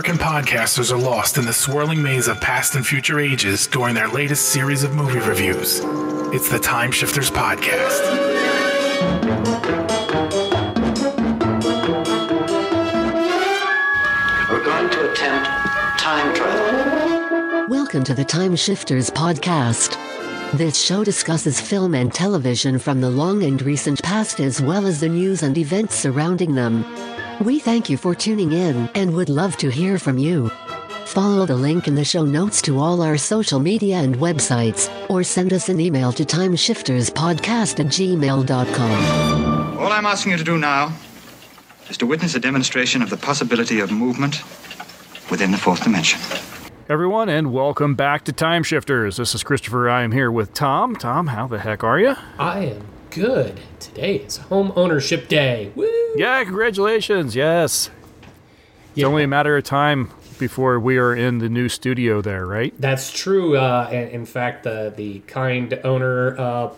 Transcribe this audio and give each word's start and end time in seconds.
American 0.00 0.26
podcasters 0.26 0.90
are 0.90 0.96
lost 0.96 1.36
in 1.36 1.44
the 1.44 1.52
swirling 1.52 2.00
maze 2.00 2.26
of 2.26 2.40
past 2.40 2.74
and 2.74 2.86
future 2.86 3.20
ages 3.20 3.66
during 3.66 3.94
their 3.94 4.08
latest 4.08 4.48
series 4.48 4.82
of 4.82 4.94
movie 4.94 5.18
reviews. 5.18 5.82
It's 6.32 6.48
the 6.48 6.58
Time 6.58 6.90
Shifters 6.90 7.30
Podcast. 7.30 8.00
We're 14.48 14.64
going 14.64 14.88
to 14.88 15.12
attempt 15.12 15.50
time 16.00 16.34
travel. 16.34 17.66
Welcome 17.68 18.02
to 18.04 18.14
the 18.14 18.24
Time 18.24 18.56
Shifters 18.56 19.10
podcast. 19.10 19.98
This 20.56 20.80
show 20.80 21.04
discusses 21.04 21.60
film 21.60 21.94
and 21.94 22.10
television 22.10 22.78
from 22.78 23.02
the 23.02 23.10
long 23.10 23.42
and 23.42 23.60
recent 23.60 24.02
past 24.02 24.40
as 24.40 24.62
well 24.62 24.86
as 24.86 25.00
the 25.00 25.10
news 25.10 25.42
and 25.42 25.58
events 25.58 25.94
surrounding 25.94 26.54
them. 26.54 26.86
We 27.40 27.58
thank 27.58 27.88
you 27.88 27.96
for 27.96 28.14
tuning 28.14 28.52
in 28.52 28.90
and 28.94 29.14
would 29.14 29.30
love 29.30 29.56
to 29.58 29.70
hear 29.70 29.98
from 29.98 30.18
you. 30.18 30.50
Follow 31.06 31.46
the 31.46 31.56
link 31.56 31.88
in 31.88 31.94
the 31.94 32.04
show 32.04 32.22
notes 32.22 32.60
to 32.62 32.78
all 32.78 33.00
our 33.00 33.16
social 33.16 33.58
media 33.58 33.96
and 33.96 34.16
websites, 34.16 34.90
or 35.08 35.24
send 35.24 35.54
us 35.54 35.70
an 35.70 35.80
email 35.80 36.12
to 36.12 36.24
timeshifterspodcast 36.24 37.80
at 37.80 37.86
gmail.com. 37.86 39.78
All 39.78 39.90
I'm 39.90 40.04
asking 40.04 40.32
you 40.32 40.38
to 40.38 40.44
do 40.44 40.58
now 40.58 40.94
is 41.88 41.96
to 41.96 42.06
witness 42.06 42.34
a 42.34 42.40
demonstration 42.40 43.00
of 43.00 43.08
the 43.08 43.16
possibility 43.16 43.80
of 43.80 43.90
movement 43.90 44.42
within 45.30 45.50
the 45.50 45.56
fourth 45.56 45.82
dimension. 45.82 46.20
Everyone, 46.90 47.30
and 47.30 47.54
welcome 47.54 47.94
back 47.94 48.26
to 48.26 48.34
Time 48.34 48.62
Shifters. 48.62 49.16
This 49.16 49.34
is 49.34 49.42
Christopher. 49.42 49.88
I 49.88 50.02
am 50.02 50.12
here 50.12 50.30
with 50.30 50.52
Tom. 50.52 50.94
Tom, 50.94 51.28
how 51.28 51.46
the 51.46 51.60
heck 51.60 51.82
are 51.84 51.98
you? 51.98 52.16
I 52.38 52.64
am 52.66 52.99
good. 53.10 53.60
Today 53.78 54.16
is 54.16 54.36
home 54.36 54.72
ownership 54.76 55.28
day. 55.28 55.72
Woo! 55.74 55.88
Yeah, 56.16 56.42
congratulations. 56.44 57.34
Yes. 57.34 57.90
It's 58.94 59.04
only 59.04 59.24
a 59.24 59.28
matter 59.28 59.56
of 59.56 59.64
time 59.64 60.10
before 60.38 60.80
we 60.80 60.96
are 60.98 61.14
in 61.14 61.38
the 61.38 61.48
new 61.48 61.68
studio 61.68 62.20
there, 62.20 62.46
right? 62.46 62.74
That's 62.78 63.12
true. 63.12 63.56
Uh, 63.56 63.88
in, 63.90 64.26
fact, 64.26 64.64
the 64.64 64.92
the 64.96 65.20
kind 65.20 65.78
owner 65.84 66.38
uh, 66.38 66.72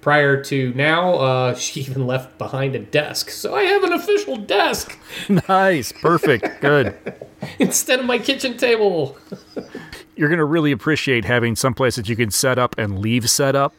prior 0.00 0.42
to 0.44 0.72
now, 0.74 1.14
uh, 1.14 1.54
she 1.56 1.80
even 1.80 2.06
left 2.06 2.38
behind 2.38 2.74
a 2.74 2.78
desk, 2.80 3.30
so 3.30 3.54
I 3.54 3.62
have 3.62 3.84
an 3.84 3.92
official 3.92 4.36
desk 4.36 4.98
nice. 5.48 5.92
Perfect. 5.92 6.60
Good. 6.60 6.96
instead 7.58 8.00
of 8.00 8.06
my 8.06 8.18
kitchen 8.18 8.56
table. 8.56 9.16
You're 10.14 10.28
going 10.28 10.38
to 10.38 10.44
really 10.44 10.72
appreciate 10.72 11.24
having 11.24 11.56
some 11.56 11.74
place 11.74 11.96
that 11.96 12.08
you 12.08 12.16
can 12.16 12.30
set 12.30 12.58
up 12.58 12.74
and 12.78 12.98
leave 12.98 13.28
set 13.28 13.54
up. 13.54 13.74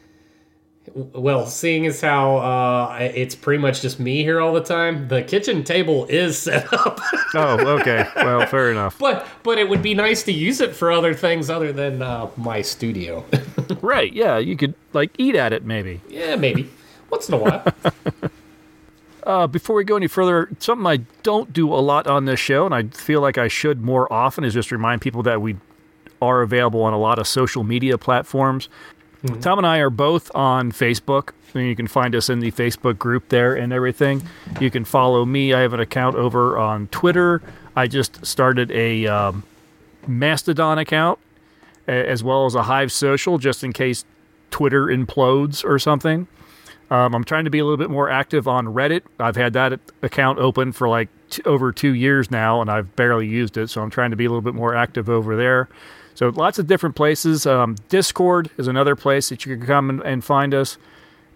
Well, 0.94 1.46
seeing 1.46 1.86
as 1.86 2.00
how 2.00 2.36
uh, 2.38 2.98
it's 3.00 3.34
pretty 3.34 3.60
much 3.60 3.82
just 3.82 3.98
me 4.00 4.22
here 4.22 4.40
all 4.40 4.52
the 4.52 4.62
time, 4.62 5.08
the 5.08 5.22
kitchen 5.22 5.64
table 5.64 6.06
is 6.06 6.38
set 6.42 6.72
up. 6.72 7.00
Oh, 7.34 7.78
okay. 7.80 8.06
Well, 8.16 8.46
fair 8.46 8.70
enough. 8.70 8.98
but 9.00 9.26
but 9.42 9.58
it 9.58 9.68
would 9.68 9.82
be 9.82 9.94
nice 9.94 10.22
to 10.24 10.32
use 10.32 10.60
it 10.60 10.74
for 10.74 10.90
other 10.90 11.14
things 11.14 11.50
other 11.50 11.72
than 11.72 12.02
uh, 12.02 12.28
my 12.36 12.62
studio. 12.62 13.24
Right. 13.82 14.12
Yeah. 14.14 14.38
You 14.38 14.56
could, 14.56 14.74
like, 14.94 15.10
eat 15.18 15.34
at 15.34 15.52
it 15.52 15.62
maybe. 15.62 16.00
yeah, 16.08 16.36
maybe 16.36 16.70
once 17.10 17.28
in 17.28 17.34
a 17.34 17.36
while. 17.36 17.64
Uh, 19.24 19.46
before 19.46 19.76
we 19.76 19.84
go 19.84 19.94
any 19.96 20.06
further, 20.06 20.48
something 20.58 20.86
I 20.86 20.98
don't 21.22 21.52
do 21.52 21.72
a 21.72 21.76
lot 21.76 22.06
on 22.06 22.24
this 22.24 22.40
show, 22.40 22.64
and 22.64 22.74
I 22.74 22.84
feel 22.84 23.20
like 23.20 23.36
I 23.36 23.46
should 23.46 23.82
more 23.82 24.10
often, 24.10 24.42
is 24.42 24.54
just 24.54 24.72
remind 24.72 25.02
people 25.02 25.22
that 25.24 25.42
we 25.42 25.56
are 26.22 26.40
available 26.40 26.82
on 26.82 26.94
a 26.94 26.98
lot 26.98 27.18
of 27.18 27.26
social 27.26 27.62
media 27.62 27.98
platforms. 27.98 28.70
Tom 29.40 29.58
and 29.58 29.66
I 29.66 29.78
are 29.78 29.90
both 29.90 30.30
on 30.34 30.70
Facebook. 30.72 31.30
and 31.54 31.66
You 31.66 31.74
can 31.74 31.88
find 31.88 32.14
us 32.14 32.28
in 32.30 32.38
the 32.40 32.52
Facebook 32.52 32.98
group 32.98 33.28
there 33.30 33.54
and 33.54 33.72
everything. 33.72 34.22
You 34.60 34.70
can 34.70 34.84
follow 34.84 35.24
me. 35.24 35.52
I 35.52 35.60
have 35.60 35.72
an 35.72 35.80
account 35.80 36.16
over 36.16 36.56
on 36.56 36.86
Twitter. 36.88 37.42
I 37.74 37.86
just 37.88 38.24
started 38.24 38.70
a 38.70 39.06
um, 39.06 39.42
Mastodon 40.06 40.78
account 40.78 41.18
as 41.86 42.22
well 42.22 42.46
as 42.46 42.54
a 42.54 42.62
Hive 42.64 42.92
Social 42.92 43.38
just 43.38 43.64
in 43.64 43.72
case 43.72 44.04
Twitter 44.50 44.86
implodes 44.86 45.64
or 45.64 45.78
something. 45.78 46.28
Um, 46.90 47.14
I'm 47.14 47.24
trying 47.24 47.44
to 47.44 47.50
be 47.50 47.58
a 47.58 47.64
little 47.64 47.76
bit 47.76 47.90
more 47.90 48.08
active 48.08 48.48
on 48.48 48.66
Reddit. 48.66 49.02
I've 49.20 49.36
had 49.36 49.52
that 49.54 49.78
account 50.02 50.38
open 50.38 50.72
for 50.72 50.88
like 50.88 51.08
t- 51.28 51.42
over 51.44 51.70
two 51.70 51.92
years 51.94 52.30
now, 52.30 52.62
and 52.62 52.70
I've 52.70 52.94
barely 52.96 53.26
used 53.26 53.56
it. 53.58 53.68
So 53.68 53.82
I'm 53.82 53.90
trying 53.90 54.10
to 54.10 54.16
be 54.16 54.24
a 54.24 54.28
little 54.28 54.42
bit 54.42 54.54
more 54.54 54.74
active 54.74 55.10
over 55.10 55.36
there. 55.36 55.68
So 56.18 56.30
lots 56.30 56.58
of 56.58 56.66
different 56.66 56.96
places. 56.96 57.46
Um, 57.46 57.76
Discord 57.88 58.50
is 58.58 58.66
another 58.66 58.96
place 58.96 59.28
that 59.28 59.46
you 59.46 59.56
can 59.56 59.64
come 59.64 59.88
and, 59.88 60.00
and 60.02 60.24
find 60.24 60.52
us, 60.52 60.76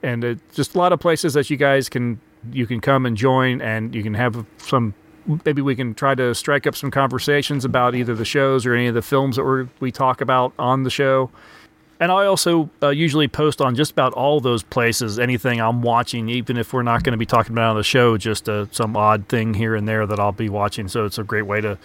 and 0.02 0.24
uh, 0.24 0.34
just 0.54 0.74
a 0.74 0.78
lot 0.78 0.92
of 0.92 0.98
places 0.98 1.34
that 1.34 1.48
you 1.50 1.56
guys 1.56 1.88
can 1.88 2.20
you 2.50 2.66
can 2.66 2.80
come 2.80 3.06
and 3.06 3.16
join, 3.16 3.60
and 3.60 3.94
you 3.94 4.02
can 4.02 4.14
have 4.14 4.44
some. 4.58 4.92
Maybe 5.44 5.62
we 5.62 5.76
can 5.76 5.94
try 5.94 6.16
to 6.16 6.34
strike 6.34 6.66
up 6.66 6.74
some 6.74 6.90
conversations 6.90 7.64
about 7.64 7.94
either 7.94 8.16
the 8.16 8.24
shows 8.24 8.66
or 8.66 8.74
any 8.74 8.88
of 8.88 8.94
the 8.94 9.02
films 9.02 9.36
that 9.36 9.44
we're, 9.44 9.68
we 9.78 9.92
talk 9.92 10.20
about 10.20 10.52
on 10.58 10.82
the 10.82 10.90
show. 10.90 11.30
And 12.00 12.10
I 12.10 12.26
also 12.26 12.68
uh, 12.82 12.88
usually 12.88 13.28
post 13.28 13.60
on 13.60 13.76
just 13.76 13.92
about 13.92 14.12
all 14.14 14.40
those 14.40 14.64
places 14.64 15.20
anything 15.20 15.60
I'm 15.60 15.82
watching, 15.82 16.28
even 16.28 16.56
if 16.56 16.72
we're 16.72 16.82
not 16.82 17.04
going 17.04 17.12
to 17.12 17.18
be 17.18 17.24
talking 17.24 17.52
about 17.52 17.70
on 17.70 17.76
the 17.76 17.84
show, 17.84 18.16
just 18.16 18.48
uh, 18.48 18.66
some 18.72 18.96
odd 18.96 19.28
thing 19.28 19.54
here 19.54 19.76
and 19.76 19.86
there 19.86 20.08
that 20.08 20.18
I'll 20.18 20.32
be 20.32 20.48
watching. 20.48 20.88
So 20.88 21.04
it's 21.04 21.18
a 21.18 21.22
great 21.22 21.46
way 21.46 21.60
to 21.60 21.78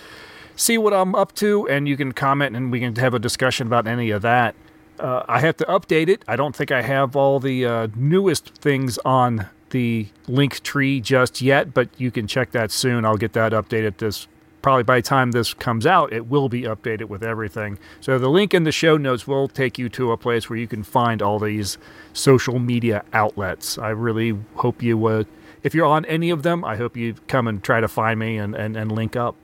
see 0.57 0.77
what 0.77 0.93
I'm 0.93 1.15
up 1.15 1.33
to, 1.35 1.67
and 1.69 1.87
you 1.87 1.95
can 1.95 2.11
comment 2.11 2.55
and 2.55 2.69
we 2.71 2.81
can 2.81 2.95
have 2.97 3.13
a 3.13 3.19
discussion 3.19 3.67
about 3.67 3.87
any 3.87 4.09
of 4.09 4.21
that. 4.23 4.55
Uh, 4.99 5.23
I 5.29 5.39
have 5.39 5.55
to 5.57 5.65
update 5.65 6.09
it. 6.09 6.23
I 6.27 6.35
don't 6.35 6.55
think 6.55 6.71
I 6.71 6.81
have 6.81 7.15
all 7.15 7.39
the 7.39 7.65
uh, 7.65 7.87
newest 7.95 8.55
things 8.55 8.97
on 9.05 9.47
the 9.69 10.07
link 10.27 10.61
tree 10.63 10.99
just 10.99 11.41
yet, 11.41 11.73
but 11.73 11.89
you 11.97 12.11
can 12.11 12.27
check 12.27 12.51
that 12.51 12.71
soon. 12.71 13.05
I'll 13.05 13.17
get 13.17 13.33
that 13.33 13.53
updated 13.53 13.97
this 13.97 14.27
probably 14.67 14.83
by 14.83 14.97
the 14.97 15.01
time 15.03 15.31
this 15.31 15.53
comes 15.53 15.85
out, 15.85 16.11
it 16.11 16.27
will 16.27 16.49
be 16.49 16.63
updated 16.63 17.05
with 17.05 17.23
everything. 17.23 17.79
So 18.01 18.19
the 18.19 18.27
link 18.27 18.53
in 18.53 18.65
the 18.65 18.71
show 18.73 18.97
notes 18.97 19.25
will 19.25 19.47
take 19.47 19.77
you 19.77 19.87
to 19.89 20.11
a 20.11 20.17
place 20.17 20.49
where 20.49 20.59
you 20.59 20.67
can 20.67 20.83
find 20.83 21.21
all 21.21 21.39
these 21.39 21.77
social 22.11 22.59
media 22.59 23.05
outlets. 23.13 23.77
I 23.77 23.91
really 23.91 24.37
hope 24.55 24.81
you 24.81 24.97
would. 24.97 25.27
If 25.63 25.73
you're 25.73 25.85
on 25.85 26.03
any 26.03 26.29
of 26.31 26.43
them, 26.43 26.65
I 26.65 26.75
hope 26.75 26.97
you 26.97 27.15
come 27.27 27.47
and 27.47 27.63
try 27.63 27.79
to 27.79 27.87
find 27.87 28.19
me 28.19 28.37
and, 28.37 28.55
and, 28.55 28.75
and 28.75 28.91
link 28.91 29.15
up. 29.15 29.35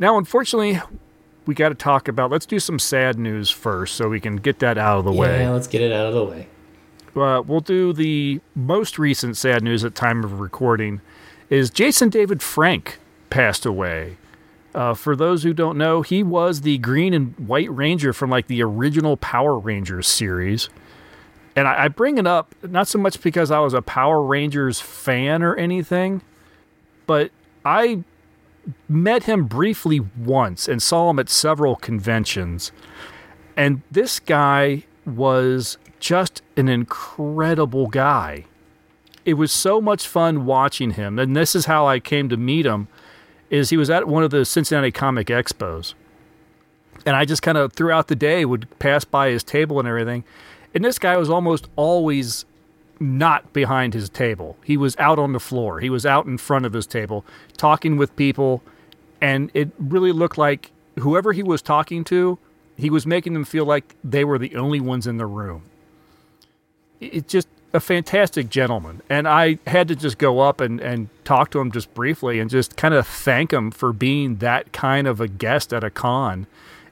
Now, 0.00 0.16
unfortunately, 0.16 0.80
we 1.46 1.54
got 1.54 1.68
to 1.68 1.74
talk 1.74 2.08
about. 2.08 2.30
Let's 2.30 2.46
do 2.46 2.58
some 2.58 2.78
sad 2.78 3.18
news 3.18 3.50
first, 3.50 3.94
so 3.94 4.08
we 4.08 4.18
can 4.18 4.36
get 4.36 4.58
that 4.60 4.78
out 4.78 4.98
of 4.98 5.04
the 5.04 5.12
way. 5.12 5.42
Yeah, 5.42 5.50
let's 5.50 5.68
get 5.68 5.82
it 5.82 5.92
out 5.92 6.06
of 6.06 6.14
the 6.14 6.24
way. 6.24 6.48
Uh, 7.14 7.42
we'll 7.42 7.60
do 7.60 7.92
the 7.92 8.40
most 8.54 8.98
recent 8.98 9.36
sad 9.36 9.62
news 9.62 9.84
at 9.84 9.94
time 9.94 10.24
of 10.24 10.40
recording. 10.40 11.02
Is 11.50 11.68
Jason 11.68 12.08
David 12.08 12.42
Frank 12.42 12.98
passed 13.28 13.66
away? 13.66 14.16
Uh, 14.74 14.94
for 14.94 15.14
those 15.14 15.42
who 15.42 15.52
don't 15.52 15.76
know, 15.76 16.00
he 16.00 16.22
was 16.22 16.62
the 16.62 16.78
Green 16.78 17.12
and 17.12 17.36
White 17.38 17.70
Ranger 17.70 18.12
from 18.12 18.30
like 18.30 18.46
the 18.46 18.62
original 18.62 19.16
Power 19.18 19.58
Rangers 19.58 20.06
series. 20.06 20.70
And 21.56 21.68
I, 21.68 21.84
I 21.84 21.88
bring 21.88 22.16
it 22.16 22.26
up 22.26 22.54
not 22.62 22.88
so 22.88 22.98
much 22.98 23.20
because 23.20 23.50
I 23.50 23.58
was 23.58 23.74
a 23.74 23.82
Power 23.82 24.22
Rangers 24.22 24.80
fan 24.80 25.42
or 25.42 25.56
anything, 25.56 26.22
but 27.06 27.32
I 27.64 28.04
met 28.88 29.24
him 29.24 29.44
briefly 29.44 30.00
once 30.00 30.68
and 30.68 30.82
saw 30.82 31.10
him 31.10 31.18
at 31.18 31.28
several 31.28 31.76
conventions. 31.76 32.72
And 33.56 33.82
this 33.90 34.20
guy 34.20 34.84
was 35.06 35.78
just 35.98 36.42
an 36.56 36.68
incredible 36.68 37.86
guy. 37.86 38.46
It 39.24 39.34
was 39.34 39.52
so 39.52 39.80
much 39.80 40.06
fun 40.06 40.46
watching 40.46 40.92
him. 40.92 41.18
And 41.18 41.36
this 41.36 41.54
is 41.54 41.66
how 41.66 41.86
I 41.86 42.00
came 42.00 42.28
to 42.28 42.36
meet 42.36 42.66
him 42.66 42.88
is 43.50 43.70
he 43.70 43.76
was 43.76 43.90
at 43.90 44.08
one 44.08 44.22
of 44.22 44.30
the 44.30 44.44
Cincinnati 44.44 44.92
Comic 44.92 45.26
Expos. 45.26 45.94
And 47.04 47.16
I 47.16 47.24
just 47.24 47.42
kind 47.42 47.58
of 47.58 47.72
throughout 47.72 48.08
the 48.08 48.14
day 48.14 48.44
would 48.44 48.66
pass 48.78 49.04
by 49.04 49.30
his 49.30 49.42
table 49.42 49.78
and 49.78 49.88
everything. 49.88 50.24
And 50.74 50.84
this 50.84 50.98
guy 50.98 51.16
was 51.16 51.28
almost 51.28 51.68
always 51.76 52.44
not 53.00 53.52
behind 53.52 53.94
his 53.94 54.08
table. 54.10 54.56
He 54.62 54.76
was 54.76 54.96
out 54.98 55.18
on 55.18 55.32
the 55.32 55.40
floor. 55.40 55.80
He 55.80 55.90
was 55.90 56.04
out 56.04 56.26
in 56.26 56.38
front 56.38 56.66
of 56.66 56.74
his 56.74 56.86
table 56.86 57.24
talking 57.56 57.96
with 57.96 58.14
people 58.14 58.62
and 59.20 59.50
it 59.54 59.70
really 59.78 60.12
looked 60.12 60.38
like 60.38 60.70
whoever 60.98 61.32
he 61.32 61.42
was 61.42 61.62
talking 61.62 62.04
to, 62.04 62.38
he 62.76 62.90
was 62.90 63.06
making 63.06 63.34
them 63.34 63.44
feel 63.44 63.64
like 63.64 63.94
they 64.02 64.24
were 64.24 64.38
the 64.38 64.56
only 64.56 64.80
ones 64.80 65.06
in 65.06 65.18
the 65.18 65.26
room. 65.26 65.62
It's 67.00 67.30
just 67.30 67.48
a 67.72 67.80
fantastic 67.80 68.48
gentleman. 68.50 69.02
And 69.08 69.28
I 69.28 69.58
had 69.66 69.88
to 69.88 69.96
just 69.96 70.18
go 70.18 70.40
up 70.40 70.60
and, 70.60 70.80
and 70.80 71.08
talk 71.24 71.50
to 71.52 71.60
him 71.60 71.70
just 71.70 71.92
briefly 71.94 72.40
and 72.40 72.50
just 72.50 72.76
kind 72.76 72.94
of 72.94 73.06
thank 73.06 73.52
him 73.52 73.70
for 73.70 73.92
being 73.92 74.36
that 74.36 74.72
kind 74.72 75.06
of 75.06 75.20
a 75.20 75.28
guest 75.28 75.72
at 75.72 75.84
a 75.84 75.90
con. 75.90 76.46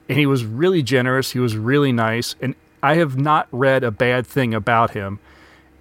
And 0.07 0.17
he 0.17 0.25
was 0.25 0.45
really 0.45 0.81
generous. 0.81 1.31
He 1.31 1.39
was 1.39 1.57
really 1.57 1.91
nice. 1.91 2.35
And 2.41 2.55
I 2.81 2.95
have 2.95 3.17
not 3.17 3.47
read 3.51 3.83
a 3.83 3.91
bad 3.91 4.25
thing 4.25 4.53
about 4.53 4.91
him. 4.91 5.19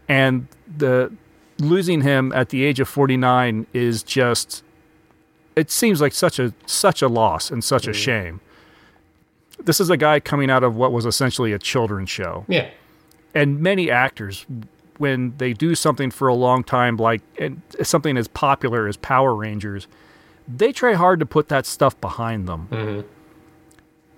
And 0.09 0.49
the 0.77 1.13
losing 1.59 2.03
him 2.03 2.33
at 2.33 2.51
the 2.51 2.65
age 2.65 2.81
of 2.81 2.89
49 2.89 3.67
is 3.73 4.03
just 4.03 4.63
it 5.57 5.71
seems 5.71 6.01
like 6.01 6.13
such 6.13 6.39
a 6.39 6.55
such 6.67 7.03
a 7.03 7.09
loss 7.09 7.51
and 7.51 7.63
such 7.63 7.87
a 7.87 7.91
mm. 7.91 7.95
shame. 7.95 8.41
This 9.59 9.81
is 9.81 9.91
a 9.91 9.97
guy 9.97 10.21
coming 10.21 10.51
out 10.51 10.63
of 10.63 10.77
what 10.77 10.93
was 10.93 11.05
essentially 11.05 11.53
a 11.53 11.59
children's 11.59 12.11
show 12.11 12.45
Yeah. 12.49 12.71
and 13.35 13.61
many 13.61 13.91
actors 13.91 14.47
when 14.99 15.35
they 15.39 15.53
do 15.53 15.75
something 15.75 16.11
for 16.11 16.29
a 16.29 16.35
long 16.35 16.63
time 16.63 16.97
like 16.97 17.23
and 17.39 17.61
something 17.83 18.17
as 18.17 18.29
popular 18.29 18.87
as 18.87 18.97
power 18.97 19.35
rangers 19.35 19.89
they 20.49 20.73
try 20.73 20.95
hard 20.95 21.21
to 21.21 21.27
put 21.27 21.49
that 21.49 21.67
stuff 21.67 22.01
behind 22.01 22.49
them. 22.49 22.69
Mm-hmm. 22.71 23.07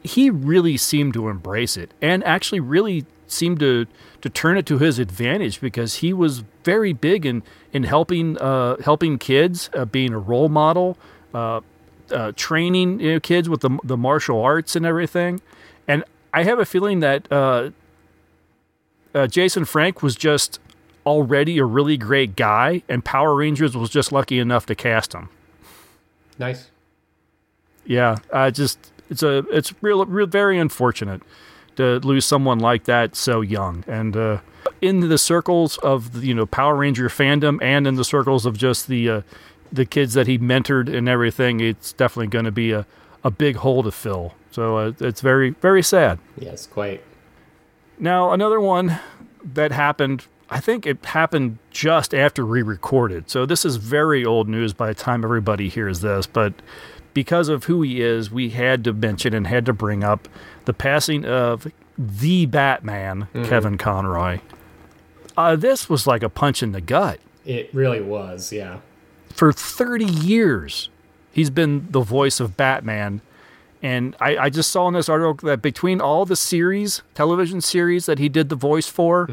He 0.03 0.31
really 0.31 0.77
seemed 0.77 1.13
to 1.15 1.29
embrace 1.29 1.77
it 1.77 1.93
and 2.01 2.23
actually 2.25 2.61
really 2.61 3.05
seemed 3.27 3.61
to 3.61 3.87
to 4.23 4.29
turn 4.29 4.57
it 4.57 4.67
to 4.67 4.79
his 4.79 4.99
advantage 4.99 5.61
because 5.61 5.97
he 5.97 6.13
was 6.13 6.45
very 6.65 6.93
big 6.93 7.25
in 7.25 7.43
in 7.73 7.85
helping 7.85 8.39
uh, 8.39 8.77
helping 8.83 9.19
kids, 9.19 9.71
uh, 9.75 9.85
being 9.85 10.13
a 10.13 10.19
role 10.19 10.49
model, 10.49 10.99
uh, 11.35 11.61
uh, 12.11 12.33
training 12.37 13.01
you 13.01 13.13
know, 13.13 13.21
kids 13.21 13.49
with 13.49 13.61
the 13.61 13.79
the 13.85 13.97
martial 13.97 14.41
arts 14.41 14.77
and 14.77 14.85
everything. 14.85 15.41
And 15.89 16.05
I 16.33 16.45
have 16.45 16.59
a 16.59 16.65
feeling 16.65 17.01
that 17.01 17.31
uh, 17.33 17.71
uh, 19.15 19.27
Jason 19.27 19.65
Frank 19.65 20.03
was 20.03 20.15
just 20.15 20.61
already 21.07 21.59
a 21.59 21.65
really 21.65 21.97
great 21.97 22.37
guy, 22.37 22.83
and 22.89 23.05
Power 23.05 23.35
Rangers 23.35 23.77
was 23.77 23.91
just 23.91 24.13
lucky 24.13 24.39
enough 24.39 24.67
to 24.67 24.75
cast 24.75 25.13
him. 25.13 25.29
Nice. 26.39 26.71
Yeah, 27.85 28.17
I 28.33 28.51
just 28.51 28.79
it's 29.09 29.23
a 29.23 29.39
it's 29.51 29.75
real, 29.83 30.05
real 30.07 30.27
very 30.27 30.59
unfortunate 30.59 31.23
to 31.81 32.07
lose 32.07 32.25
someone 32.25 32.59
like 32.59 32.85
that 32.85 33.17
so 33.17 33.41
young 33.41 33.85
and 33.87 34.17
uh, 34.17 34.41
in 34.81 35.09
the 35.09 35.19
circles 35.19 35.79
of 35.79 36.13
the, 36.13 36.27
you 36.27 36.35
know 36.35 36.47
Power 36.47 36.77
Ranger 36.77 37.09
fandom 37.09 37.59
and 37.63 37.87
in 37.87 37.97
the 37.97 38.05
circles 38.05 38.47
of 38.47 38.57
just 38.57 38.87
the 38.89 39.09
uh, 39.09 39.23
the 39.73 39.87
kids 39.87 40.15
that 40.15 40.27
he 40.27 40.39
mentored 40.39 40.93
and 40.95 41.09
everything. 41.09 41.61
It's 41.61 41.93
definitely 41.93 42.29
going 42.29 42.45
to 42.45 42.53
be 42.53 42.73
a 42.73 42.87
a 43.23 43.31
big 43.31 43.57
hole 43.57 43.83
to 43.83 43.91
fill. 43.91 44.35
So 44.51 44.77
uh, 44.77 44.93
it's 45.01 45.21
very 45.21 45.51
very 45.51 45.83
sad. 45.83 46.19
Yes, 46.39 46.67
quite. 46.67 47.03
Now, 47.99 48.33
another 48.33 48.61
one 48.61 48.99
that 49.45 49.73
happened, 49.73 50.27
I 50.49 50.59
think 50.59 50.87
it 50.87 51.05
happened 51.05 51.59
just 51.71 52.15
after 52.15 52.47
we 52.47 52.63
recorded. 52.63 53.29
So 53.29 53.45
this 53.45 53.65
is 53.65 53.77
very 53.77 54.25
old 54.25 54.49
news 54.49 54.73
by 54.73 54.87
the 54.87 54.95
time 54.95 55.23
everybody 55.23 55.69
hears 55.69 56.01
this, 56.01 56.27
but 56.27 56.55
because 57.15 57.49
of 57.49 57.65
who 57.65 57.83
he 57.83 58.01
is, 58.01 58.31
we 58.31 58.51
had 58.51 58.85
to 58.85 58.93
mention 58.93 59.35
and 59.35 59.47
had 59.47 59.67
to 59.67 59.73
bring 59.73 60.05
up 60.05 60.29
the 60.65 60.73
passing 60.73 61.25
of 61.25 61.67
the 61.99 62.47
Batman, 62.47 63.29
Kevin 63.45 63.77
Conroy. 63.77 64.41
Uh, 65.37 65.57
this 65.57 65.89
was 65.89 66.07
like 66.07 66.23
a 66.23 66.29
punch 66.29 66.63
in 66.63 66.73
the 66.73 66.81
gut. 66.81 67.21
It 67.45 67.73
really 67.73 68.01
was, 68.01 68.53
yeah. 68.53 68.81
For 69.31 69.53
30 69.53 70.05
years, 70.05 70.89
he's 71.33 71.51
been 71.51 71.87
the 71.91 72.01
voice 72.01 72.41
of 72.41 72.57
Batman. 72.57 73.21
And 73.83 74.15
I, 74.21 74.37
I 74.37 74.51
just 74.51 74.71
saw 74.71 74.89
in 74.89 74.95
this 74.95 75.09
article 75.09 75.35
that 75.49 75.63
between 75.63 76.01
all 76.01 76.27
the 76.27 76.37
series, 76.37 77.03
television 77.15 77.61
series 77.61 78.07
that 78.07 78.19
he 78.19 78.29
did 78.29 78.51
the 78.51 78.57
voice 78.57 78.89
for, 78.89 79.31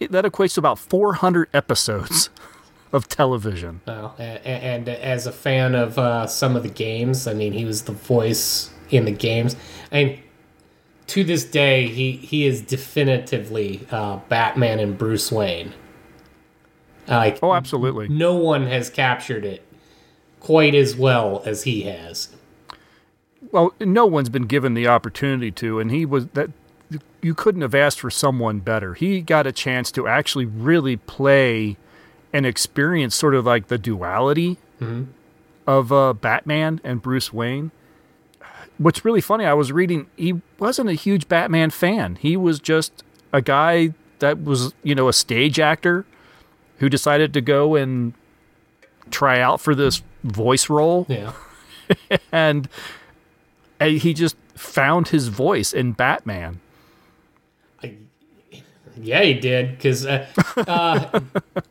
it, 0.00 0.10
that 0.12 0.24
equates 0.24 0.54
to 0.54 0.60
about 0.60 0.78
400 0.78 1.48
episodes 1.52 2.30
of 2.92 3.08
television. 3.08 3.80
Oh, 3.86 4.14
a- 4.18 4.22
a- 4.22 4.46
and, 4.46 4.88
as 4.88 5.26
a 5.26 5.32
fan 5.32 5.74
of 5.74 5.98
uh, 5.98 6.26
some 6.26 6.56
of 6.56 6.62
the 6.62 6.68
games, 6.68 7.26
I 7.26 7.34
mean, 7.34 7.52
he 7.52 7.64
was 7.64 7.82
the 7.82 7.92
voice 7.92 8.70
in 8.90 9.04
the 9.06 9.10
games. 9.12 9.56
I 9.90 10.04
mean, 10.04 10.22
to 11.08 11.24
this 11.24 11.44
day, 11.44 11.88
he 11.88 12.12
he 12.12 12.46
is 12.46 12.60
definitively 12.60 13.86
uh, 13.90 14.18
Batman 14.28 14.78
and 14.80 14.96
Bruce 14.96 15.32
Wayne. 15.32 15.72
Like, 17.08 17.38
Oh, 17.42 17.52
absolutely. 17.54 18.08
no 18.08 18.34
one 18.36 18.66
has 18.66 18.88
captured 18.88 19.44
it 19.44 19.62
quite 20.40 20.74
as 20.74 20.94
well 20.96 21.42
as 21.44 21.64
he 21.64 21.82
has. 21.82 22.34
Well, 23.50 23.74
no 23.80 24.06
one's 24.06 24.28
been 24.28 24.46
given 24.46 24.74
the 24.74 24.86
opportunity 24.86 25.50
to, 25.52 25.80
and 25.80 25.90
he 25.90 26.06
was 26.06 26.28
that. 26.28 26.50
You 27.22 27.34
couldn't 27.34 27.62
have 27.62 27.74
asked 27.74 28.00
for 28.00 28.10
someone 28.10 28.58
better. 28.58 28.94
He 28.94 29.20
got 29.22 29.46
a 29.46 29.52
chance 29.52 29.90
to 29.92 30.06
actually 30.08 30.44
really 30.44 30.96
play 30.96 31.76
and 32.32 32.46
experience 32.46 33.14
sort 33.14 33.34
of 33.34 33.44
like 33.46 33.68
the 33.68 33.78
duality 33.78 34.58
of 35.66 35.92
uh, 35.92 36.12
Batman 36.12 36.80
and 36.82 37.00
Bruce 37.00 37.32
Wayne. 37.32 37.70
What's 38.78 39.04
really 39.04 39.20
funny, 39.20 39.44
I 39.44 39.52
was 39.54 39.70
reading, 39.70 40.06
he 40.16 40.40
wasn't 40.58 40.90
a 40.90 40.94
huge 40.94 41.28
Batman 41.28 41.70
fan. 41.70 42.16
He 42.16 42.36
was 42.36 42.58
just 42.58 43.04
a 43.32 43.40
guy 43.40 43.94
that 44.18 44.42
was, 44.42 44.74
you 44.82 44.94
know, 44.94 45.08
a 45.08 45.12
stage 45.12 45.60
actor 45.60 46.04
who 46.78 46.88
decided 46.88 47.32
to 47.34 47.40
go 47.40 47.76
and 47.76 48.14
try 49.10 49.38
out 49.40 49.60
for 49.60 49.74
this 49.74 50.02
voice 50.24 50.68
role 50.68 51.06
Yeah. 51.08 51.32
and 52.32 52.68
uh, 53.80 53.86
he 53.86 54.14
just 54.14 54.36
found 54.56 55.08
his 55.08 55.28
voice 55.28 55.72
in 55.72 55.92
Batman. 55.92 56.60
Yeah, 58.96 59.22
he 59.22 59.34
did. 59.34 59.76
Because, 59.76 60.06
uh, 60.06 60.26
uh, 60.56 61.20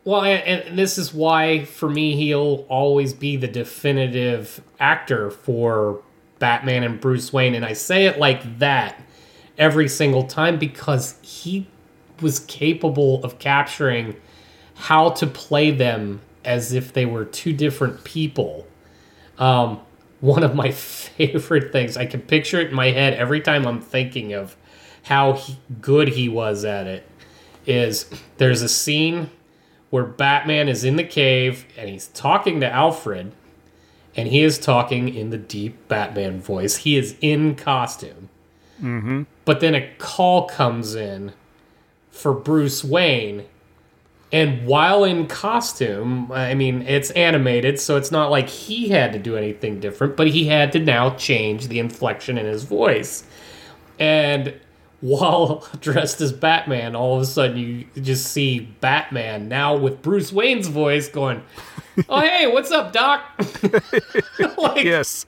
well, 0.04 0.22
and, 0.22 0.62
and 0.66 0.78
this 0.78 0.98
is 0.98 1.14
why, 1.14 1.64
for 1.64 1.88
me, 1.88 2.16
he'll 2.16 2.66
always 2.68 3.12
be 3.12 3.36
the 3.36 3.48
definitive 3.48 4.62
actor 4.80 5.30
for 5.30 6.02
Batman 6.38 6.82
and 6.82 7.00
Bruce 7.00 7.32
Wayne. 7.32 7.54
And 7.54 7.64
I 7.64 7.72
say 7.72 8.06
it 8.06 8.18
like 8.18 8.58
that 8.58 9.00
every 9.58 9.88
single 9.88 10.24
time 10.24 10.58
because 10.58 11.16
he 11.22 11.66
was 12.20 12.40
capable 12.40 13.22
of 13.24 13.38
capturing 13.38 14.16
how 14.74 15.10
to 15.10 15.26
play 15.26 15.70
them 15.70 16.20
as 16.44 16.72
if 16.72 16.92
they 16.92 17.06
were 17.06 17.24
two 17.24 17.52
different 17.52 18.02
people. 18.04 18.66
Um, 19.38 19.80
one 20.20 20.42
of 20.42 20.54
my 20.54 20.70
favorite 20.72 21.72
things, 21.72 21.96
I 21.96 22.06
can 22.06 22.20
picture 22.20 22.60
it 22.60 22.68
in 22.68 22.74
my 22.74 22.90
head 22.90 23.14
every 23.14 23.40
time 23.40 23.66
I'm 23.66 23.80
thinking 23.80 24.32
of 24.32 24.56
how 25.04 25.34
he, 25.34 25.58
good 25.80 26.08
he 26.08 26.28
was 26.28 26.64
at 26.64 26.86
it 26.86 27.04
is 27.66 28.06
there's 28.38 28.62
a 28.62 28.68
scene 28.68 29.30
where 29.90 30.04
Batman 30.04 30.68
is 30.68 30.84
in 30.84 30.96
the 30.96 31.04
cave 31.04 31.66
and 31.76 31.88
he's 31.88 32.08
talking 32.08 32.60
to 32.60 32.70
Alfred 32.70 33.32
and 34.16 34.28
he 34.28 34.42
is 34.42 34.58
talking 34.58 35.14
in 35.14 35.30
the 35.30 35.38
deep 35.38 35.88
Batman 35.88 36.40
voice. 36.40 36.78
He 36.78 36.96
is 36.96 37.16
in 37.20 37.54
costume. 37.54 38.28
Mm-hmm. 38.80 39.22
But 39.44 39.60
then 39.60 39.74
a 39.74 39.88
call 39.98 40.48
comes 40.48 40.94
in 40.94 41.32
for 42.10 42.32
Bruce 42.32 42.84
Wayne. 42.84 43.44
And 44.30 44.66
while 44.66 45.04
in 45.04 45.26
costume, 45.26 46.32
I 46.32 46.54
mean, 46.54 46.82
it's 46.82 47.10
animated, 47.10 47.78
so 47.78 47.96
it's 47.96 48.10
not 48.10 48.30
like 48.30 48.48
he 48.48 48.88
had 48.88 49.12
to 49.12 49.18
do 49.18 49.36
anything 49.36 49.78
different, 49.78 50.16
but 50.16 50.28
he 50.28 50.46
had 50.46 50.72
to 50.72 50.78
now 50.78 51.10
change 51.16 51.68
the 51.68 51.78
inflection 51.78 52.38
in 52.38 52.46
his 52.46 52.64
voice. 52.64 53.24
And 53.98 54.58
while 55.02 55.68
dressed 55.80 56.20
as 56.22 56.32
Batman, 56.32 56.96
all 56.96 57.16
of 57.16 57.22
a 57.22 57.26
sudden 57.26 57.58
you 57.58 57.84
just 58.00 58.32
see 58.32 58.60
Batman 58.80 59.48
now 59.48 59.76
with 59.76 60.00
Bruce 60.00 60.32
Wayne's 60.32 60.68
voice 60.68 61.08
going, 61.08 61.42
"Oh 62.08 62.20
hey, 62.26 62.46
what's 62.46 62.70
up, 62.70 62.92
Doc?" 62.92 63.22
like, 64.56 64.84
Yes, 64.84 65.26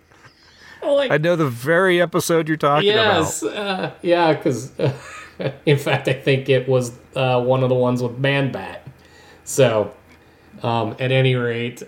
like, 0.83 1.11
I 1.11 1.19
know 1.19 1.37
the 1.37 1.49
very 1.49 2.01
episode 2.01 2.49
you're 2.49 2.57
talking 2.57 2.91
about. 2.91 3.19
yes, 3.19 3.43
uh, 3.43 3.93
yeah, 4.01 4.33
because 4.33 4.73
in 5.67 5.77
fact, 5.79 6.09
I 6.09 6.15
think 6.15 6.49
it 6.49 6.69
was 6.69 6.93
uh, 7.17 7.43
one 7.43 7.63
of 7.63 7.69
the 7.69 7.75
ones 7.75 8.03
with 8.03 8.17
Man 8.19 8.53
Bat. 8.53 8.87
So, 9.45 9.93
um, 10.63 10.93
at 11.01 11.11
any 11.11 11.35
rate, 11.35 11.83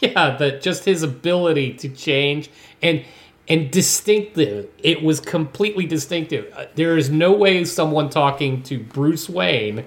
yeah, 0.00 0.36
that 0.36 0.62
just 0.62 0.84
his 0.84 1.02
ability 1.02 1.74
to 1.74 1.88
change 1.88 2.48
and 2.80 3.04
and 3.48 3.70
distinctive. 3.70 4.68
It 4.82 5.02
was 5.02 5.20
completely 5.20 5.86
distinctive. 5.86 6.52
Uh, 6.56 6.66
There 6.74 6.96
is 6.96 7.10
no 7.10 7.32
way 7.32 7.64
someone 7.64 8.10
talking 8.10 8.62
to 8.64 8.78
Bruce 8.78 9.28
Wayne 9.28 9.84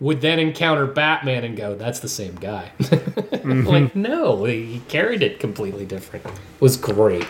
would 0.00 0.20
then 0.20 0.38
encounter 0.38 0.86
Batman 0.86 1.44
and 1.44 1.56
go, 1.56 1.74
"That's 1.74 2.00
the 2.00 2.08
same 2.08 2.34
guy." 2.36 2.72
like, 3.44 3.94
no, 3.94 4.44
he 4.44 4.82
carried 4.88 5.22
it 5.22 5.38
completely 5.40 5.86
different. 5.86 6.26
It 6.26 6.32
was 6.60 6.76
great, 6.76 7.26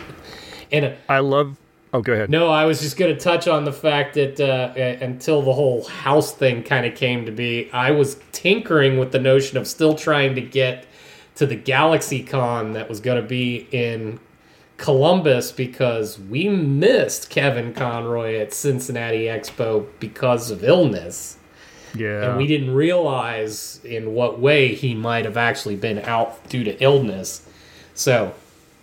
and. 0.71 0.85
Uh. 0.85 0.91
I 1.09 1.19
love. 1.19 1.57
Oh, 1.93 2.01
go 2.01 2.11
ahead. 2.11 2.29
no, 2.29 2.49
I 2.49 2.65
was 2.65 2.81
just 2.81 2.97
going 2.97 3.15
to 3.15 3.19
touch 3.21 3.47
on 3.47 3.63
the 3.63 3.71
fact 3.71 4.15
that 4.15 4.37
uh, 4.37 4.73
until 5.01 5.41
the 5.41 5.53
whole 5.53 5.85
house 5.85 6.33
thing 6.33 6.61
kind 6.61 6.85
of 6.85 6.93
came 6.93 7.25
to 7.25 7.31
be, 7.31 7.71
I 7.71 7.91
was 7.91 8.17
tinkering 8.33 8.99
with 8.99 9.13
the 9.13 9.19
notion 9.19 9.57
of 9.57 9.65
still 9.65 9.95
trying 9.95 10.35
to 10.35 10.41
get 10.41 10.87
to 11.35 11.45
the 11.45 11.55
Galaxy 11.55 12.21
Con 12.21 12.73
that 12.73 12.89
was 12.89 12.99
going 12.99 13.21
to 13.21 13.25
be 13.25 13.69
in 13.71 14.19
Columbus 14.77 15.51
because 15.51 16.19
we 16.19 16.49
missed 16.49 17.29
Kevin 17.29 17.73
Conroy 17.73 18.35
at 18.39 18.53
Cincinnati 18.53 19.23
Expo 19.25 19.85
because 19.99 20.51
of 20.51 20.63
illness. 20.63 21.37
Yeah, 21.95 22.29
And 22.29 22.37
we 22.37 22.45
didn't 22.45 22.73
realize 22.73 23.79
in 23.85 24.13
what 24.13 24.39
way 24.39 24.75
he 24.75 24.93
might 24.93 25.23
have 25.23 25.37
actually 25.37 25.77
been 25.77 25.99
out 25.99 26.49
due 26.49 26.65
to 26.65 26.77
illness. 26.83 27.47
So 27.93 28.33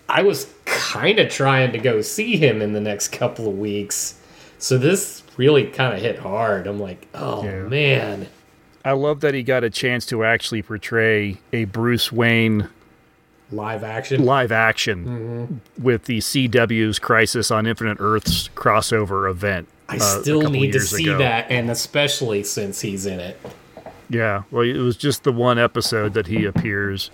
I 0.09 0.23
was 0.23 0.47
kind 0.65 1.19
of 1.19 1.31
trying 1.31 1.73
to 1.73 1.79
go 1.79 2.01
see 2.01 2.37
him 2.39 2.63
in 2.63 2.73
the 2.73 2.81
next 2.81 3.09
couple 3.09 3.47
of 3.49 3.59
weeks. 3.59 4.19
So 4.59 4.79
this 4.79 5.23
really 5.37 5.67
kind 5.67 5.95
of 5.95 6.01
hit 6.01 6.21
hard. 6.21 6.67
I'm 6.67 6.81
like, 6.81 7.07
oh 7.15 7.45
Yeah. 7.45 7.63
man. 7.65 8.29
I 8.85 8.93
love 8.93 9.21
that 9.21 9.35
he 9.35 9.43
got 9.43 9.63
a 9.63 9.71
chance 9.71 10.07
to 10.07 10.25
actually 10.25 10.63
portray 10.63 11.39
a 11.53 11.65
Bruce 11.67 12.11
Wayne 12.11 12.69
Live 13.53 13.85
action. 13.85 14.25
live 14.25 14.51
action 14.53 15.61
with 15.81 16.05
the 16.07 16.19
CW's 16.19 16.99
Crisis 16.99 17.51
on 17.51 17.67
Infinite 17.67 17.99
Earths 18.01 18.49
crossover 18.55 19.31
event. 19.31 19.69
I 19.89 19.97
uh, 19.97 19.99
still 19.99 20.49
need 20.51 20.73
to 20.73 20.81
see 20.81 21.05
ago. 21.05 21.19
that, 21.19 21.51
and 21.51 21.71
especially 21.71 22.45
since 22.45 22.81
he's 22.81 23.05
in 23.07 23.21
it. 23.21 23.39
Yeah, 24.09 24.43
well, 24.51 24.63
it 24.63 24.79
was 24.79 24.97
just 24.97 25.25
the 25.25 25.33
one 25.33 25.59
episode 25.59 26.15
that 26.15 26.27
he 26.27 26.45
appears. 26.45 27.11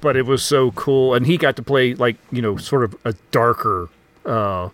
but 0.00 0.16
it 0.16 0.26
was 0.26 0.42
so 0.42 0.70
cool, 0.72 1.14
and 1.14 1.26
he 1.26 1.36
got 1.36 1.56
to 1.56 1.62
play 1.62 1.94
like 1.94 2.16
you 2.30 2.42
know 2.42 2.56
sort 2.56 2.84
of 2.84 2.96
a 3.04 3.14
darker 3.30 3.88
uh, 4.24 4.68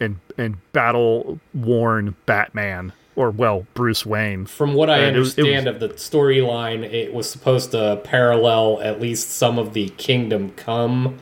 and 0.00 0.18
and 0.36 0.56
battle 0.72 1.38
worn 1.52 2.16
Batman, 2.26 2.92
or 3.16 3.30
well 3.30 3.66
Bruce 3.74 4.04
Wayne. 4.04 4.46
From 4.46 4.74
what 4.74 4.90
I 4.90 4.98
And 4.98 5.16
it 5.16 5.18
was- 5.18 5.38
it 5.38 5.40
understand 5.42 5.68
of 5.68 5.80
the 5.80 5.88
storyline, 5.90 6.82
it 6.82 7.12
was 7.14 7.28
supposed 7.30 7.70
to 7.72 8.00
parallel 8.04 8.80
at 8.82 9.00
least 9.00 9.30
some 9.30 9.58
of 9.58 9.72
the 9.72 9.88
Kingdom 9.96 10.50
Come. 10.56 11.18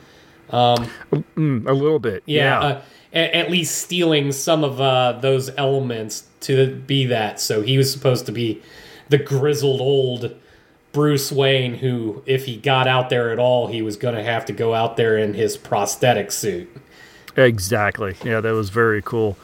Mm, 0.51 1.67
a 1.67 1.73
little 1.73 1.99
bit, 1.99 2.23
Yeah, 2.25 2.43
yeah. 2.43 2.59
Uh, 2.67 2.81
a- 3.13 3.35
at 3.37 3.51
least 3.51 3.77
stealing 3.81 4.31
some 4.31 4.63
of 4.63 4.79
uh, 4.81 5.17
those 5.21 5.49
elements 5.57 6.23
to 6.41 6.75
be 6.87 7.05
that. 7.07 7.39
So 7.39 7.61
he 7.61 7.77
was 7.77 7.91
supposed 7.91 8.25
to 8.27 8.31
be 8.31 8.61
the 9.09 9.17
grizzled 9.17 9.81
old 9.81 10.33
Bruce 10.91 11.31
Wayne, 11.31 11.75
who, 11.75 12.21
if 12.27 12.45
he 12.45 12.55
got 12.55 12.87
out 12.87 13.09
there 13.09 13.31
at 13.31 13.39
all, 13.39 13.67
he 13.67 13.81
was 13.81 13.95
going 13.95 14.13
to 14.15 14.23
have 14.23 14.45
to 14.45 14.53
go 14.53 14.75
out 14.75 14.95
there 14.95 15.17
in 15.17 15.33
his 15.33 15.57
prosthetic 15.57 16.31
suit. 16.31 16.69
Exactly. 17.35 18.15
Yeah, 18.23 18.41
that 18.41 18.53
was 18.53 18.69
very 18.69 19.01
cool. 19.01 19.35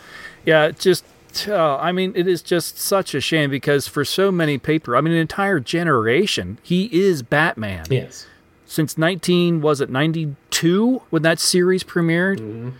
Yeah, 0.46 0.70
just 0.70 1.04
uh, 1.48 1.78
I 1.78 1.92
mean, 1.92 2.14
it 2.16 2.28
is 2.28 2.42
just 2.42 2.78
such 2.78 3.14
a 3.14 3.22
shame 3.22 3.50
because 3.50 3.88
for 3.88 4.04
so 4.06 4.32
many 4.32 4.58
paper, 4.58 4.96
I 4.96 5.02
mean, 5.02 5.14
an 5.14 5.20
entire 5.20 5.60
generation, 5.60 6.60
he 6.64 6.86
is 6.86 7.22
Batman. 7.24 7.86
Yes. 7.90 8.26
Since 8.66 8.98
19 8.98 9.62
was 9.62 9.82
it 9.82 9.90
92 9.90 11.02
when 11.10 11.22
that 11.24 11.40
series 11.40 11.84
premiered? 11.84 12.74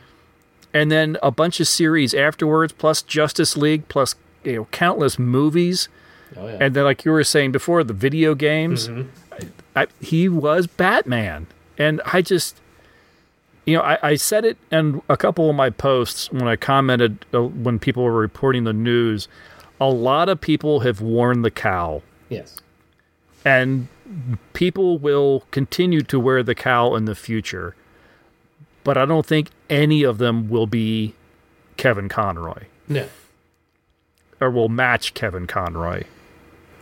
And 0.74 0.92
then 0.92 1.18
a 1.24 1.32
bunch 1.32 1.60
of 1.60 1.68
series 1.68 2.14
afterwards 2.14 2.74
plus 2.74 3.02
Justice 3.02 3.58
League 3.58 3.88
plus 3.88 4.14
you 4.44 4.56
know 4.56 4.68
countless 4.72 5.18
movies. 5.18 5.90
Oh 6.38 6.48
yeah. 6.48 6.58
And 6.62 6.76
then 6.76 6.84
like 6.84 7.06
you 7.06 7.12
were 7.12 7.24
saying 7.24 7.52
before 7.52 7.84
the 7.84 7.94
video 7.94 8.36
games, 8.36 8.88
I, 9.76 9.88
he 10.00 10.30
was 10.30 10.68
Batman. 10.68 11.48
And 11.78 12.02
I 12.06 12.22
just 12.22 12.56
you 13.70 13.78
know, 13.78 13.84
I, 13.84 13.98
I 14.02 14.16
said 14.16 14.46
it 14.46 14.58
in 14.72 15.02
a 15.10 15.16
couple 15.16 15.50
of 15.50 15.56
my 15.56 15.70
posts 15.70 16.32
when 16.32 16.48
I 16.48 16.56
commented 16.56 17.26
uh, 17.34 17.44
when 17.44 17.78
people 17.80 18.04
were 18.04 18.14
reporting 18.14 18.64
the 18.64 18.74
news. 18.74 19.28
A 19.80 19.90
lot 19.90 20.28
of 20.28 20.42
people 20.42 20.82
have 20.82 21.02
worn 21.02 21.42
the 21.44 21.52
cowl, 21.52 22.02
yes. 22.28 22.58
and 23.46 23.88
people 24.54 24.98
will 24.98 25.44
continue 25.52 26.02
to 26.02 26.20
wear 26.20 26.44
the 26.44 26.56
cowl 26.56 26.96
in 26.96 27.06
the 27.06 27.16
future. 27.16 27.76
But 28.84 28.98
I 28.98 29.06
don't 29.06 29.26
think 29.26 29.52
any 29.70 30.04
of 30.04 30.18
them 30.18 30.50
will 30.50 30.68
be 30.68 31.14
Kevin 31.78 32.10
Conroy 32.10 32.64
No. 32.88 33.08
or 34.42 34.50
will 34.50 34.70
match 34.70 35.14
Kevin 35.14 35.48
Conroy. 35.48 36.04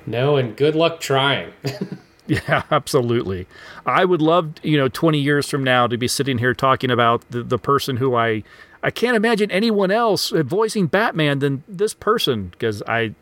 No, 0.06 0.38
and 0.38 0.56
good 0.56 0.74
luck 0.74 1.00
trying. 1.02 1.52
Yeah, 2.48 2.64
absolutely. 2.72 3.48
I 3.86 4.04
would 4.06 4.22
love, 4.22 4.54
you 4.62 4.78
know, 4.78 4.88
20 4.90 5.18
years 5.20 5.50
from 5.50 5.64
now 5.64 5.88
to 5.88 5.98
be 5.98 6.08
sitting 6.08 6.38
here 6.40 6.54
talking 6.54 6.92
about 6.92 7.24
the, 7.32 7.42
the 7.44 7.58
person 7.58 7.98
who 7.98 8.16
I 8.16 8.44
I 8.84 8.92
can't 8.92 9.16
imagine 9.16 9.50
anyone 9.52 9.92
else 9.92 10.30
voicing 10.30 10.88
Batman 10.88 11.40
than 11.40 11.64
this 11.68 11.94
person 11.94 12.50
because 12.50 12.84
I 12.88 13.16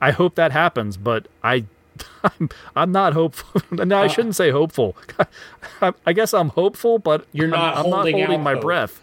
I 0.00 0.10
hope 0.10 0.34
that 0.34 0.52
happens, 0.52 0.96
but 0.96 1.26
I 1.42 1.64
I'm, 2.24 2.48
I'm 2.76 2.92
not 2.92 3.12
hopeful. 3.14 3.62
no, 3.86 3.98
I 4.02 4.08
shouldn't 4.08 4.36
say 4.36 4.50
hopeful. 4.50 4.96
I, 5.80 5.92
I 6.06 6.12
guess 6.12 6.34
I'm 6.34 6.50
hopeful, 6.50 6.98
but 6.98 7.26
You're 7.32 7.48
not 7.48 7.76
I'm, 7.78 7.86
I'm 7.86 7.92
holding 7.92 8.18
not 8.18 8.26
holding 8.26 8.42
my 8.44 8.52
hope. 8.54 8.62
breath. 8.62 9.00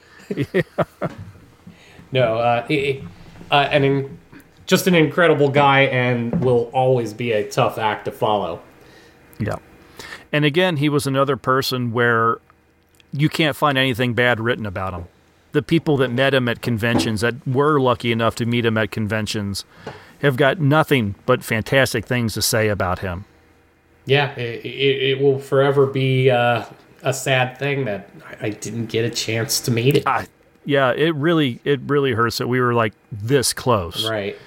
No, 2.11 2.37
uh, 2.37 2.65
it- 2.69 3.03
uh, 3.49 3.67
in, 3.73 4.17
just 4.65 4.87
an 4.87 4.95
incredible 4.95 5.49
guy, 5.49 5.81
and 5.81 6.43
will 6.45 6.69
always 6.73 7.13
be 7.13 7.33
a 7.33 7.49
tough 7.49 7.77
act 7.77 8.05
to 8.05 8.11
follow. 8.11 8.61
Yeah. 9.41 9.57
And 10.31 10.45
again, 10.45 10.77
he 10.77 10.89
was 10.89 11.05
another 11.05 11.37
person 11.37 11.91
where 11.91 12.39
you 13.11 13.29
can't 13.29 13.55
find 13.55 13.77
anything 13.77 14.13
bad 14.13 14.39
written 14.39 14.65
about 14.65 14.93
him. 14.93 15.05
The 15.51 15.61
people 15.61 15.97
that 15.97 16.09
met 16.09 16.33
him 16.33 16.47
at 16.47 16.61
conventions, 16.61 17.21
that 17.21 17.45
were 17.45 17.79
lucky 17.79 18.11
enough 18.11 18.35
to 18.35 18.45
meet 18.45 18.65
him 18.65 18.77
at 18.77 18.91
conventions, 18.91 19.65
have 20.21 20.37
got 20.37 20.59
nothing 20.59 21.15
but 21.25 21.43
fantastic 21.43 22.05
things 22.05 22.33
to 22.35 22.41
say 22.41 22.69
about 22.69 22.99
him. 22.99 23.25
Yeah, 24.05 24.31
it, 24.35 24.65
it, 24.65 25.03
it 25.09 25.21
will 25.21 25.39
forever 25.39 25.85
be 25.85 26.29
uh, 26.29 26.65
a 27.03 27.13
sad 27.13 27.57
thing 27.57 27.85
that 27.85 28.09
I, 28.39 28.49
didn't 28.49 28.87
get 28.87 29.03
a 29.03 29.09
chance 29.09 29.59
to 29.61 29.71
meet 29.71 29.97
it. 29.97 30.07
I, 30.07 30.27
yeah, 30.65 30.91
it 30.93 31.13
really, 31.15 31.59
it 31.65 31.81
really 31.81 32.13
hurts 32.13 32.37
that 32.37 32.47
we 32.47 32.61
were 32.61 32.73
like 32.73 32.93
this 33.11 33.53
close. 33.53 34.09
Right. 34.09 34.37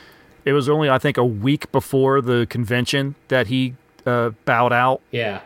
It 0.45 0.53
was 0.53 0.69
only, 0.69 0.89
I 0.89 0.99
think, 0.99 1.17
a 1.17 1.25
week 1.25 1.71
before 1.71 2.21
the 2.21 2.47
convention 2.49 3.15
that 3.29 3.49
he 3.49 3.75
uh, 4.07 4.31
bowed 4.45 4.73
out. 4.73 5.01
Yeah. 5.11 5.41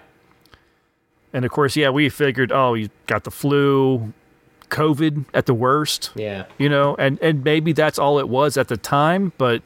And 1.33 1.45
of 1.45 1.51
course, 1.51 1.77
yeah, 1.77 1.91
we 1.91 2.09
figured, 2.09 2.51
oh, 2.53 2.75
he 2.75 2.91
got 3.07 3.25
the 3.25 3.31
flu, 3.31 4.13
COVID 4.71 5.27
at 5.35 5.47
the 5.47 5.55
worst. 5.55 6.11
Yeah. 6.15 6.47
you 6.59 6.69
know, 6.69 6.95
and 6.97 7.19
and 7.21 7.45
maybe 7.45 7.73
that's 7.73 7.99
all 7.99 8.19
it 8.19 8.29
was 8.29 8.57
at 8.57 8.69
the 8.69 8.77
time, 8.77 9.33
but 9.39 9.63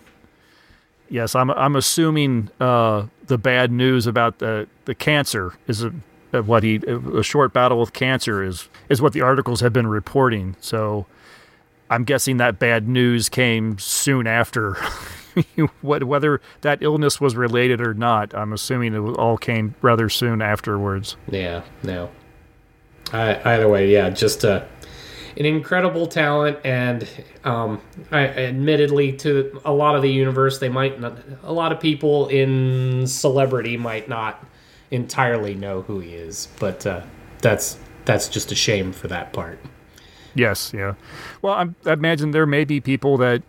yes, 1.09 1.35
I'm 1.35 1.51
I'm 1.51 1.77
assuming 1.77 2.51
uh, 2.61 3.07
the 3.27 3.39
bad 3.39 3.71
news 3.71 4.07
about 4.07 4.39
the 4.39 4.69
the 4.85 4.95
cancer 4.95 5.55
is 5.69 5.85
a, 5.85 5.93
of 6.33 6.49
what 6.49 6.63
he 6.63 6.77
a 6.87 7.23
short 7.23 7.53
battle 7.53 7.79
with 7.79 7.93
cancer 7.93 8.43
is 8.43 8.69
is 8.89 9.03
what 9.03 9.13
the 9.13 9.21
articles 9.21 9.61
have 9.61 9.73
been 9.73 9.87
reporting. 9.87 10.57
So 10.61 11.07
I'm 11.91 12.05
guessing 12.05 12.39
that 12.39 12.59
bad 12.59 12.89
news 12.89 13.29
came 13.29 13.79
soon 13.79 14.27
after. 14.27 14.77
what 15.81 16.05
whether 16.05 16.41
that 16.63 16.83
illness 16.83 17.21
was 17.21 17.37
related 17.37 17.81
or 17.81 17.95
not, 17.95 18.35
I'm 18.35 18.53
assuming 18.53 18.95
it 18.95 18.99
all 18.99 19.37
came 19.37 19.75
rather 19.83 20.09
soon 20.09 20.43
afterwards. 20.43 21.17
Yeah. 21.29 21.63
No. 21.83 22.11
I, 23.13 23.55
either 23.55 23.69
way, 23.69 23.93
yeah, 23.93 24.09
just 24.11 24.45
uh, 24.45 24.65
an 25.37 25.47
incredible 25.47 26.07
talent, 26.07 26.59
and 26.65 27.09
um, 27.45 27.81
I, 28.11 28.27
admittedly, 28.29 29.13
to 29.19 29.61
a 29.65 29.73
lot 29.73 29.97
of 29.97 30.03
the 30.03 30.11
universe, 30.11 30.59
they 30.59 30.69
might 30.69 31.01
not. 31.01 31.19
A 31.43 31.53
lot 31.53 31.73
of 31.73 31.81
people 31.81 32.29
in 32.29 33.07
celebrity 33.07 33.77
might 33.77 34.09
not 34.09 34.45
entirely 34.91 35.55
know 35.55 35.83
who 35.83 36.01
he 36.01 36.15
is, 36.15 36.49
but 36.59 36.87
uh, 36.87 37.03
that's 37.41 37.79
that's 38.05 38.29
just 38.29 38.53
a 38.53 38.55
shame 38.55 38.93
for 38.93 39.09
that 39.09 39.33
part. 39.33 39.59
Yes, 40.35 40.73
yeah. 40.75 40.95
Well, 41.43 41.55
I'm, 41.55 41.75
I 41.85 41.93
imagine 41.93 42.31
there 42.31 42.47
may 42.47 42.65
be 42.65 42.81
people 42.81 43.19
that 43.19 43.43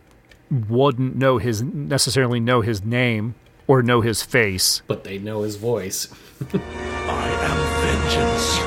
wouldn't 0.54 1.16
know 1.16 1.38
his 1.38 1.62
necessarily 1.62 2.40
know 2.40 2.62
his 2.62 2.84
name 2.84 3.36
or 3.68 3.82
know 3.82 4.02
his 4.02 4.22
face. 4.22 4.82
But 4.88 5.04
they 5.04 5.18
know 5.18 5.42
his 5.42 5.56
voice. 5.56 6.08
I 6.54 7.28
am 7.50 7.58
vengeance. 7.82 8.58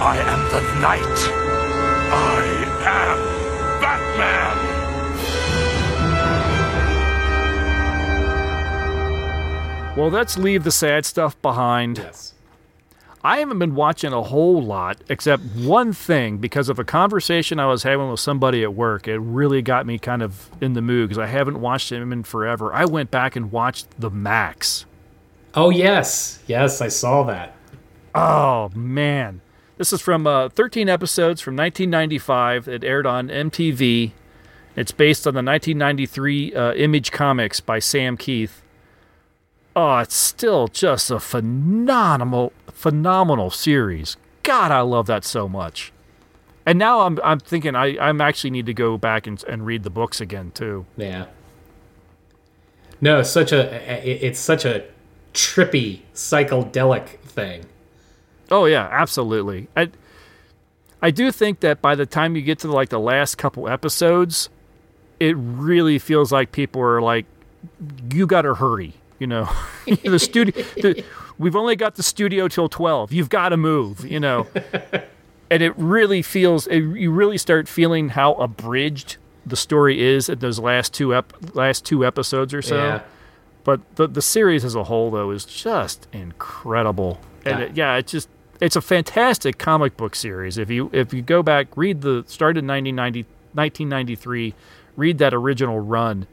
I 0.00 0.16
am 0.18 0.40
the 0.50 0.60
night. 0.80 1.18
I 2.12 2.42
am 2.84 3.18
Batman. 3.80 4.62
Well, 9.96 10.10
let's 10.10 10.36
leave 10.38 10.64
the 10.64 10.72
sad 10.72 11.04
stuff 11.04 11.40
behind. 11.42 11.98
Yes. 11.98 12.34
I 13.24 13.38
haven't 13.38 13.60
been 13.60 13.76
watching 13.76 14.12
a 14.12 14.22
whole 14.22 14.60
lot 14.60 15.00
except 15.08 15.44
one 15.54 15.92
thing 15.92 16.38
because 16.38 16.68
of 16.68 16.78
a 16.80 16.84
conversation 16.84 17.60
I 17.60 17.66
was 17.66 17.84
having 17.84 18.10
with 18.10 18.18
somebody 18.18 18.64
at 18.64 18.74
work. 18.74 19.06
It 19.06 19.18
really 19.18 19.62
got 19.62 19.86
me 19.86 19.98
kind 19.98 20.22
of 20.22 20.50
in 20.60 20.72
the 20.72 20.82
mood 20.82 21.08
because 21.08 21.22
I 21.22 21.26
haven't 21.26 21.60
watched 21.60 21.92
him 21.92 22.12
in 22.12 22.24
forever. 22.24 22.72
I 22.72 22.84
went 22.84 23.12
back 23.12 23.36
and 23.36 23.52
watched 23.52 23.86
The 24.00 24.10
Maxx. 24.10 24.86
Oh 25.54 25.70
yes, 25.70 26.40
yes, 26.46 26.80
I 26.80 26.88
saw 26.88 27.22
that. 27.24 27.54
Oh 28.14 28.70
man, 28.74 29.40
this 29.76 29.92
is 29.92 30.00
from 30.00 30.26
uh, 30.26 30.48
13 30.48 30.88
episodes 30.88 31.40
from 31.40 31.54
1995. 31.56 32.66
It 32.66 32.82
aired 32.82 33.06
on 33.06 33.28
MTV. 33.28 34.12
It's 34.74 34.92
based 34.92 35.26
on 35.26 35.34
the 35.34 35.42
1993 35.42 36.54
uh, 36.54 36.72
Image 36.74 37.12
Comics 37.12 37.60
by 37.60 37.78
Sam 37.78 38.16
Kieth. 38.16 38.62
Oh, 39.74 39.98
it's 39.98 40.14
still 40.14 40.68
just 40.68 41.10
a 41.10 41.20
phenomenal, 41.20 42.52
phenomenal 42.82 43.48
series. 43.48 44.16
God, 44.42 44.72
I 44.72 44.80
love 44.80 45.06
that 45.06 45.24
so 45.24 45.48
much. 45.48 45.92
And 46.66 46.80
now 46.80 47.02
I'm 47.02 47.20
I'm 47.22 47.38
thinking 47.38 47.76
I 47.76 47.96
I'm 47.98 48.20
actually 48.20 48.50
need 48.50 48.66
to 48.66 48.74
go 48.74 48.98
back 48.98 49.28
and 49.28 49.42
and 49.44 49.64
read 49.64 49.84
the 49.84 49.90
books 49.90 50.20
again 50.20 50.50
too. 50.50 50.84
Yeah. 50.96 51.26
No, 53.00 53.20
it's 53.20 53.30
such 53.30 53.52
a 53.52 53.62
it's 54.04 54.40
such 54.40 54.64
a 54.64 54.84
trippy 55.32 56.00
psychedelic 56.12 57.20
thing. 57.20 57.66
Oh 58.50 58.64
yeah, 58.64 58.88
absolutely. 58.90 59.68
I 59.76 59.90
I 61.00 61.12
do 61.12 61.30
think 61.30 61.60
that 61.60 61.80
by 61.80 61.94
the 61.94 62.06
time 62.06 62.34
you 62.34 62.42
get 62.42 62.58
to 62.60 62.70
like 62.70 62.88
the 62.88 63.00
last 63.00 63.38
couple 63.38 63.68
episodes, 63.68 64.50
it 65.20 65.36
really 65.36 66.00
feels 66.00 66.32
like 66.32 66.50
people 66.50 66.82
are 66.82 67.00
like, 67.00 67.26
"You 68.12 68.26
got 68.26 68.42
to 68.42 68.54
hurry," 68.54 68.94
you 69.86 69.96
know. 70.02 70.10
the 70.10 70.18
studio, 70.18 70.64
the, 70.76 71.04
we've 71.38 71.56
only 71.56 71.76
got 71.76 71.94
the 71.94 72.02
studio 72.02 72.48
till 72.48 72.68
twelve. 72.68 73.12
You've 73.12 73.28
got 73.30 73.50
to 73.50 73.56
move, 73.56 74.04
you 74.04 74.20
know. 74.20 74.46
and 75.50 75.62
it 75.62 75.72
really 75.76 76.22
feels, 76.22 76.66
it, 76.66 76.80
you 76.80 77.10
really 77.10 77.38
start 77.38 77.68
feeling 77.68 78.10
how 78.10 78.34
abridged 78.34 79.16
the 79.44 79.56
story 79.56 80.02
is 80.02 80.28
at 80.28 80.40
those 80.40 80.58
last 80.58 80.94
two 80.94 81.14
ep- 81.14 81.54
last 81.54 81.84
two 81.84 82.04
episodes 82.06 82.54
or 82.54 82.62
so. 82.62 82.76
Yeah. 82.76 83.02
But 83.64 83.80
the 83.96 84.06
the 84.08 84.22
series 84.22 84.64
as 84.64 84.74
a 84.74 84.84
whole 84.84 85.10
though 85.10 85.30
is 85.30 85.44
just 85.44 86.08
incredible. 86.12 87.20
And 87.44 87.58
Yeah. 87.58 87.64
it, 87.66 87.76
yeah, 87.76 87.96
it 87.96 88.06
just 88.06 88.28
it's 88.60 88.76
a 88.76 88.80
fantastic 88.80 89.58
comic 89.58 89.96
book 89.96 90.14
series. 90.14 90.58
If 90.58 90.70
you 90.70 90.90
if 90.92 91.12
you 91.12 91.22
go 91.22 91.42
back, 91.42 91.76
read 91.76 92.02
the 92.02 92.24
started 92.26 92.60
in 92.60 92.68
1990, 92.68 93.22
1993, 93.54 94.54
read 94.96 95.18
that 95.18 95.34
original 95.34 95.80
run. 95.80 96.26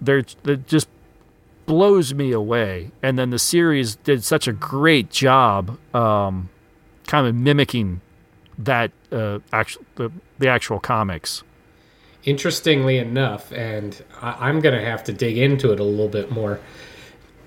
There, 0.00 0.18
it 0.18 0.66
just 0.66 0.88
blows 1.66 2.14
me 2.14 2.32
away. 2.32 2.90
And 3.02 3.18
then 3.18 3.30
the 3.30 3.38
series 3.38 3.96
did 3.96 4.24
such 4.24 4.48
a 4.48 4.52
great 4.52 5.10
job, 5.10 5.78
um, 5.94 6.48
kind 7.06 7.26
of 7.26 7.34
mimicking 7.34 8.00
that 8.58 8.92
uh, 9.12 9.40
actual 9.52 9.84
the, 9.96 10.10
the 10.38 10.48
actual 10.48 10.78
comics. 10.78 11.42
Interestingly 12.24 12.98
enough, 12.98 13.52
and 13.52 14.02
I, 14.20 14.48
I'm 14.48 14.60
going 14.60 14.74
to 14.74 14.84
have 14.84 15.04
to 15.04 15.12
dig 15.12 15.38
into 15.38 15.72
it 15.72 15.78
a 15.78 15.84
little 15.84 16.08
bit 16.08 16.30
more. 16.30 16.60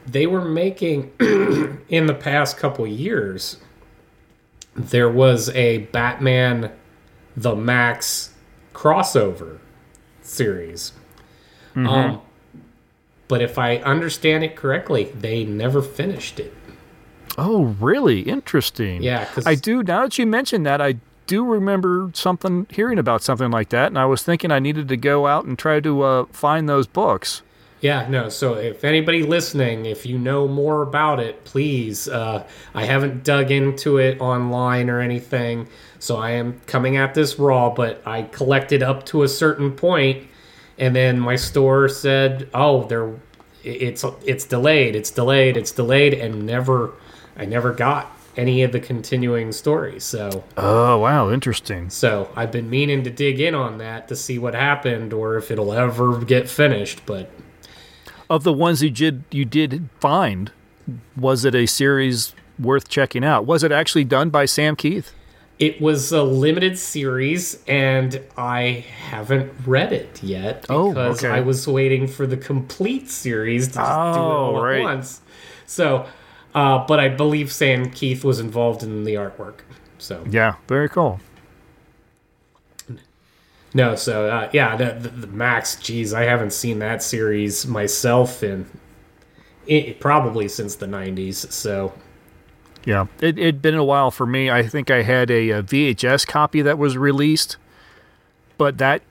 They 0.06 0.28
were 0.28 0.46
making 0.46 1.12
in 1.90 2.06
the 2.06 2.14
past 2.14 2.58
couple 2.58 2.86
years. 2.88 3.58
There 4.76 5.10
was 5.10 5.50
a 5.50 5.80
Batman, 5.80 6.72
the 7.36 7.56
Maxx 7.56 8.34
crossover 8.74 9.60
series. 10.22 10.94
Um, 11.76 12.22
but 13.30 13.42
if 13.42 13.58
I 13.58 13.78
understand 13.78 14.44
it 14.44 14.58
correctly, 14.58 15.06
they 15.18 15.46
never 15.46 15.82
finished 15.82 16.38
it. 16.42 16.54
Oh, 17.38 17.76
really? 17.80 18.22
Interesting. 18.22 19.02
Yeah, 19.02 19.24
'cause- 19.26 19.48
I 19.48 19.56
do. 19.56 19.82
Now 19.82 20.02
that 20.04 20.18
you 20.18 20.26
mention 20.26 20.64
that, 20.64 20.82
I 20.82 20.96
do 21.28 21.46
remember 21.46 22.10
something, 22.14 22.66
hearing 22.70 23.00
about 23.00 23.22
something 23.22 23.52
like 23.52 23.70
that, 23.70 23.88
and 23.88 23.98
I 23.98 24.06
was 24.06 24.24
thinking 24.24 24.52
I 24.52 24.60
needed 24.60 24.90
to 24.90 24.98
go 24.98 25.28
out 25.28 25.46
and 25.46 25.58
try 25.58 25.80
to 25.80 26.02
uh, 26.02 26.26
find 26.34 26.68
those 26.68 26.86
books. 26.88 27.42
Yeah, 27.82 28.08
no. 28.10 28.28
So 28.28 28.56
if 28.56 28.84
anybody 28.84 29.24
listening, 29.24 29.86
if 29.86 30.06
you 30.06 30.18
know 30.18 30.50
more 30.50 30.82
about 30.82 31.22
it, 31.22 31.46
please. 31.46 32.10
Uh, 32.10 32.44
I 32.76 32.84
haven't 32.84 33.24
dug 33.24 33.52
into 33.52 33.98
it 33.98 34.20
online 34.20 34.90
or 34.90 35.00
anything, 35.00 35.68
so 35.98 36.18
I 36.18 36.32
am 36.32 36.60
coming 36.68 36.98
at 36.98 37.14
this 37.14 37.40
raw. 37.40 37.70
But 37.70 38.02
I 38.06 38.24
collected 38.24 38.84
up 38.84 39.06
to 39.06 39.24
a 39.24 39.30
certain 39.30 39.72
point, 39.72 40.24
and 40.80 40.96
then 40.96 41.20
my 41.20 41.36
store 41.36 41.88
said, 41.90 42.50
"Oh, 42.54 42.84
there, 42.86 43.12
it's 43.64 44.04
it's 44.26 44.46
delayed, 44.46 44.96
it's 44.96 45.12
delayed, 45.12 45.58
it's 45.58 45.72
delayed," 45.72 46.14
and 46.14 46.46
never, 46.46 46.94
I 47.38 47.46
never 47.46 47.74
got 47.74 48.16
any 48.38 48.64
of 48.64 48.72
the 48.72 48.80
continuing 48.80 49.52
stories. 49.52 50.04
So 50.06 50.44
Oh, 50.56 50.98
wow, 51.00 51.30
interesting. 51.30 51.90
so 51.90 52.30
I've 52.36 52.52
been 52.52 52.70
meaning 52.70 53.04
to 53.04 53.10
dig 53.10 53.40
in 53.42 53.54
on 53.54 53.80
that 53.80 54.08
to 54.08 54.16
see 54.16 54.40
what 54.40 54.54
happened 54.56 55.12
or 55.14 55.36
if 55.36 55.52
it'll 55.52 55.74
ever 55.74 56.24
get 56.24 56.48
finished, 56.50 57.02
but. 57.06 57.30
Of 58.30 58.44
the 58.44 58.54
ones 58.54 58.82
you 58.84 58.92
did 58.92 59.24
you 59.32 59.44
did 59.44 59.90
find, 60.00 60.52
was 61.18 61.44
it 61.44 61.56
a 61.56 61.66
series 61.66 62.34
worth 62.60 62.88
checking 62.88 63.24
out? 63.26 63.46
Was 63.46 63.64
it 63.64 63.72
actually 63.72 64.04
done 64.06 64.30
by 64.30 64.46
Sam 64.46 64.76
Kieth? 64.76 65.12
It 65.60 65.82
was 65.82 66.14
a 66.14 66.24
limited 66.24 66.80
series, 66.80 67.62
and 67.68 68.22
I 68.38 68.86
haven't 69.10 69.52
read 69.66 69.92
it 69.92 70.24
yet 70.24 70.66
Oh, 70.70 70.90
because 70.90 71.24
okay. 71.24 71.34
I 71.36 71.42
was 71.42 71.68
waiting 71.68 72.08
for 72.08 72.26
the 72.26 72.38
complete 72.38 73.10
series 73.10 73.68
to 73.68 73.74
just 73.74 73.90
do 73.92 74.20
it 74.22 74.24
Oh, 74.24 74.56
all 74.56 74.64
right. 74.64 74.78
at 74.80 74.84
once. 74.84 75.20
So, 75.66 76.08
uh, 76.56 76.86
but 76.88 77.02
I 77.02 77.10
believe 77.10 77.52
Sam 77.52 77.88
Kieth 77.88 78.24
was 78.24 78.40
involved 78.40 78.84
in 78.84 79.04
the 79.04 79.16
artwork. 79.16 79.60
So 79.98 80.24
Yeah, 80.30 80.56
very 80.70 80.88
cool. 80.88 81.20
no, 83.74 83.96
so 83.96 84.30
uh, 84.30 84.50
yeah, 84.54 84.78
the, 84.78 84.94
the, 84.98 85.10
the 85.10 85.28
Maxx. 85.28 85.76
Geez, 85.76 86.14
I 86.14 86.24
haven't 86.24 86.54
seen 86.54 86.80
that 86.80 87.04
series 87.04 87.68
myself 87.68 88.42
in 88.44 88.66
it, 89.68 90.00
probably 90.00 90.48
since 90.48 90.76
the 90.76 90.88
'90s. 90.88 91.52
So 91.52 91.94
Yeah, 92.86 93.08
it 93.22 93.38
had 93.38 93.62
been 93.62 93.76
a 93.76 93.84
while 93.84 94.12
for 94.12 94.26
me. 94.26 94.50
I 94.50 94.64
think 94.64 94.90
I 94.90 95.04
had 95.04 95.30
a, 95.30 95.50
a 95.50 95.64
VHS 95.64 96.26
copy 96.26 96.62
that 96.62 96.78
was 96.78 96.98
released, 96.98 97.58
but 98.58 98.78
that 98.78 99.02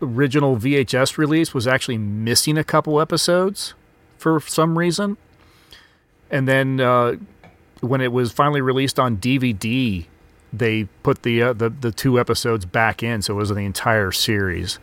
original 0.00 0.56
VHS 0.56 1.18
release 1.18 1.52
was 1.54 1.66
actually 1.66 1.98
missing 1.98 2.56
a 2.56 2.64
couple 2.64 3.00
episodes 3.00 3.74
for 4.16 4.40
some 4.40 4.78
reason. 4.78 5.16
And 6.30 6.46
then 6.46 6.80
uh, 6.80 7.16
when 7.80 8.00
it 8.00 8.12
was 8.12 8.32
finally 8.32 8.60
released 8.60 8.98
on 8.98 9.16
DVD, 9.16 10.04
they 10.52 10.84
put 11.02 11.22
the, 11.22 11.42
uh, 11.42 11.52
the 11.52 11.68
the 11.70 11.92
two 11.92 12.18
episodes 12.18 12.64
back 12.64 13.02
in, 13.02 13.22
so 13.22 13.34
it 13.34 13.36
was 13.36 13.50
the 13.50 13.56
entire 13.56 14.12
series. 14.12 14.78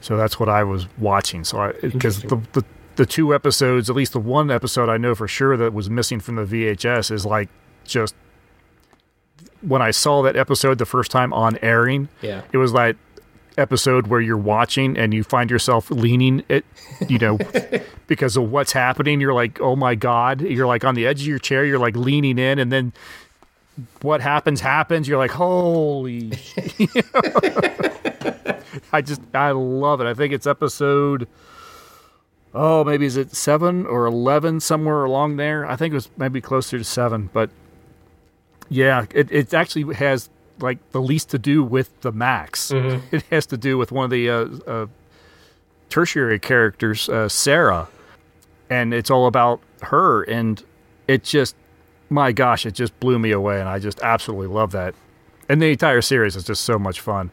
So 0.00 0.16
that's 0.16 0.38
what 0.38 0.48
I 0.48 0.64
was 0.64 0.86
watching. 0.98 1.44
So 1.44 1.58
I 1.58 1.72
because 1.72 2.22
the, 2.22 2.36
the 2.52 2.64
the 2.96 3.06
two 3.06 3.34
episodes, 3.34 3.90
at 3.90 3.96
least 3.96 4.12
the 4.12 4.20
one 4.20 4.50
episode 4.50 4.88
I 4.88 4.96
know 4.96 5.14
for 5.14 5.28
sure 5.28 5.56
that 5.56 5.72
was 5.72 5.90
missing 5.90 6.20
from 6.20 6.36
the 6.36 6.44
VHS 6.44 7.10
is 7.10 7.26
like 7.26 7.48
just 7.84 8.14
when 9.60 9.82
I 9.82 9.90
saw 9.90 10.22
that 10.22 10.36
episode 10.36 10.78
the 10.78 10.86
first 10.86 11.10
time 11.10 11.32
on 11.32 11.58
airing, 11.62 12.08
yeah, 12.22 12.42
it 12.52 12.58
was 12.58 12.72
like 12.72 12.96
episode 13.56 14.08
where 14.08 14.20
you're 14.20 14.36
watching 14.36 14.96
and 14.96 15.14
you 15.14 15.22
find 15.22 15.48
yourself 15.48 15.88
leaning 15.88 16.42
it 16.48 16.64
you 17.08 17.20
know 17.20 17.38
because 18.08 18.36
of 18.36 18.50
what's 18.50 18.72
happening. 18.72 19.20
You're 19.20 19.34
like 19.34 19.60
oh 19.60 19.76
my 19.76 19.94
god. 19.94 20.40
You're 20.40 20.66
like 20.66 20.84
on 20.84 20.94
the 20.94 21.06
edge 21.06 21.22
of 21.22 21.26
your 21.26 21.38
chair. 21.38 21.64
You're 21.64 21.78
like 21.78 21.96
leaning 21.96 22.38
in 22.38 22.58
and 22.58 22.72
then 22.72 22.92
what 24.02 24.20
happens 24.20 24.60
happens. 24.60 25.08
You're 25.08 25.18
like 25.18 25.30
holy 25.30 26.32
i 28.92 29.00
just 29.00 29.20
i 29.34 29.50
love 29.50 30.00
it. 30.00 30.06
I 30.06 30.14
think 30.14 30.32
it's 30.32 30.46
episode 30.46 31.28
oh 32.54 32.84
maybe 32.84 33.06
is 33.06 33.16
it 33.16 33.34
7 33.34 33.86
or 33.86 34.06
11 34.06 34.60
somewhere 34.60 35.04
along 35.04 35.36
there? 35.36 35.66
I 35.66 35.76
think 35.76 35.92
it 35.92 35.96
was 35.96 36.10
maybe 36.16 36.40
closer 36.40 36.78
to 36.78 36.84
7 36.84 37.30
but 37.32 37.50
yeah 38.68 39.06
it, 39.14 39.30
it 39.30 39.52
actually 39.52 39.94
has 39.94 40.30
like 40.60 40.78
the 40.92 41.00
least 41.00 41.30
to 41.30 41.38
do 41.38 41.64
with 41.64 42.00
the 42.02 42.12
Maxx. 42.12 42.70
It 43.12 43.22
has 43.30 43.46
to 43.46 43.56
do 43.56 43.76
with 43.76 43.90
one 43.92 44.04
of 44.04 44.10
the 44.10 44.30
uh, 44.30 44.46
uh, 44.66 44.86
tertiary 45.88 46.38
characters 46.38 47.08
uh, 47.08 47.28
sarah 47.28 47.88
and 48.70 48.94
it's 48.94 49.10
all 49.10 49.26
about 49.26 49.60
her 49.82 50.22
and 50.22 50.62
it 51.06 51.24
just 51.24 51.54
my 52.08 52.32
gosh 52.32 52.64
it 52.66 52.74
just 52.74 52.98
blew 53.00 53.18
me 53.18 53.30
away 53.32 53.60
and 53.60 53.68
i 53.68 53.78
just 53.78 54.00
absolutely 54.00 54.46
love 54.46 54.70
that. 54.72 54.94
And 55.48 55.60
the 55.60 55.66
entire 55.66 56.00
series 56.00 56.36
is 56.36 56.44
just 56.44 56.64
so 56.64 56.78
much 56.78 57.00
fun 57.00 57.30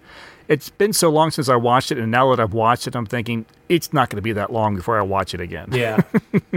it's 0.52 0.70
been 0.70 0.94
so 0.94 1.10
long 1.10 1.32
since 1.32 1.50
i 1.50 1.56
watched 1.56 1.92
it 1.92 1.98
and 1.98 2.12
now 2.12 2.30
that 2.30 2.42
i've 2.42 2.54
watched 2.54 2.86
it 2.86 2.96
i'm 2.96 3.06
thinking 3.06 3.46
it's 3.70 3.94
not 3.94 4.10
going 4.10 4.18
to 4.18 4.22
be 4.22 4.34
that 4.34 4.52
long 4.52 4.76
before 4.76 5.00
i 5.00 5.02
watch 5.02 5.34
it 5.34 5.40
again 5.40 5.70
yeah. 5.72 6.02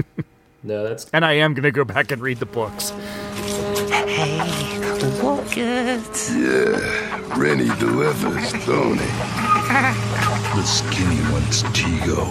no, 0.63 0.83
that's 0.83 1.07
and 1.13 1.25
i 1.25 1.33
am 1.33 1.55
going 1.55 1.63
to 1.63 1.71
go 1.71 1.85
back 1.85 2.11
and 2.11 2.21
read 2.21 2.39
the 2.39 2.47
books 2.47 2.93
Hey, 4.15 4.39
Walker. 5.23 6.01
Yeah, 6.31 7.37
Rennie 7.37 7.75
delivers, 7.81 8.53
don't 8.65 8.99
he? 8.99 9.07
The 10.55 10.63
skinny 10.63 11.21
one's 11.33 11.63
Tigo. 11.75 12.25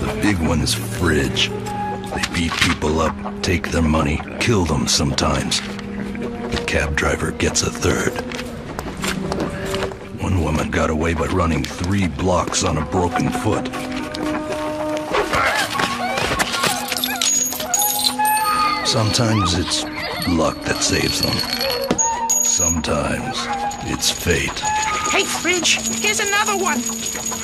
The 0.00 0.20
big 0.20 0.38
one's 0.46 0.74
Fridge. 0.74 1.48
They 1.48 2.22
beat 2.34 2.52
people 2.52 3.00
up, 3.00 3.14
take 3.42 3.70
their 3.70 3.82
money, 3.82 4.20
kill 4.38 4.64
them 4.64 4.86
sometimes. 4.86 5.60
The 5.60 6.64
cab 6.66 6.94
driver 6.94 7.30
gets 7.32 7.62
a 7.62 7.70
third. 7.70 8.47
One 10.28 10.44
woman 10.44 10.70
got 10.70 10.90
away 10.90 11.14
by 11.14 11.24
running 11.28 11.64
three 11.64 12.06
blocks 12.06 12.62
on 12.62 12.76
a 12.76 12.84
broken 12.90 13.30
foot. 13.30 13.64
Sometimes 18.86 19.54
it's 19.58 19.84
luck 20.28 20.60
that 20.64 20.80
saves 20.82 21.22
them. 21.22 21.32
Sometimes 22.42 23.38
it's 23.90 24.10
fate. 24.10 24.60
Hey, 25.10 25.24
Fridge, 25.24 25.78
here's 26.02 26.20
another 26.20 26.62
one. 26.62 26.80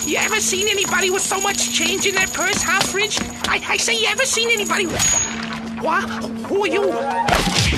You 0.07 0.19
ever 0.19 0.39
seen 0.39 0.69
anybody 0.69 1.09
with 1.09 1.23
so 1.23 1.41
much 1.41 1.73
change 1.73 2.05
in 2.05 2.15
their 2.15 2.27
purse, 2.27 2.63
huh, 2.63 2.83
Fridge? 2.89 3.19
I, 3.49 3.65
I 3.67 3.77
say, 3.79 3.99
you 3.99 4.09
ever 4.09 4.27
seen 4.27 4.51
anybody 4.51 4.85
with... 4.85 5.03
What? 5.81 6.05
Who 6.49 6.65
are 6.65 6.69
you? 6.69 7.74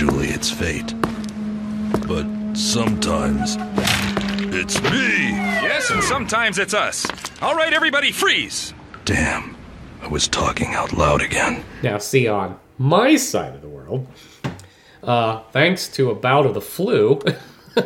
Usually 0.00 0.28
it's 0.28 0.50
fate. 0.50 0.94
But 2.08 2.26
sometimes 2.54 3.56
it's 4.54 4.80
me! 4.82 5.28
Yes, 5.30 5.90
and 5.90 6.02
sometimes 6.02 6.58
it's 6.58 6.72
us. 6.72 7.06
All 7.42 7.54
right, 7.54 7.72
everybody, 7.72 8.10
freeze! 8.10 8.72
Damn, 9.04 9.56
I 10.00 10.08
was 10.08 10.26
talking 10.26 10.74
out 10.74 10.94
loud 10.94 11.20
again. 11.20 11.62
Now, 11.82 11.98
see, 11.98 12.28
on 12.28 12.58
my 12.78 13.16
side 13.16 13.54
of 13.54 13.60
the 13.60 13.68
world, 13.68 14.06
uh, 15.02 15.42
thanks 15.52 15.86
to 15.88 16.10
a 16.10 16.14
bout 16.14 16.46
of 16.46 16.54
the 16.54 16.62
flu, 16.62 17.20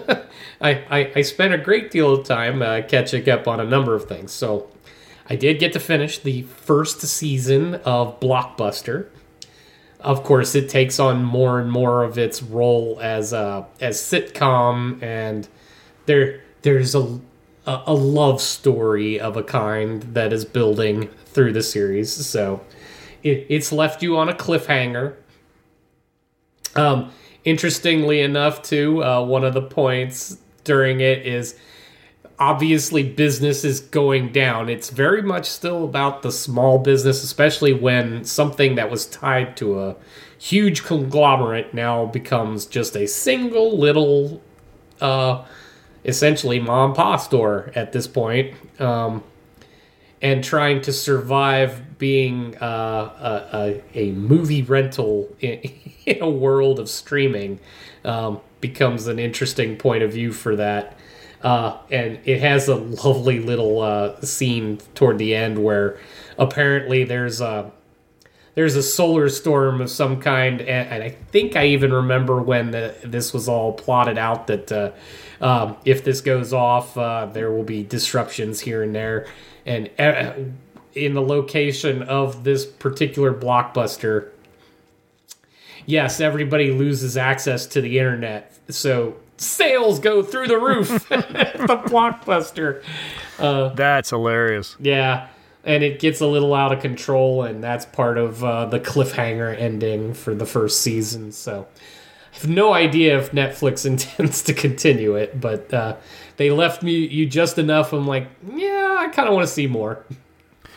I, 0.61 0.85
I, 0.89 1.13
I 1.17 1.23
spent 1.23 1.53
a 1.53 1.59
great 1.59 1.91
deal 1.91 2.15
of 2.15 2.25
time 2.25 2.63
uh, 2.63 2.83
catching 2.87 3.29
up 3.29 3.49
on 3.49 3.59
a 3.59 3.65
number 3.65 3.93
of 3.97 4.05
things. 4.05 4.31
So, 4.31 4.71
I 5.29 5.35
did 5.35 5.59
get 5.59 5.73
to 5.73 5.81
finish 5.81 6.21
the 6.21 6.43
first 6.43 7.01
season 7.01 7.77
of 7.77 8.21
Blockbuster. 8.21 9.09
Of 10.05 10.23
course, 10.23 10.55
it 10.55 10.69
takes 10.69 11.01
on 11.01 11.25
more 11.25 11.61
and 11.61 11.71
more 11.71 12.05
of 12.05 12.19
its 12.19 12.43
role 12.43 12.99
as 13.01 13.33
a 13.33 13.67
as 13.81 13.99
sitcom, 13.99 15.03
and 15.03 15.49
there 16.07 16.43
there's 16.63 16.95
a 16.95 17.21
a, 17.67 17.95
love 17.95 18.41
story 18.41 19.19
of 19.19 19.37
a 19.37 19.43
kind 19.43 20.03
that 20.15 20.33
is 20.33 20.45
building 20.45 21.09
through 21.27 21.53
the 21.53 21.63
series. 21.63 22.13
So 22.13 22.61
it, 23.23 23.47
it's 23.49 23.73
left 23.73 24.03
you 24.03 24.17
on 24.17 24.29
a 24.29 24.35
cliffhanger. 24.35 25.17
Um, 26.77 27.11
interestingly 27.45 28.21
enough, 28.21 28.63
too, 28.63 29.03
uh, 29.03 29.25
one 29.25 29.45
of 29.45 29.55
the 29.55 29.63
points 29.63 30.39
during 30.65 31.01
it 31.01 31.27
is 31.27 31.59
obviously 32.39 33.03
business 33.03 33.65
is 33.65 33.81
going 33.81 34.33
down. 34.33 34.69
It's 34.69 34.91
very 34.91 35.23
much 35.23 35.49
still 35.49 35.85
about 35.85 36.23
the 36.23 36.33
small 36.33 36.79
business, 36.79 37.23
especially 37.23 37.73
when 37.73 38.25
something 38.25 38.75
that 38.75 38.91
was 38.91 39.07
tied 39.07 39.57
to 39.59 39.81
a 39.81 39.97
huge 40.39 40.83
conglomerate 40.85 41.73
now 41.73 42.07
becomes 42.07 42.67
just 42.67 42.97
a 42.97 43.07
single 43.07 43.79
little, 43.79 44.43
uh, 45.01 45.45
essentially 46.05 46.61
mom 46.61 46.95
pop 46.95 47.21
store 47.21 47.71
at 47.75 47.93
this 47.93 48.07
point. 48.07 48.55
Um, 48.81 49.23
and 50.25 50.43
trying 50.43 50.81
to 50.81 50.93
survive 50.93 51.99
being 51.99 52.57
uh, 52.57 52.63
a, 52.65 53.83
a, 53.95 54.09
a 54.09 54.13
movie 54.13 54.63
rental 54.63 55.29
in, 55.41 55.61
in 56.07 56.23
a 56.23 56.31
world 56.31 56.81
of 56.81 56.89
streaming 56.89 57.61
um, 58.05 58.41
becomes 58.61 59.07
an 59.07 59.19
interesting 59.19 59.77
point 59.77 60.03
of 60.03 60.13
view 60.13 60.33
for 60.33 60.57
that. 60.57 60.99
Uh, 61.45 61.77
and 61.91 62.19
it 62.25 62.41
has 62.41 62.69
a 62.69 62.75
lovely 62.75 63.39
little 63.39 63.83
uh, 63.83 64.19
scene 64.23 64.79
toward 64.95 65.19
the 65.19 65.35
end 65.35 65.63
where 65.63 65.99
apparently 66.39 67.05
there's 67.05 67.43
a 67.43 67.71
there's 68.55 68.77
a 68.77 68.83
solar 68.83 69.29
storm 69.29 69.81
of 69.81 69.91
some 69.91 70.21
kind, 70.21 70.61
and, 70.61 70.89
and 70.89 71.03
I 71.03 71.11
think 71.11 71.57
I 71.57 71.67
even 71.67 71.93
remember 71.93 72.41
when 72.41 72.71
the, 72.71 72.95
this 73.03 73.33
was 73.35 73.49
all 73.49 73.73
plotted 73.73 74.17
out 74.17 74.47
that 74.47 74.73
uh, 74.73 74.93
um, 75.41 75.77
if 75.85 76.05
this 76.05 76.21
goes 76.21 76.53
off, 76.53 76.97
uh, 76.97 77.27
there 77.27 77.51
will 77.51 77.65
be 77.65 77.83
disruptions 77.83 78.61
here 78.61 78.83
and 78.83 78.95
there, 78.95 79.27
and 79.67 79.91
uh, 79.99 80.35
in 80.95 81.15
the 81.15 81.21
location 81.21 82.05
of 82.05 82.45
this 82.45 82.65
particular 82.65 83.35
blockbuster, 83.35 84.31
yes, 85.85 86.21
everybody 86.21 86.71
loses 86.71 87.17
access 87.17 87.67
to 87.67 87.81
the 87.81 87.99
internet, 87.99 88.57
so 88.69 89.17
sales 89.37 89.99
go 89.99 90.23
through 90.23 90.49
the 90.49 90.59
roof. 90.59 91.09
The 91.65 91.79
blockbuster. 91.87 92.83
Uh, 93.39 93.71
that's 93.71 94.11
hilarious. 94.11 94.77
Yeah 94.79 95.29
and 95.65 95.83
it 95.83 95.99
gets 95.99 96.21
a 96.21 96.27
little 96.27 96.55
out 96.55 96.73
of 96.73 96.81
control 96.81 97.43
and 97.43 97.63
that's 97.65 97.87
part 97.87 98.19
of 98.19 98.45
uh, 98.45 98.67
the 98.67 98.79
cliffhanger 98.79 99.59
ending 99.59 100.15
for 100.15 100.35
the 100.35 100.47
first 100.47 100.81
season 100.81 101.33
so. 101.33 101.67
I 102.33 102.37
have 102.39 102.49
no 102.49 102.73
idea 102.73 103.19
if 103.19 103.31
netflix 103.33 103.87
intends 103.87 104.43
to 104.43 104.55
continue 104.55 105.17
it 105.17 105.41
but 105.41 105.73
uh, 105.73 105.97
they 106.37 106.51
left 106.51 106.83
me 106.83 106.93
you 106.93 107.27
just 107.27 107.59
enough 107.59 107.93
i'm 107.93 108.07
like 108.07 108.29
yeah 108.55 108.97
i 108.99 109.09
kind 109.09 109.29
of 109.29 109.35
want 109.35 109.47
to 109.47 109.53
see 109.53 109.67
more 109.67 110.05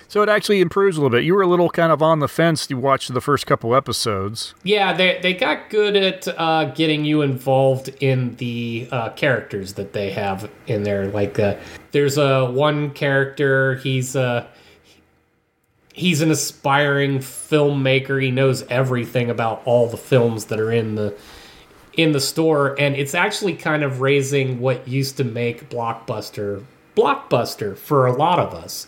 so 0.07 0.21
it 0.21 0.29
actually 0.29 0.61
improves 0.61 0.97
a 0.97 1.01
little 1.01 1.15
bit. 1.15 1.23
You 1.25 1.33
were 1.35 1.41
a 1.41 1.47
little 1.47 1.69
kind 1.69 1.91
of 1.91 2.01
on 2.01 2.19
the 2.19 2.27
fence. 2.27 2.69
You 2.69 2.77
watched 2.77 3.13
the 3.13 3.21
first 3.21 3.45
couple 3.45 3.75
episodes. 3.75 4.53
Yeah, 4.63 4.93
they 4.93 5.19
they 5.21 5.33
got 5.33 5.69
good 5.69 5.95
at 5.95 6.27
uh, 6.27 6.65
getting 6.75 7.03
you 7.05 7.21
involved 7.21 7.89
in 7.99 8.35
the 8.37 8.87
uh, 8.91 9.09
characters 9.11 9.73
that 9.73 9.93
they 9.93 10.11
have 10.11 10.49
in 10.65 10.83
there. 10.83 11.07
Like, 11.07 11.37
uh, 11.39 11.55
there's 11.91 12.17
a 12.17 12.45
one 12.49 12.91
character. 12.91 13.75
He's 13.75 14.15
a 14.15 14.47
he's 15.93 16.21
an 16.21 16.31
aspiring 16.31 17.19
filmmaker. 17.19 18.21
He 18.21 18.31
knows 18.31 18.63
everything 18.69 19.29
about 19.29 19.61
all 19.65 19.87
the 19.87 19.97
films 19.97 20.45
that 20.45 20.59
are 20.59 20.71
in 20.71 20.95
the 20.95 21.17
in 21.93 22.11
the 22.13 22.21
store, 22.21 22.79
and 22.79 22.95
it's 22.95 23.15
actually 23.15 23.55
kind 23.55 23.83
of 23.83 23.99
raising 23.99 24.59
what 24.59 24.87
used 24.87 25.17
to 25.17 25.23
make 25.25 25.69
blockbuster 25.69 26.63
blockbuster 26.95 27.77
for 27.77 28.07
a 28.07 28.13
lot 28.13 28.39
of 28.39 28.53
us 28.55 28.87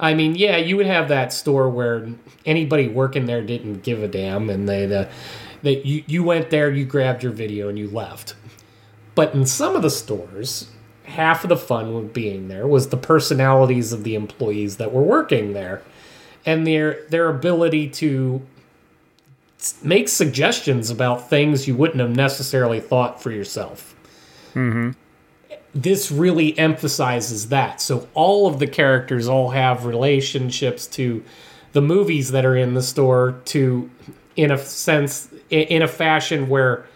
I 0.00 0.14
mean, 0.14 0.34
yeah, 0.34 0.56
you 0.56 0.78
would 0.78 0.86
have 0.86 1.08
that 1.08 1.30
store 1.32 1.68
where 1.68 2.08
anybody 2.46 2.88
working 2.88 3.26
there 3.26 3.42
didn't 3.42 3.82
give 3.82 4.02
a 4.02 4.08
damn, 4.08 4.48
and 4.48 4.66
they, 4.66 4.92
uh, 4.92 5.08
they 5.62 5.82
you, 5.82 6.02
you 6.06 6.24
went 6.24 6.48
there, 6.48 6.70
you 6.70 6.86
grabbed 6.86 7.22
your 7.22 7.32
video, 7.32 7.68
and 7.68 7.78
you 7.78 7.88
left. 7.88 8.34
But 9.14 9.34
in 9.34 9.44
some 9.44 9.76
of 9.76 9.82
the 9.82 9.90
stores, 9.90 10.70
half 11.04 11.44
of 11.44 11.50
the 11.50 11.56
fun 11.56 11.94
of 11.94 12.14
being 12.14 12.48
there 12.48 12.66
was 12.66 12.88
the 12.88 12.96
personalities 12.96 13.92
of 13.92 14.02
the 14.02 14.14
employees 14.14 14.78
that 14.78 14.90
were 14.90 15.02
working 15.02 15.52
there, 15.52 15.82
and 16.46 16.66
their 16.66 17.04
their 17.10 17.28
ability 17.28 17.90
to 17.90 18.40
make 19.82 20.08
suggestions 20.08 20.88
about 20.88 21.28
things 21.28 21.68
you 21.68 21.76
wouldn't 21.76 22.00
have 22.00 22.16
necessarily 22.16 22.80
thought 22.80 23.22
for 23.22 23.30
yourself. 23.30 23.94
Mm-hmm 24.54 24.92
this 25.74 26.10
really 26.10 26.58
emphasizes 26.58 27.48
that. 27.48 27.80
So 27.80 28.08
all 28.14 28.46
of 28.46 28.58
the 28.58 28.66
characters 28.66 29.28
all 29.28 29.50
have 29.50 29.86
relationships 29.86 30.86
to 30.88 31.24
the 31.72 31.80
movies 31.80 32.32
that 32.32 32.44
are 32.44 32.56
in 32.56 32.74
the 32.74 32.82
store 32.82 33.40
to 33.46 33.90
in 34.36 34.50
a 34.50 34.58
sense 34.58 35.28
in 35.50 35.82
a 35.82 35.88
fashion 35.88 36.48
where 36.48 36.86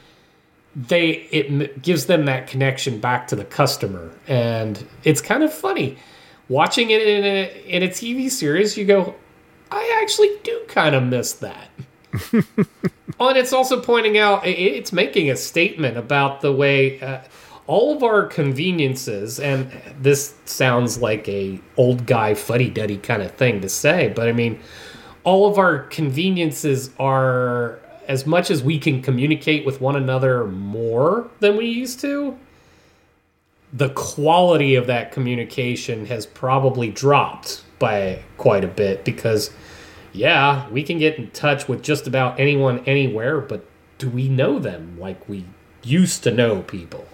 they 0.75 1.11
it 1.31 1.83
gives 1.83 2.07
them 2.07 2.25
that 2.25 2.49
connection 2.49 2.99
back 2.99 3.29
to 3.29 3.37
the 3.37 3.45
customer 3.45 4.11
and 4.27 4.85
it's 5.05 5.21
kind 5.21 5.45
of 5.45 5.53
funny 5.53 5.97
watching 6.49 6.91
it 6.91 7.03
in 7.03 7.25
a 7.25 7.65
in 7.67 7.83
a 7.85 7.89
TV 7.89 8.29
series 8.29 8.77
you 8.77 8.85
go 8.85 9.15
I 9.75 10.01
actually 10.03 10.31
do 10.43 10.63
kind 10.69 10.95
of 10.95 11.03
miss 11.03 11.33
that. 11.35 11.69
oh, 13.19 13.29
and 13.29 13.37
it's 13.37 13.53
also 13.53 13.81
pointing 13.81 14.19
out 14.19 14.47
it's 14.47 14.93
making 14.93 15.31
a 15.31 15.37
statement 15.37 15.97
about 15.97 16.41
the 16.43 16.53
way 16.53 17.01
uh, 17.01 17.21
all 17.67 17.97
of 17.97 18.03
our 18.03 18.27
conveniences 18.27 19.41
and 19.41 19.71
this 20.01 20.35
sounds 20.45 20.99
like 20.99 21.29
a 21.29 21.61
old 21.77 22.07
guy 22.07 22.35
fuddy-duddy 22.35 22.99
kind 22.99 23.23
of 23.23 23.31
thing 23.33 23.61
to 23.61 23.69
say 23.69 24.13
but 24.15 24.29
i 24.29 24.33
mean 24.33 24.59
all 25.25 25.49
of 25.51 25.59
our 25.59 25.79
conveniences 25.79 26.91
are 26.99 27.79
as 28.07 28.27
much 28.27 28.51
as 28.51 28.63
we 28.63 28.79
can 28.79 29.01
communicate 29.01 29.65
with 29.65 29.81
one 29.81 29.97
another 29.97 30.45
more 30.47 31.29
than 31.41 31.57
we 31.57 31.67
used 31.67 32.01
to 32.01 32.37
the 33.73 33.89
quality 33.91 34.75
of 34.75 34.87
that 34.87 35.11
communication 35.11 36.07
has 36.07 36.27
probably 36.27 36.91
dropped 36.91 37.65
by 37.79 38.23
quite 38.37 38.63
a 38.63 38.69
bit 38.69 39.05
because 39.05 39.51
yeah 40.13 40.69
we 40.69 40.83
can 40.83 40.99
get 40.99 41.19
in 41.19 41.31
touch 41.31 41.67
with 41.67 41.83
just 41.83 42.07
about 42.07 42.39
anyone 42.39 42.79
anywhere 42.81 43.41
but 43.41 43.65
do 43.97 44.11
we 44.11 44.29
know 44.29 44.59
them 44.59 44.99
like 45.01 45.27
we 45.29 45.47
used 45.83 46.23
to 46.23 46.31
know 46.31 46.61
people 46.63 47.07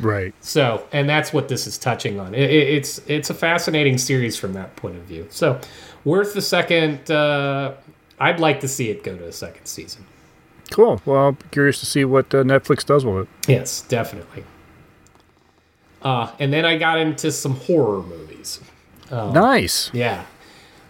Right. 0.00 0.34
So, 0.40 0.86
and 0.92 1.08
that's 1.08 1.32
what 1.32 1.48
this 1.48 1.66
is 1.66 1.78
touching 1.78 2.20
on. 2.20 2.34
It, 2.34 2.50
it, 2.50 2.68
it's 2.68 2.98
it's 3.06 3.30
a 3.30 3.34
fascinating 3.34 3.98
series 3.98 4.36
from 4.36 4.52
that 4.52 4.76
point 4.76 4.96
of 4.96 5.02
view. 5.02 5.26
So, 5.30 5.60
worth 6.04 6.34
the 6.34 6.42
second. 6.42 7.10
Uh, 7.10 7.74
I'd 8.20 8.40
like 8.40 8.60
to 8.60 8.68
see 8.68 8.90
it 8.90 9.04
go 9.04 9.16
to 9.16 9.26
a 9.26 9.32
second 9.32 9.66
season. 9.66 10.04
Cool. 10.70 11.00
Well, 11.04 11.28
I'm 11.28 11.38
curious 11.50 11.80
to 11.80 11.86
see 11.86 12.04
what 12.04 12.34
uh, 12.34 12.42
Netflix 12.42 12.84
does 12.84 13.04
with 13.04 13.22
it. 13.22 13.28
Yes, 13.48 13.82
definitely. 13.82 14.44
Uh, 16.02 16.30
and 16.38 16.52
then 16.52 16.64
I 16.64 16.78
got 16.78 16.98
into 16.98 17.32
some 17.32 17.56
horror 17.56 18.02
movies. 18.02 18.60
Um, 19.10 19.32
nice. 19.32 19.90
Yeah. 19.92 20.24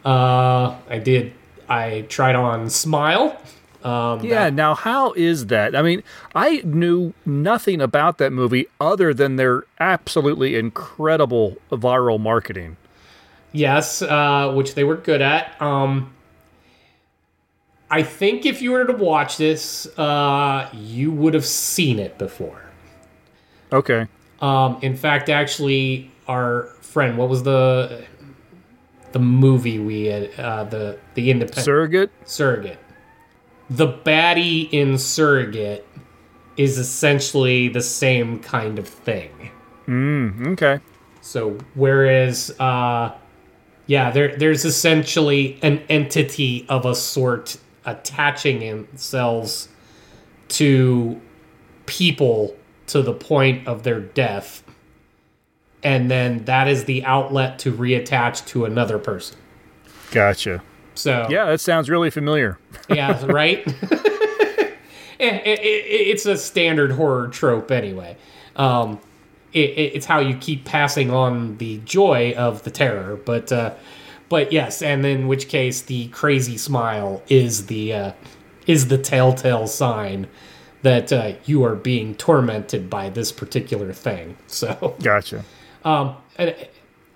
Uh, 0.05 0.77
I 0.89 0.99
did. 0.99 1.33
I 1.69 2.03
tried 2.09 2.35
on 2.35 2.71
Smile. 2.71 3.41
Um, 3.85 4.25
yeah. 4.25 4.45
That, 4.45 4.55
now, 4.55 4.75
how 4.75 5.13
is 5.13 5.47
that? 5.47 5.77
I 5.77 5.83
mean, 5.83 6.03
I 6.35 6.63
knew 6.65 7.15
nothing 7.25 7.81
about 7.81 8.19
that 8.19 8.33
movie 8.33 8.67
other 8.81 9.15
than 9.15 9.37
their 9.37 9.65
absolutely 9.79 10.57
incredible 10.57 11.57
viral 11.71 12.19
marketing. 12.19 12.77
Yes, 13.53 14.03
uh, 14.03 14.53
which 14.55 14.75
they 14.75 14.85
were 14.85 14.97
good 14.97 15.23
at. 15.23 15.61
Um, 15.63 16.13
I 17.91 18.03
think 18.03 18.45
if 18.45 18.61
you 18.61 18.73
were 18.73 18.85
to 18.85 18.93
watch 18.93 19.37
this, 19.37 19.87
uh, 19.99 20.69
you 20.75 21.11
would 21.13 21.35
have 21.35 21.47
seen 21.47 21.99
it 21.99 22.19
before. 22.19 22.63
Okay. 23.73 24.07
Um, 24.41 24.79
in 24.83 24.97
fact, 24.97 25.29
actually, 25.29 26.11
our 26.27 26.65
friend, 26.81 27.17
what 27.17 27.29
was 27.29 27.45
the 27.45 28.05
the 29.13 29.19
movie 29.19 29.79
we 29.79 30.07
had? 30.07 30.39
Uh, 30.39 30.65
the 30.65 30.99
the 31.15 31.31
independent 31.31 31.65
surrogate. 31.65 32.11
Surrogate 32.25 32.79
the 33.71 33.87
baddie 33.87 34.69
in 34.73 34.99
Surrogate 34.99 35.87
is 36.57 36.79
essentially 36.79 37.69
the 37.69 37.81
same 37.81 38.41
kind 38.41 38.79
of 38.79 38.89
thing. 38.89 39.51
Mm, 39.87 40.49
okay. 40.49 40.81
So 41.21 41.59
whereas, 41.75 42.51
uh, 42.59 43.15
yeah, 43.87 44.11
there 44.11 44.37
there's 44.37 44.65
essentially 44.65 45.59
an 45.63 45.79
entity 45.89 46.67
of 46.69 46.85
a 46.85 46.95
sort 46.95 47.59
attaching 47.85 48.61
themselves 48.61 49.69
to 50.49 51.21
people 51.87 52.57
to 52.87 53.03
the 53.03 53.13
point 53.13 53.67
of 53.67 53.83
their 53.83 54.01
death, 54.01 54.63
and 55.83 56.11
then 56.11 56.45
that 56.45 56.69
is 56.69 56.85
the 56.85 57.05
outlet 57.05 57.59
to 57.61 57.73
reattach 57.73 58.47
to 58.49 58.65
another 58.65 58.99
person. 58.99 59.39
Gotcha. 60.11 60.63
So 60.99 61.29
yeah, 61.31 61.47
that 61.47 61.61
sounds 61.61 61.89
really 61.89 62.11
familiar. 62.11 62.59
yeah, 62.91 63.25
right. 63.27 63.65
it, 63.67 64.77
it, 65.19 65.61
it, 65.61 65.63
it's 65.63 66.27
a 66.27 66.37
standard 66.37 66.93
horror 66.93 67.29
trope 67.29 67.71
anyway. 67.71 68.17
Um, 68.57 68.99
it, 69.53 69.71
it, 69.71 69.95
it's 69.95 70.07
how 70.07 70.19
you 70.19 70.37
keep 70.37 70.65
passing 70.65 71.11
on 71.11 71.57
the 71.59 71.79
joy 71.85 72.35
of 72.37 72.65
the 72.65 72.71
terror. 72.71 73.17
But 73.17 73.53
uh, 73.53 73.75
but 74.29 74.53
yes, 74.53 74.83
and 74.83 75.07
in 75.07 75.29
which 75.29 75.49
case 75.49 75.83
the 75.83 76.09
crazy 76.09 76.59
smile 76.59 77.23
is 77.29 77.67
the 77.67 77.93
uh, 77.93 78.13
is 78.67 78.89
the 78.89 78.99
telltale 78.99 79.69
sign 79.69 80.27
that 80.83 81.13
uh, 81.13 81.33
you 81.45 81.65
are 81.65 81.77
being 81.77 82.15
tormented 82.17 82.91
by 82.91 83.09
this 83.09 83.31
particular 83.31 83.93
thing. 83.93 84.37
So 84.49 84.97
Gotcha. 85.01 85.45
um, 85.85 86.17
and 86.37 86.55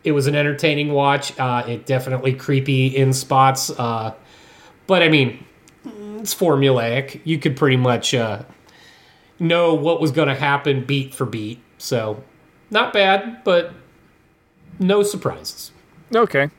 it- 0.04 0.12
was 0.12 0.26
an 0.26 0.34
entertaining 0.34 0.92
watch. 0.92 1.38
Uh, 1.38 1.64
it 1.66 1.86
definitely 1.86 2.32
creepy 2.34 2.86
in 2.88 3.12
spots, 3.12 3.70
uh, 3.70 4.12
but 4.86 5.02
I 5.02 5.08
mean, 5.08 5.44
it's 6.18 6.34
formulaic. 6.34 7.20
You 7.24 7.38
could 7.38 7.56
pretty 7.56 7.76
much 7.76 8.14
uh, 8.14 8.42
know 9.38 9.74
what 9.74 10.00
was 10.00 10.10
going 10.10 10.28
to 10.28 10.34
happen 10.34 10.84
beat 10.84 11.14
for 11.14 11.26
beat. 11.26 11.60
So, 11.78 12.22
not 12.70 12.92
bad, 12.92 13.42
but 13.44 13.72
no 14.78 15.02
surprises. 15.02 15.72
Okay. 16.14 16.50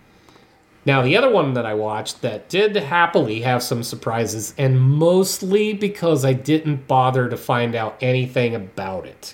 Now, 0.86 1.02
the 1.02 1.16
other 1.16 1.30
one 1.30 1.54
that 1.54 1.66
I 1.66 1.74
watched 1.76 2.22
that 2.24 2.50
did 2.50 2.76
happily 2.76 3.42
have 3.42 3.64
some 3.64 3.84
surprises, 3.84 4.54
and 4.58 4.82
mostly 4.82 5.74
because 5.74 6.26
I 6.26 6.34
didn't 6.34 6.88
bother 6.88 7.30
to 7.30 7.38
find 7.38 7.74
out 7.74 7.96
anything 8.02 8.54
about 8.54 9.06
it. 9.06 9.34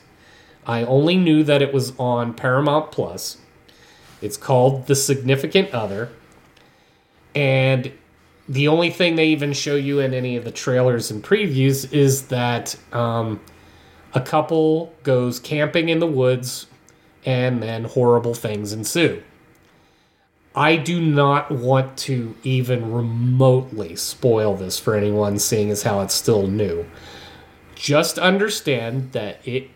I 0.68 0.84
only 0.84 1.18
knew 1.18 1.44
that 1.44 1.64
it 1.64 1.74
was 1.74 1.98
on 1.98 2.36
Paramount 2.36 2.92
Plus. 2.92 3.38
It's 4.22 4.38
called 4.38 4.88
The 4.88 4.96
Significant 4.96 5.74
Other. 5.74 6.10
And 7.36 7.92
the 8.48 8.68
only 8.68 8.90
thing 8.90 9.16
they 9.16 9.28
even 9.28 9.54
show 9.54 9.76
you 9.76 10.00
in 10.00 10.14
any 10.14 10.36
of 10.36 10.44
the 10.44 10.52
trailers 10.52 11.12
and 11.12 11.24
previews 11.24 11.92
is 11.94 12.28
that 12.28 12.76
um, 12.92 13.40
a 14.14 14.22
couple 14.22 14.94
goes 15.04 15.40
camping 15.40 15.90
in 15.90 16.00
the 16.00 16.08
woods 16.08 16.66
and 17.26 17.62
then 17.62 17.84
horrible 17.84 18.34
things 18.34 18.74
ensue. 18.74 19.22
I 20.56 20.78
do 20.78 21.00
not 21.00 21.52
want 21.52 21.96
to 22.00 22.36
even 22.44 22.92
remotely 22.92 23.96
spoil 23.96 24.56
this 24.56 24.80
for 24.80 24.96
anyone, 24.96 25.38
seeing 25.38 25.70
as 25.70 25.84
how 25.84 26.02
it's 26.02 26.16
still 26.16 26.48
new. 26.48 26.86
Just 27.76 28.18
understand 28.18 29.12
that 29.12 29.40
it 29.48 29.70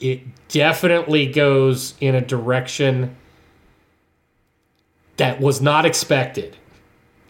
it 0.00 0.22
definitely 0.48 1.26
goes 1.26 1.94
in 2.00 2.14
a 2.14 2.20
direction 2.20 3.16
that 5.16 5.40
was 5.40 5.60
not 5.60 5.84
expected. 5.84 6.56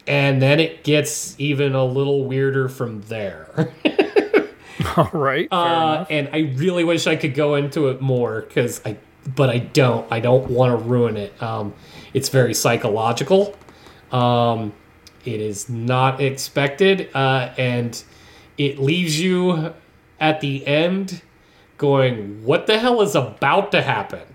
And 0.07 0.41
then 0.41 0.61
it 0.61 0.85
gets 0.85 1.39
even 1.39 1.75
a 1.75 1.85
little 1.85 2.25
weirder 2.25 2.69
from 2.69 3.03
there. 3.03 3.73
All 4.97 5.11
right. 5.13 5.49
Uh, 5.51 6.07
and 6.09 6.29
I 6.33 6.55
really 6.57 6.85
wish 6.85 7.07
I 7.07 7.17
could 7.17 7.35
go 7.35 7.57
into 7.57 7.89
it 7.89 8.01
more 8.01 8.43
because 8.43 8.81
I, 8.85 8.97
but 9.35 9.51
I 9.51 9.59
don't. 9.59 10.11
I 10.11 10.21
don't 10.21 10.51
want 10.51 10.79
to 10.79 10.85
ruin 10.85 11.17
it. 11.17 11.43
Um, 11.43 11.75
it's 12.15 12.31
very 12.31 12.55
psychological. 12.55 13.55
Um, 14.13 14.73
it 15.25 15.41
is 15.41 15.69
not 15.69 16.23
expected, 16.23 17.11
uh, 17.15 17.53
and 17.59 18.03
it 18.57 18.79
leaves 18.79 19.21
you 19.21 19.75
at 20.21 20.41
the 20.41 20.67
end 20.67 21.21
going, 21.79 22.45
"What 22.45 22.67
the 22.67 22.79
hell 22.79 23.01
is 23.01 23.15
about 23.15 23.73
to 23.73 23.83
happen?" 23.83 24.27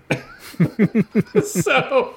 so 1.44 2.14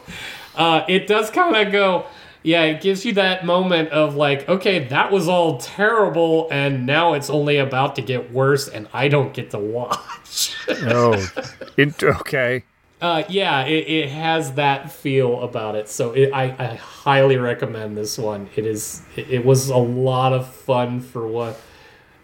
uh, 0.56 0.84
it 0.88 1.08
does 1.08 1.30
kind 1.30 1.56
of 1.56 1.72
go 1.72 2.06
yeah 2.48 2.64
it 2.64 2.82
gives 2.82 3.04
you 3.06 3.14
that 3.14 3.46
moment 3.46 3.90
of 3.90 4.16
like 4.16 4.48
okay 4.48 4.88
that 4.88 5.12
was 5.12 5.28
all 5.28 5.58
terrible 5.58 6.48
and 6.50 6.86
now 6.86 7.14
it's 7.14 7.30
only 7.30 7.58
about 7.58 7.96
to 7.96 8.02
get 8.02 8.32
worse 8.32 8.70
and 8.70 8.88
i 8.94 9.10
don't 9.10 9.34
get 9.34 9.52
to 9.52 9.60
watch 9.60 10.56
oh, 10.70 11.30
it, 11.76 12.02
okay. 12.02 12.64
uh, 13.02 13.24
yeah 13.28 13.66
it, 13.66 13.88
it 13.88 14.10
has 14.10 14.54
that 14.54 14.92
feel 14.92 15.42
about 15.42 15.76
it 15.76 15.90
so 15.90 16.14
it, 16.14 16.32
I, 16.32 16.56
I 16.58 16.76
highly 16.76 17.36
recommend 17.36 17.98
this 17.98 18.18
one 18.18 18.50
it 18.56 18.66
is 18.66 19.02
it, 19.18 19.30
it 19.30 19.46
was 19.46 19.70
a 19.70 19.78
lot 19.78 20.32
of 20.32 20.48
fun 20.48 21.02
for 21.02 21.28
what 21.28 21.60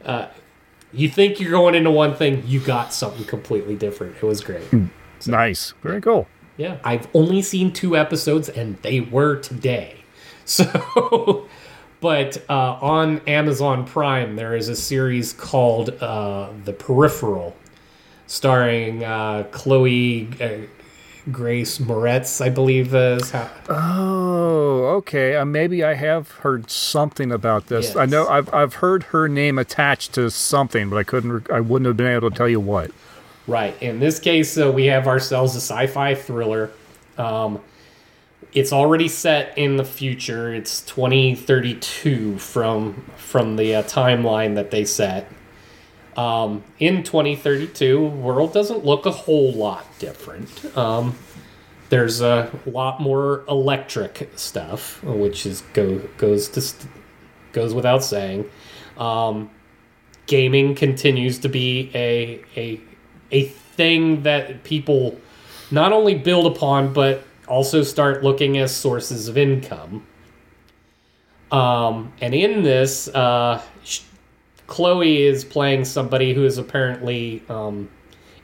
uh, 0.06 0.28
you 0.94 1.10
think 1.10 1.40
you're 1.40 1.52
going 1.52 1.76
into 1.76 1.92
one 1.92 2.14
thing 2.14 2.44
you 2.46 2.60
got 2.60 2.94
something 2.94 3.26
completely 3.26 3.76
different 3.76 4.16
it 4.16 4.24
was 4.24 4.42
great 4.42 4.68
Nice. 5.28 5.74
Very 5.82 6.02
cool. 6.02 6.28
Yeah, 6.58 6.78
I've 6.84 7.08
only 7.14 7.42
seen 7.42 7.72
two 7.72 7.98
episodes, 7.98 8.50
and 8.50 8.78
they 8.82 9.00
were 9.00 9.38
today. 9.38 9.98
So, 10.46 11.48
but 12.02 12.44
uh, 12.50 12.78
on 12.82 13.22
Amazon 13.28 13.86
Prime, 13.86 14.36
there 14.36 14.58
is 14.58 14.68
a 14.68 14.76
series 14.76 15.32
called 15.32 15.92
uh, 16.02 16.50
The 16.66 16.74
Peripheral, 16.74 17.56
starring 18.28 19.06
uh, 19.06 19.44
Chloe 19.52 20.28
uh, 20.42 20.68
Grace 21.32 21.78
Moretz, 21.78 22.44
I 22.44 22.50
believe 22.50 22.94
is 22.94 23.32
how. 23.32 23.50
Oh, 23.70 24.96
okay. 24.98 25.38
Uh, 25.38 25.46
maybe 25.46 25.84
I 25.84 25.94
have 25.94 26.32
heard 26.32 26.70
something 26.70 27.32
about 27.32 27.68
this. 27.68 27.96
I 27.96 28.06
know 28.06 28.28
I've 28.28 28.54
I've 28.54 28.76
heard 28.76 29.04
her 29.04 29.30
name 29.30 29.58
attached 29.58 30.14
to 30.14 30.30
something, 30.30 30.90
but 30.90 30.98
I 30.98 31.04
couldn't. 31.04 31.50
I 31.50 31.62
wouldn't 31.62 31.88
have 31.88 31.96
been 31.96 32.08
able 32.08 32.30
to 32.30 32.36
tell 32.36 32.50
you 32.50 32.60
what. 32.60 32.92
Right. 33.48 33.80
In 33.82 34.00
this 34.00 34.20
case, 34.20 34.58
uh, 34.58 34.72
we 34.72 34.86
have 34.88 35.08
ourselves 35.08 35.56
a 35.56 35.62
sci-fi 35.62 36.16
thriller. 36.16 36.72
Um, 37.18 37.62
it's 38.54 38.74
already 38.74 39.08
set 39.08 39.58
in 39.58 39.78
the 39.78 39.86
future. 39.86 40.54
It's 40.54 40.82
2032 40.82 42.38
from 42.38 42.96
from 43.16 43.56
the 43.56 43.76
uh, 43.76 43.84
timeline 43.84 44.56
that 44.56 44.72
they 44.72 44.84
set. 44.84 45.32
Um, 46.18 46.64
in 46.80 47.04
2032, 47.04 48.08
world 48.08 48.54
doesn't 48.54 48.86
look 48.86 49.06
a 49.06 49.12
whole 49.12 49.54
lot 49.54 49.86
different. 50.00 50.76
Um, 50.78 51.16
there's 51.90 52.22
a 52.22 52.52
lot 52.66 53.00
more 53.00 53.44
electric 53.48 54.32
stuff, 54.36 55.04
which 55.04 55.46
is 55.46 55.62
go 55.74 56.00
goes 56.18 56.50
to 56.50 56.62
st- 56.62 56.92
goes 57.52 57.74
without 57.74 58.04
saying. 58.04 58.50
Um, 58.98 59.50
gaming 60.26 60.76
continues 60.76 61.40
to 61.40 61.50
be 61.50 61.92
a 61.94 62.44
a 62.56 62.82
a 63.32 63.46
thing 63.46 64.24
that 64.24 64.64
people 64.64 65.20
not 65.72 65.92
only 65.92 66.16
build 66.16 66.56
upon 66.56 66.94
but 66.94 67.24
also 67.48 67.84
start 67.84 68.24
looking 68.24 68.58
as 68.58 68.76
sources 68.76 69.28
of 69.28 69.38
income. 69.38 70.06
Um, 71.52 72.14
and 72.20 72.34
in 72.34 72.64
this, 72.64 73.08
uh, 73.10 73.62
Chloe 74.74 75.22
is 75.22 75.46
playing 75.46 75.86
somebody 75.86 76.34
who 76.34 76.46
is 76.46 76.58
apparently 76.58 77.44
um, 77.48 77.92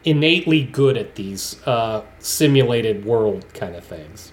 innately 0.03 0.63
good 0.63 0.95
at 0.95 1.15
these 1.15 1.59
uh, 1.65 2.03
simulated 2.19 3.03
world 3.03 3.51
kind 3.55 3.75
of 3.75 3.83
things. 3.83 4.31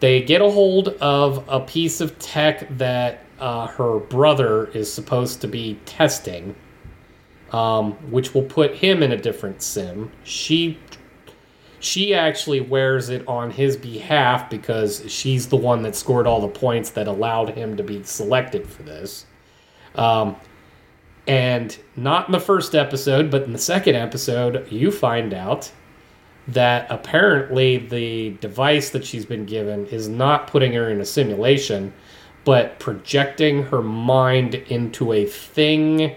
They 0.00 0.20
get 0.22 0.42
a 0.42 0.50
hold 0.50 0.88
of 1.00 1.44
a 1.48 1.60
piece 1.60 2.00
of 2.00 2.18
tech 2.18 2.66
that 2.78 3.24
uh, 3.38 3.68
her 3.68 4.00
brother 4.00 4.66
is 4.66 4.92
supposed 4.92 5.40
to 5.42 5.46
be 5.46 5.78
testing, 5.84 6.56
um, 7.52 7.92
which 8.10 8.34
will 8.34 8.42
put 8.42 8.74
him 8.74 9.04
in 9.04 9.12
a 9.12 9.16
different 9.16 9.62
sim. 9.62 10.10
She 10.24 10.80
she 11.78 12.12
actually 12.12 12.60
wears 12.60 13.08
it 13.08 13.22
on 13.28 13.52
his 13.52 13.76
behalf 13.76 14.50
because 14.50 15.08
she's 15.08 15.46
the 15.46 15.56
one 15.56 15.82
that 15.82 15.94
scored 15.94 16.26
all 16.26 16.40
the 16.40 16.48
points 16.48 16.90
that 16.90 17.06
allowed 17.06 17.50
him 17.50 17.76
to 17.76 17.84
be 17.84 18.02
selected 18.02 18.68
for 18.68 18.82
this. 18.82 19.24
Um, 19.98 20.36
and 21.26 21.76
not 21.96 22.26
in 22.26 22.32
the 22.32 22.40
first 22.40 22.74
episode, 22.74 23.30
but 23.30 23.42
in 23.42 23.52
the 23.52 23.58
second 23.58 23.96
episode, 23.96 24.70
you 24.72 24.90
find 24.90 25.34
out 25.34 25.70
that 26.46 26.86
apparently 26.88 27.76
the 27.76 28.30
device 28.40 28.90
that 28.90 29.04
she's 29.04 29.26
been 29.26 29.44
given 29.44 29.86
is 29.88 30.08
not 30.08 30.46
putting 30.46 30.72
her 30.72 30.88
in 30.88 31.00
a 31.00 31.04
simulation, 31.04 31.92
but 32.44 32.78
projecting 32.78 33.64
her 33.64 33.82
mind 33.82 34.54
into 34.54 35.12
a 35.12 35.26
thing 35.26 36.14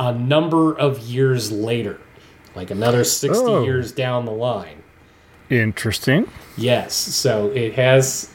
a 0.00 0.12
number 0.12 0.76
of 0.76 0.98
years 1.00 1.52
later, 1.52 2.00
like 2.56 2.70
another 2.72 3.04
60 3.04 3.44
Oh. 3.44 3.62
years 3.62 3.92
down 3.92 4.24
the 4.24 4.32
line. 4.32 4.82
Interesting. 5.50 6.28
Yes, 6.56 6.94
so 6.94 7.48
it 7.50 7.74
has, 7.74 8.32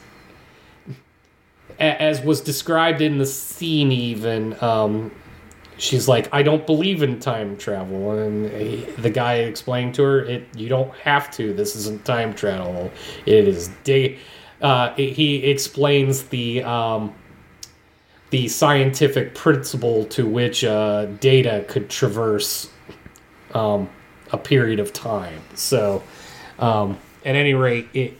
as 1.82 2.22
was 2.22 2.40
described 2.40 3.00
in 3.00 3.18
the 3.18 3.26
scene, 3.26 3.92
even. 3.92 4.56
Um, 4.62 5.10
she's 5.78 6.08
like, 6.08 6.28
"I 6.32 6.42
don't 6.42 6.66
believe 6.66 7.02
in 7.02 7.18
time 7.20 7.56
travel," 7.56 8.12
and 8.12 8.50
he, 8.50 8.76
the 8.98 9.10
guy 9.10 9.34
explained 9.34 9.94
to 9.96 10.02
her, 10.02 10.24
"It 10.24 10.48
you 10.56 10.68
don't 10.68 10.94
have 10.98 11.30
to. 11.32 11.52
This 11.52 11.76
isn't 11.76 12.04
time 12.04 12.34
travel. 12.34 12.90
It 13.26 13.48
is 13.48 13.68
day." 13.84 14.18
Uh, 14.60 14.94
he 14.94 15.50
explains 15.50 16.24
the 16.24 16.62
um, 16.62 17.12
the 18.30 18.48
scientific 18.48 19.34
principle 19.34 20.04
to 20.06 20.26
which 20.26 20.64
uh, 20.64 21.06
data 21.20 21.64
could 21.68 21.90
traverse 21.90 22.70
um, 23.54 23.90
a 24.32 24.38
period 24.38 24.80
of 24.80 24.92
time. 24.92 25.42
So, 25.54 26.02
um, 26.58 26.98
at 27.24 27.34
any 27.34 27.54
rate, 27.54 27.88
it, 27.92 28.14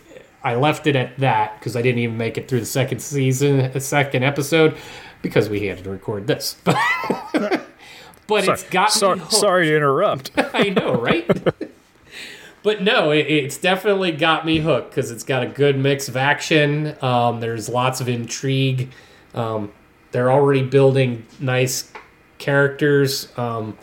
I 0.44 0.54
left 0.56 0.86
it 0.86 0.96
at 0.96 1.18
that 1.18 1.58
because 1.58 1.76
I 1.76 1.82
didn't 1.82 2.00
even 2.00 2.16
make 2.16 2.36
it 2.38 2.48
through 2.48 2.60
the 2.60 2.66
second 2.66 3.00
season, 3.00 3.70
the 3.72 3.80
second 3.80 4.22
episode, 4.24 4.76
because 5.22 5.48
we 5.48 5.66
had 5.66 5.82
to 5.84 5.90
record 5.90 6.26
this. 6.26 6.56
but 6.64 8.44
Sorry- 8.44 8.48
it's 8.54 8.62
got 8.64 8.92
sor- 8.92 9.16
me 9.16 9.22
sorry 9.30 9.66
to 9.68 9.76
interrupt. 9.76 10.30
I 10.36 10.70
know, 10.70 10.94
right? 11.00 11.26
but 12.62 12.82
no, 12.82 13.10
it, 13.10 13.26
it's 13.26 13.56
definitely 13.56 14.12
got 14.12 14.44
me 14.46 14.58
hooked 14.58 14.90
because 14.90 15.10
it's 15.10 15.24
got 15.24 15.42
a 15.42 15.46
good 15.46 15.78
mix 15.78 16.08
of 16.08 16.16
action. 16.16 16.96
Um, 17.02 17.40
there's 17.40 17.68
lots 17.68 18.00
of 18.00 18.08
intrigue. 18.08 18.90
Um, 19.34 19.72
they're 20.12 20.30
already 20.30 20.62
building 20.62 21.26
nice 21.40 21.90
characters, 22.38 23.28
um, 23.38 23.78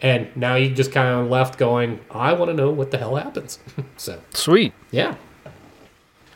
and 0.00 0.28
now 0.36 0.54
you 0.54 0.70
just 0.70 0.92
kind 0.92 1.08
of 1.20 1.28
left 1.30 1.58
going, 1.58 2.00
I 2.10 2.32
want 2.32 2.50
to 2.50 2.54
know 2.54 2.70
what 2.70 2.90
the 2.90 2.98
hell 2.98 3.16
happens. 3.16 3.58
so 3.96 4.20
Sweet. 4.32 4.72
yeah, 4.90 5.16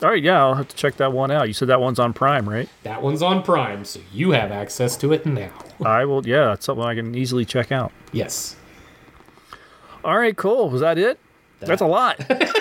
All 0.02 0.08
right, 0.08 0.22
yeah, 0.22 0.40
I'll 0.42 0.54
have 0.54 0.68
to 0.68 0.76
check 0.76 0.96
that 0.96 1.12
one 1.12 1.30
out. 1.30 1.46
You 1.46 1.52
said 1.52 1.68
that 1.68 1.80
one's 1.80 1.98
on 1.98 2.12
Prime, 2.14 2.48
right? 2.48 2.68
that 2.84 3.02
one's 3.02 3.20
on 3.22 3.42
Prime, 3.42 3.84
so 3.84 4.00
you 4.12 4.30
have 4.30 4.50
access 4.50 4.96
to 4.98 5.12
it 5.12 5.26
now. 5.26 5.52
I 5.84 6.06
will. 6.06 6.26
Yeah, 6.26 6.46
that's 6.46 6.64
something 6.64 6.84
I 6.84 6.94
can 6.94 7.14
easily 7.14 7.44
check 7.44 7.70
out. 7.70 7.92
Yes. 8.12 8.56
All 10.02 10.16
right, 10.18 10.34
cool. 10.36 10.70
Was 10.70 10.80
that 10.80 10.96
it? 10.96 11.18
That's 11.60 11.82
a 11.82 11.86
lot. 11.86 12.24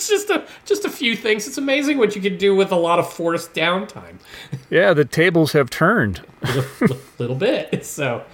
It's 0.00 0.08
just 0.08 0.30
a 0.30 0.46
just 0.64 0.86
a 0.86 0.88
few 0.90 1.14
things. 1.14 1.46
It's 1.46 1.58
amazing 1.58 1.98
what 1.98 2.16
you 2.16 2.22
can 2.22 2.38
do 2.38 2.56
with 2.56 2.72
a 2.72 2.76
lot 2.76 2.98
of 2.98 3.12
forced 3.12 3.52
downtime. 3.52 4.16
yeah, 4.70 4.94
the 4.94 5.04
tables 5.04 5.52
have 5.52 5.68
turned. 5.68 6.22
a 6.42 6.64
little 7.18 7.36
bit. 7.36 7.84
So 7.84 8.24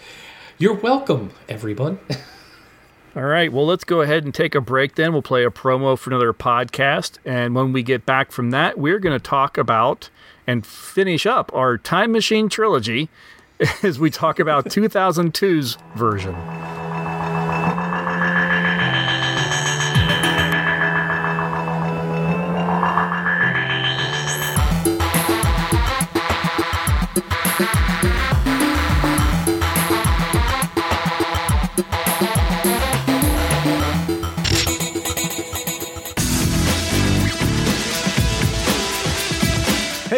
you're 0.59 0.75
welcome, 0.77 1.33
everyone. 1.49 1.99
All 3.16 3.24
right, 3.24 3.50
well, 3.50 3.64
let's 3.64 3.85
go 3.85 4.02
ahead 4.02 4.24
and 4.24 4.35
take 4.35 4.55
a 4.55 4.61
break 4.61 4.96
then. 4.96 5.14
We'll 5.14 5.22
play 5.22 5.46
a 5.46 5.50
promo 5.50 5.98
for 5.98 6.11
another 6.11 6.35
podcast. 6.35 7.16
And 7.24 7.55
when 7.55 7.72
we 7.72 7.83
get 7.83 8.05
back 8.05 8.31
from 8.31 8.50
that, 8.50 8.76
we're 8.76 8.98
going 8.98 9.18
to 9.18 9.22
talk 9.22 9.57
about 9.57 10.11
and 10.46 10.66
finish 10.66 11.24
up 11.24 11.50
our 11.55 11.79
Time 11.79 12.12
Machine 12.12 12.50
trilogy 12.50 13.09
as 13.83 13.98
we 13.98 14.11
talk 14.11 14.38
about 14.38 14.66
2002's 14.66 15.79
version. 15.94 16.35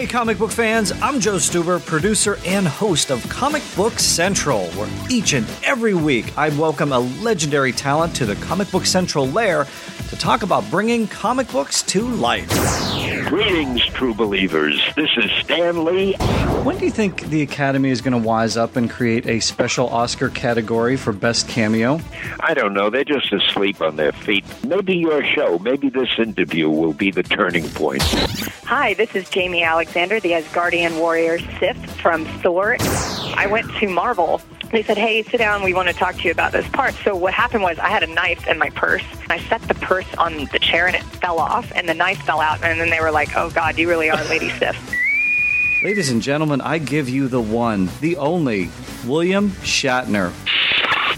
Comic 0.09 0.39
book 0.39 0.51
fans, 0.51 0.91
I'm 1.03 1.21
Joe 1.21 1.35
Stuber, 1.35 1.85
producer 1.85 2.39
and 2.47 2.67
host 2.67 3.11
of 3.11 3.27
Comic 3.29 3.63
Book 3.77 3.99
Central, 3.99 4.67
where 4.69 4.89
each 5.11 5.35
and 5.35 5.47
every 5.63 5.93
week 5.93 6.37
I 6.39 6.49
welcome 6.51 6.93
a 6.93 6.99
legendary 6.99 7.73
talent 7.73 8.17
to 8.17 8.25
the 8.25 8.35
Comic 8.37 8.71
Book 8.71 8.87
Central 8.87 9.27
lair 9.27 9.67
to 10.09 10.17
talk 10.17 10.43
about 10.43 10.69
bringing 10.71 11.07
comic 11.07 11.51
books 11.53 11.83
to 11.83 12.07
life. 12.07 12.49
Greetings, 13.29 13.85
true 13.87 14.15
believers. 14.15 14.81
This 14.97 15.11
is 15.19 15.31
Stan 15.43 15.85
Lee. 15.85 16.15
When 16.65 16.79
do 16.79 16.87
you 16.87 16.91
think 16.91 17.23
the 17.29 17.43
Academy 17.43 17.91
is 17.91 18.01
going 18.01 18.13
to 18.13 18.27
wise 18.27 18.57
up 18.57 18.77
and 18.77 18.91
create 18.91 19.27
a 19.27 19.41
special 19.41 19.89
Oscar 19.89 20.31
category 20.31 20.97
for 20.97 21.13
Best 21.13 21.47
Cameo? 21.49 22.01
I 22.41 22.55
don't 22.55 22.73
know. 22.73 22.89
They're 22.89 23.05
just 23.05 23.31
asleep 23.33 23.83
on 23.83 23.97
their 23.97 24.13
feet. 24.13 24.45
Maybe 24.65 24.97
your 24.97 25.23
show, 25.25 25.59
maybe 25.59 25.91
this 25.91 26.09
interview 26.19 26.71
will 26.71 26.95
be 26.95 27.11
the 27.11 27.23
turning 27.23 27.69
point. 27.71 28.03
Hi, 28.65 28.95
this 28.95 29.15
is 29.15 29.25
Jaimie 29.29 29.65
Alexander, 29.65 30.21
the 30.21 30.33
Asgardian 30.33 30.99
warrior 30.99 31.39
Sif 31.59 31.77
from 32.01 32.25
Thor. 32.43 32.77
I 32.81 33.47
went 33.51 33.71
to 33.77 33.89
Marvel. 33.89 34.41
They 34.71 34.83
said, 34.83 34.99
hey, 34.99 35.23
sit 35.23 35.39
down. 35.39 35.63
We 35.63 35.73
want 35.73 35.89
to 35.89 35.95
talk 35.95 36.17
to 36.17 36.23
you 36.23 36.31
about 36.31 36.53
this 36.53 36.69
part. 36.69 36.95
So 37.03 37.17
what 37.17 37.33
happened 37.33 37.63
was 37.63 37.79
I 37.79 37.89
had 37.89 38.03
a 38.03 38.07
knife 38.07 38.47
in 38.47 38.59
my 38.59 38.69
purse. 38.71 39.05
I 39.31 39.39
set 39.39 39.63
the 39.63 39.75
purse 39.75 40.13
on 40.17 40.45
the 40.53 40.59
chair 40.59 40.87
and 40.87 40.95
it 40.95 41.03
fell 41.03 41.39
off 41.39 41.73
and 41.75 41.89
the 41.89 41.95
knife 41.95 42.21
fell 42.23 42.41
out. 42.41 42.63
And 42.63 42.79
then 42.79 42.91
they 42.91 43.01
were 43.01 43.11
like, 43.11 43.35
oh, 43.35 43.51
God, 43.51 43.79
you 43.79 43.89
really 43.89 44.11
are 44.11 44.23
Lady 44.25 44.51
Sif. 44.51 44.77
Ladies 45.83 46.11
and 46.11 46.21
gentlemen, 46.21 46.61
I 46.61 46.79
give 46.79 47.09
you 47.09 47.29
the 47.29 47.41
one, 47.41 47.89
the 48.01 48.17
only, 48.17 48.69
William 49.07 49.51
Shatner. 49.51 50.33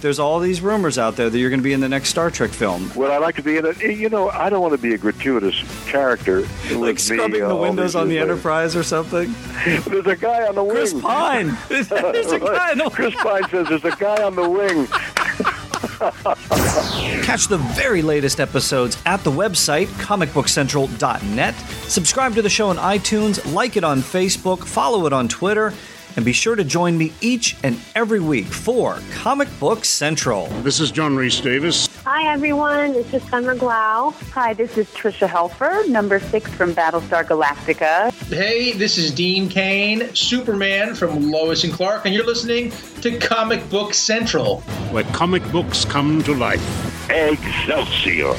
There's 0.00 0.18
all 0.18 0.38
these 0.40 0.60
rumors 0.60 0.98
out 0.98 1.16
there 1.16 1.28
that 1.28 1.38
you're 1.38 1.50
going 1.50 1.60
to 1.60 1.64
be 1.64 1.72
in 1.72 1.80
the 1.80 1.88
next 1.88 2.08
Star 2.10 2.30
Trek 2.30 2.50
film. 2.50 2.90
Would 2.94 3.10
I 3.10 3.18
like 3.18 3.36
to 3.36 3.42
be 3.42 3.56
in 3.56 3.66
it? 3.66 3.82
Eh, 3.82 3.90
you 3.90 4.08
know, 4.08 4.30
I 4.30 4.48
don't 4.48 4.62
want 4.62 4.72
to 4.72 4.78
be 4.78 4.94
a 4.94 4.98
gratuitous 4.98 5.62
character. 5.86 6.46
Like 6.70 6.98
scrubbing 6.98 7.40
the 7.40 7.50
uh, 7.50 7.56
windows 7.56 7.94
on 7.94 8.08
the 8.08 8.18
Enterprise 8.18 8.74
or 8.74 8.82
something. 8.82 9.34
There's 9.64 10.06
a 10.06 10.16
guy 10.16 10.46
on 10.46 10.54
the 10.54 10.62
wing. 10.62 10.76
Chris 10.76 10.94
Pine. 10.94 11.58
There's 11.68 11.90
a 11.90 12.38
guy 12.38 12.70
on 12.70 12.78
the 12.78 12.90
Chris 12.90 13.14
Pine 13.16 13.42
says 13.50 13.68
there's 13.68 13.84
a 13.84 13.96
guy 13.96 14.22
on 14.22 14.34
the 14.36 14.48
wing. 14.48 14.86
Catch 17.24 17.48
the 17.48 17.58
very 17.58 18.02
latest 18.02 18.40
episodes 18.40 18.96
at 19.04 19.22
the 19.24 19.30
website 19.30 19.86
comicbookcentral.net. 19.86 21.54
Subscribe 21.88 22.34
to 22.34 22.42
the 22.42 22.48
show 22.48 22.68
on 22.68 22.76
iTunes, 22.76 23.52
like 23.52 23.76
it 23.76 23.84
on 23.84 24.00
Facebook, 24.00 24.64
follow 24.64 25.06
it 25.06 25.12
on 25.12 25.28
Twitter, 25.28 25.72
and 26.16 26.24
be 26.24 26.32
sure 26.32 26.56
to 26.56 26.64
join 26.64 26.96
me 26.96 27.12
each 27.20 27.56
and 27.62 27.78
every 27.94 28.20
week 28.20 28.46
for 28.46 28.98
Comic 29.12 29.48
Book 29.58 29.84
Central. 29.84 30.46
This 30.62 30.80
is 30.80 30.90
John 30.90 31.16
Rhys-Davies. 31.16 31.88
Hi, 32.04 32.32
everyone. 32.32 32.92
This 32.92 33.12
is 33.12 33.22
Summer 33.28 33.54
Glau. 33.54 34.12
Hi, 34.32 34.54
this 34.54 34.78
is 34.78 34.88
Tricia 34.88 35.28
Helfer, 35.28 35.86
number 35.88 36.18
six 36.18 36.50
from 36.50 36.74
Battlestar 36.74 37.24
Galactica. 37.24 38.12
Hey, 38.28 38.72
this 38.72 38.96
is 38.98 39.10
Dean 39.10 39.48
Cain, 39.48 40.14
Superman 40.14 40.94
from 40.94 41.30
Lois 41.30 41.64
and 41.64 41.72
Clark, 41.72 42.06
and 42.06 42.14
you're 42.14 42.26
listening 42.26 42.72
to 43.02 43.18
Comic 43.18 43.68
Book 43.70 43.94
Central. 43.94 44.60
Where 44.92 45.04
comic 45.12 45.42
books 45.52 45.84
come 45.84 46.22
to 46.24 46.34
life. 46.34 47.10
Excelsior. 47.10 48.34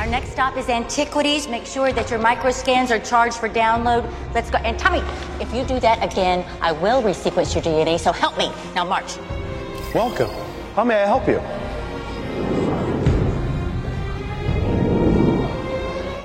Our 0.00 0.06
next 0.06 0.30
stop 0.30 0.56
is 0.56 0.70
Antiquities. 0.70 1.46
Make 1.46 1.66
sure 1.66 1.92
that 1.92 2.08
your 2.08 2.18
microscans 2.18 2.90
are 2.90 2.98
charged 2.98 3.36
for 3.36 3.50
download. 3.50 4.10
Let's 4.32 4.50
go. 4.50 4.56
And 4.56 4.78
Tommy, 4.78 5.02
if 5.42 5.52
you 5.52 5.62
do 5.62 5.78
that 5.80 6.02
again, 6.02 6.42
I 6.62 6.72
will 6.72 7.02
resequence 7.02 7.54
your 7.54 7.62
DNA, 7.62 8.00
so 8.00 8.10
help 8.10 8.38
me. 8.38 8.50
Now 8.74 8.86
march. 8.86 9.18
Welcome. 9.94 10.30
How 10.74 10.84
may 10.84 11.02
I 11.02 11.04
help 11.04 11.28
you? 11.28 11.36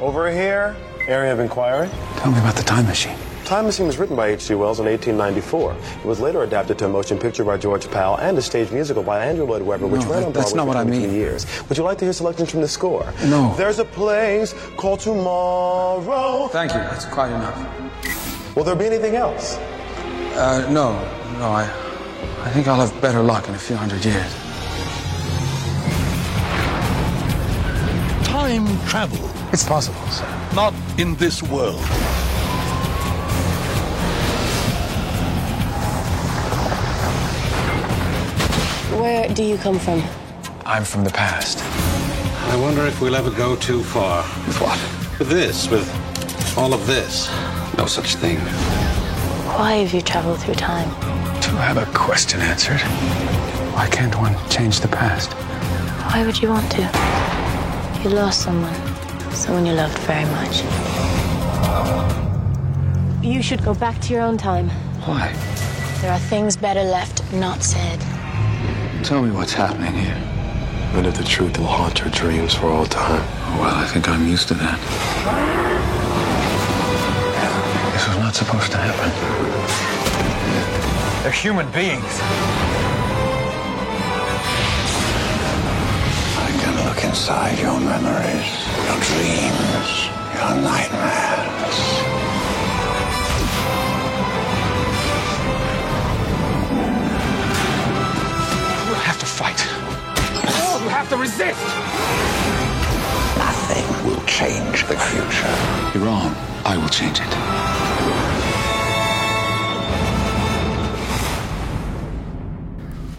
Over 0.01 0.31
here, 0.31 0.77
area 1.05 1.33
of 1.33 1.41
inquiry. 1.41 1.89
Tell 2.15 2.31
me 2.31 2.39
about 2.39 2.55
the 2.55 2.63
time 2.63 2.85
machine. 2.85 3.17
Time 3.45 3.65
Machine 3.65 3.85
was 3.85 3.99
written 3.99 4.15
by 4.15 4.29
H.G. 4.29 4.55
Wells 4.55 4.79
in 4.79 4.87
1894. 4.87 5.75
It 5.99 6.05
was 6.05 6.19
later 6.19 6.41
adapted 6.41 6.79
to 6.79 6.85
a 6.85 6.89
motion 6.89 7.19
picture 7.19 7.43
by 7.43 7.57
George 7.57 7.87
Pal 7.91 8.15
and 8.15 8.35
a 8.39 8.41
stage 8.41 8.71
musical 8.71 9.03
by 9.03 9.23
Andrew 9.23 9.45
Lloyd 9.45 9.61
Webber, 9.61 9.85
which 9.85 10.01
No, 10.01 10.07
ran 10.09 10.19
that- 10.21 10.25
on 10.27 10.33
that's 10.33 10.51
Broadway 10.53 10.57
not 10.57 10.63
for 10.63 10.67
what 10.67 10.77
I 10.77 10.83
mean. 10.99 11.13
years. 11.13 11.45
Would 11.69 11.77
you 11.77 11.83
like 11.83 11.99
to 11.99 12.05
hear 12.05 12.13
selections 12.13 12.49
from 12.49 12.61
the 12.61 12.67
score? 12.67 13.05
No. 13.25 13.53
There's 13.55 13.77
a 13.77 13.85
place 13.85 14.55
called 14.77 14.99
Tomorrow. 15.01 16.47
Thank 16.47 16.73
you. 16.73 16.79
That's 16.79 17.05
quite 17.05 17.29
enough. 17.29 17.55
Will 18.55 18.63
there 18.63 18.75
be 18.75 18.85
anything 18.87 19.15
else? 19.15 19.57
Uh, 20.35 20.67
no, 20.71 20.93
no, 21.37 21.45
I, 21.45 21.69
I 22.43 22.49
think 22.49 22.67
I'll 22.67 22.79
have 22.79 22.99
better 22.99 23.21
luck 23.21 23.47
in 23.47 23.53
a 23.53 23.59
few 23.59 23.75
hundred 23.75 24.03
years. 24.03 24.33
Time 28.25 28.65
travel. 28.87 29.29
It's 29.53 29.63
possible, 29.63 30.01
sir. 30.09 30.25
Not 30.55 30.73
in 30.97 31.13
this 31.17 31.43
world. 31.43 31.79
Where 39.05 39.29
do 39.29 39.43
you 39.43 39.57
come 39.59 39.77
from? 39.77 40.01
I'm 40.65 40.83
from 40.83 41.03
the 41.03 41.11
past. 41.11 41.59
I 42.51 42.55
wonder 42.59 42.87
if 42.87 42.99
we'll 42.99 43.15
ever 43.15 43.29
go 43.29 43.55
too 43.55 43.83
far. 43.83 44.23
With 44.47 44.59
what? 44.59 44.79
With 45.19 45.29
this, 45.29 45.69
with 45.69 45.87
all 46.57 46.73
of 46.73 46.87
this. 46.87 47.29
No 47.77 47.85
such 47.85 48.15
thing. 48.15 48.39
Why 49.59 49.73
have 49.73 49.93
you 49.93 50.01
traveled 50.01 50.41
through 50.41 50.55
time? 50.55 50.89
To 51.41 51.51
have 51.51 51.77
a 51.77 51.85
question 51.93 52.41
answered. 52.41 52.81
Why 53.75 53.87
can't 53.91 54.15
one 54.15 54.35
change 54.49 54.79
the 54.79 54.87
past? 54.87 55.33
Why 56.09 56.25
would 56.25 56.41
you 56.41 56.49
want 56.49 56.71
to? 56.71 56.81
You 58.03 58.09
lost 58.09 58.41
someone, 58.41 58.73
someone 59.35 59.67
you 59.67 59.73
loved 59.73 59.99
very 59.99 60.25
much. 60.37 60.63
You 63.23 63.43
should 63.43 63.63
go 63.63 63.75
back 63.75 64.01
to 64.01 64.13
your 64.13 64.23
own 64.23 64.39
time. 64.39 64.71
Why? 65.05 65.31
There 66.01 66.11
are 66.11 66.17
things 66.17 66.57
better 66.57 66.81
left 66.81 67.21
not 67.33 67.61
said. 67.61 68.03
Tell 69.05 69.21
me 69.21 69.29
what's 69.29 69.53
happening 69.53 69.93
here. 69.93 70.19
And 70.95 71.05
if 71.05 71.15
the 71.15 71.23
truth 71.23 71.59
will 71.59 71.67
haunt 71.67 71.99
your 71.99 72.09
dreams 72.09 72.55
for 72.55 72.71
all 72.71 72.87
time. 72.87 73.21
Well, 73.59 73.75
I 73.75 73.85
think 73.85 74.09
I'm 74.09 74.27
used 74.27 74.47
to 74.47 74.55
that. 74.55 74.79
This 77.93 78.07
was 78.07 78.17
not 78.17 78.33
supposed 78.33 78.71
to 78.71 78.77
happen. 78.77 79.11
They're 81.21 81.31
human 81.31 81.71
beings. 81.71 82.19
I 86.41 86.49
can 86.63 86.73
look 86.87 87.03
inside 87.03 87.59
your 87.59 87.79
memories, 87.79 88.65
your 88.89 88.99
dreams, 89.05 90.09
your 90.33 90.55
nightmares. 90.65 92.04
Have 101.05 101.09
to 101.09 101.21
resist. 101.21 101.61
Nothing 103.37 104.07
will 104.07 104.25
change 104.25 104.87
the 104.87 104.97
future. 104.97 105.93
You're 105.93 106.05
wrong. 106.05 106.35
I 106.65 106.77
will 106.77 106.89
change 106.89 107.19
it. 107.19 107.25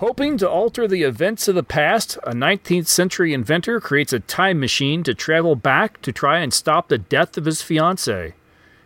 Hoping 0.01 0.37
to 0.39 0.49
alter 0.49 0.87
the 0.87 1.05
events 1.05 1.49
of 1.49 1.55
the 1.55 1.63
past, 1.63 2.19
a 2.25 2.33
19th 2.33 2.87
century 2.87 3.33
inventor 3.33 3.81
creates 3.81 4.13
a 4.13 4.21
time 4.21 4.61
machine 4.61 5.03
to 5.05 5.15
travel 5.15 5.57
back 5.57 6.03
to 6.03 6.13
try 6.13 6.41
and 6.41 6.53
stop 6.53 6.89
the 6.89 6.99
death 6.99 7.39
of 7.39 7.45
his 7.45 7.63
fiancée. 7.63 8.35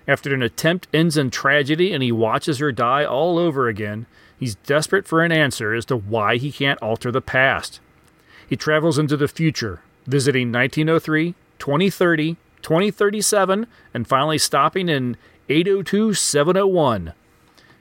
After 0.06 0.34
an 0.34 0.42
attempt 0.42 0.88
ends 0.92 1.16
in 1.16 1.30
tragedy 1.30 1.92
and 1.92 2.02
he 2.02 2.12
watches 2.12 2.58
her 2.58 2.70
die 2.70 3.04
all 3.04 3.38
over 3.38 3.66
again, 3.66 4.06
he's 4.38 4.54
desperate 4.56 5.06
for 5.06 5.22
an 5.22 5.32
answer 5.32 5.74
as 5.74 5.84
to 5.86 5.96
why 5.96 6.36
he 6.36 6.52
can't 6.52 6.80
alter 6.82 7.10
the 7.10 7.20
past. 7.20 7.80
He 8.50 8.56
travels 8.56 8.98
into 8.98 9.16
the 9.16 9.28
future, 9.28 9.80
visiting 10.08 10.50
1903, 10.50 11.36
2030, 11.60 12.36
2037, 12.62 13.66
and 13.94 14.08
finally 14.08 14.38
stopping 14.38 14.88
in 14.88 15.16
802 15.48 16.14
701, 16.14 17.12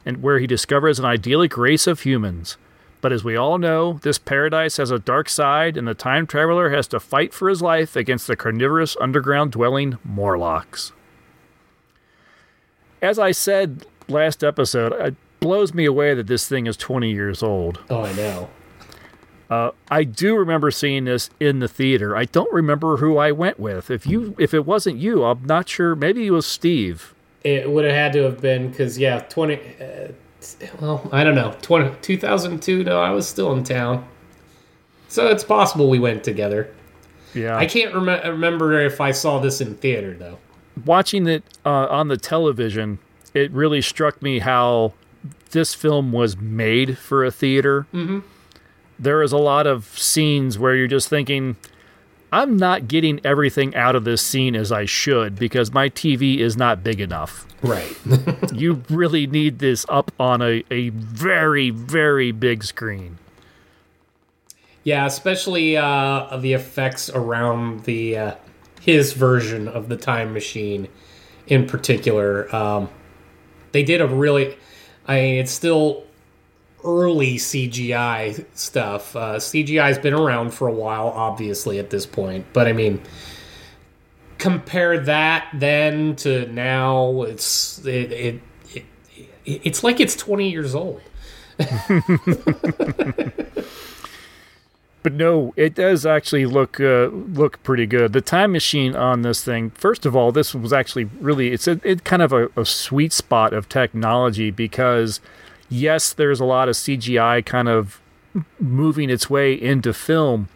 and 0.06 0.22
where 0.22 0.38
he 0.38 0.46
discovers 0.46 1.00
an 1.00 1.06
idyllic 1.06 1.58
race 1.58 1.88
of 1.88 2.02
humans. 2.02 2.58
But 3.02 3.12
as 3.12 3.24
we 3.24 3.36
all 3.36 3.58
know, 3.58 3.94
this 4.04 4.20
paradise 4.20 4.78
has 4.78 4.92
a 4.92 5.00
dark 5.00 5.28
side, 5.28 5.76
and 5.76 5.88
the 5.88 5.96
time 5.96 6.28
traveler 6.28 6.70
has 6.70 6.88
to 6.90 7.00
fight 7.00 7.34
for 7.34 7.50
his 7.50 7.64
life 7.64 7.96
against 7.96 8.28
the 8.28 8.36
carnivorous 8.36 8.96
underground 9.02 9.54
dwelling 9.54 9.98
Morlocks. 10.04 10.92
As 13.02 13.18
I 13.18 13.32
said 13.32 13.88
last 14.08 14.44
episode, 14.44 14.94
it 14.94 15.16
blows 15.40 15.74
me 15.74 15.86
away 15.86 16.14
that 16.14 16.28
this 16.28 16.48
thing 16.48 16.68
is 16.68 16.78
20 16.78 17.10
years 17.10 17.42
old. 17.42 17.80
Oh, 17.90 18.04
I 18.04 18.14
know. 18.14 18.52
Uh, 19.50 19.72
I 19.90 20.04
do 20.04 20.36
remember 20.36 20.70
seeing 20.70 21.06
this 21.06 21.30
in 21.40 21.60
the 21.60 21.68
theater. 21.68 22.16
I 22.16 22.26
don't 22.26 22.52
remember 22.54 22.98
who 22.98 23.18
I 23.18 23.32
went 23.32 23.60
with. 23.60 23.90
If 23.90 24.06
you, 24.06 24.36
if 24.38 24.54
it 24.54 24.66
wasn't 24.66 24.98
you, 24.98 25.26
I'm 25.26 25.44
not 25.44 25.68
sure. 25.68 25.96
Maybe 25.96 26.28
it 26.28 26.32
was 26.32 26.46
Steve. 26.46 27.16
It 27.44 27.70
would 27.72 27.86
have 27.86 27.94
had 27.94 28.14
to 28.14 28.24
have 28.24 28.42
been 28.42 28.70
because 28.70 29.00
yeah, 29.00 29.20
twenty. 29.22 29.60
Uh, 29.82 30.12
well, 30.80 31.10
I 31.12 31.24
don't 31.24 31.36
know. 31.36 31.54
20, 31.62 31.98
2002. 32.02 32.84
No, 32.86 33.02
I 33.02 33.10
was 33.10 33.28
still 33.28 33.52
in 33.54 33.64
town, 33.64 34.08
so 35.08 35.28
it's 35.28 35.44
possible 35.44 35.90
we 35.90 36.00
went 36.00 36.24
together. 36.24 36.74
Yeah, 37.34 37.58
I 37.58 37.66
can't 37.66 37.94
rem- 37.94 38.32
remember 38.32 38.80
if 38.82 39.02
I 39.02 39.12
saw 39.12 39.40
this 39.40 39.62
in 39.62 39.76
theater 39.76 40.14
though. 40.14 40.38
Watching 40.86 41.28
it 41.28 41.44
uh, 41.66 41.88
on 41.88 42.08
the 42.08 42.18
television, 42.18 43.00
it 43.34 43.52
really 43.52 43.82
struck 43.82 44.22
me 44.22 44.40
how 44.40 44.94
this 45.52 45.74
film 45.74 46.12
was 46.12 46.38
made 46.38 46.98
for 46.98 47.26
a 47.26 47.32
theater. 47.32 47.88
Mm-hmm. 47.94 48.20
There 49.00 49.24
is 49.24 49.32
a 49.32 49.38
lot 49.38 49.66
of 49.66 49.86
scenes 49.98 50.60
where 50.60 50.76
you're 50.76 50.88
just 50.88 51.08
thinking, 51.08 51.56
I'm 52.32 52.58
not 52.58 52.88
getting 52.88 53.20
everything 53.24 53.76
out 53.76 53.96
of 53.96 54.04
this 54.04 54.22
scene 54.22 54.56
as 54.56 54.72
I 54.72 54.86
should 54.86 55.36
because 55.36 55.72
my 55.72 55.90
TV 55.90 56.38
is 56.40 56.58
not 56.58 56.84
big 56.84 57.00
enough. 57.00 57.48
Right. 57.64 57.98
you 58.54 58.84
really 58.90 59.26
need 59.26 59.60
this 59.60 59.86
up 59.90 60.12
on 60.20 60.42
a, 60.42 60.64
a 60.70 60.90
very, 60.90 61.70
very 61.70 62.32
big 62.32 62.64
screen. 62.64 63.18
Yeah, 64.84 65.06
especially 65.06 65.76
uh, 65.76 66.38
the 66.38 66.54
effects 66.54 67.10
around 67.10 67.84
the 67.84 68.18
uh, 68.18 68.36
his 68.80 69.14
version 69.14 69.68
of 69.68 69.90
the 69.90 69.98
time 69.98 70.34
machine 70.34 70.88
in 71.48 71.68
particular. 71.68 72.54
Um, 72.56 72.90
they 73.72 73.84
did 73.84 74.02
a 74.02 74.08
really, 74.08 74.56
I 75.06 75.16
mean, 75.16 75.36
it's 75.36 75.52
still 75.52 76.06
early 76.84 77.36
CGI 77.36 78.46
stuff. 78.54 79.16
Uh, 79.16 79.36
CGI's 79.36 80.00
been 80.00 80.14
around 80.14 80.52
for 80.54 80.68
a 80.68 80.74
while, 80.74 81.08
obviously, 81.08 81.80
at 81.80 81.90
this 81.90 82.06
point, 82.06 82.46
but 82.54 82.68
I 82.68 82.74
mean, 82.74 83.02
compare 84.38 85.00
that 85.00 85.50
then 85.54 86.16
to 86.18 86.48
now, 86.52 87.24
it's 87.24 87.86
it, 87.86 88.12
it, 88.12 88.42
it 88.74 88.86
it's 89.46 89.84
like 89.84 90.00
it's 90.00 90.16
twenty 90.16 90.50
years 90.50 90.74
old. 90.74 91.02
but 95.04 95.14
no, 95.14 95.54
it 95.58 95.76
does 95.76 96.06
actually 96.06 96.46
look 96.46 96.80
uh, 96.80 97.08
look 97.08 97.62
pretty 97.64 97.86
good. 97.86 98.14
The 98.14 98.22
time 98.22 98.54
machine 98.54 98.96
on 98.96 99.22
this 99.22 99.44
thing, 99.44 99.72
first 99.72 100.06
of 100.06 100.16
all, 100.16 100.32
this 100.32 100.56
was 100.56 100.72
actually 100.72 101.06
really 101.20 101.52
it's 101.52 101.68
a 101.68 101.80
it 101.84 102.04
kind 102.04 102.22
of 102.22 102.32
a, 102.32 102.50
a 102.56 102.66
sweet 102.66 103.12
spot 103.12 103.54
of 103.54 103.68
technology 103.68 104.52
because 104.52 105.20
yes, 105.70 106.14
there's 106.14 106.40
a 106.40 106.46
lot 106.46 106.70
of 106.70 106.76
CGI 106.76 107.46
kind 107.46 107.70
of 107.70 108.02
moving 108.60 109.10
its 109.10 109.30
way 109.30 109.54
into 109.54 109.94
film, 109.94 110.50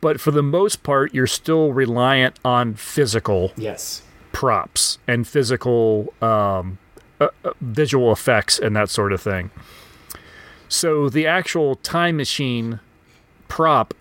but 0.00 0.20
for 0.20 0.30
the 0.30 0.42
most 0.42 0.82
part, 0.82 1.12
you're 1.14 1.26
still 1.26 1.72
reliant 1.72 2.38
on 2.44 2.74
physical 2.74 3.52
yes 3.56 4.02
props 4.32 4.98
and 5.06 5.26
physical 5.26 6.14
um, 6.22 6.78
uh, 7.20 7.28
uh, 7.44 7.50
visual 7.60 8.12
effects 8.12 8.58
and 8.58 8.74
that 8.76 8.88
sort 8.88 9.12
of 9.12 9.20
thing. 9.20 9.50
So 10.68 11.08
the 11.08 11.26
actual 11.26 11.74
time 11.74 12.16
machine 12.16 12.80
prop 13.48 13.92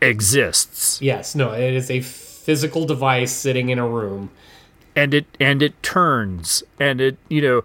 exists. 0.00 1.02
Yes, 1.02 1.34
no, 1.34 1.52
it 1.52 1.74
is 1.74 1.90
a 1.90 2.00
physical 2.00 2.86
device 2.86 3.32
sitting 3.32 3.70
in 3.70 3.78
a 3.78 3.88
room, 3.88 4.30
and 4.94 5.12
it 5.12 5.26
and 5.40 5.62
it 5.62 5.82
turns 5.82 6.62
and 6.78 7.00
it 7.00 7.18
you 7.28 7.42
know 7.42 7.64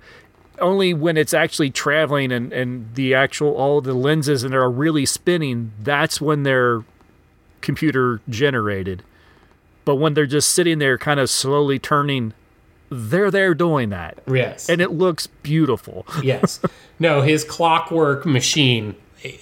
only 0.62 0.94
when 0.94 1.18
it's 1.18 1.34
actually 1.34 1.70
traveling 1.70 2.32
and 2.32 2.54
and 2.54 2.94
the 2.96 3.14
actual 3.14 3.54
all 3.56 3.82
the 3.82 3.94
lenses 3.94 4.44
and 4.44 4.54
they're 4.54 4.70
really 4.70 5.06
spinning 5.06 5.72
that's 5.82 6.22
when 6.22 6.44
they're 6.44 6.84
computer 7.62 8.22
generated. 8.30 9.04
But 9.84 9.96
when 9.96 10.14
they're 10.14 10.26
just 10.26 10.52
sitting 10.52 10.80
there 10.80 10.98
kind 10.98 11.20
of 11.20 11.30
slowly 11.30 11.80
turning 11.80 12.34
they're 12.92 13.32
there 13.32 13.54
doing 13.54 13.90
that. 13.90 14.20
Yes. 14.28 14.70
And 14.70 14.82
it 14.82 14.92
looks 14.92 15.26
beautiful. 15.28 16.06
yes. 16.24 16.60
No, 17.00 17.22
his 17.22 17.46
clockwork 17.46 18.26
machine 18.26 18.96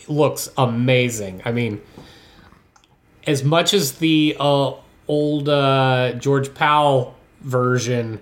looks 0.07 0.49
amazing. 0.57 1.41
I 1.43 1.51
mean, 1.51 1.81
as 3.25 3.43
much 3.43 3.73
as 3.73 3.93
the 3.93 4.37
uh, 4.39 4.73
old 5.07 5.49
uh, 5.49 6.13
George 6.13 6.53
Pal 6.53 7.15
version 7.41 8.21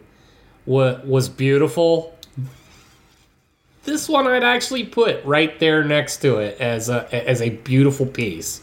wa- 0.65 0.99
was 1.03 1.27
beautiful, 1.27 2.16
this 3.87 4.07
one 4.07 4.27
I'd 4.27 4.43
actually 4.43 4.83
put 4.83 5.23
right 5.25 5.59
there 5.59 5.83
next 5.83 6.17
to 6.17 6.37
it 6.37 6.59
as 6.59 6.89
a 6.89 7.11
as 7.27 7.41
a 7.41 7.49
beautiful 7.49 8.05
piece. 8.05 8.61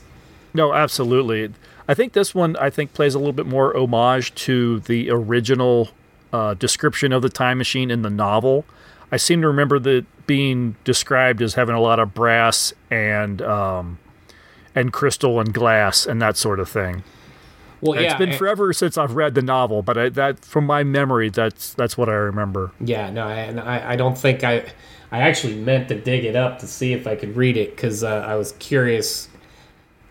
No, 0.53 0.73
absolutely. 0.73 1.53
I 1.89 1.95
think 1.95 2.13
this 2.13 2.35
one 2.35 2.57
I 2.59 2.71
think 2.71 2.93
plays 2.93 3.15
a 3.15 3.19
little 3.19 3.33
bit 3.33 3.47
more 3.47 3.77
homage 3.77 4.35
to 4.47 4.81
the 4.81 5.11
original 5.11 5.89
uh, 6.33 6.55
description 6.55 7.13
of 7.13 7.23
the 7.23 7.29
time 7.29 7.59
machine 7.59 7.91
in 7.91 8.03
the 8.03 8.11
novel. 8.11 8.65
I 9.11 9.17
seem 9.17 9.41
to 9.43 9.49
remember 9.49 9.79
that 9.81 10.05
being 10.27 10.77
described 10.85 11.43
as 11.43 11.55
having 11.55 11.75
a 11.75 11.81
lot 11.81 11.99
of 11.99 12.15
brass 12.15 12.73
and 12.91 13.43
um, 13.43 13.99
and 14.75 14.93
crystal 14.93 15.41
and 15.41 15.53
glass 15.53 16.07
and 16.07 16.21
that 16.23 16.37
sort 16.37 16.61
of 16.61 16.69
thing. 16.69 17.03
Well, 17.85 17.99
it's 17.99 18.13
yeah, 18.13 18.17
been 18.17 18.31
and- 18.31 18.39
forever 18.39 18.73
since 18.73 18.97
I've 18.97 19.15
read 19.15 19.35
the 19.35 19.43
novel, 19.43 19.83
but 19.83 19.99
I, 19.99 20.09
that 20.09 20.43
from 20.43 20.65
my 20.65 20.83
memory, 20.85 21.29
that's 21.29 21.75
that's 21.75 21.99
what 21.99 22.09
I 22.09 22.15
remember. 22.15 22.73
Yeah, 22.81 23.11
no, 23.11 23.29
and 23.29 23.61
I, 23.61 23.93
I 23.93 23.97
don't 23.97 24.17
think 24.17 24.43
I, 24.43 24.65
I 25.13 25.21
actually 25.21 25.57
meant 25.57 25.89
to 25.89 26.01
dig 26.01 26.25
it 26.25 26.35
up 26.35 26.59
to 26.61 26.67
see 26.67 26.95
if 26.95 27.07
I 27.07 27.15
could 27.15 27.37
read 27.37 27.59
it 27.59 27.77
because 27.77 28.03
uh, 28.03 28.25
I 28.27 28.37
was 28.37 28.53
curious 28.53 29.29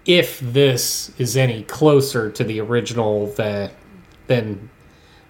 if 0.06 0.40
this 0.40 1.12
is 1.18 1.36
any 1.36 1.64
closer 1.64 2.30
to 2.30 2.44
the 2.44 2.62
original 2.62 3.28
than 3.28 3.72
than 4.28 4.70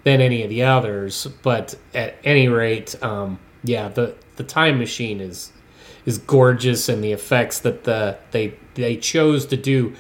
than 0.04 0.20
any 0.20 0.44
of 0.44 0.50
the 0.50 0.64
others. 0.64 1.28
But 1.44 1.76
at 1.94 2.18
any 2.26 2.50
rate, 2.50 3.02
um, 3.02 3.40
yeah, 3.64 3.88
the 3.88 4.16
the 4.36 4.44
time 4.44 4.80
machine 4.80 5.22
is 5.22 5.54
is 6.06 6.18
gorgeous, 6.18 6.90
and 6.90 7.02
the 7.02 7.14
effects 7.14 7.60
that 7.60 7.86
the 7.86 8.18
they 8.32 8.54
they 8.76 8.98
chose 8.98 9.46
to 9.46 9.56
do 9.56 9.96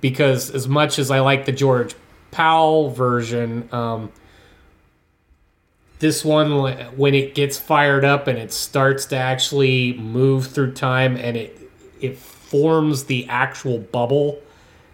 because 0.00 0.50
as 0.50 0.68
much 0.68 0.98
as 0.98 1.10
I 1.10 1.20
like 1.20 1.44
the 1.46 1.52
George 1.52 1.94
Pal 2.30 2.90
version, 2.90 3.68
um, 3.72 4.10
this 5.98 6.24
one 6.24 6.50
when 6.96 7.14
it 7.14 7.34
gets 7.34 7.58
fired 7.58 8.04
up 8.04 8.26
and 8.26 8.38
it 8.38 8.52
starts 8.52 9.04
to 9.06 9.16
actually 9.16 9.92
move 9.94 10.46
through 10.46 10.72
time 10.72 11.16
and 11.16 11.36
it 11.36 11.56
it 12.00 12.16
forms 12.16 13.04
the 13.04 13.26
actual 13.28 13.78
bubble. 13.78 14.38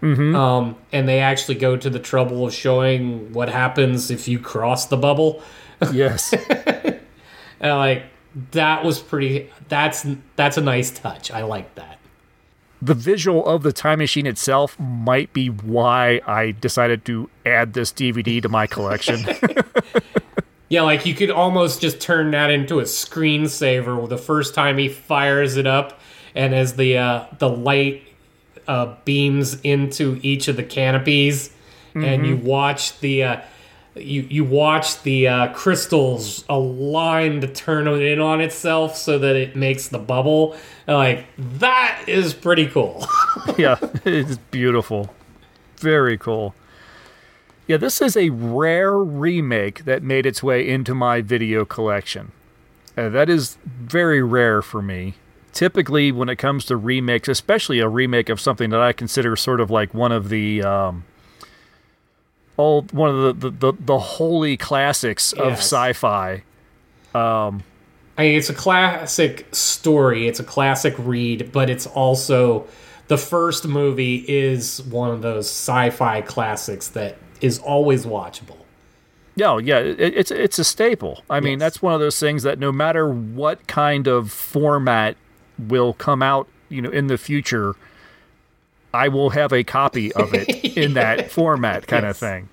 Mhm. 0.01 0.35
Um, 0.35 0.75
and 0.91 1.07
they 1.07 1.19
actually 1.19 1.55
go 1.55 1.75
to 1.75 1.89
the 1.89 1.97
trouble 1.99 2.45
of 2.45 2.53
showing 2.53 3.33
what 3.33 3.49
happens 3.49 4.11
if 4.11 4.27
you 4.27 4.37
cross 4.37 4.85
the 4.87 4.97
bubble. 4.97 5.41
Yes. 5.91 6.33
And, 7.59 7.75
like 7.75 8.03
that 8.51 8.83
was 8.83 8.99
pretty. 8.99 9.49
That's 9.67 10.05
that's 10.35 10.57
a 10.57 10.61
nice 10.61 10.91
touch. 10.91 11.31
I 11.31 11.41
like 11.41 11.73
that. 11.73 11.97
The 12.81 12.93
visual 12.93 13.45
of 13.45 13.63
the 13.63 13.73
time 13.73 13.99
machine 13.99 14.27
itself 14.27 14.79
might 14.79 15.33
be 15.33 15.49
why 15.49 16.21
I 16.27 16.51
decided 16.51 17.05
to 17.05 17.29
add 17.45 17.73
this 17.73 17.91
DVD 17.91 18.41
to 18.41 18.49
my 18.49 18.67
collection. 18.67 19.25
Yeah, 20.69 20.81
like 20.81 21.05
you 21.05 21.15
could 21.15 21.31
almost 21.31 21.79
just 21.79 22.01
turn 22.01 22.31
that 22.31 22.49
into 22.49 22.79
a 22.79 22.83
screensaver 22.83 24.07
the 24.09 24.17
first 24.17 24.53
time 24.53 24.77
he 24.77 24.89
fires 24.89 25.55
it 25.55 25.65
up, 25.65 25.99
and 26.35 26.53
as 26.53 26.75
the 26.75 26.97
uh, 26.97 27.25
the 27.39 27.47
light 27.47 28.03
uh, 28.67 28.95
beams 29.05 29.61
into 29.61 30.19
each 30.23 30.49
of 30.49 30.57
the 30.57 30.63
canopies, 30.63 31.51
and 31.95 32.27
you 32.27 32.35
watch 32.35 32.99
the 32.99 33.23
uh, 33.23 33.41
you 33.99 34.27
you 34.29 34.43
watch 34.43 35.01
the 35.03 35.27
uh, 35.27 35.53
crystals 35.53 36.45
align 36.49 37.41
to 37.41 37.47
turn 37.47 37.87
in 37.87 38.19
on 38.19 38.41
itself 38.41 38.95
so 38.95 39.19
that 39.19 39.35
it 39.35 39.55
makes 39.55 39.87
the 39.87 39.99
bubble. 39.99 40.55
Like 40.87 41.25
that 41.37 42.03
is 42.07 42.33
pretty 42.33 42.67
cool. 42.67 43.05
yeah, 43.57 43.77
it's 44.05 44.37
beautiful. 44.51 45.13
Very 45.77 46.17
cool. 46.17 46.55
Yeah, 47.67 47.77
this 47.77 48.01
is 48.01 48.15
a 48.15 48.29
rare 48.29 48.97
remake 48.97 49.83
that 49.85 50.01
made 50.01 50.25
its 50.25 50.41
way 50.41 50.67
into 50.67 50.95
my 50.95 51.21
video 51.21 51.65
collection. 51.65 52.31
Uh, 52.97 53.09
that 53.09 53.29
is 53.29 53.57
very 53.65 54.23
rare 54.23 54.61
for 54.61 54.81
me. 54.81 55.15
Typically, 55.51 56.11
when 56.11 56.29
it 56.29 56.37
comes 56.37 56.65
to 56.65 56.77
remakes, 56.77 57.27
especially 57.27 57.79
a 57.79 57.89
remake 57.89 58.29
of 58.29 58.39
something 58.39 58.69
that 58.69 58.79
I 58.79 58.93
consider 58.93 59.35
sort 59.35 59.59
of 59.59 59.69
like 59.69 59.93
one 59.93 60.11
of 60.11 60.29
the 60.29 60.63
um, 60.63 61.03
all 62.57 62.81
one 62.91 63.09
of 63.09 63.39
the 63.39 63.49
the, 63.49 63.71
the, 63.71 63.77
the 63.79 63.99
holy 63.99 64.57
classics 64.57 65.31
of 65.33 65.51
Yes. 65.51 65.59
sci-fi. 65.59 66.43
Um, 67.13 67.63
I 68.17 68.23
mean, 68.23 68.37
it's 68.37 68.49
a 68.49 68.53
classic 68.53 69.47
story. 69.53 70.27
It's 70.27 70.39
a 70.39 70.43
classic 70.43 70.95
read, 70.97 71.51
but 71.51 71.69
it's 71.69 71.87
also 71.87 72.67
the 73.07 73.17
first 73.17 73.65
movie 73.67 74.25
is 74.27 74.81
one 74.83 75.11
of 75.11 75.21
those 75.21 75.45
sci-fi 75.47 76.21
classics 76.21 76.87
that 76.89 77.17
is 77.41 77.59
always 77.59 78.05
watchable. 78.05 78.57
No, 79.35 79.59
yeah, 79.59 79.77
it, 79.77 79.99
it's 79.99 80.31
it's 80.31 80.57
a 80.57 80.63
staple. 80.63 81.23
I 81.29 81.39
mean, 81.39 81.59
that's 81.59 81.79
one 81.79 81.93
of 81.93 81.99
those 81.99 82.19
things 82.19 82.41
that 82.41 82.57
no 82.57 82.71
matter 82.71 83.07
what 83.07 83.67
kind 83.67 84.07
of 84.07 84.31
format 84.31 85.15
will 85.59 85.93
come 85.93 86.23
out, 86.23 86.47
you 86.69 86.81
know, 86.81 86.89
in 86.89 87.05
the 87.05 87.19
future, 87.19 87.75
I 88.97 89.09
will 89.09 89.29
have 89.29 89.53
a 89.53 89.63
copy 89.63 90.11
of 90.13 90.33
it 90.33 90.49
in 90.77 90.95
that 90.95 91.29
format 91.29 91.85
kind 91.85 92.03
of 92.03 92.17
thing. 92.17 92.49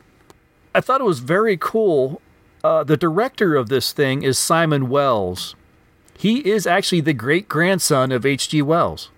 I 0.74 0.82
thought 0.82 1.00
it 1.00 1.04
was 1.04 1.20
very 1.20 1.56
cool. 1.56 2.20
Uh, 2.62 2.84
the 2.84 2.98
director 2.98 3.56
of 3.56 3.70
this 3.70 3.92
thing 3.92 4.22
is 4.22 4.38
Simon 4.38 4.90
Wells. 4.90 5.54
He 6.18 6.46
is 6.46 6.66
actually 6.66 7.00
the 7.00 7.14
great 7.14 7.48
grandson 7.48 8.12
of 8.12 8.26
H.G. 8.26 8.60
Wells. 8.60 9.10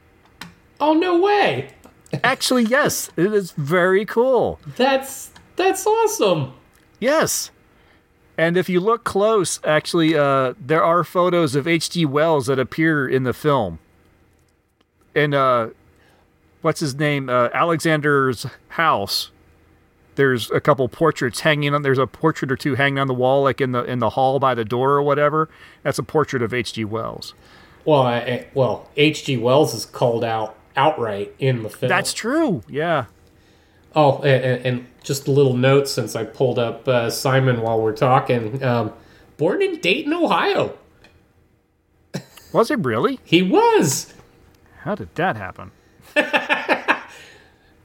Oh 0.81 0.93
no 0.95 1.21
way! 1.21 1.71
Actually, 2.23 2.63
yes, 2.65 3.11
it 3.17 3.33
is 3.33 3.51
very 3.51 4.05
cool. 4.05 4.61
That's 4.77 5.33
that's 5.57 5.85
awesome. 5.85 6.53
Yes. 7.01 7.51
And 8.39 8.57
if 8.57 8.69
you 8.69 8.79
look 8.79 9.03
close, 9.03 9.59
actually, 9.65 10.15
uh, 10.15 10.55
there 10.61 10.85
are 10.85 11.03
photos 11.03 11.57
of 11.57 11.67
H.G. 11.67 12.07
Wells 12.07 12.47
that 12.47 12.59
appear 12.61 13.09
in 13.09 13.25
the 13.25 13.33
film. 13.33 13.81
And 15.15 15.35
uh, 15.35 15.69
what's 16.67 16.81
his 16.81 16.97
name? 16.97 17.31
Uh, 17.31 17.49
Alexander's 17.55 18.45
house. 18.71 19.31
There's 20.17 20.51
a 20.51 20.61
couple 20.61 20.89
portraits 20.89 21.41
hanging 21.41 21.73
on. 21.73 21.83
There's 21.83 21.99
a 21.99 22.09
portrait 22.09 22.51
or 22.51 22.57
two 22.57 22.75
hanging 22.75 22.99
on 22.99 23.07
the 23.07 23.15
wall, 23.15 23.45
like 23.45 23.61
in 23.61 23.71
the 23.71 23.85
in 23.85 24.01
the 24.01 24.11
hall 24.11 24.41
by 24.41 24.55
the 24.55 24.65
door 24.65 24.95
or 24.95 25.03
whatever. 25.03 25.49
That's 25.85 25.99
a 25.99 26.03
portrait 26.03 26.43
of 26.43 26.53
H.G. 26.53 26.85
Wells. 26.85 27.35
Well, 27.85 28.03
I, 28.03 28.49
well, 28.53 28.91
H.G. 28.97 29.37
Wells 29.37 29.75
is 29.75 29.85
called 29.85 30.25
out 30.25 30.57
outright 30.75 31.35
in 31.39 31.63
the 31.63 31.69
film. 31.69 31.89
That's 31.89 32.13
true. 32.13 32.63
Yeah. 32.69 33.05
Oh, 33.95 34.21
and, 34.23 34.67
and 34.67 34.87
just 35.05 35.29
a 35.29 35.31
little 35.31 35.57
note 35.57 35.89
since 35.89 36.17
I 36.17 36.25
pulled 36.25 36.59
up 36.59 36.89
uh, 36.89 37.11
Simon 37.11 37.61
while 37.63 37.81
we're 37.81 37.97
talking. 37.97 38.63
Um, 38.65 38.93
born 39.37 39.63
in 39.63 39.81
Dayton, 39.81 40.13
Ohio. 40.13 40.77
Was 42.53 42.73
it 42.73 42.85
really? 42.85 43.21
He 43.23 43.43
was. 43.43 44.15
How 44.81 44.97
did 44.97 45.15
that 45.15 45.37
happen? 45.37 45.71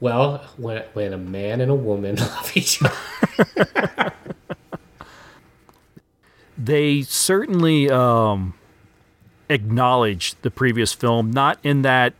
Well, 0.00 0.44
when 0.56 0.82
when 0.94 1.12
a 1.12 1.16
man 1.18 1.60
and 1.60 1.70
a 1.70 1.76
woman 1.76 2.16
love 2.20 2.56
each 2.56 2.80
other. 2.82 4.12
they 6.58 7.02
certainly 7.02 7.88
um, 7.88 8.54
acknowledged 9.48 10.36
the 10.42 10.50
previous 10.50 10.92
film, 10.92 11.30
not 11.30 11.58
in 11.62 11.82
that 11.82 12.14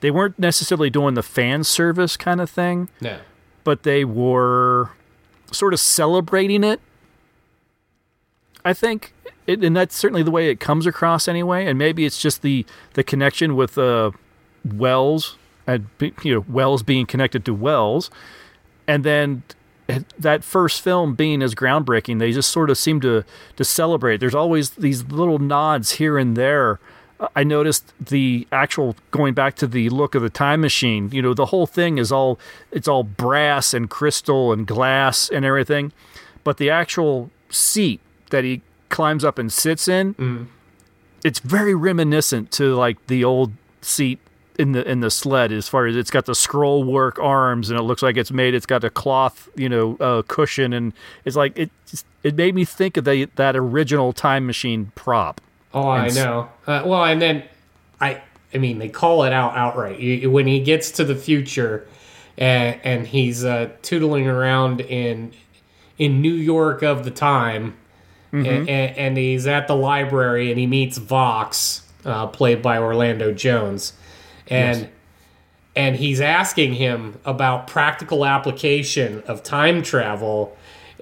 they 0.00 0.10
weren't 0.10 0.38
necessarily 0.38 0.88
doing 0.88 1.12
the 1.14 1.22
fan 1.22 1.62
service 1.62 2.16
kind 2.16 2.40
of 2.40 2.48
thing, 2.50 2.88
No. 3.02 3.18
but 3.64 3.82
they 3.82 4.04
were 4.04 4.90
sort 5.52 5.74
of 5.74 5.80
celebrating 5.80 6.64
it. 6.64 6.80
I 8.64 8.72
think, 8.72 9.12
it, 9.46 9.62
and 9.62 9.76
that's 9.76 9.94
certainly 9.94 10.22
the 10.22 10.30
way 10.30 10.48
it 10.48 10.58
comes 10.60 10.86
across 10.86 11.28
anyway. 11.28 11.66
And 11.66 11.78
maybe 11.78 12.04
it's 12.06 12.18
just 12.18 12.42
the 12.42 12.64
the 12.94 13.04
connection 13.04 13.56
with 13.56 13.76
uh, 13.76 14.12
Wells, 14.64 15.36
and 15.66 15.86
you 16.22 16.34
know 16.34 16.44
Wells 16.48 16.82
being 16.82 17.06
connected 17.06 17.44
to 17.44 17.54
Wells, 17.54 18.10
and 18.86 19.04
then 19.04 19.42
that 20.18 20.44
first 20.44 20.80
film 20.80 21.14
being 21.14 21.42
as 21.42 21.54
groundbreaking, 21.54 22.18
they 22.18 22.32
just 22.32 22.50
sort 22.50 22.70
of 22.70 22.78
seem 22.78 23.00
to 23.00 23.24
to 23.56 23.64
celebrate. 23.64 24.18
There's 24.18 24.34
always 24.34 24.70
these 24.70 25.04
little 25.04 25.38
nods 25.38 25.92
here 25.92 26.18
and 26.18 26.36
there. 26.36 26.78
I 27.36 27.44
noticed 27.44 27.92
the 28.00 28.48
actual 28.50 28.96
going 29.12 29.34
back 29.34 29.54
to 29.56 29.66
the 29.68 29.88
look 29.90 30.16
of 30.16 30.22
the 30.22 30.30
time 30.30 30.60
machine. 30.60 31.10
You 31.12 31.22
know, 31.22 31.34
the 31.34 31.46
whole 31.46 31.66
thing 31.66 31.98
is 31.98 32.10
all 32.10 32.38
it's 32.70 32.88
all 32.88 33.04
brass 33.04 33.74
and 33.74 33.88
crystal 33.88 34.52
and 34.52 34.66
glass 34.66 35.28
and 35.28 35.44
everything, 35.44 35.92
but 36.44 36.56
the 36.56 36.70
actual 36.70 37.30
seat 37.50 38.00
that 38.30 38.44
he 38.44 38.62
climbs 38.88 39.24
up 39.24 39.38
and 39.38 39.52
sits 39.52 39.88
in, 39.88 40.14
mm-hmm. 40.14 40.44
it's 41.24 41.38
very 41.38 41.74
reminiscent 41.74 42.50
to 42.52 42.74
like 42.74 43.04
the 43.06 43.24
old 43.24 43.52
seat 43.80 44.18
in 44.58 44.72
the 44.72 44.88
in 44.90 45.00
the 45.00 45.10
sled 45.10 45.50
as 45.52 45.68
far 45.68 45.86
as 45.86 45.96
it's 45.96 46.10
got 46.10 46.26
the 46.26 46.34
scroll 46.34 46.84
work 46.84 47.18
arms 47.18 47.70
and 47.70 47.78
it 47.78 47.82
looks 47.82 48.02
like 48.02 48.16
it's 48.16 48.30
made 48.30 48.54
it's 48.54 48.66
got 48.66 48.84
a 48.84 48.90
cloth 48.90 49.48
you 49.56 49.68
know 49.68 49.96
uh, 50.00 50.22
cushion 50.28 50.72
and 50.72 50.92
it's 51.24 51.36
like 51.36 51.58
it 51.58 51.70
just, 51.86 52.04
it 52.22 52.34
made 52.34 52.54
me 52.54 52.64
think 52.64 52.96
of 52.96 53.04
the, 53.04 53.24
that 53.36 53.56
original 53.56 54.12
time 54.12 54.46
machine 54.46 54.92
prop 54.94 55.40
Oh, 55.74 55.88
I 55.88 56.00
And 56.00 56.06
s- 56.08 56.16
know. 56.16 56.48
Uh, 56.66 56.82
well, 56.84 57.02
and 57.04 57.20
then 57.22 57.44
I, 57.98 58.20
I 58.52 58.58
mean, 58.58 58.78
they 58.78 58.90
call 58.90 59.24
it 59.24 59.32
out 59.32 59.56
outright 59.56 59.98
You- 59.98 60.30
when 60.30 60.46
he 60.46 60.60
gets 60.60 60.90
to 60.92 61.04
the 61.04 61.14
future, 61.16 61.86
and 62.36 62.78
and 62.84 63.06
he's 63.06 63.42
uh, 63.42 63.70
tootling 63.82 64.26
around 64.26 64.82
in 64.82 65.32
in 65.96 66.20
New 66.20 66.34
York 66.34 66.82
of 66.82 67.04
the 67.04 67.10
time, 67.10 67.74
Mhm. 68.34 68.46
and, 68.46 68.68
and, 68.68 68.96
and 68.98 69.16
he's 69.16 69.46
at 69.46 69.66
the 69.66 69.74
library 69.76 70.50
and 70.50 70.58
he 70.60 70.66
meets 70.66 70.98
Vox, 70.98 71.82
uh, 72.04 72.26
played 72.26 72.60
by 72.60 72.76
Orlando 72.76 73.32
Jones, 73.32 73.94
and. 74.48 74.80
Yes. 74.80 74.88
And 75.74 75.96
he's 75.96 76.20
asking 76.20 76.74
him 76.74 77.18
about 77.24 77.66
practical 77.66 78.26
application 78.26 79.22
of 79.22 79.42
time 79.42 79.82
travel, 79.82 80.54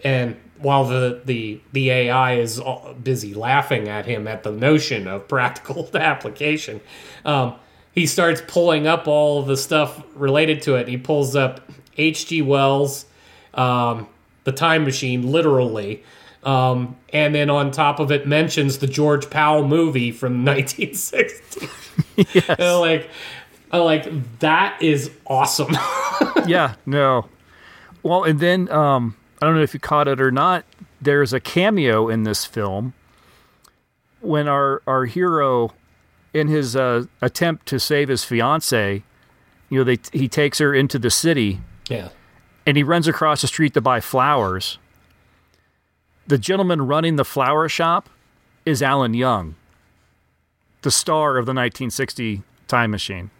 and 0.04 0.36
while 0.58 0.84
the 0.84 1.20
the 1.24 1.60
the 1.72 1.90
AI 1.90 2.34
is 2.34 2.60
busy 3.02 3.34
laughing 3.34 3.88
at 3.88 4.06
him 4.06 4.28
at 4.28 4.42
the 4.42 4.52
notion 4.52 5.08
of 5.08 5.26
practical 5.26 5.88
application, 5.94 6.80
um, 7.24 7.54
he 7.92 8.06
starts 8.06 8.42
pulling 8.46 8.86
up 8.86 9.08
all 9.08 9.42
the 9.42 9.56
stuff 9.56 10.02
related 10.14 10.62
to 10.62 10.76
it. 10.76 10.86
He 10.86 10.96
pulls 10.96 11.34
up 11.34 11.60
H.G. 11.96 12.42
Wells, 12.42 13.06
um, 13.54 14.06
the 14.44 14.52
Time 14.52 14.84
Machine, 14.84 15.30
literally, 15.30 16.02
um, 16.44 16.96
and 17.12 17.34
then 17.34 17.50
on 17.50 17.70
top 17.70 18.00
of 18.00 18.10
it 18.10 18.26
mentions 18.26 18.78
the 18.78 18.86
George 18.86 19.28
Pal 19.30 19.66
movie 19.66 20.10
from 20.12 20.44
1960. 20.44 21.68
yes. 22.34 22.58
like, 22.58 23.08
I'm 23.72 23.82
like 23.82 24.38
that 24.40 24.80
is 24.82 25.10
awesome. 25.26 25.76
yeah 26.46 26.74
no 26.86 27.28
well 28.02 28.24
and 28.24 28.40
then 28.40 28.70
um 28.70 29.14
i 29.40 29.46
don't 29.46 29.54
know 29.54 29.62
if 29.62 29.72
you 29.74 29.80
caught 29.80 30.08
it 30.08 30.20
or 30.20 30.30
not 30.30 30.64
there's 31.00 31.32
a 31.32 31.40
cameo 31.40 32.08
in 32.08 32.24
this 32.24 32.44
film 32.44 32.92
when 34.20 34.48
our 34.48 34.82
our 34.86 35.04
hero 35.06 35.72
in 36.34 36.48
his 36.48 36.76
uh, 36.76 37.04
attempt 37.22 37.66
to 37.66 37.78
save 37.80 38.08
his 38.08 38.24
fiance 38.24 39.02
you 39.68 39.78
know 39.78 39.84
they 39.84 39.98
he 40.12 40.28
takes 40.28 40.58
her 40.58 40.74
into 40.74 40.98
the 40.98 41.10
city 41.10 41.60
Yeah. 41.88 42.08
and 42.66 42.76
he 42.76 42.82
runs 42.82 43.06
across 43.08 43.40
the 43.42 43.46
street 43.48 43.74
to 43.74 43.80
buy 43.80 44.00
flowers 44.00 44.78
the 46.30 46.38
gentleman 46.38 46.86
running 46.86 47.16
the 47.16 47.24
flower 47.24 47.68
shop 47.68 48.08
is 48.64 48.82
alan 48.82 49.14
young 49.14 49.54
the 50.82 50.90
star 50.90 51.36
of 51.36 51.44
the 51.44 51.50
1960 51.52 52.42
time 52.68 52.90
machine 52.90 53.30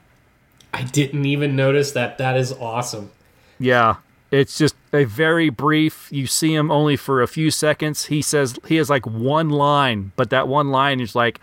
I 0.73 0.85
didn't 0.85 1.25
even 1.27 1.57
notice 1.57 1.93
that. 1.93 2.19
That 2.19 2.37
is 2.37 2.53
awesome. 2.53 3.11
Yeah, 3.59 3.97
it's 4.31 4.57
just 4.57 4.75
a 4.93 5.05
very 5.05 5.51
brief. 5.51 6.09
You 6.11 6.27
see 6.27 6.55
him 6.55 6.71
only 6.71 6.97
for 6.97 7.23
a 7.23 7.29
few 7.29 7.51
seconds. 7.51 8.07
He 8.07 8.23
says 8.23 8.59
he 8.67 8.77
has 8.77 8.89
like 8.89 9.07
one 9.07 9.51
line, 9.51 10.13
but 10.17 10.31
that 10.31 10.49
one 10.49 10.71
line 10.71 11.01
is 11.01 11.15
like, 11.15 11.41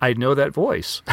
I 0.00 0.14
know 0.14 0.34
that 0.34 0.52
voice. 0.52 1.02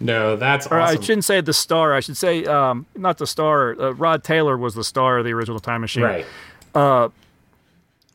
No, 0.00 0.34
that's 0.34 0.66
or 0.66 0.80
awesome. 0.80 0.98
I 0.98 1.00
shouldn't 1.00 1.24
say 1.24 1.40
the 1.40 1.52
star. 1.52 1.94
I 1.94 2.00
should 2.00 2.16
say 2.16 2.44
um, 2.44 2.86
not 2.96 3.18
the 3.18 3.26
star. 3.26 3.80
Uh, 3.80 3.92
Rod 3.92 4.24
Taylor 4.24 4.56
was 4.58 4.74
the 4.74 4.82
star 4.82 5.18
of 5.18 5.24
the 5.24 5.32
original 5.32 5.60
Time 5.60 5.80
Machine. 5.80 6.02
Right. 6.02 6.26
Uh, 6.74 7.08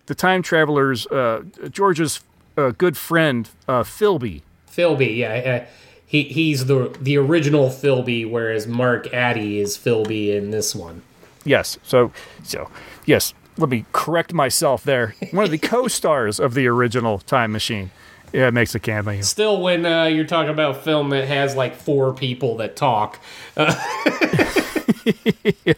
the 0.07 0.15
time 0.15 0.41
travelers, 0.41 1.05
uh, 1.07 1.43
George's 1.69 2.21
uh, 2.57 2.71
good 2.77 2.97
friend 2.97 3.49
uh, 3.67 3.83
Philby. 3.83 4.41
Philby, 4.69 5.17
yeah, 5.17 5.63
uh, 5.63 5.65
he 6.05 6.23
he's 6.23 6.65
the 6.65 6.95
the 7.01 7.17
original 7.17 7.69
Philby, 7.69 8.29
whereas 8.29 8.67
Mark 8.67 9.13
Addy 9.13 9.59
is 9.59 9.77
Philby 9.77 10.35
in 10.35 10.51
this 10.51 10.73
one. 10.73 11.01
Yes. 11.43 11.77
So, 11.83 12.11
so 12.43 12.69
yes. 13.05 13.33
Let 13.59 13.69
me 13.69 13.85
correct 13.91 14.33
myself 14.33 14.83
there. 14.83 15.15
One 15.31 15.43
of 15.43 15.49
the 15.49 15.57
co-stars 15.61 16.39
of 16.39 16.53
the 16.53 16.67
original 16.67 17.17
Time 17.17 17.51
Machine. 17.51 17.89
Yeah, 18.31 18.49
it 18.49 18.53
makes 18.53 18.75
a 18.75 18.79
cameo. 18.79 19.21
Still, 19.21 19.61
when 19.61 19.85
uh, 19.85 20.03
you're 20.05 20.25
talking 20.25 20.51
about 20.51 20.83
film 20.83 21.09
that 21.09 21.27
has 21.27 21.55
like 21.55 21.75
four 21.75 22.13
people 22.13 22.57
that 22.57 22.75
talk, 22.75 23.19
uh, 23.55 23.73
yeah. 25.65 25.73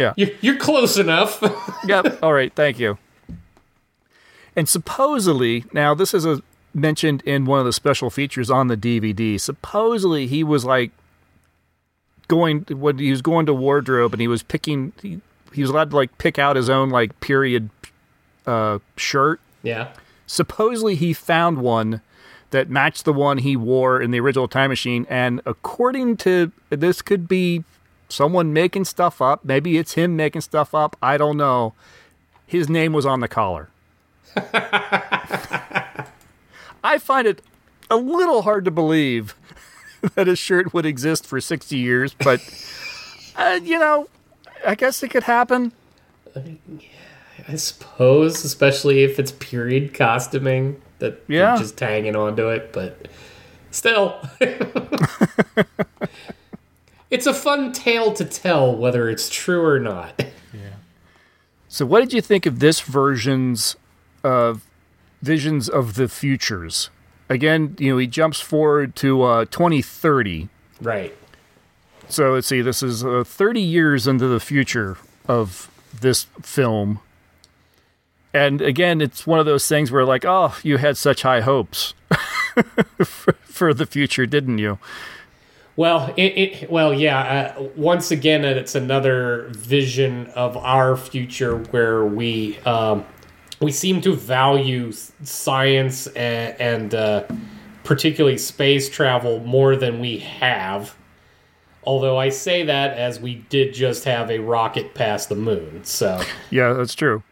Yeah. 0.00 0.14
you're, 0.16 0.30
you're 0.40 0.56
close 0.56 0.96
enough. 0.96 1.42
yep. 1.86 2.18
All 2.22 2.32
right. 2.32 2.52
Thank 2.54 2.78
you. 2.78 2.98
And 4.56 4.68
supposedly, 4.68 5.64
now 5.72 5.94
this 5.94 6.14
is 6.14 6.24
a 6.24 6.42
mentioned 6.72 7.22
in 7.26 7.44
one 7.44 7.58
of 7.58 7.66
the 7.66 7.72
special 7.72 8.10
features 8.10 8.50
on 8.50 8.68
the 8.68 8.76
DVD. 8.76 9.38
Supposedly, 9.38 10.26
he 10.26 10.42
was 10.42 10.64
like 10.64 10.90
going 12.28 12.60
when 12.70 12.98
he 12.98 13.10
was 13.10 13.22
going 13.22 13.46
to 13.46 13.54
wardrobe 13.54 14.12
and 14.12 14.20
he 14.20 14.28
was 14.28 14.42
picking. 14.42 14.92
He, 15.02 15.20
he 15.52 15.62
was 15.62 15.70
allowed 15.70 15.90
to 15.90 15.96
like 15.96 16.16
pick 16.18 16.38
out 16.38 16.56
his 16.56 16.70
own 16.70 16.90
like 16.90 17.18
period 17.20 17.70
uh, 18.46 18.78
shirt. 18.96 19.40
yeah. 19.62 19.92
Supposedly, 20.26 20.94
he 20.94 21.12
found 21.12 21.58
one 21.58 22.02
that 22.50 22.70
matched 22.70 23.04
the 23.04 23.12
one 23.12 23.38
he 23.38 23.56
wore 23.56 24.00
in 24.00 24.12
the 24.12 24.20
original 24.20 24.46
Time 24.46 24.70
Machine. 24.70 25.04
And 25.10 25.40
according 25.44 26.18
to 26.18 26.52
this, 26.70 27.02
could 27.02 27.26
be 27.26 27.64
someone 28.12 28.52
making 28.52 28.84
stuff 28.84 29.20
up. 29.22 29.44
Maybe 29.44 29.78
it's 29.78 29.94
him 29.94 30.16
making 30.16 30.40
stuff 30.42 30.74
up. 30.74 30.96
I 31.02 31.16
don't 31.16 31.36
know. 31.36 31.74
His 32.46 32.68
name 32.68 32.92
was 32.92 33.06
on 33.06 33.20
the 33.20 33.28
collar. 33.28 33.68
I 36.82 36.98
find 36.98 37.26
it 37.26 37.42
a 37.90 37.96
little 37.96 38.42
hard 38.42 38.64
to 38.64 38.70
believe 38.70 39.34
that 40.14 40.28
a 40.28 40.36
shirt 40.36 40.72
would 40.72 40.86
exist 40.86 41.26
for 41.26 41.40
60 41.40 41.76
years, 41.76 42.14
but, 42.14 42.40
uh, 43.36 43.60
you 43.62 43.78
know, 43.78 44.08
I 44.66 44.74
guess 44.74 45.02
it 45.02 45.08
could 45.10 45.24
happen. 45.24 45.72
I 47.48 47.56
suppose, 47.56 48.44
especially 48.44 49.02
if 49.02 49.18
it's 49.18 49.32
period 49.32 49.92
costuming 49.94 50.80
that 51.00 51.22
Yeah. 51.28 51.54
you're 51.54 51.62
just 51.62 51.78
hanging 51.80 52.14
onto 52.16 52.48
it, 52.48 52.72
but 52.72 53.08
still. 53.70 54.16
it's 57.10 57.26
a 57.26 57.34
fun 57.34 57.72
tale 57.72 58.12
to 58.14 58.24
tell 58.24 58.74
whether 58.74 59.08
it's 59.08 59.28
true 59.28 59.64
or 59.64 59.78
not. 59.78 60.24
Yeah. 60.52 60.70
So, 61.68 61.86
what 61.86 62.00
did 62.00 62.12
you 62.12 62.20
think 62.20 62.44
of 62.44 62.58
this 62.58 62.80
version's 62.80 63.76
of 64.24 64.66
visions 65.22 65.68
of 65.68 65.94
the 65.94 66.08
futures? 66.08 66.90
Again, 67.28 67.76
you 67.78 67.92
know, 67.92 67.98
he 67.98 68.08
jumps 68.08 68.40
forward 68.40 68.96
to 68.96 69.22
uh, 69.22 69.44
2030. 69.44 70.48
Right. 70.80 71.16
So 72.10 72.32
let's 72.32 72.48
see, 72.48 72.60
this 72.60 72.82
is 72.82 73.04
uh, 73.04 73.22
30 73.24 73.60
years 73.60 74.08
into 74.08 74.26
the 74.26 74.40
future 74.40 74.98
of 75.28 75.70
this 76.00 76.24
film. 76.42 76.98
And 78.34 78.60
again, 78.60 79.00
it's 79.00 79.26
one 79.26 79.38
of 79.38 79.46
those 79.46 79.68
things 79.68 79.92
where, 79.92 80.04
like, 80.04 80.24
oh, 80.24 80.56
you 80.64 80.78
had 80.78 80.96
such 80.96 81.22
high 81.22 81.40
hopes 81.40 81.94
for, 83.04 83.32
for 83.44 83.72
the 83.72 83.86
future, 83.86 84.26
didn't 84.26 84.58
you? 84.58 84.78
Well, 85.80 86.12
it, 86.18 86.36
it 86.36 86.70
well, 86.70 86.92
yeah. 86.92 87.54
Uh, 87.56 87.68
once 87.74 88.10
again, 88.10 88.44
it's 88.44 88.74
another 88.74 89.48
vision 89.52 90.26
of 90.34 90.54
our 90.58 90.94
future 90.94 91.56
where 91.70 92.04
we 92.04 92.58
um, 92.66 93.06
we 93.62 93.72
seem 93.72 94.02
to 94.02 94.14
value 94.14 94.92
science 94.92 96.06
and, 96.08 96.60
and 96.60 96.94
uh, 96.94 97.26
particularly 97.82 98.36
space 98.36 98.90
travel 98.90 99.40
more 99.40 99.74
than 99.74 100.00
we 100.00 100.18
have. 100.18 100.94
Although 101.84 102.18
I 102.18 102.28
say 102.28 102.62
that 102.64 102.98
as 102.98 103.18
we 103.18 103.36
did 103.48 103.72
just 103.72 104.04
have 104.04 104.30
a 104.30 104.38
rocket 104.38 104.92
past 104.92 105.30
the 105.30 105.34
moon, 105.34 105.82
so 105.84 106.20
Yeah, 106.50 106.74
that's 106.74 106.94
true. 106.94 107.22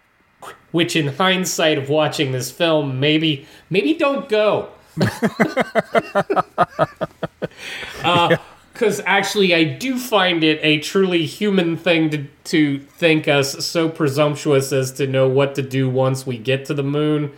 which 0.72 0.96
in 0.96 1.09
hindsight 1.09 1.76
of 1.76 1.90
watching 1.90 2.32
this 2.32 2.51
film, 2.51 2.99
maybe 2.99 3.46
maybe 3.68 3.92
don't 3.92 4.26
go. 4.26 4.70
Because 8.72 9.01
actually, 9.07 9.55
I 9.55 9.64
do 9.64 9.99
find 9.99 10.44
it 10.44 10.61
a 10.62 10.78
truly 10.78 11.26
human 11.26 11.76
thing 11.76 12.11
to 12.11 12.26
to 12.44 12.78
think 12.78 13.26
us 13.26 13.66
so 13.66 13.88
presumptuous 13.88 14.72
as 14.72 14.92
to 14.92 15.07
know 15.07 15.28
what 15.28 15.55
to 15.57 15.62
do 15.62 15.90
once 15.90 16.26
we 16.26 16.38
get 16.38 16.64
to 16.66 16.74
the 16.74 16.84
moon. 16.84 17.32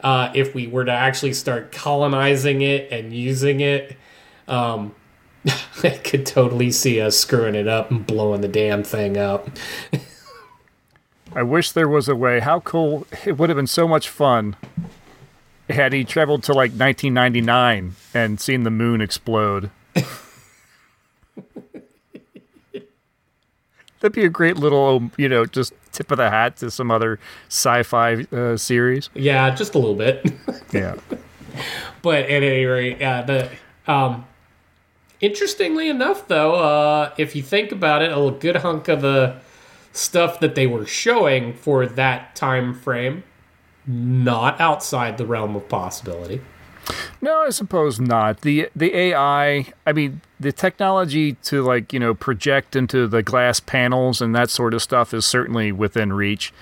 Uh, 0.00 0.30
if 0.34 0.54
we 0.54 0.66
were 0.66 0.84
to 0.84 0.92
actually 0.92 1.32
start 1.32 1.72
colonizing 1.72 2.62
it 2.62 2.90
and 2.90 3.12
using 3.12 3.60
it, 3.60 3.96
um, 4.48 4.94
I 5.82 5.90
could 5.90 6.26
totally 6.26 6.70
see 6.70 7.00
us 7.00 7.16
screwing 7.16 7.54
it 7.54 7.68
up 7.68 7.90
and 7.90 8.06
blowing 8.06 8.40
the 8.40 8.48
damn 8.48 8.82
thing 8.82 9.16
up. 9.16 9.50
I 11.34 11.42
wish 11.42 11.72
there 11.72 11.88
was 11.88 12.08
a 12.08 12.16
way. 12.16 12.40
How 12.40 12.60
cool! 12.60 13.06
It 13.26 13.36
would 13.38 13.50
have 13.50 13.56
been 13.56 13.66
so 13.66 13.86
much 13.86 14.08
fun 14.08 14.56
had 15.68 15.92
he 15.92 16.04
traveled 16.04 16.42
to 16.44 16.52
like 16.52 16.72
1999 16.72 17.94
and 18.14 18.40
seen 18.40 18.62
the 18.62 18.70
moon 18.70 19.00
explode. 19.00 19.70
That'd 24.00 24.14
be 24.14 24.24
a 24.24 24.28
great 24.28 24.56
little, 24.56 24.96
um, 24.96 25.12
you 25.16 25.28
know, 25.28 25.46
just 25.46 25.72
tip 25.92 26.10
of 26.10 26.18
the 26.18 26.30
hat 26.30 26.58
to 26.58 26.70
some 26.70 26.90
other 26.90 27.18
sci-fi 27.48 28.26
uh, 28.30 28.56
series. 28.56 29.08
Yeah, 29.14 29.54
just 29.54 29.74
a 29.74 29.78
little 29.78 29.94
bit. 29.96 30.24
Yeah. 30.72 30.96
but 32.02 32.24
at 32.24 32.42
any 32.42 32.64
rate, 32.64 33.00
uh, 33.00 33.22
the 33.22 33.48
um, 33.86 34.26
interestingly 35.20 35.88
enough, 35.88 36.28
though, 36.28 36.56
uh, 36.56 37.14
if 37.16 37.34
you 37.36 37.42
think 37.42 37.72
about 37.72 38.02
it, 38.02 38.10
a 38.12 38.30
good 38.32 38.56
hunk 38.56 38.88
of 38.88 39.00
the 39.00 39.36
stuff 39.92 40.40
that 40.40 40.54
they 40.54 40.66
were 40.66 40.84
showing 40.84 41.54
for 41.54 41.86
that 41.86 42.34
time 42.36 42.74
frame, 42.74 43.22
not 43.86 44.60
outside 44.60 45.18
the 45.18 45.26
realm 45.26 45.56
of 45.56 45.68
possibility. 45.68 46.40
No, 47.20 47.40
I 47.40 47.50
suppose 47.50 47.98
not. 47.98 48.42
The 48.42 48.68
the 48.76 48.94
AI, 48.94 49.72
I 49.86 49.92
mean, 49.92 50.20
the 50.38 50.52
technology 50.52 51.34
to 51.44 51.62
like, 51.62 51.92
you 51.92 51.98
know, 51.98 52.14
project 52.14 52.76
into 52.76 53.06
the 53.08 53.22
glass 53.22 53.58
panels 53.58 54.20
and 54.20 54.34
that 54.34 54.50
sort 54.50 54.74
of 54.74 54.82
stuff 54.82 55.12
is 55.12 55.24
certainly 55.24 55.72
within 55.72 56.12
reach. 56.12 56.52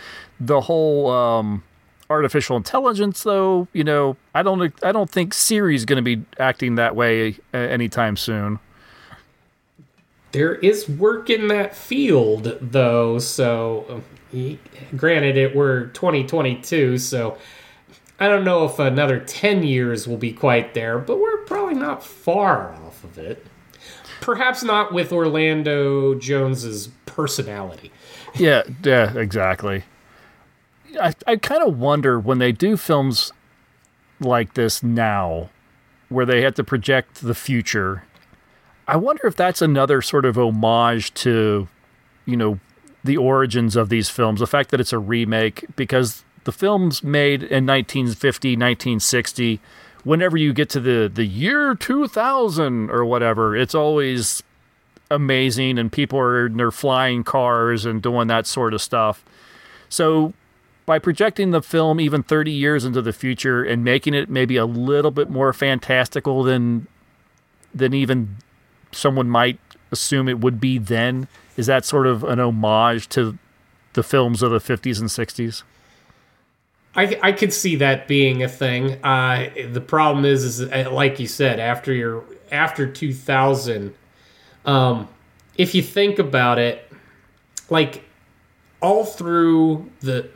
The 0.40 0.62
whole 0.62 1.10
um 1.10 1.62
artificial 2.08 2.56
intelligence 2.56 3.22
though, 3.22 3.68
you 3.72 3.84
know, 3.84 4.16
I 4.34 4.42
don't 4.42 4.72
I 4.82 4.92
don't 4.92 5.10
think 5.10 5.34
Siri's 5.34 5.84
going 5.84 6.02
to 6.02 6.16
be 6.16 6.24
acting 6.38 6.76
that 6.76 6.96
way 6.96 7.36
uh, 7.52 7.58
anytime 7.58 8.16
soon. 8.16 8.60
There 10.34 10.56
is 10.56 10.88
work 10.88 11.30
in 11.30 11.46
that 11.46 11.76
field, 11.76 12.58
though. 12.60 13.20
So, 13.20 14.02
granted, 14.96 15.36
it 15.36 15.54
we're 15.54 15.86
2022, 15.88 16.98
so 16.98 17.38
I 18.18 18.28
don't 18.28 18.44
know 18.44 18.64
if 18.64 18.78
another 18.78 19.20
10 19.20 19.62
years 19.62 20.06
will 20.06 20.16
be 20.16 20.32
quite 20.32 20.74
there, 20.74 20.98
but 20.98 21.18
we're 21.18 21.38
probably 21.38 21.74
not 21.74 22.04
far 22.04 22.72
off 22.72 23.02
of 23.04 23.18
it. 23.18 23.46
Perhaps 24.20 24.62
not 24.62 24.92
with 24.92 25.12
Orlando 25.12 26.14
Jones's 26.14 26.88
personality. 27.06 27.90
Yeah, 28.34 28.62
yeah, 28.82 29.16
exactly. 29.16 29.84
I 31.00 31.12
I 31.26 31.36
kind 31.36 31.62
of 31.62 31.78
wonder 31.78 32.18
when 32.18 32.38
they 32.38 32.52
do 32.52 32.76
films 32.76 33.32
like 34.20 34.54
this 34.54 34.82
now, 34.82 35.50
where 36.08 36.26
they 36.26 36.42
have 36.42 36.54
to 36.54 36.64
project 36.64 37.22
the 37.22 37.34
future. 37.34 38.04
I 38.86 38.96
wonder 38.96 39.26
if 39.26 39.36
that's 39.36 39.62
another 39.62 40.02
sort 40.02 40.24
of 40.24 40.36
homage 40.36 41.12
to, 41.14 41.68
you 42.26 42.36
know, 42.36 42.58
the 43.04 43.16
origins 43.18 43.76
of 43.76 43.90
these 43.90 44.08
films. 44.08 44.40
The 44.40 44.46
fact 44.46 44.70
that 44.70 44.80
it's 44.80 44.92
a 44.92 44.98
remake, 44.98 45.64
because 45.76 46.24
the 46.44 46.52
films 46.52 47.04
made 47.04 47.42
in 47.42 47.66
1950, 47.66 48.50
1960, 48.52 49.60
whenever 50.02 50.36
you 50.36 50.52
get 50.52 50.70
to 50.70 50.80
the 50.80 51.10
the 51.12 51.24
year 51.24 51.74
2000 51.74 52.90
or 52.90 53.04
whatever, 53.04 53.54
it's 53.54 53.74
always 53.74 54.42
amazing 55.10 55.78
and 55.78 55.92
people 55.92 56.18
are 56.18 56.46
in 56.46 56.56
their 56.56 56.70
flying 56.70 57.22
cars 57.22 57.84
and 57.84 58.02
doing 58.02 58.26
that 58.28 58.46
sort 58.46 58.74
of 58.74 58.80
stuff. 58.80 59.24
So 59.88 60.32
by 60.86 60.98
projecting 60.98 61.50
the 61.50 61.62
film 61.62 62.00
even 62.00 62.22
30 62.22 62.50
years 62.50 62.84
into 62.84 63.00
the 63.00 63.12
future 63.12 63.62
and 63.62 63.84
making 63.84 64.14
it 64.14 64.28
maybe 64.28 64.56
a 64.56 64.66
little 64.66 65.10
bit 65.10 65.30
more 65.30 65.52
fantastical 65.52 66.42
than 66.42 66.86
than 67.74 67.92
even 67.94 68.36
someone 68.92 69.28
might 69.28 69.58
assume 69.90 70.28
it 70.28 70.40
would 70.40 70.60
be 70.60 70.78
then, 70.78 71.28
is 71.56 71.66
that 71.66 71.84
sort 71.84 72.06
of 72.06 72.24
an 72.24 72.40
homage 72.40 73.08
to 73.10 73.38
the 73.94 74.02
films 74.02 74.42
of 74.42 74.50
the 74.50 74.58
50s 74.58 75.00
and 75.00 75.08
60s? 75.08 75.62
I, 76.96 77.18
I 77.22 77.32
could 77.32 77.52
see 77.52 77.76
that 77.76 78.06
being 78.06 78.42
a 78.42 78.48
thing. 78.48 79.02
Uh, 79.04 79.50
the 79.70 79.80
problem 79.80 80.24
is, 80.24 80.44
is 80.44 80.62
uh, 80.62 80.90
like 80.92 81.18
you 81.18 81.26
said, 81.26 81.58
after 81.58 81.92
your 81.92 82.24
after 82.52 82.86
2000, 82.86 83.92
um, 84.64 85.08
if 85.56 85.74
you 85.74 85.82
think 85.82 86.20
about 86.20 86.58
it, 86.58 86.88
like 87.68 88.04
all 88.80 89.04
through 89.04 89.90
the 90.00 90.28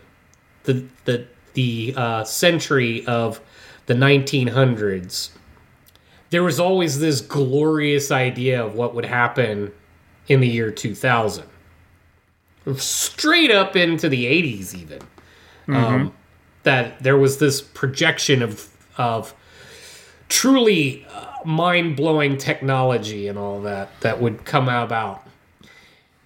the 0.64 0.84
the 1.04 1.26
the 1.54 1.94
uh, 1.96 2.24
century 2.24 3.06
of 3.06 3.40
the 3.86 3.94
1900s, 3.94 5.30
there 6.30 6.42
was 6.42 6.60
always 6.60 6.98
this 6.98 7.20
glorious 7.20 8.10
idea 8.10 8.64
of 8.64 8.74
what 8.74 8.94
would 8.94 9.04
happen 9.06 9.72
in 10.28 10.40
the 10.40 10.48
year 10.48 10.70
2000 10.70 11.44
straight 12.76 13.50
up 13.50 13.76
into 13.76 14.08
the 14.08 14.26
80s 14.26 14.74
even. 14.74 15.00
Um, 15.68 16.14
that 16.62 17.02
there 17.02 17.16
was 17.16 17.38
this 17.38 17.60
projection 17.60 18.42
of 18.42 18.68
of 18.96 19.34
truly 20.28 21.06
uh, 21.10 21.26
mind-blowing 21.44 22.36
technology 22.36 23.28
and 23.28 23.38
all 23.38 23.60
that 23.62 23.88
that 24.00 24.20
would 24.20 24.44
come 24.44 24.68
about. 24.68 25.26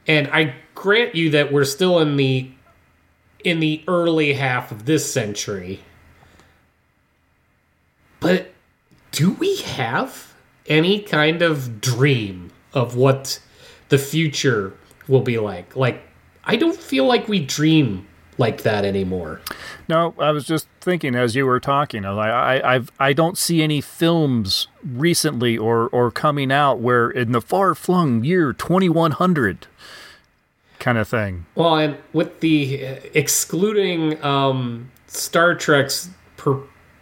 And 0.07 0.28
i 0.32 0.55
grant 0.74 1.14
you 1.14 1.30
that 1.30 1.53
we're 1.53 1.64
still 1.64 1.98
in 2.00 2.16
the 2.16 2.50
in 3.44 3.61
the 3.61 3.82
early 3.88 4.32
half 4.32 4.70
of 4.70 4.84
this 4.84 5.12
century. 5.12 5.80
But 8.20 8.51
do 9.13 9.33
we 9.33 9.57
have 9.59 10.35
any 10.67 11.01
kind 11.01 11.41
of 11.43 11.81
dream 11.81 12.51
of 12.75 12.97
what 12.97 13.39
the 13.89 13.99
future 13.99 14.73
will 15.09 15.21
be 15.21 15.39
like 15.39 15.75
like 15.77 16.03
i 16.45 16.57
don't 16.57 16.77
feel 16.77 17.05
like 17.07 17.29
we 17.29 17.39
dream 17.45 18.07
like 18.39 18.63
that 18.63 18.85
anymore 18.85 19.41
No, 19.89 20.15
I 20.19 20.31
was 20.31 20.47
just 20.47 20.67
thinking 20.81 21.15
as 21.15 21.37
you 21.37 21.45
were 21.45 21.61
talking. 21.61 22.05
I, 22.07 22.13
I, 22.57 22.75
I've, 22.75 22.91
I 22.99 23.13
don't 23.13 23.37
see 23.37 23.63
any 23.63 23.81
films 23.83 24.69
recently 24.83 25.59
or, 25.59 25.89
or 25.89 26.11
coming 26.11 26.51
out 26.51 26.79
where 26.79 27.11
in 27.11 27.33
the 27.33 27.43
far 27.43 27.75
flung 27.75 28.25
year 28.25 28.53
2100 28.55 29.67
kind 30.79 30.99
of 30.99 31.09
thing. 31.09 31.45
Well, 31.55 31.77
and 31.77 31.97
with 32.13 32.41
the 32.41 32.87
uh, 32.87 32.95
excluding 33.13 34.23
um, 34.25 34.91
Star 35.09 35.55
Trek's 35.55 36.09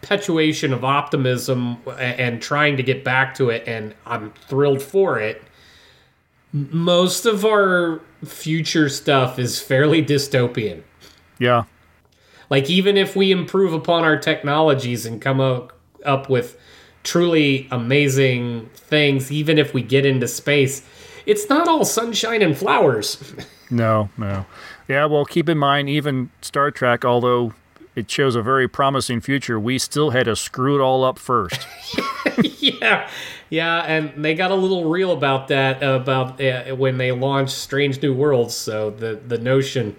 perpetuation 0.01 0.73
of 0.73 0.83
optimism 0.83 1.77
and 1.99 2.41
trying 2.41 2.75
to 2.77 2.83
get 2.83 3.03
back 3.03 3.35
to 3.35 3.49
it, 3.49 3.63
and 3.67 3.93
I'm 4.05 4.31
thrilled 4.47 4.81
for 4.81 5.19
it. 5.19 5.43
Most 6.51 7.25
of 7.25 7.45
our 7.45 8.01
future 8.25 8.89
stuff 8.89 9.37
is 9.37 9.61
fairly 9.61 10.03
dystopian. 10.03 10.81
Yeah. 11.39 11.63
Like 12.49 12.69
even 12.69 12.97
if 12.97 13.15
we 13.15 13.31
improve 13.31 13.73
upon 13.73 14.03
our 14.03 14.17
technologies 14.17 15.05
and 15.05 15.21
come 15.21 15.39
up, 15.39 15.73
up 16.03 16.29
with 16.29 16.57
truly 17.03 17.67
amazing 17.71 18.69
things, 18.73 19.31
even 19.31 19.57
if 19.57 19.73
we 19.73 19.81
get 19.81 20.05
into 20.05 20.27
space, 20.27 20.83
it's 21.25 21.47
not 21.47 21.67
all 21.67 21.85
sunshine 21.85 22.41
and 22.41 22.57
flowers. 22.57 23.35
No, 23.73 24.09
no. 24.17 24.45
Yeah, 24.89 25.05
well, 25.05 25.23
keep 25.23 25.47
in 25.47 25.57
mind, 25.57 25.87
even 25.87 26.29
Star 26.41 26.71
Trek, 26.71 27.05
although 27.05 27.53
it 27.95 28.09
shows 28.09 28.35
a 28.35 28.41
very 28.41 28.67
promising 28.67 29.21
future, 29.21 29.59
we 29.59 29.77
still 29.77 30.11
had 30.11 30.25
to 30.25 30.35
screw 30.35 30.75
it 30.75 30.81
all 30.81 31.03
up 31.03 31.19
first. 31.19 31.67
yeah, 32.59 33.09
yeah, 33.49 33.81
and 33.81 34.23
they 34.23 34.33
got 34.33 34.51
a 34.51 34.55
little 34.55 34.89
real 34.89 35.11
about 35.11 35.49
that 35.49 35.83
about 35.83 36.41
uh, 36.41 36.75
when 36.75 36.97
they 36.97 37.11
launched 37.11 37.55
Strange 37.55 38.01
New 38.01 38.13
Worlds. 38.13 38.55
So 38.55 38.91
the 38.91 39.15
the 39.15 39.37
notion 39.37 39.95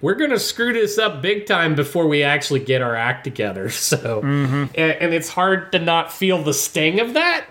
we're 0.00 0.14
gonna 0.14 0.38
screw 0.38 0.72
this 0.72 0.98
up 0.98 1.22
big 1.22 1.46
time 1.46 1.74
before 1.74 2.06
we 2.06 2.22
actually 2.22 2.60
get 2.60 2.82
our 2.82 2.94
act 2.94 3.24
together. 3.24 3.70
So, 3.78 4.20
and, 4.22 4.70
and 4.76 5.14
it's 5.14 5.28
hard 5.28 5.72
to 5.72 5.78
not 5.78 6.12
feel 6.12 6.42
the 6.42 6.52
sting 6.52 7.00
of 7.00 7.14
that. 7.14 7.46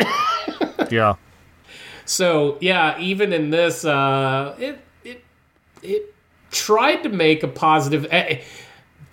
yeah. 0.92 1.16
So 2.06 2.58
yeah, 2.62 3.00
even 3.00 3.34
in 3.34 3.50
this, 3.50 3.84
uh, 3.84 4.56
it 4.60 4.80
it 5.04 5.24
it 5.82 6.14
tried 6.52 6.98
to 7.04 7.10
make 7.10 7.44
a 7.44 7.48
positive. 7.48 8.06
eh, 8.12 8.42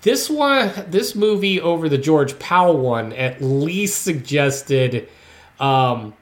This 0.04 0.28
one, 0.28 0.70
this 0.88 1.14
movie 1.14 1.58
over 1.62 1.88
the 1.88 1.96
George 1.96 2.38
Pal 2.38 2.76
one, 2.76 3.14
at 3.14 3.40
least 3.40 4.02
suggested 4.02 5.08
um, 5.58 6.12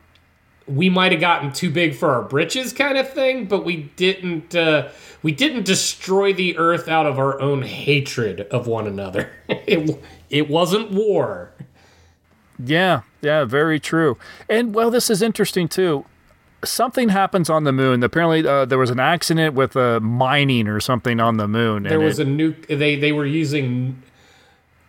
we 0.69 0.89
might 0.89 1.11
have 1.11 1.21
gotten 1.21 1.53
too 1.53 1.69
big 1.69 1.97
for 1.97 2.15
our 2.15 2.23
britches, 2.23 2.73
kind 2.73 2.97
of 2.97 3.13
thing. 3.13 3.47
But 3.47 3.65
we 3.65 3.91
didn't. 3.97 4.55
Uh, 4.55 4.91
we 5.25 5.33
didn't 5.33 5.65
destroy 5.65 6.33
the 6.33 6.57
Earth 6.59 6.87
out 6.87 7.07
of 7.07 7.19
our 7.19 7.41
own 7.41 7.63
hatred 7.63 8.43
of 8.53 8.69
one 8.69 8.87
another. 8.87 9.33
it 9.49 10.01
it 10.31 10.49
wasn't 10.49 10.93
war. 10.93 11.53
Yeah, 12.65 13.03
yeah, 13.21 13.45
very 13.45 13.81
true. 13.81 14.17
And 14.49 14.77
well, 14.77 14.93
this 14.93 15.11
is 15.11 15.23
interesting 15.23 15.67
too. 15.67 16.05
Something 16.65 17.09
happens 17.09 17.51
on 17.51 17.65
the 17.65 17.73
moon. 17.73 18.03
Apparently, 18.03 18.47
uh, 18.47 18.65
there 18.65 18.79
was 18.79 18.91
an 18.91 19.01
accident 19.01 19.55
with 19.55 19.77
uh, 19.77 19.99
mining 20.01 20.69
or 20.69 20.79
something 20.81 21.19
on 21.21 21.37
the 21.37 21.49
moon. 21.49 21.83
There 21.83 22.01
was 22.01 22.19
it- 22.19 22.27
a 22.29 22.31
nuke. 22.31 22.67
They 22.69 22.97
they 22.97 23.13
were 23.13 23.27
using 23.27 24.03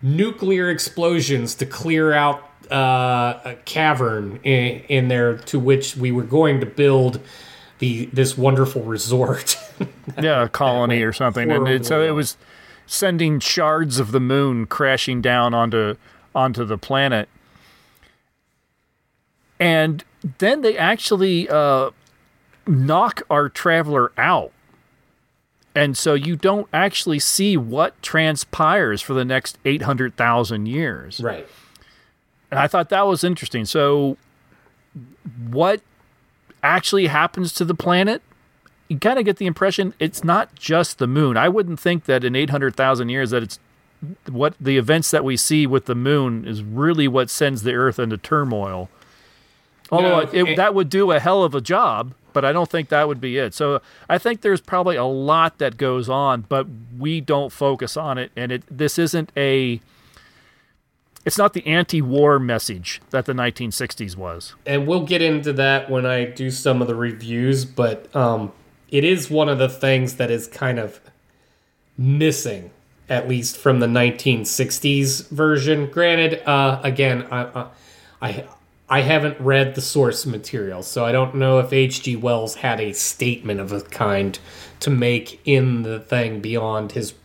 nuclear 0.01 0.69
explosions 0.69 1.55
to 1.55 1.65
clear 1.65 2.13
out 2.13 2.49
uh, 2.71 3.39
a 3.45 3.55
cavern 3.65 4.39
in, 4.43 4.81
in 4.87 5.07
there, 5.07 5.37
to 5.37 5.59
which 5.59 5.95
we 5.95 6.11
were 6.11 6.23
going 6.23 6.59
to 6.59 6.65
build 6.65 7.19
the 7.79 8.05
this 8.07 8.37
wonderful 8.37 8.83
resort. 8.83 9.57
yeah, 10.21 10.43
a 10.43 10.49
colony 10.49 11.01
or 11.01 11.13
something, 11.13 11.51
and 11.51 11.67
it, 11.67 11.85
so 11.85 12.01
it 12.01 12.11
was 12.11 12.37
sending 12.85 13.39
shards 13.39 13.99
of 13.99 14.11
the 14.11 14.19
moon 14.19 14.65
crashing 14.65 15.21
down 15.21 15.53
onto 15.53 15.95
onto 16.35 16.65
the 16.65 16.77
planet. 16.77 17.29
And 19.63 20.03
then 20.39 20.59
they 20.59 20.77
actually 20.77 21.47
uh, 21.47 21.91
knock 22.67 23.21
our 23.29 23.47
traveler 23.47 24.11
out. 24.17 24.51
And 25.73 25.97
so 25.97 26.15
you 26.15 26.35
don't 26.35 26.67
actually 26.73 27.19
see 27.19 27.55
what 27.55 27.99
transpires 28.01 29.01
for 29.01 29.13
the 29.13 29.23
next 29.23 29.57
800,000 29.63 30.65
years. 30.65 31.21
Right. 31.21 31.47
And 32.51 32.59
I 32.59 32.67
thought 32.67 32.89
that 32.89 33.07
was 33.07 33.23
interesting. 33.23 33.63
So, 33.63 34.17
what 35.49 35.79
actually 36.61 37.07
happens 37.07 37.53
to 37.53 37.63
the 37.63 37.73
planet? 37.73 38.21
You 38.89 38.99
kind 38.99 39.17
of 39.17 39.23
get 39.23 39.37
the 39.37 39.45
impression 39.45 39.93
it's 39.97 40.25
not 40.25 40.53
just 40.55 40.97
the 40.97 41.07
moon. 41.07 41.37
I 41.37 41.47
wouldn't 41.47 41.79
think 41.79 42.03
that 42.03 42.25
in 42.25 42.35
800,000 42.35 43.07
years 43.07 43.29
that 43.29 43.43
it's 43.43 43.59
what 44.29 44.55
the 44.59 44.77
events 44.77 45.09
that 45.11 45.23
we 45.23 45.37
see 45.37 45.65
with 45.65 45.85
the 45.85 45.95
moon 45.95 46.45
is 46.45 46.61
really 46.61 47.07
what 47.07 47.29
sends 47.29 47.63
the 47.63 47.73
earth 47.73 47.97
into 47.97 48.17
turmoil. 48.17 48.89
Although 49.93 50.09
No, 50.09 50.19
it, 50.19 50.33
it- 50.49 50.57
that 50.57 50.73
would 50.75 50.89
do 50.89 51.11
a 51.11 51.19
hell 51.19 51.43
of 51.43 51.53
a 51.55 51.61
job, 51.61 52.13
but 52.33 52.43
I 52.43 52.51
don't 52.51 52.69
think 52.69 52.89
that 52.89 53.07
would 53.07 53.21
be 53.21 53.37
it. 53.37 53.53
So 53.53 53.81
I 54.09 54.17
think 54.17 54.41
there's 54.41 54.61
probably 54.61 54.95
a 54.95 55.05
lot 55.05 55.59
that 55.59 55.77
goes 55.77 56.09
on, 56.09 56.41
but 56.49 56.67
we 56.97 57.21
don't 57.21 57.51
focus 57.51 57.95
on 57.95 58.17
it. 58.17 58.31
And 58.35 58.51
it 58.51 58.63
this 58.69 58.97
isn't 58.97 59.31
a 59.37 59.79
it's 61.25 61.37
not 61.37 61.53
the 61.53 61.65
anti-war 61.65 62.37
message 62.37 63.01
that 63.11 63.25
the 63.25 63.31
1960s 63.33 64.17
was. 64.17 64.55
and 64.65 64.85
we'll 64.87 65.05
get 65.05 65.21
into 65.21 65.53
that 65.53 65.89
when 65.89 66.05
I 66.05 66.25
do 66.25 66.51
some 66.51 66.81
of 66.81 66.87
the 66.89 66.95
reviews, 66.95 67.63
but 67.63 68.13
um, 68.13 68.51
it 68.89 69.05
is 69.05 69.29
one 69.29 69.47
of 69.47 69.57
the 69.57 69.69
things 69.69 70.17
that 70.17 70.29
is 70.29 70.47
kind 70.47 70.79
of 70.79 70.99
missing, 71.97 72.71
at 73.07 73.29
least 73.29 73.55
from 73.57 73.79
the 73.79 73.87
1960s 73.87 75.29
version. 75.29 75.89
Granted, 75.89 76.41
uh, 76.45 76.81
again, 76.83 77.25
I, 77.31 77.43
I, 77.43 77.67
I, 78.21 78.45
I 78.93 79.01
haven't 79.01 79.39
read 79.39 79.73
the 79.73 79.81
source 79.81 80.23
material, 80.23 80.83
so 80.83 81.03
I 81.03 81.11
don't 81.11 81.33
know 81.33 81.57
if 81.57 81.73
H.G. 81.73 82.15
Wells 82.17 82.53
had 82.53 82.79
a 82.79 82.93
statement 82.93 83.59
of 83.59 83.71
a 83.71 83.81
kind 83.81 84.37
to 84.81 84.91
make 84.91 85.41
in 85.45 85.81
the 85.81 85.99
thing 85.99 86.41
beyond 86.41 86.91
his 86.91 87.15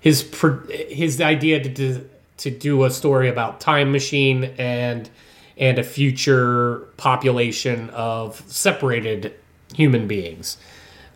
his 0.00 0.28
his 0.68 1.20
idea 1.20 1.62
to 1.62 2.08
to 2.38 2.50
do 2.50 2.82
a 2.82 2.90
story 2.90 3.28
about 3.28 3.60
time 3.60 3.92
machine 3.92 4.52
and 4.58 5.08
and 5.56 5.78
a 5.78 5.84
future 5.84 6.88
population 6.96 7.90
of 7.90 8.42
separated 8.48 9.34
human 9.76 10.08
beings. 10.08 10.56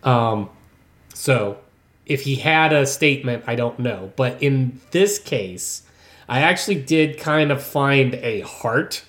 Um, 0.03 0.49
so 1.13 1.57
if 2.05 2.21
he 2.21 2.37
had 2.37 2.71
a 2.71 2.85
statement, 2.85 3.43
I 3.47 3.55
don't 3.55 3.79
know. 3.79 4.13
But 4.15 4.41
in 4.41 4.79
this 4.91 5.19
case, 5.19 5.83
I 6.29 6.39
actually 6.39 6.81
did 6.81 7.19
kind 7.19 7.51
of 7.51 7.61
find 7.61 8.15
a 8.15 8.39
heart 8.41 9.03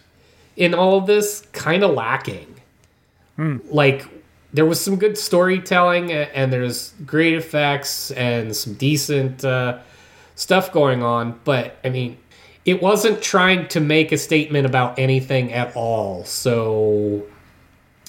in 0.56 0.74
all 0.74 0.98
of 0.98 1.06
this, 1.06 1.46
kind 1.52 1.82
of 1.82 1.94
lacking. 1.94 2.54
Like 3.70 4.06
there 4.52 4.64
was 4.64 4.80
some 4.80 4.96
good 4.96 5.18
storytelling 5.18 6.12
and 6.12 6.52
there's 6.52 6.94
great 7.04 7.34
effects 7.34 8.12
and 8.12 8.54
some 8.54 8.74
decent 8.74 9.44
uh, 9.44 9.78
stuff 10.36 10.72
going 10.72 11.02
on, 11.02 11.40
but 11.44 11.76
I 11.84 11.90
mean, 11.90 12.16
it 12.64 12.80
wasn't 12.80 13.20
trying 13.20 13.68
to 13.68 13.80
make 13.80 14.12
a 14.12 14.16
statement 14.16 14.66
about 14.66 14.98
anything 14.98 15.52
at 15.52 15.74
all. 15.76 16.24
So 16.24 17.24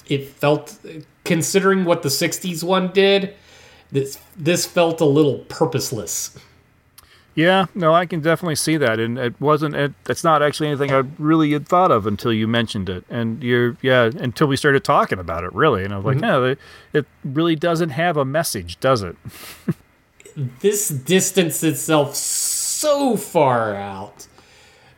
it 0.06 0.28
felt, 0.28 0.78
considering 1.24 1.84
what 1.84 2.02
the 2.02 2.08
'60s 2.08 2.62
one 2.62 2.92
did, 2.92 3.34
this 3.90 4.18
this 4.36 4.64
felt 4.64 5.00
a 5.00 5.04
little 5.04 5.40
purposeless. 5.48 6.38
Yeah, 7.36 7.66
no, 7.74 7.92
I 7.94 8.06
can 8.06 8.20
definitely 8.20 8.54
see 8.56 8.78
that, 8.78 8.98
and 8.98 9.18
it 9.18 9.38
wasn't. 9.38 9.74
It, 9.76 9.92
it's 10.08 10.24
not 10.24 10.42
actually 10.42 10.68
anything 10.68 10.90
I 10.90 11.02
really 11.18 11.52
had 11.52 11.68
thought 11.68 11.90
of 11.92 12.06
until 12.06 12.32
you 12.32 12.48
mentioned 12.48 12.88
it, 12.88 13.04
and 13.10 13.42
you're 13.42 13.76
yeah, 13.82 14.04
until 14.06 14.46
we 14.46 14.56
started 14.56 14.82
talking 14.84 15.18
about 15.18 15.44
it, 15.44 15.52
really, 15.52 15.84
and 15.84 15.92
I 15.92 15.98
was 15.98 16.06
like, 16.06 16.16
Mhm. 16.16 16.56
yeah, 16.94 16.98
it 16.98 17.06
really 17.24 17.54
doesn't 17.54 17.90
have 17.90 18.16
a 18.16 18.24
message, 18.24 18.80
does 18.80 19.02
it? 19.02 19.16
this 20.60 20.88
distanced 20.88 21.62
itself 21.62 22.14
so 22.14 23.16
far 23.18 23.74
out 23.74 24.26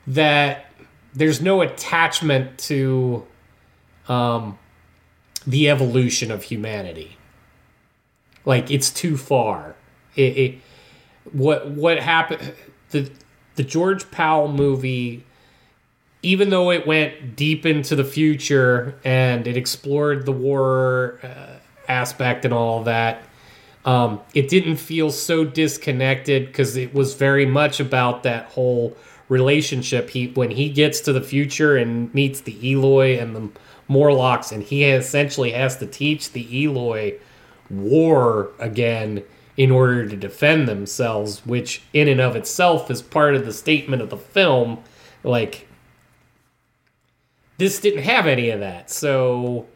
that 0.07 0.67
there's 1.13 1.41
no 1.41 1.61
attachment 1.61 2.57
to 2.59 3.27
um, 4.09 4.59
the 5.45 5.69
evolution 5.69 6.31
of 6.31 6.45
humanity. 6.45 7.17
Like 8.45 8.71
it's 8.71 8.91
too 8.91 9.17
far. 9.17 9.75
It, 10.15 10.37
it 10.37 10.59
what 11.33 11.69
what 11.71 11.99
happened 11.99 12.55
the 12.91 13.11
the 13.57 13.65
George 13.65 14.11
Pal 14.11 14.49
movie 14.49 15.25
even 16.23 16.51
though 16.51 16.71
it 16.71 16.87
went 16.87 17.37
deep 17.37 17.65
into 17.65 17.95
the 17.95 18.05
future 18.05 18.99
and 19.05 19.47
it 19.47 19.57
explored 19.57 20.27
the 20.27 20.33
war 20.33 21.21
uh, 21.23 21.59
aspect 21.89 22.45
and 22.45 22.53
all 22.53 22.83
that 22.83 23.23
um, 23.85 24.21
it 24.35 24.49
didn't 24.49 24.77
feel 24.77 25.11
so 25.11 25.45
disconnected 25.45 26.47
because 26.47 26.77
it 26.77 26.93
was 26.93 27.15
very 27.15 27.47
much 27.47 27.81
about 27.81 28.23
that 28.25 28.47
whole 28.47 28.97
relationship. 29.29 30.11
He 30.11 30.29
when 30.29 30.51
he 30.51 30.69
gets 30.69 31.01
to 31.03 31.13
the 31.13 31.23
future 31.23 31.77
and 31.77 32.13
meets 32.13 32.43
the 32.43 32.75
Eloi 32.75 33.19
and 33.19 33.35
the 33.35 33.49
Morlocks 33.89 34.53
and 34.53 34.63
he 34.63 34.85
essentially 34.85 35.53
has 35.53 35.79
to 35.79 35.87
teach 35.87 36.33
the 36.33 36.65
Eloi 36.65 37.15
war 37.71 38.51
again 38.59 39.25
in 39.59 39.73
order 39.73 40.09
to 40.09 40.17
defend 40.17 40.69
themselves, 40.69 41.45
which 41.45 41.83
in 41.93 42.07
and 42.07 42.21
of 42.21 42.37
itself 42.37 42.91
is 42.93 43.03
part 43.03 43.35
of 43.35 43.45
the 43.45 43.53
statement 43.53 44.01
of 44.01 44.09
the 44.09 44.17
film. 44.17 44.79
Like, 45.25 45.69
this 47.59 47.81
didn't 47.81 48.05
have 48.05 48.29
any 48.29 48.51
of 48.51 48.61
that. 48.61 48.89
So, 48.89 49.67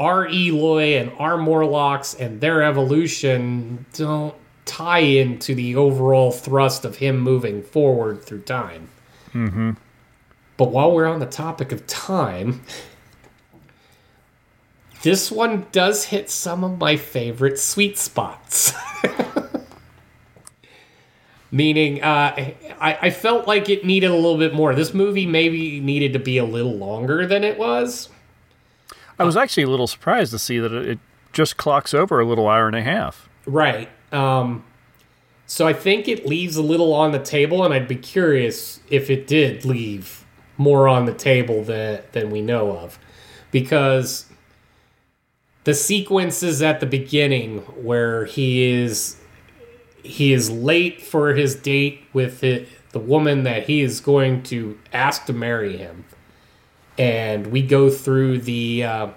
our 0.00 0.26
Eloi 0.26 0.98
and 0.98 1.12
our 1.18 1.38
Morlocks 1.38 2.12
and 2.12 2.40
their 2.40 2.64
evolution 2.64 3.86
don't 3.92 4.34
tie 4.64 4.98
into 4.98 5.54
the 5.54 5.76
overall 5.76 6.32
thrust 6.32 6.84
of 6.84 6.96
him 6.96 7.20
moving 7.20 7.62
forward 7.62 8.24
through 8.24 8.42
time. 8.42 8.88
Mm-hmm. 9.32 9.72
But 10.56 10.72
while 10.72 10.90
we're 10.90 11.06
on 11.06 11.20
the 11.20 11.26
topic 11.26 11.70
of 11.70 11.86
time, 11.86 12.62
this 15.02 15.30
one 15.30 15.66
does 15.72 16.04
hit 16.04 16.30
some 16.30 16.64
of 16.64 16.78
my 16.78 16.96
favorite 16.96 17.58
sweet 17.58 17.98
spots. 17.98 18.72
Meaning, 21.50 22.02
uh, 22.02 22.34
I, 22.80 22.98
I 23.02 23.10
felt 23.10 23.46
like 23.46 23.68
it 23.68 23.84
needed 23.84 24.10
a 24.10 24.14
little 24.14 24.38
bit 24.38 24.54
more. 24.54 24.74
This 24.74 24.94
movie 24.94 25.26
maybe 25.26 25.80
needed 25.80 26.14
to 26.14 26.18
be 26.18 26.38
a 26.38 26.44
little 26.44 26.74
longer 26.74 27.26
than 27.26 27.44
it 27.44 27.58
was. 27.58 28.08
I 29.18 29.24
was 29.24 29.36
actually 29.36 29.64
a 29.64 29.68
little 29.68 29.86
surprised 29.86 30.30
to 30.32 30.38
see 30.38 30.58
that 30.58 30.72
it 30.72 30.98
just 31.32 31.58
clocks 31.58 31.92
over 31.92 32.20
a 32.20 32.24
little 32.24 32.48
hour 32.48 32.66
and 32.66 32.76
a 32.76 32.82
half. 32.82 33.28
Right. 33.44 33.90
Um, 34.12 34.64
so 35.46 35.66
I 35.66 35.74
think 35.74 36.08
it 36.08 36.24
leaves 36.24 36.56
a 36.56 36.62
little 36.62 36.94
on 36.94 37.12
the 37.12 37.18
table, 37.18 37.62
and 37.64 37.74
I'd 37.74 37.88
be 37.88 37.96
curious 37.96 38.80
if 38.88 39.10
it 39.10 39.26
did 39.26 39.64
leave 39.66 40.24
more 40.56 40.88
on 40.88 41.04
the 41.04 41.12
table 41.12 41.62
than 41.64 42.02
than 42.12 42.30
we 42.30 42.40
know 42.40 42.76
of, 42.78 42.98
because 43.50 44.31
the 45.64 45.74
sequences 45.74 46.62
at 46.62 46.80
the 46.80 46.86
beginning 46.86 47.58
where 47.82 48.24
he 48.24 48.64
is 48.64 49.16
he 50.02 50.32
is 50.32 50.50
late 50.50 51.00
for 51.00 51.34
his 51.34 51.54
date 51.54 52.02
with 52.12 52.42
it, 52.42 52.68
the 52.90 52.98
woman 52.98 53.44
that 53.44 53.68
he 53.68 53.82
is 53.82 54.00
going 54.00 54.42
to 54.42 54.76
ask 54.92 55.26
to 55.26 55.32
marry 55.32 55.76
him, 55.76 56.04
and 56.98 57.46
we 57.48 57.62
go 57.62 57.88
through 57.88 58.38
the 58.38 58.84
uh, 58.84 59.08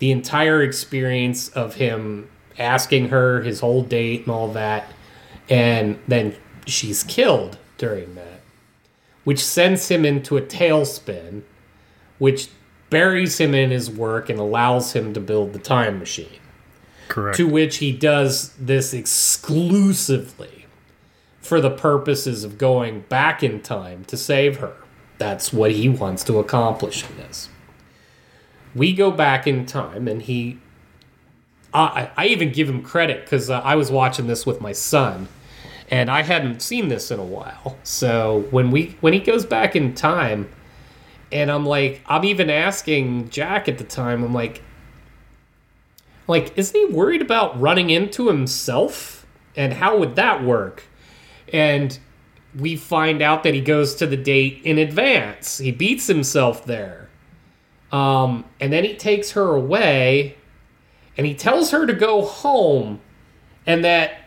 the 0.00 0.10
entire 0.10 0.62
experience 0.62 1.48
of 1.50 1.76
him 1.76 2.28
asking 2.58 3.08
her 3.08 3.42
his 3.42 3.60
whole 3.60 3.82
date 3.82 4.22
and 4.22 4.30
all 4.30 4.52
that, 4.52 4.92
and 5.48 5.98
then 6.08 6.34
she's 6.66 7.04
killed 7.04 7.58
during 7.78 8.14
that, 8.16 8.40
which 9.22 9.44
sends 9.44 9.88
him 9.88 10.04
into 10.04 10.36
a 10.36 10.42
tailspin, 10.42 11.42
which 12.18 12.48
buries 12.94 13.40
him 13.40 13.56
in 13.56 13.72
his 13.72 13.90
work 13.90 14.30
and 14.30 14.38
allows 14.38 14.92
him 14.92 15.12
to 15.12 15.18
build 15.18 15.52
the 15.52 15.58
time 15.58 15.98
machine. 15.98 16.38
Correct. 17.08 17.36
To 17.38 17.48
which 17.48 17.78
he 17.78 17.90
does 17.90 18.50
this 18.50 18.94
exclusively 18.94 20.66
for 21.40 21.60
the 21.60 21.70
purposes 21.70 22.44
of 22.44 22.56
going 22.56 23.00
back 23.00 23.42
in 23.42 23.60
time 23.60 24.04
to 24.04 24.16
save 24.16 24.58
her. 24.58 24.76
That's 25.18 25.52
what 25.52 25.72
he 25.72 25.88
wants 25.88 26.22
to 26.24 26.38
accomplish 26.38 27.04
in 27.10 27.16
this. 27.16 27.48
We 28.76 28.92
go 28.92 29.10
back 29.10 29.48
in 29.48 29.66
time, 29.66 30.06
and 30.06 30.22
he. 30.22 30.58
I, 31.72 32.12
I 32.16 32.26
even 32.26 32.52
give 32.52 32.68
him 32.68 32.80
credit 32.80 33.24
because 33.24 33.50
uh, 33.50 33.58
I 33.58 33.74
was 33.74 33.90
watching 33.90 34.28
this 34.28 34.46
with 34.46 34.60
my 34.60 34.70
son, 34.72 35.26
and 35.90 36.08
I 36.08 36.22
hadn't 36.22 36.62
seen 36.62 36.86
this 36.86 37.10
in 37.10 37.18
a 37.18 37.24
while. 37.24 37.76
So 37.82 38.46
when 38.52 38.70
we 38.70 38.96
when 39.00 39.12
he 39.12 39.18
goes 39.18 39.44
back 39.44 39.74
in 39.74 39.96
time, 39.96 40.48
and 41.34 41.50
I'm 41.50 41.66
like, 41.66 42.00
I'm 42.06 42.24
even 42.24 42.48
asking 42.48 43.28
Jack 43.28 43.68
at 43.68 43.76
the 43.76 43.84
time, 43.84 44.22
I'm 44.22 44.32
like, 44.32 44.62
like, 46.28 46.56
isn't 46.56 46.74
he 46.74 46.94
worried 46.94 47.20
about 47.20 47.60
running 47.60 47.90
into 47.90 48.28
himself? 48.28 49.26
And 49.56 49.72
how 49.72 49.98
would 49.98 50.14
that 50.14 50.44
work? 50.44 50.84
And 51.52 51.98
we 52.56 52.76
find 52.76 53.20
out 53.20 53.42
that 53.42 53.52
he 53.52 53.60
goes 53.60 53.96
to 53.96 54.06
the 54.06 54.16
date 54.16 54.62
in 54.64 54.78
advance. 54.78 55.58
He 55.58 55.72
beats 55.72 56.06
himself 56.06 56.64
there. 56.64 57.10
Um, 57.90 58.44
and 58.60 58.72
then 58.72 58.84
he 58.84 58.94
takes 58.94 59.32
her 59.32 59.54
away 59.54 60.36
and 61.16 61.26
he 61.26 61.34
tells 61.34 61.72
her 61.72 61.84
to 61.84 61.92
go 61.92 62.22
home 62.22 63.00
and 63.66 63.84
that 63.84 64.23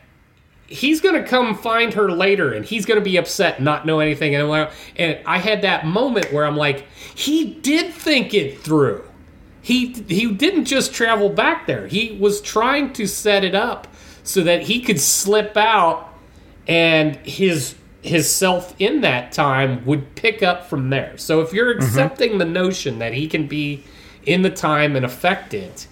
he's 0.67 0.99
going 1.01 1.21
to 1.21 1.27
come 1.27 1.55
find 1.55 1.93
her 1.93 2.11
later 2.11 2.53
and 2.53 2.65
he's 2.65 2.85
going 2.85 2.99
to 2.99 3.03
be 3.03 3.17
upset 3.17 3.61
not 3.61 3.85
know 3.85 3.99
anything 3.99 4.35
and 4.35 4.51
I- 4.51 4.69
and 4.97 5.19
I 5.25 5.37
had 5.39 5.61
that 5.61 5.85
moment 5.85 6.31
where 6.31 6.45
I'm 6.45 6.57
like 6.57 6.85
he 7.15 7.45
did 7.45 7.93
think 7.93 8.33
it 8.33 8.59
through. 8.61 9.03
He 9.61 9.93
he 10.07 10.31
didn't 10.31 10.65
just 10.65 10.93
travel 10.93 11.29
back 11.29 11.67
there. 11.67 11.87
He 11.87 12.17
was 12.19 12.41
trying 12.41 12.93
to 12.93 13.07
set 13.07 13.43
it 13.43 13.55
up 13.55 13.87
so 14.23 14.43
that 14.43 14.63
he 14.63 14.81
could 14.81 14.99
slip 14.99 15.57
out 15.57 16.13
and 16.67 17.15
his 17.17 17.75
his 18.01 18.31
self 18.33 18.73
in 18.79 19.01
that 19.01 19.31
time 19.31 19.85
would 19.85 20.15
pick 20.15 20.43
up 20.43 20.67
from 20.67 20.89
there. 20.89 21.17
So 21.17 21.41
if 21.41 21.51
you're 21.51 21.73
mm-hmm. 21.73 21.83
accepting 21.83 22.37
the 22.37 22.45
notion 22.45 22.99
that 22.99 23.13
he 23.13 23.27
can 23.27 23.47
be 23.47 23.83
in 24.25 24.41
the 24.41 24.49
time 24.49 24.95
and 24.95 25.05
affect 25.05 25.53
it 25.53 25.87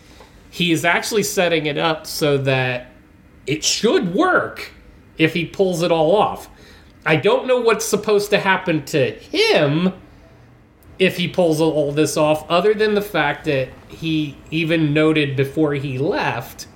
he 0.56 0.72
is 0.72 0.86
actually 0.86 1.24
setting 1.24 1.66
it 1.66 1.78
up 1.78 2.08
so 2.08 2.38
that 2.38 2.90
it 3.46 3.64
should 3.64 4.14
work 4.14 4.72
if 5.18 5.34
he 5.34 5.46
pulls 5.46 5.82
it 5.82 5.92
all 5.92 6.16
off. 6.16 6.50
I 7.06 7.16
don't 7.16 7.48
know 7.48 7.60
what's 7.60 7.86
supposed 7.86 8.30
to 8.32 8.40
happen 8.40 8.84
to 8.86 9.12
him 9.12 9.94
if 10.98 11.18
he 11.18 11.28
pulls 11.28 11.60
all 11.60 11.92
this 11.92 12.18
off, 12.18 12.50
other 12.50 12.74
than 12.74 12.96
the 12.96 13.02
fact 13.02 13.46
that 13.46 13.70
he 13.90 14.38
even 14.50 14.94
noted 14.94 15.36
before 15.36 15.74
he 15.74 15.98
left 15.98 16.68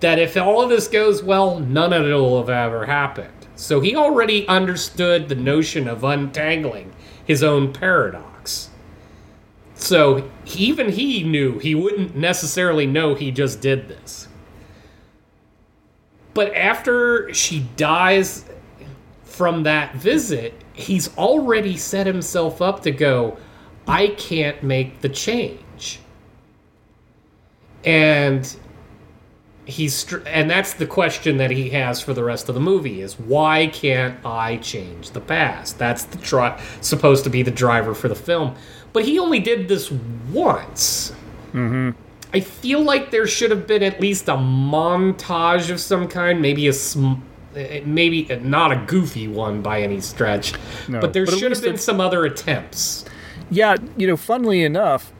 that 0.00 0.18
if 0.18 0.36
all 0.36 0.62
of 0.62 0.70
this 0.70 0.88
goes 0.88 1.22
well, 1.22 1.60
none 1.60 1.92
of 1.92 2.06
it 2.06 2.12
will 2.12 2.38
have 2.38 2.48
ever 2.48 2.86
happened. 2.86 3.46
So 3.54 3.80
he 3.80 3.94
already 3.94 4.48
understood 4.48 5.28
the 5.28 5.34
notion 5.34 5.86
of 5.86 6.02
untangling 6.02 6.92
his 7.24 7.42
own 7.42 7.72
paradox. 7.72 8.70
So 9.74 10.30
even 10.56 10.92
he 10.92 11.22
knew 11.22 11.58
he 11.58 11.74
wouldn't 11.74 12.16
necessarily 12.16 12.86
know 12.86 13.14
he 13.14 13.30
just 13.30 13.60
did 13.60 13.88
this. 13.88 14.28
But 16.40 16.54
after 16.54 17.34
she 17.34 17.66
dies 17.76 18.46
from 19.24 19.64
that 19.64 19.94
visit, 19.96 20.54
he's 20.72 21.14
already 21.18 21.76
set 21.76 22.06
himself 22.06 22.62
up 22.62 22.80
to 22.84 22.90
go, 22.90 23.36
I 23.86 24.06
can't 24.16 24.62
make 24.62 25.02
the 25.02 25.10
change. 25.10 26.00
And 27.84 28.56
he's 29.66 30.10
and 30.24 30.48
that's 30.48 30.72
the 30.72 30.86
question 30.86 31.36
that 31.36 31.50
he 31.50 31.68
has 31.68 32.00
for 32.00 32.14
the 32.14 32.24
rest 32.24 32.48
of 32.48 32.54
the 32.54 32.60
movie 32.62 33.02
is 33.02 33.18
why 33.20 33.66
can't 33.66 34.24
I 34.24 34.56
change 34.56 35.10
the 35.10 35.20
past? 35.20 35.78
That's 35.78 36.04
the 36.04 36.16
dri- 36.16 36.56
supposed 36.80 37.22
to 37.24 37.28
be 37.28 37.42
the 37.42 37.50
driver 37.50 37.94
for 37.94 38.08
the 38.08 38.14
film. 38.14 38.54
But 38.94 39.04
he 39.04 39.18
only 39.18 39.40
did 39.40 39.68
this 39.68 39.92
once. 40.32 41.12
Mm-hmm. 41.52 41.90
I 42.32 42.40
feel 42.40 42.80
like 42.82 43.10
there 43.10 43.26
should 43.26 43.50
have 43.50 43.66
been 43.66 43.82
at 43.82 44.00
least 44.00 44.28
a 44.28 44.36
montage 44.36 45.70
of 45.70 45.80
some 45.80 46.08
kind, 46.08 46.40
maybe 46.40 46.68
a 46.68 46.72
sm- 46.72 47.14
eh, 47.56 47.80
maybe 47.84 48.24
not 48.42 48.72
a 48.72 48.76
goofy 48.86 49.26
one 49.28 49.62
by 49.62 49.82
any 49.82 50.00
stretch, 50.00 50.54
No, 50.88 51.00
but 51.00 51.12
there 51.12 51.24
but 51.26 51.38
should 51.38 51.52
have 51.52 51.62
been 51.62 51.74
a- 51.74 51.78
some 51.78 52.00
other 52.00 52.24
attempts. 52.24 53.04
Yeah, 53.50 53.76
you 53.96 54.06
know, 54.06 54.16
funnily 54.16 54.62
enough, 54.62 55.12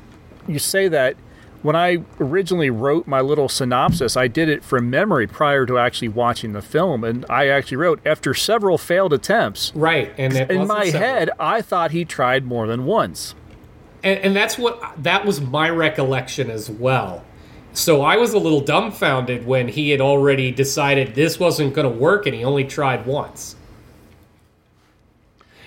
you 0.46 0.58
say 0.60 0.86
that 0.88 1.16
when 1.62 1.76
I 1.76 1.98
originally 2.20 2.70
wrote 2.70 3.06
my 3.06 3.20
little 3.20 3.48
synopsis, 3.48 4.16
I 4.16 4.28
did 4.28 4.48
it 4.48 4.62
from 4.64 4.88
memory 4.88 5.26
prior 5.26 5.66
to 5.66 5.78
actually 5.78 6.08
watching 6.08 6.52
the 6.52 6.62
film, 6.62 7.04
and 7.04 7.26
I 7.28 7.48
actually 7.48 7.76
wrote 7.78 8.00
after 8.06 8.32
several 8.34 8.78
failed 8.78 9.12
attempts. 9.12 9.72
Right, 9.74 10.12
and 10.16 10.32
it 10.34 10.50
in 10.50 10.66
my 10.66 10.86
several. 10.88 11.02
head, 11.02 11.30
I 11.40 11.60
thought 11.60 11.90
he 11.90 12.04
tried 12.04 12.46
more 12.46 12.66
than 12.66 12.86
once. 12.86 13.34
And, 14.02 14.18
and 14.20 14.36
that's 14.36 14.58
what 14.58 14.82
that 15.02 15.24
was 15.26 15.40
my 15.40 15.68
recollection 15.70 16.50
as 16.50 16.70
well. 16.70 17.24
So 17.72 18.02
I 18.02 18.16
was 18.16 18.32
a 18.32 18.38
little 18.38 18.60
dumbfounded 18.60 19.46
when 19.46 19.68
he 19.68 19.90
had 19.90 20.00
already 20.00 20.50
decided 20.50 21.14
this 21.14 21.38
wasn't 21.38 21.74
going 21.74 21.90
to 21.90 21.96
work 21.96 22.26
and 22.26 22.34
he 22.34 22.44
only 22.44 22.64
tried 22.64 23.06
once. 23.06 23.54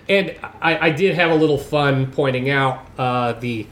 And 0.09 0.35
I, 0.61 0.87
I 0.87 0.89
did 0.89 1.15
have 1.15 1.31
a 1.31 1.35
little 1.35 1.57
fun 1.57 2.11
pointing 2.11 2.49
out 2.49 2.85
uh, 2.97 3.33
the 3.33 3.67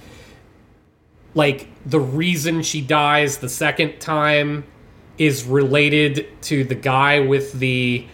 like 1.34 1.68
the 1.86 2.00
reason 2.00 2.62
she 2.62 2.82
dies 2.82 3.38
the 3.38 3.50
second 3.50 4.00
time 4.00 4.66
is 5.18 5.46
related 5.46 6.28
to 6.42 6.64
the 6.64 6.76
guy 6.76 7.20
with 7.20 7.54
the 7.54 8.06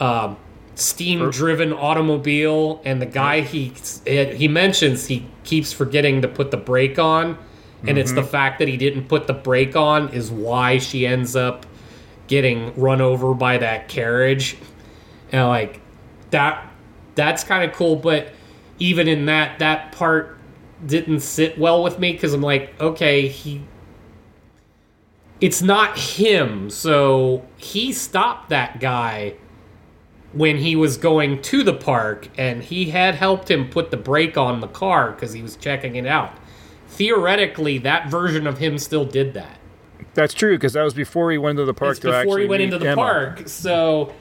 um, 0.00 0.36
steam-driven 0.76 1.72
automobile, 1.72 2.80
and 2.84 3.02
the 3.02 3.06
guy 3.06 3.40
he 3.40 3.72
he 4.06 4.46
mentions 4.46 5.06
he 5.06 5.26
keeps 5.42 5.72
forgetting 5.72 6.22
to 6.22 6.28
put 6.28 6.50
the 6.50 6.56
brake 6.56 6.98
on, 6.98 7.36
and 7.86 7.98
it's 7.98 8.12
the 8.12 8.22
Mhm. 8.22 8.28
fact 8.28 8.58
that 8.58 8.68
he 8.68 8.76
didn't 8.76 9.08
put 9.08 9.26
the 9.26 9.32
brake 9.32 9.74
on 9.74 10.10
is 10.10 10.30
why 10.30 10.78
she 10.78 11.06
ends 11.06 11.34
up 11.34 11.66
getting 12.28 12.72
run 12.76 13.00
over 13.00 13.34
by 13.34 13.56
that 13.58 13.88
carriage, 13.88 14.56
and 15.32 15.48
like 15.48 15.80
that 16.30 16.62
that's 17.14 17.42
kind 17.42 17.68
of 17.68 17.74
cool, 17.74 17.96
but 17.96 18.28
even 18.78 19.08
in 19.08 19.26
that 19.26 19.58
that 19.58 19.92
part 19.92 20.36
didn't 20.86 21.20
sit 21.20 21.58
well 21.58 21.82
with 21.82 21.98
me 21.98 22.12
because 22.12 22.34
I'm 22.34 22.42
like, 22.42 22.78
okay, 22.78 23.26
he 23.28 23.62
it's 25.40 25.62
not 25.62 25.98
him. 25.98 26.68
So 26.68 27.42
he 27.56 27.92
stopped 27.92 28.50
that 28.50 28.80
guy 28.80 29.34
when 30.36 30.58
he 30.58 30.76
was 30.76 30.98
going 30.98 31.40
to 31.40 31.62
the 31.62 31.72
park 31.72 32.28
and 32.36 32.62
he 32.62 32.90
had 32.90 33.14
helped 33.14 33.50
him 33.50 33.70
put 33.70 33.90
the 33.90 33.96
brake 33.96 34.36
on 34.36 34.60
the 34.60 34.68
car 34.68 35.12
because 35.12 35.32
he 35.32 35.40
was 35.40 35.56
checking 35.56 35.96
it 35.96 36.06
out. 36.06 36.30
Theoretically, 36.88 37.78
that 37.78 38.10
version 38.10 38.46
of 38.46 38.58
him 38.58 38.76
still 38.76 39.06
did 39.06 39.32
that. 39.32 39.58
That's 40.12 40.34
true 40.34 40.56
because 40.56 40.74
that 40.74 40.82
was 40.82 40.92
before 40.92 41.30
he 41.32 41.38
went 41.38 41.58
into 41.58 41.64
the 41.64 41.72
park. 41.72 42.00
Before 42.02 42.38
he 42.38 42.46
went 42.46 42.62
into 42.62 42.78
the 42.78 42.90
Emma. 42.90 42.96
park. 42.96 43.48
So 43.48 44.12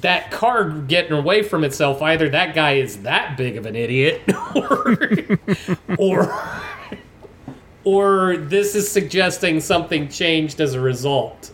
that 0.00 0.30
car 0.30 0.70
getting 0.70 1.12
away 1.12 1.42
from 1.42 1.64
itself, 1.64 2.00
either 2.02 2.28
that 2.28 2.54
guy 2.54 2.74
is 2.74 3.02
that 3.02 3.36
big 3.36 3.56
of 3.56 3.66
an 3.66 3.74
idiot, 3.74 4.22
or 4.54 4.96
or, 5.98 6.42
or 7.82 8.36
this 8.36 8.76
is 8.76 8.88
suggesting 8.88 9.60
something 9.60 10.08
changed 10.08 10.60
as 10.60 10.74
a 10.74 10.80
result. 10.80 11.50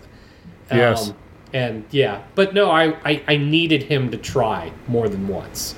Yes. 0.70 1.09
Um, 1.09 1.16
and 1.53 1.85
yeah, 1.91 2.23
but 2.35 2.55
no, 2.55 2.71
I, 2.71 2.97
I 3.05 3.23
I 3.29 3.37
needed 3.37 3.85
him 3.85 4.11
to 4.11 4.17
try 4.17 4.73
more 4.87 5.09
than 5.09 5.29
once 5.29 5.75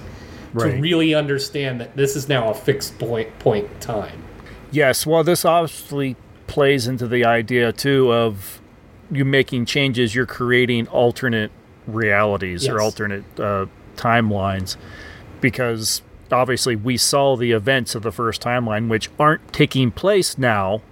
Right. 0.53 0.73
to 0.73 0.81
really 0.81 1.14
understand 1.14 1.81
that 1.81 1.97
this 1.97 2.16
is 2.16 2.29
now 2.29 2.51
a 2.51 2.55
fixed 2.55 2.99
point 2.99 3.39
point 3.39 3.71
in 3.73 3.79
time. 3.81 4.23
Yes, 4.73 5.07
well, 5.07 5.23
this 5.25 5.45
obviously 5.45 6.16
plays 6.47 6.87
into 6.89 7.07
the 7.07 7.25
idea 7.25 7.73
too 7.73 8.12
of 8.12 8.61
you 9.11 9.25
making 9.25 9.66
changes. 9.66 10.14
You're 10.14 10.27
creating 10.27 10.89
alternate 10.89 11.51
realities 11.87 12.68
or 12.68 12.81
alternate 12.81 13.25
uh, 13.39 13.66
timelines 13.97 14.77
because 15.41 16.03
obviously 16.33 16.77
we 16.77 16.97
saw 16.97 17.37
the 17.37 17.53
events 17.53 17.95
of 17.95 18.03
the 18.03 18.12
first 18.12 18.43
timeline, 18.43 18.89
which 18.89 19.09
aren't 19.18 19.53
taking 19.53 19.91
place 19.91 20.37
now 20.39 20.83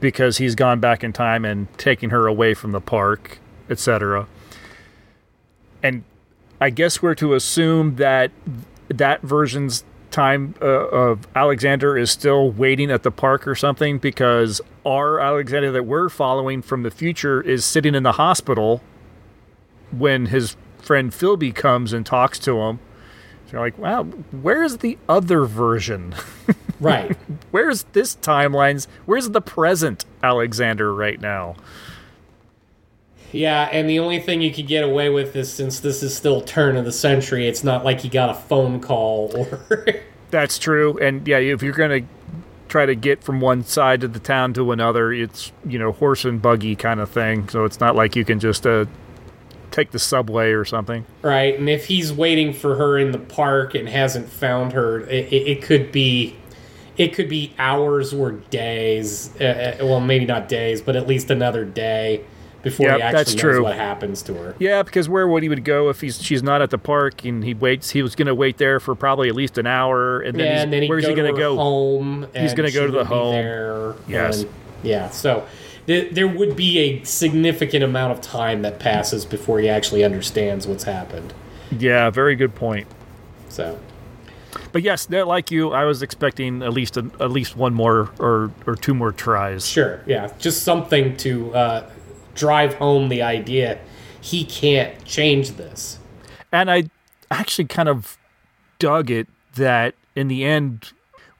because 0.00 0.38
he's 0.38 0.54
gone 0.54 0.80
back 0.80 1.04
in 1.04 1.12
time 1.12 1.44
and 1.44 1.66
taking 1.78 2.08
her 2.10 2.26
away 2.26 2.54
from 2.54 2.72
the 2.72 2.80
park, 2.80 3.38
etc. 3.70 4.26
And 5.82 6.04
I 6.60 6.70
guess 6.70 7.00
we're 7.00 7.14
to 7.16 7.34
assume 7.34 7.96
that 7.96 8.30
that 8.88 9.22
version's 9.22 9.84
time 10.10 10.54
uh, 10.60 10.66
of 10.66 11.26
Alexander 11.34 11.96
is 11.96 12.10
still 12.10 12.50
waiting 12.50 12.90
at 12.90 13.02
the 13.02 13.10
park 13.10 13.46
or 13.46 13.54
something 13.54 13.98
because 13.98 14.60
our 14.84 15.20
Alexander 15.20 15.70
that 15.72 15.84
we're 15.84 16.08
following 16.08 16.62
from 16.62 16.82
the 16.82 16.90
future 16.90 17.40
is 17.40 17.64
sitting 17.64 17.94
in 17.94 18.02
the 18.02 18.12
hospital 18.12 18.82
when 19.90 20.26
his 20.26 20.56
friend 20.78 21.12
Philby 21.12 21.54
comes 21.54 21.92
and 21.92 22.04
talks 22.04 22.38
to 22.40 22.58
him. 22.60 22.80
So 23.46 23.52
you're 23.52 23.60
like, 23.60 23.78
wow, 23.78 24.04
where's 24.04 24.78
the 24.78 24.98
other 25.08 25.44
version? 25.44 26.14
Right. 26.80 27.16
where's 27.50 27.84
this 27.92 28.16
timelines? 28.16 28.86
Where's 29.06 29.30
the 29.30 29.40
present 29.40 30.04
Alexander 30.22 30.94
right 30.94 31.20
now? 31.20 31.56
Yeah, 33.32 33.68
and 33.70 33.88
the 33.88 33.98
only 33.98 34.20
thing 34.20 34.40
you 34.40 34.52
could 34.52 34.66
get 34.66 34.82
away 34.82 35.08
with 35.08 35.36
is 35.36 35.52
since 35.52 35.80
this 35.80 36.02
is 36.02 36.16
still 36.16 36.40
turn 36.40 36.76
of 36.76 36.84
the 36.84 36.92
century, 36.92 37.46
it's 37.46 37.62
not 37.62 37.84
like 37.84 38.00
he 38.00 38.08
got 38.08 38.30
a 38.30 38.34
phone 38.34 38.80
call 38.80 39.32
or 39.70 40.00
That's 40.30 40.58
true. 40.58 40.98
And 40.98 41.26
yeah, 41.26 41.38
if 41.38 41.62
you're 41.62 41.72
going 41.72 42.02
to 42.02 42.08
try 42.68 42.86
to 42.86 42.94
get 42.94 43.22
from 43.22 43.40
one 43.40 43.64
side 43.64 44.04
of 44.04 44.12
the 44.12 44.20
town 44.20 44.54
to 44.54 44.72
another, 44.72 45.12
it's, 45.12 45.52
you 45.64 45.78
know, 45.78 45.92
horse 45.92 46.24
and 46.24 46.40
buggy 46.40 46.76
kind 46.76 47.00
of 47.00 47.10
thing. 47.10 47.48
So 47.48 47.64
it's 47.64 47.80
not 47.80 47.96
like 47.96 48.16
you 48.16 48.24
can 48.24 48.38
just 48.40 48.66
uh, 48.66 48.86
take 49.70 49.90
the 49.90 49.98
subway 49.98 50.52
or 50.52 50.64
something. 50.64 51.04
right. 51.22 51.58
And 51.58 51.68
if 51.68 51.86
he's 51.86 52.12
waiting 52.12 52.52
for 52.52 52.76
her 52.76 52.98
in 52.98 53.12
the 53.12 53.18
park 53.18 53.74
and 53.74 53.88
hasn't 53.88 54.28
found 54.28 54.72
her, 54.72 55.00
it, 55.00 55.32
it, 55.32 55.46
it 55.48 55.62
could 55.62 55.92
be 55.92 56.36
it 56.96 57.14
could 57.14 57.28
be 57.30 57.54
hours 57.58 58.12
or 58.12 58.32
days. 58.32 59.30
Uh, 59.40 59.76
uh, 59.80 59.86
well, 59.86 60.00
maybe 60.00 60.26
not 60.26 60.48
days, 60.48 60.82
but 60.82 60.96
at 60.96 61.06
least 61.06 61.30
another 61.30 61.64
day 61.64 62.24
before 62.62 62.86
Yep, 62.86 62.96
he 62.96 63.02
actually 63.02 63.16
that's 63.18 63.34
knows 63.34 63.40
true. 63.40 63.62
what 63.62 63.76
happens 63.76 64.22
to 64.22 64.34
her. 64.34 64.54
Yeah, 64.58 64.82
because 64.82 65.08
where 65.08 65.26
would 65.26 65.42
he 65.42 65.48
would 65.48 65.64
go 65.64 65.88
if 65.88 66.00
he's 66.00 66.22
she's 66.22 66.42
not 66.42 66.60
at 66.62 66.70
the 66.70 66.78
park 66.78 67.24
and 67.24 67.42
he 67.44 67.54
waits? 67.54 67.90
He 67.90 68.02
was 68.02 68.14
going 68.14 68.26
to 68.26 68.34
wait 68.34 68.58
there 68.58 68.80
for 68.80 68.94
probably 68.94 69.28
at 69.28 69.34
least 69.34 69.56
an 69.58 69.66
hour, 69.66 70.20
and 70.20 70.38
then, 70.38 70.46
yeah, 70.46 70.62
and 70.62 70.72
then 70.72 70.88
where's 70.88 71.04
go 71.04 71.10
he 71.10 71.14
going 71.16 71.26
to 71.28 71.32
to 71.32 71.38
go? 71.38 71.56
home. 71.56 72.26
He's 72.36 72.54
going 72.54 72.68
to 72.68 72.74
go 72.74 72.86
to 72.86 72.92
the 72.92 73.04
home. 73.04 73.32
There, 73.34 73.94
Yes. 74.08 74.42
and- 74.42 74.50
yeah. 74.82 75.10
So 75.10 75.46
th- 75.86 76.12
there 76.14 76.28
would 76.28 76.56
be 76.56 76.78
a 76.78 77.02
significant 77.04 77.84
amount 77.84 78.12
of 78.12 78.20
time 78.20 78.62
that 78.62 78.78
passes 78.78 79.24
before 79.24 79.58
he 79.60 79.68
actually 79.68 80.04
understands 80.04 80.66
what's 80.66 80.84
happened. 80.84 81.32
Yeah, 81.78 82.10
very 82.10 82.34
good 82.36 82.54
point. 82.54 82.86
So, 83.48 83.78
but 84.72 84.82
yes, 84.82 85.08
like 85.10 85.50
you. 85.50 85.70
I 85.70 85.84
was 85.84 86.02
expecting 86.02 86.62
at 86.62 86.72
least 86.72 86.96
a, 86.96 87.10
at 87.20 87.30
least 87.30 87.56
one 87.56 87.74
more 87.74 88.10
or 88.18 88.50
or 88.66 88.74
two 88.76 88.94
more 88.94 89.12
tries. 89.12 89.66
Sure, 89.66 90.00
yeah, 90.06 90.32
just 90.38 90.62
something 90.62 91.16
to 91.18 91.54
uh, 91.54 91.90
drive 92.34 92.74
home 92.74 93.08
the 93.08 93.22
idea 93.22 93.78
he 94.20 94.44
can't 94.44 95.04
change 95.04 95.52
this. 95.52 95.98
And 96.52 96.70
I 96.70 96.84
actually 97.30 97.66
kind 97.66 97.88
of 97.88 98.18
dug 98.78 99.10
it 99.10 99.28
that 99.54 99.94
in 100.14 100.28
the 100.28 100.44
end 100.44 100.92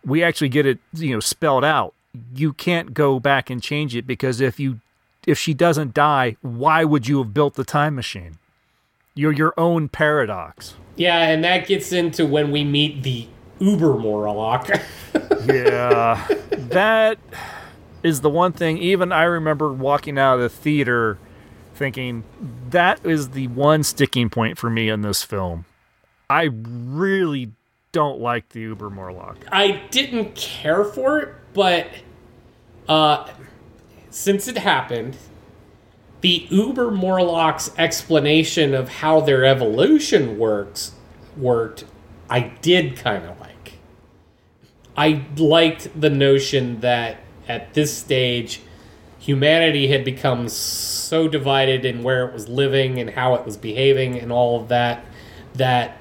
we 0.04 0.22
actually 0.22 0.48
get 0.48 0.66
it 0.66 0.78
you 0.92 1.12
know 1.12 1.20
spelled 1.20 1.64
out. 1.64 1.94
You 2.34 2.52
can't 2.52 2.94
go 2.94 3.20
back 3.20 3.50
and 3.50 3.62
change 3.62 3.94
it 3.94 4.06
because 4.06 4.40
if 4.40 4.58
you 4.58 4.80
if 5.26 5.38
she 5.38 5.52
doesn't 5.52 5.94
die, 5.94 6.36
why 6.40 6.84
would 6.84 7.06
you 7.06 7.18
have 7.18 7.34
built 7.34 7.54
the 7.54 7.64
time 7.64 7.94
machine? 7.94 8.38
You're 9.14 9.32
your 9.32 9.52
own 9.58 9.88
paradox. 9.88 10.74
Yeah, 10.96 11.28
and 11.28 11.44
that 11.44 11.66
gets 11.66 11.92
into 11.92 12.26
when 12.26 12.50
we 12.50 12.64
meet 12.64 13.02
the 13.02 13.26
Uber 13.58 13.98
Morlock. 13.98 14.68
yeah, 15.44 16.26
that 16.50 17.18
is 18.02 18.20
the 18.20 18.30
one 18.30 18.52
thing. 18.52 18.78
Even 18.78 19.12
I 19.12 19.24
remember 19.24 19.72
walking 19.72 20.18
out 20.18 20.34
of 20.34 20.40
the 20.40 20.48
theater 20.48 21.18
thinking 21.74 22.24
that 22.68 23.04
is 23.06 23.30
the 23.30 23.46
one 23.48 23.82
sticking 23.82 24.28
point 24.28 24.58
for 24.58 24.68
me 24.68 24.88
in 24.88 25.00
this 25.02 25.22
film. 25.22 25.64
I 26.28 26.50
really 26.52 27.52
don't 27.92 28.20
like 28.20 28.50
the 28.50 28.60
Uber 28.60 28.90
Morlock. 28.90 29.38
I 29.50 29.82
didn't 29.90 30.34
care 30.34 30.84
for 30.84 31.18
it, 31.20 31.34
but 31.54 31.88
uh, 32.88 33.28
since 34.10 34.46
it 34.46 34.58
happened, 34.58 35.16
the 36.20 36.46
Uber 36.50 36.90
Morlocks 36.90 37.72
explanation 37.78 38.74
of 38.74 38.88
how 38.88 39.20
their 39.20 39.44
evolution 39.44 40.38
works 40.38 40.92
worked, 41.36 41.84
I 42.28 42.40
did 42.40 42.96
kind 42.96 43.24
of 43.24 43.40
like. 43.40 43.78
I 44.96 45.24
liked 45.36 45.98
the 45.98 46.10
notion 46.10 46.80
that 46.80 47.18
at 47.50 47.74
this 47.74 47.96
stage, 47.96 48.60
humanity 49.18 49.88
had 49.88 50.04
become 50.04 50.48
so 50.48 51.28
divided 51.28 51.84
in 51.84 52.02
where 52.02 52.26
it 52.26 52.32
was 52.32 52.48
living 52.48 52.98
and 52.98 53.10
how 53.10 53.34
it 53.34 53.44
was 53.44 53.56
behaving 53.56 54.18
and 54.18 54.32
all 54.32 54.60
of 54.60 54.68
that, 54.68 55.04
that 55.54 56.00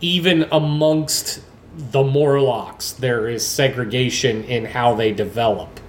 even 0.00 0.46
amongst 0.52 1.40
the 1.76 2.02
Morlocks, 2.02 2.92
there 2.92 3.28
is 3.28 3.46
segregation 3.46 4.44
in 4.44 4.64
how 4.64 4.94
they 4.94 5.12
develop. 5.12 5.80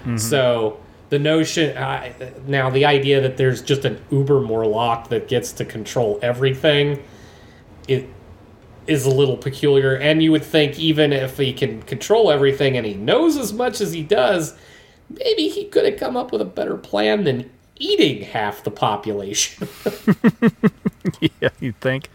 Mm-hmm. 0.00 0.16
So 0.16 0.80
the 1.10 1.18
notion 1.18 1.76
uh, 1.76 2.12
now, 2.46 2.70
the 2.70 2.86
idea 2.86 3.20
that 3.20 3.36
there's 3.36 3.60
just 3.60 3.84
an 3.84 4.02
Uber 4.10 4.40
Morlock 4.40 5.08
that 5.08 5.28
gets 5.28 5.52
to 5.52 5.64
control 5.64 6.18
everything, 6.22 7.02
it 7.88 8.08
is 8.86 9.06
a 9.06 9.10
little 9.10 9.36
peculiar. 9.36 9.96
And 9.96 10.22
you 10.22 10.32
would 10.32 10.44
think 10.44 10.78
even 10.78 11.12
if 11.12 11.38
he 11.38 11.52
can 11.52 11.82
control 11.82 12.30
everything 12.30 12.76
and 12.76 12.86
he 12.86 12.94
knows 12.94 13.36
as 13.36 13.52
much 13.52 13.80
as 13.80 13.92
he 13.92 14.02
does, 14.02 14.54
maybe 15.10 15.48
he 15.48 15.64
could 15.64 15.84
have 15.84 15.98
come 15.98 16.16
up 16.16 16.32
with 16.32 16.40
a 16.40 16.46
better 16.46 16.76
plan 16.76 17.24
than 17.24 17.50
eating 17.76 18.22
half 18.22 18.64
the 18.64 18.70
population. 18.70 19.68
yeah, 21.40 21.50
you'd 21.60 21.80
think. 21.80 22.08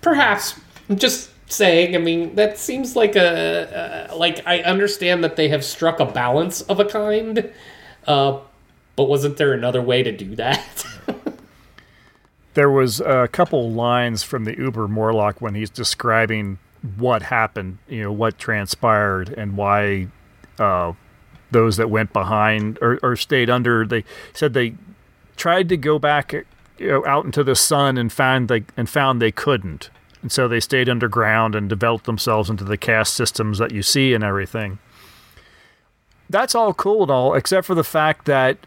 Perhaps. 0.00 0.58
I'm 0.88 0.96
just 0.96 1.30
saying. 1.52 1.94
I 1.94 1.98
mean, 1.98 2.34
that 2.34 2.58
seems 2.58 2.96
like 2.96 3.16
a 3.16 4.08
uh, 4.10 4.16
like 4.16 4.46
I 4.46 4.60
understand 4.62 5.22
that 5.24 5.36
they 5.36 5.48
have 5.48 5.64
struck 5.64 6.00
a 6.00 6.06
balance 6.06 6.62
of 6.62 6.80
a 6.80 6.84
kind, 6.84 7.50
uh, 8.06 8.38
but 8.96 9.04
wasn't 9.04 9.36
there 9.36 9.52
another 9.52 9.82
way 9.82 10.02
to 10.02 10.12
do 10.12 10.34
that? 10.36 10.86
there 12.54 12.70
was 12.70 13.00
a 13.00 13.28
couple 13.28 13.70
lines 13.70 14.22
from 14.22 14.44
the 14.44 14.56
Uber 14.58 14.88
Morlock 14.88 15.40
when 15.40 15.54
he's 15.54 15.70
describing 15.70 16.58
what 16.96 17.22
happened, 17.22 17.78
you 17.88 18.02
know, 18.02 18.12
what 18.12 18.38
transpired 18.38 19.30
and 19.30 19.56
why 19.56 20.08
uh, 20.58 20.92
those 21.50 21.76
that 21.76 21.88
went 21.88 22.12
behind 22.12 22.78
or, 22.82 22.98
or 23.02 23.16
stayed 23.16 23.48
under. 23.48 23.86
They 23.86 24.04
said 24.32 24.52
they 24.52 24.74
tried 25.36 25.68
to 25.70 25.76
go 25.76 25.98
back 25.98 26.32
you 26.32 26.88
know, 26.88 27.06
out 27.06 27.24
into 27.24 27.44
the 27.44 27.54
sun 27.54 27.96
and 27.96 28.12
found 28.12 28.48
they 28.48 28.64
and 28.76 28.88
found 28.88 29.22
they 29.22 29.32
couldn't, 29.32 29.90
and 30.20 30.32
so 30.32 30.48
they 30.48 30.60
stayed 30.60 30.88
underground 30.88 31.54
and 31.54 31.68
developed 31.68 32.04
themselves 32.04 32.50
into 32.50 32.64
the 32.64 32.76
caste 32.76 33.14
systems 33.14 33.58
that 33.58 33.72
you 33.72 33.82
see 33.82 34.12
and 34.12 34.24
everything. 34.24 34.78
That's 36.28 36.54
all 36.54 36.74
cool 36.74 37.02
and 37.02 37.10
all, 37.10 37.34
except 37.34 37.66
for 37.66 37.74
the 37.74 37.84
fact 37.84 38.24
that 38.24 38.58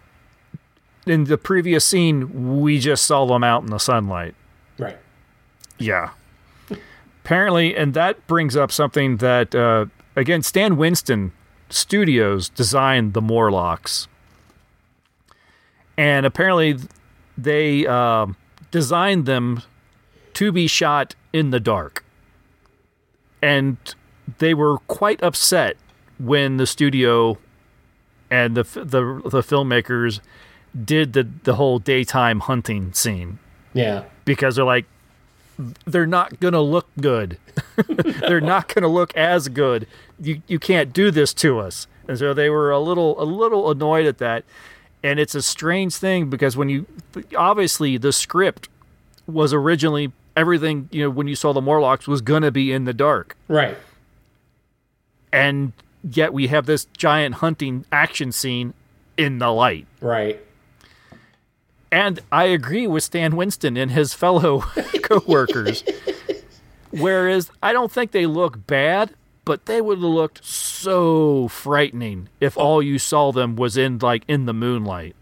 in 1.05 1.25
the 1.25 1.37
previous 1.37 1.85
scene 1.85 2.61
we 2.61 2.79
just 2.79 3.05
saw 3.05 3.25
them 3.25 3.43
out 3.43 3.63
in 3.63 3.69
the 3.69 3.77
sunlight. 3.79 4.35
Right. 4.77 4.97
Yeah. 5.77 6.11
Apparently, 7.23 7.75
and 7.75 7.93
that 7.93 8.25
brings 8.27 8.55
up 8.55 8.71
something 8.71 9.17
that 9.17 9.55
uh, 9.55 9.87
again, 10.15 10.43
Stan 10.43 10.77
Winston 10.77 11.31
Studios 11.69 12.49
designed 12.49 13.13
the 13.13 13.21
Morlocks, 13.21 14.07
and 15.97 16.25
apparently 16.25 16.77
they 17.37 17.87
uh, 17.87 18.27
designed 18.69 19.25
them 19.25 19.63
to 20.35 20.51
be 20.51 20.67
shot 20.67 21.15
in 21.33 21.49
the 21.49 21.59
dark, 21.59 22.05
and 23.41 23.77
they 24.37 24.53
were 24.53 24.77
quite 24.79 25.21
upset 25.23 25.77
when 26.19 26.57
the 26.57 26.67
studio 26.67 27.37
and 28.29 28.55
the 28.55 28.63
the 28.63 29.21
the 29.29 29.41
filmmakers 29.41 30.19
did 30.83 31.13
the 31.13 31.27
the 31.43 31.55
whole 31.55 31.79
daytime 31.79 32.41
hunting 32.41 32.91
scene 32.93 33.39
Yeah. 33.73 34.03
because 34.25 34.55
they're 34.57 34.65
like 34.65 34.85
they're 35.85 36.05
not 36.05 36.39
gonna 36.41 36.61
look 36.61 36.87
good. 36.99 37.37
they're 37.87 38.41
not 38.41 38.73
gonna 38.73 38.89
look 38.89 39.15
as 39.15 39.47
good. 39.47 39.87
You 40.19 40.41
you 40.47 40.59
can't 40.59 40.91
do 40.91 41.11
this 41.11 41.33
to 41.35 41.59
us. 41.59 41.87
And 42.07 42.19
so 42.19 42.33
they 42.33 42.49
were 42.49 42.71
a 42.71 42.79
little 42.79 43.21
a 43.21 43.23
little 43.23 43.71
annoyed 43.71 44.05
at 44.05 44.17
that. 44.17 44.43
And 45.01 45.19
it's 45.19 45.33
a 45.35 45.41
strange 45.41 45.95
thing 45.95 46.29
because 46.29 46.57
when 46.57 46.67
you 46.67 46.85
obviously 47.37 47.97
the 47.97 48.11
script 48.11 48.67
was 49.27 49.53
originally 49.53 50.11
everything, 50.35 50.89
you 50.91 51.03
know, 51.03 51.09
when 51.09 51.27
you 51.27 51.35
saw 51.35 51.53
the 51.53 51.61
Morlocks 51.61 52.05
was 52.07 52.19
gonna 52.21 52.51
be 52.51 52.73
in 52.73 52.83
the 52.83 52.93
dark. 52.93 53.37
Right. 53.47 53.77
And 55.31 55.73
yet 56.03 56.33
we 56.33 56.47
have 56.47 56.65
this 56.65 56.85
giant 56.97 57.35
hunting 57.35 57.85
action 57.91 58.31
scene 58.31 58.73
in 59.17 59.39
the 59.39 59.49
light. 59.51 59.87
Right. 60.01 60.41
And 61.95 62.19
I 62.29 62.43
agree 62.45 62.87
with 62.87 63.05
Stan 63.05 63.37
Winston 63.37 63.77
and 63.77 63.89
his 63.89 64.13
fellow 64.13 64.59
coworkers. 65.01 65.81
Whereas 66.91 67.49
I 67.63 67.71
don't 67.71 67.89
think 67.89 68.11
they 68.11 68.25
look 68.25 68.67
bad, 68.67 69.13
but 69.45 69.65
they 69.65 69.79
would 69.79 69.99
have 69.99 70.03
looked 70.03 70.43
so 70.43 71.47
frightening 71.47 72.27
if 72.41 72.57
all 72.57 72.81
you 72.81 72.99
saw 72.99 73.31
them 73.31 73.55
was 73.55 73.77
in 73.77 73.99
like 73.99 74.23
in 74.27 74.45
the 74.45 74.53
moonlight. 74.53 75.15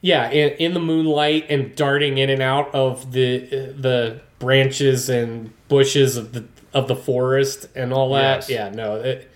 Yeah, 0.00 0.28
in, 0.28 0.50
in 0.54 0.74
the 0.74 0.80
moonlight 0.80 1.46
and 1.48 1.72
darting 1.76 2.18
in 2.18 2.30
and 2.30 2.42
out 2.42 2.74
of 2.74 3.12
the 3.12 3.46
uh, 3.46 3.80
the 3.80 4.22
branches 4.40 5.08
and 5.08 5.52
bushes 5.68 6.16
of 6.16 6.32
the 6.32 6.44
of 6.74 6.88
the 6.88 6.96
forest 6.96 7.68
and 7.76 7.92
all 7.92 8.12
that. 8.14 8.48
Yes. 8.48 8.50
Yeah, 8.50 8.70
no, 8.70 8.96
it, 8.96 9.30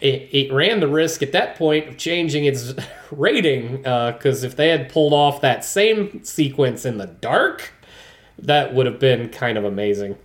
it 0.00 0.28
it 0.32 0.52
ran 0.52 0.80
the 0.80 0.88
risk 0.88 1.22
at 1.22 1.32
that 1.32 1.56
point 1.56 1.88
of 1.88 1.96
changing 1.96 2.44
its 2.44 2.74
rating 3.10 3.78
because 3.78 4.44
if 4.44 4.56
they 4.56 4.68
had 4.68 4.88
pulled 4.88 5.12
off 5.12 5.40
that 5.40 5.64
same 5.64 6.22
sequence 6.24 6.84
in 6.84 6.98
the 6.98 7.06
dark, 7.06 7.72
that 8.38 8.74
would 8.74 8.86
have 8.86 8.98
been 8.98 9.28
kind 9.28 9.58
of 9.58 9.64
amazing. 9.64 10.16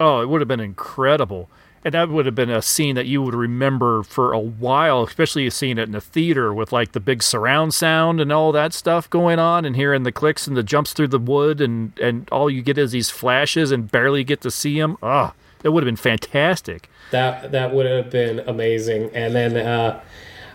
Oh, 0.00 0.20
it 0.20 0.28
would 0.28 0.40
have 0.40 0.48
been 0.48 0.60
incredible. 0.60 1.48
And 1.84 1.94
that 1.94 2.08
would 2.08 2.26
have 2.26 2.34
been 2.34 2.50
a 2.50 2.60
scene 2.60 2.96
that 2.96 3.06
you 3.06 3.22
would 3.22 3.34
remember 3.34 4.02
for 4.02 4.32
a 4.32 4.38
while, 4.38 5.04
especially 5.04 5.48
seeing 5.48 5.78
it 5.78 5.84
in 5.84 5.92
the 5.92 6.00
theater 6.00 6.52
with 6.52 6.72
like 6.72 6.92
the 6.92 7.00
big 7.00 7.22
surround 7.22 7.72
sound 7.72 8.20
and 8.20 8.32
all 8.32 8.50
that 8.52 8.74
stuff 8.74 9.08
going 9.08 9.38
on 9.38 9.64
and 9.64 9.76
hearing 9.76 10.02
the 10.02 10.12
clicks 10.12 10.46
and 10.46 10.56
the 10.56 10.62
jumps 10.64 10.92
through 10.92 11.08
the 11.08 11.18
wood 11.20 11.60
and, 11.60 11.96
and 12.00 12.28
all 12.30 12.50
you 12.50 12.62
get 12.62 12.78
is 12.78 12.90
these 12.92 13.10
flashes 13.10 13.70
and 13.70 13.92
barely 13.92 14.24
get 14.24 14.40
to 14.40 14.50
see 14.50 14.78
them. 14.78 14.98
Ah, 15.02 15.34
that 15.60 15.72
would 15.72 15.82
have 15.82 15.88
been 15.88 15.96
fantastic. 15.96 16.88
That 17.10 17.52
that 17.52 17.72
would 17.72 17.86
have 17.86 18.10
been 18.10 18.40
amazing. 18.40 19.10
And 19.14 19.34
then 19.34 19.56
uh, 19.56 20.00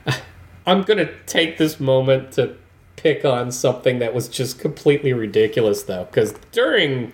I'm 0.66 0.84
gonna 0.84 1.10
take 1.26 1.58
this 1.58 1.80
moment 1.80 2.32
to 2.34 2.56
pick 2.96 3.26
on 3.26 3.52
something 3.52 4.00
that 4.00 4.14
was 4.14 4.30
just 4.30 4.60
completely 4.60 5.14
ridiculous, 5.14 5.84
though, 5.84 6.06
because 6.06 6.34
during 6.52 7.14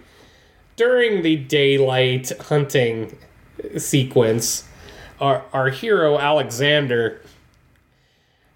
during 0.75 1.23
the 1.23 1.35
daylight 1.35 2.31
hunting 2.43 3.17
sequence, 3.77 4.67
our 5.19 5.43
our 5.51 5.69
hero 5.69 6.17
Alexander 6.17 7.21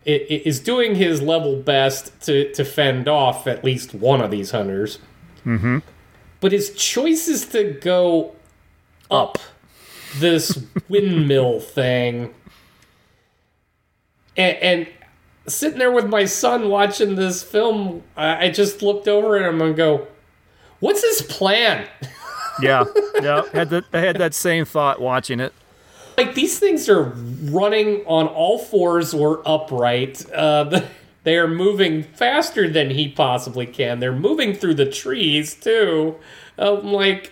is 0.05 0.59
doing 0.59 0.95
his 0.95 1.21
level 1.21 1.55
best 1.55 2.19
to 2.21 2.51
to 2.53 2.65
fend 2.65 3.07
off 3.07 3.47
at 3.47 3.63
least 3.63 3.93
one 3.93 4.21
of 4.21 4.31
these 4.31 4.51
hunters. 4.51 4.99
Mm-hmm. 5.45 5.79
But 6.39 6.51
his 6.51 6.73
choice 6.75 7.27
is 7.27 7.45
to 7.47 7.77
go 7.81 8.35
up 9.13 9.37
this 10.17 10.63
windmill 10.89 11.59
thing. 11.59 12.33
And, 14.35 14.57
and 14.57 14.87
sitting 15.47 15.79
there 15.79 15.91
with 15.91 16.07
my 16.07 16.25
son 16.25 16.69
watching 16.69 17.15
this 17.15 17.43
film, 17.43 18.03
I, 18.17 18.45
I 18.45 18.49
just 18.49 18.81
looked 18.81 19.07
over 19.07 19.37
at 19.37 19.47
him 19.47 19.61
and 19.61 19.75
go, 19.75 20.07
What's 20.79 21.01
his 21.01 21.21
plan? 21.21 21.87
Yeah, 22.61 22.83
yeah. 23.21 23.43
Had 23.53 23.69
that, 23.69 23.85
I 23.93 23.99
had 23.99 24.17
that 24.17 24.33
same 24.33 24.65
thought 24.65 24.99
watching 24.99 25.39
it. 25.39 25.53
Like, 26.17 26.35
these 26.35 26.59
things 26.59 26.89
are 26.89 27.03
running 27.03 28.03
on 28.05 28.27
all 28.27 28.59
fours 28.59 29.13
or 29.13 29.41
upright. 29.45 30.29
Uh, 30.31 30.81
they 31.23 31.37
are 31.37 31.47
moving 31.47 32.03
faster 32.03 32.69
than 32.69 32.89
he 32.91 33.07
possibly 33.07 33.65
can. 33.65 33.99
They're 33.99 34.11
moving 34.11 34.53
through 34.53 34.75
the 34.75 34.85
trees, 34.85 35.55
too. 35.55 36.15
I'm 36.57 36.91
like, 36.91 37.31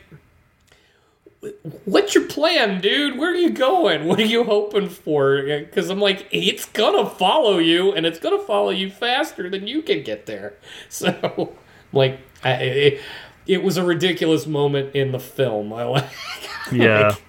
what's 1.86 2.14
your 2.14 2.26
plan, 2.26 2.82
dude? 2.82 3.18
Where 3.18 3.32
are 3.32 3.36
you 3.36 3.50
going? 3.52 4.06
What 4.12 4.20
are 4.20 4.26
you 4.26 4.44
hoping 4.44 4.89
for? 4.89 5.42
Because 5.42 5.89
I'm 5.89 6.00
like, 6.00 6.28
it's 6.32 6.66
gonna 6.66 7.10
follow 7.10 7.58
you, 7.58 7.92
and 7.94 8.06
it's 8.06 8.20
gonna 8.20 8.42
follow 8.43 8.70
you 8.70 8.89
faster 8.89 9.50
than 9.50 9.68
you 9.68 9.82
can 9.82 10.04
get 10.04 10.26
there. 10.26 10.54
So, 10.89 11.54
like, 11.93 12.20
I, 12.43 12.51
it, 12.54 13.01
it 13.47 13.63
was 13.63 13.78
a 13.78 13.84
ridiculous 13.84 14.46
moment 14.46 14.96
in 14.96 15.12
the 15.12 15.20
film. 15.20 15.74
I 15.74 15.84
like, 15.86 16.09
Yeah. 16.72 17.09
like, 17.09 17.24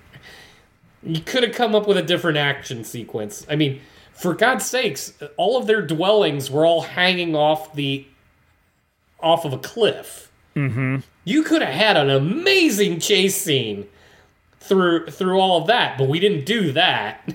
you 1.02 1.20
could 1.20 1.43
have 1.43 1.55
come 1.55 1.74
up 1.74 1.89
with 1.89 1.97
a 1.97 2.02
different 2.02 2.39
action 2.39 2.84
sequence. 2.84 3.44
I 3.48 3.56
mean, 3.56 3.80
for 4.12 4.34
God's 4.34 4.66
sakes, 4.66 5.14
all 5.36 5.56
of 5.56 5.66
their 5.66 5.82
dwellings 5.82 6.51
were 6.51 6.64
all 6.64 6.82
hanging 6.82 7.34
off 7.34 7.74
the 7.74 8.06
off 9.20 9.44
of 9.44 9.52
a 9.52 9.59
cliff. 9.59 10.30
Mm-hmm. 10.55 10.98
You 11.24 11.43
could 11.43 11.62
have 11.62 11.74
had 11.74 11.97
an 11.97 12.10
amazing 12.10 13.01
chase 13.01 13.36
scene 13.40 13.86
through 14.62 15.06
through 15.06 15.39
all 15.39 15.60
of 15.60 15.66
that, 15.68 15.98
but 15.98 16.09
we 16.09 16.18
didn't 16.20 16.44
do 16.47 16.72
that. 16.72 17.34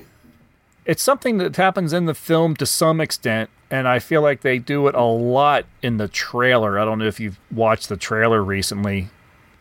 It's 0.85 1.03
something 1.03 1.37
that 1.39 1.55
happens 1.57 1.91
in 1.93 2.05
the 2.05 2.13
film 2.13 2.55
to 2.55 2.65
some 2.65 3.01
extent, 3.01 3.49
and 3.69 3.87
I 3.87 3.99
feel 3.99 4.21
like 4.21 4.41
they 4.41 4.57
do 4.57 4.87
it 4.87 4.95
a 4.95 5.03
lot 5.03 5.65
in 5.81 5.97
the 5.97 6.07
trailer. 6.07 6.79
I 6.79 6.85
don't 6.85 6.99
know 6.99 7.05
if 7.07 7.19
you've 7.19 7.39
watched 7.51 7.89
the 7.89 7.97
trailer 7.97 8.41
recently. 8.43 9.09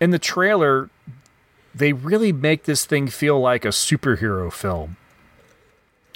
In 0.01 0.10
the 0.10 0.18
trailer, 0.20 0.88
they 1.74 1.93
really 1.93 2.32
make 2.32 2.64
this 2.64 2.84
thing 2.84 3.09
feel 3.09 3.40
like 3.40 3.64
a 3.64 3.68
superhero 3.68 4.52
film. 4.52 4.97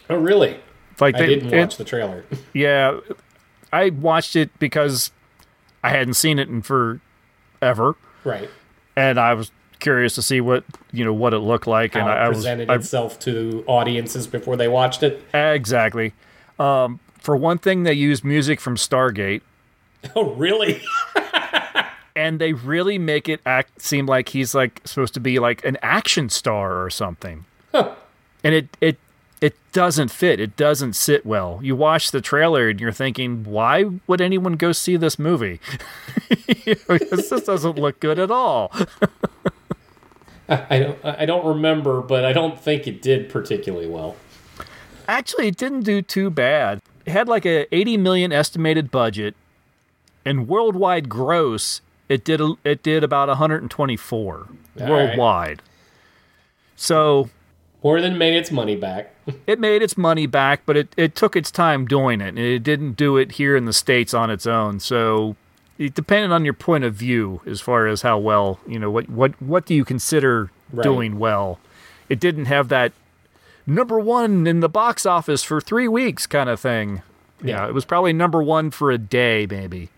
Oh, 0.09 0.17
really? 0.17 0.61
Like 1.01 1.17
I 1.17 1.19
they- 1.19 1.27
didn't 1.27 1.53
it- 1.55 1.59
watch 1.61 1.77
the 1.77 1.85
trailer. 1.85 2.25
Yeah, 2.53 3.01
I 3.73 3.91
watched 3.91 4.37
it 4.37 4.57
because 4.59 5.11
I 5.83 5.91
hadn't 5.91 6.15
seen 6.15 6.39
it 6.39 6.49
in 6.49 6.63
forever, 6.63 7.97
right. 8.25 8.49
and 8.97 9.19
I 9.19 9.35
was 9.35 9.51
curious 9.81 10.15
to 10.15 10.23
see 10.23 10.41
what 10.41 10.65
you 10.93 11.05
know 11.05 11.13
what 11.13 11.35
it 11.35 11.39
looked 11.41 11.67
like, 11.67 11.95
How 11.95 12.01
and 12.01 12.09
it 12.09 12.13
I, 12.13 12.25
I 12.27 12.29
was 12.29 12.39
presented 12.39 12.71
I, 12.71 12.75
itself 12.77 13.19
to 13.21 13.65
audiences 13.67 14.27
before 14.27 14.57
they 14.57 14.69
watched 14.69 15.03
it. 15.03 15.23
exactly. 15.35 16.13
Um, 16.59 17.01
for 17.19 17.37
one 17.37 17.59
thing, 17.59 17.83
they 17.83 17.93
used 17.95 18.25
music 18.25 18.61
from 18.61 18.77
Stargate. 18.77 19.43
Oh, 20.17 20.31
really? 20.33 20.81
and 22.17 22.39
they 22.41 22.55
really 22.55 22.97
make 22.97 23.29
it 23.29 23.41
act 23.45 23.83
seem 23.83 24.07
like 24.07 24.31
he's 24.31 24.55
like 24.55 24.81
supposed 24.87 25.13
to 25.15 25.21
be 25.21 25.39
like 25.39 25.63
an 25.65 25.77
action 25.83 26.31
star 26.31 26.83
or 26.83 26.89
something. 26.89 27.45
And 27.75 28.55
it 28.55 28.77
it 28.81 28.99
it 29.43 29.55
doesn't 29.73 30.09
fit. 30.11 30.41
It 30.41 30.57
doesn't 30.57 30.95
sit 30.95 31.25
well. 31.25 31.61
You 31.63 31.77
watch 31.77 32.11
the 32.11 32.21
trailer 32.21 32.69
and 32.69 32.81
you're 32.81 32.93
thinking, 32.93 33.45
why 33.45 33.85
would 34.07 34.21
anyone 34.21 34.55
go 34.55 34.73
see 34.73 34.97
this 34.97 35.19
movie? 35.19 35.61
You 36.65 36.77
know, 36.89 36.99
this 37.11 37.29
doesn't 37.29 37.77
look 37.79 38.01
good 38.01 38.19
at 38.19 38.31
all. 38.31 38.73
I, 40.51 40.79
don't 40.81 40.99
I 41.05 41.27
don't 41.27 41.47
remember, 41.47 42.03
but 42.03 42.25
I 42.25 42.33
don't 42.33 42.59
think 42.59 42.87
it 42.87 43.01
did 43.01 43.29
particularly 43.29 43.87
well. 43.87 44.17
Actually, 45.07 45.49
it 45.49 45.57
didn't 45.57 45.83
do 45.83 46.03
too 46.03 46.31
bad. 46.31 46.81
It 47.07 47.13
had 47.13 47.29
like 47.29 47.47
a 47.47 47.73
80 47.75 47.97
million 47.97 48.33
estimated 48.33 48.91
budget, 48.91 49.35
and 50.25 50.49
worldwide 50.49 51.09
gross, 51.09 51.81
it 52.09 52.25
did 52.25 52.41
it 52.65 52.83
did 52.83 53.05
about 53.05 53.29
124 53.29 54.49
right. 54.77 54.89
worldwide. 54.89 55.63
So 56.77 57.31
More 57.83 58.01
than 58.01 58.19
made 58.19 58.35
its 58.35 58.51
money 58.51 58.77
back. 58.77 59.15
it 59.47 59.61
made 59.61 59.83
its 59.83 59.97
money 59.97 60.27
back, 60.27 60.63
but 60.67 60.77
it, 60.77 60.93
it 60.97 61.15
took 61.15 61.37
its 61.37 61.51
time 61.51 61.87
doing 61.87 62.21
it. 62.21 62.31
and 62.31 62.39
It 62.39 62.63
didn't 62.63 62.93
do 62.93 63.17
it 63.17 63.33
here 63.33 63.57
in 63.57 63.67
the 63.67 63.73
States 63.73 64.13
on 64.15 64.31
its 64.31 64.47
own. 64.47 64.81
So 64.81 65.37
it 65.81 65.95
depended 65.95 66.31
on 66.31 66.45
your 66.45 66.53
point 66.55 66.85
of 66.85 66.95
view 66.95 67.41
as 67.47 67.61
far 67.61 67.87
as 67.87 68.03
how 68.03 68.19
well, 68.19 68.61
you 68.67 68.79
know, 68.79 68.91
what 68.91 69.09
what 69.09 69.41
what 69.41 69.65
do 69.67 69.75
you 69.75 69.85
consider 69.85 70.51
Right. 70.73 70.85
doing 70.85 71.19
well? 71.19 71.59
It 72.09 72.21
didn't 72.21 72.45
have 72.45 72.69
that 72.69 72.93
number 73.67 73.99
one 73.99 74.47
in 74.47 74.61
the 74.61 74.69
box 74.69 75.05
office 75.07 75.43
for 75.43 75.61
three 75.61 75.89
weeks 75.89 76.27
kind 76.27 76.49
of 76.49 76.61
thing. 76.61 77.03
Yeah, 77.43 77.67
it 77.67 77.73
was 77.75 77.85
probably 77.85 78.13
number 78.13 78.43
one 78.43 78.71
for 78.71 78.91
a 78.91 78.99
day, 78.99 79.47
maybe. 79.51 79.89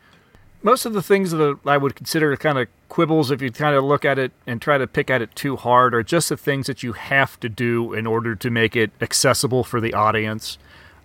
Most 0.62 0.86
of 0.86 0.92
the 0.92 1.02
things 1.02 1.32
that 1.32 1.58
I 1.66 1.76
would 1.76 1.96
consider 1.96 2.36
kind 2.36 2.56
of 2.56 2.68
quibbles, 2.88 3.32
if 3.32 3.42
you 3.42 3.50
kind 3.50 3.74
of 3.74 3.82
look 3.82 4.04
at 4.04 4.16
it 4.18 4.30
and 4.46 4.62
try 4.62 4.78
to 4.78 4.86
pick 4.86 5.10
at 5.10 5.20
it 5.20 5.34
too 5.34 5.56
hard, 5.56 5.92
are 5.92 6.04
just 6.04 6.28
the 6.28 6.36
things 6.36 6.68
that 6.68 6.84
you 6.84 6.92
have 6.92 7.40
to 7.40 7.48
do 7.48 7.92
in 7.92 8.06
order 8.06 8.36
to 8.36 8.48
make 8.50 8.76
it 8.76 8.92
accessible 9.00 9.64
for 9.64 9.80
the 9.80 9.92
audience. 9.92 10.58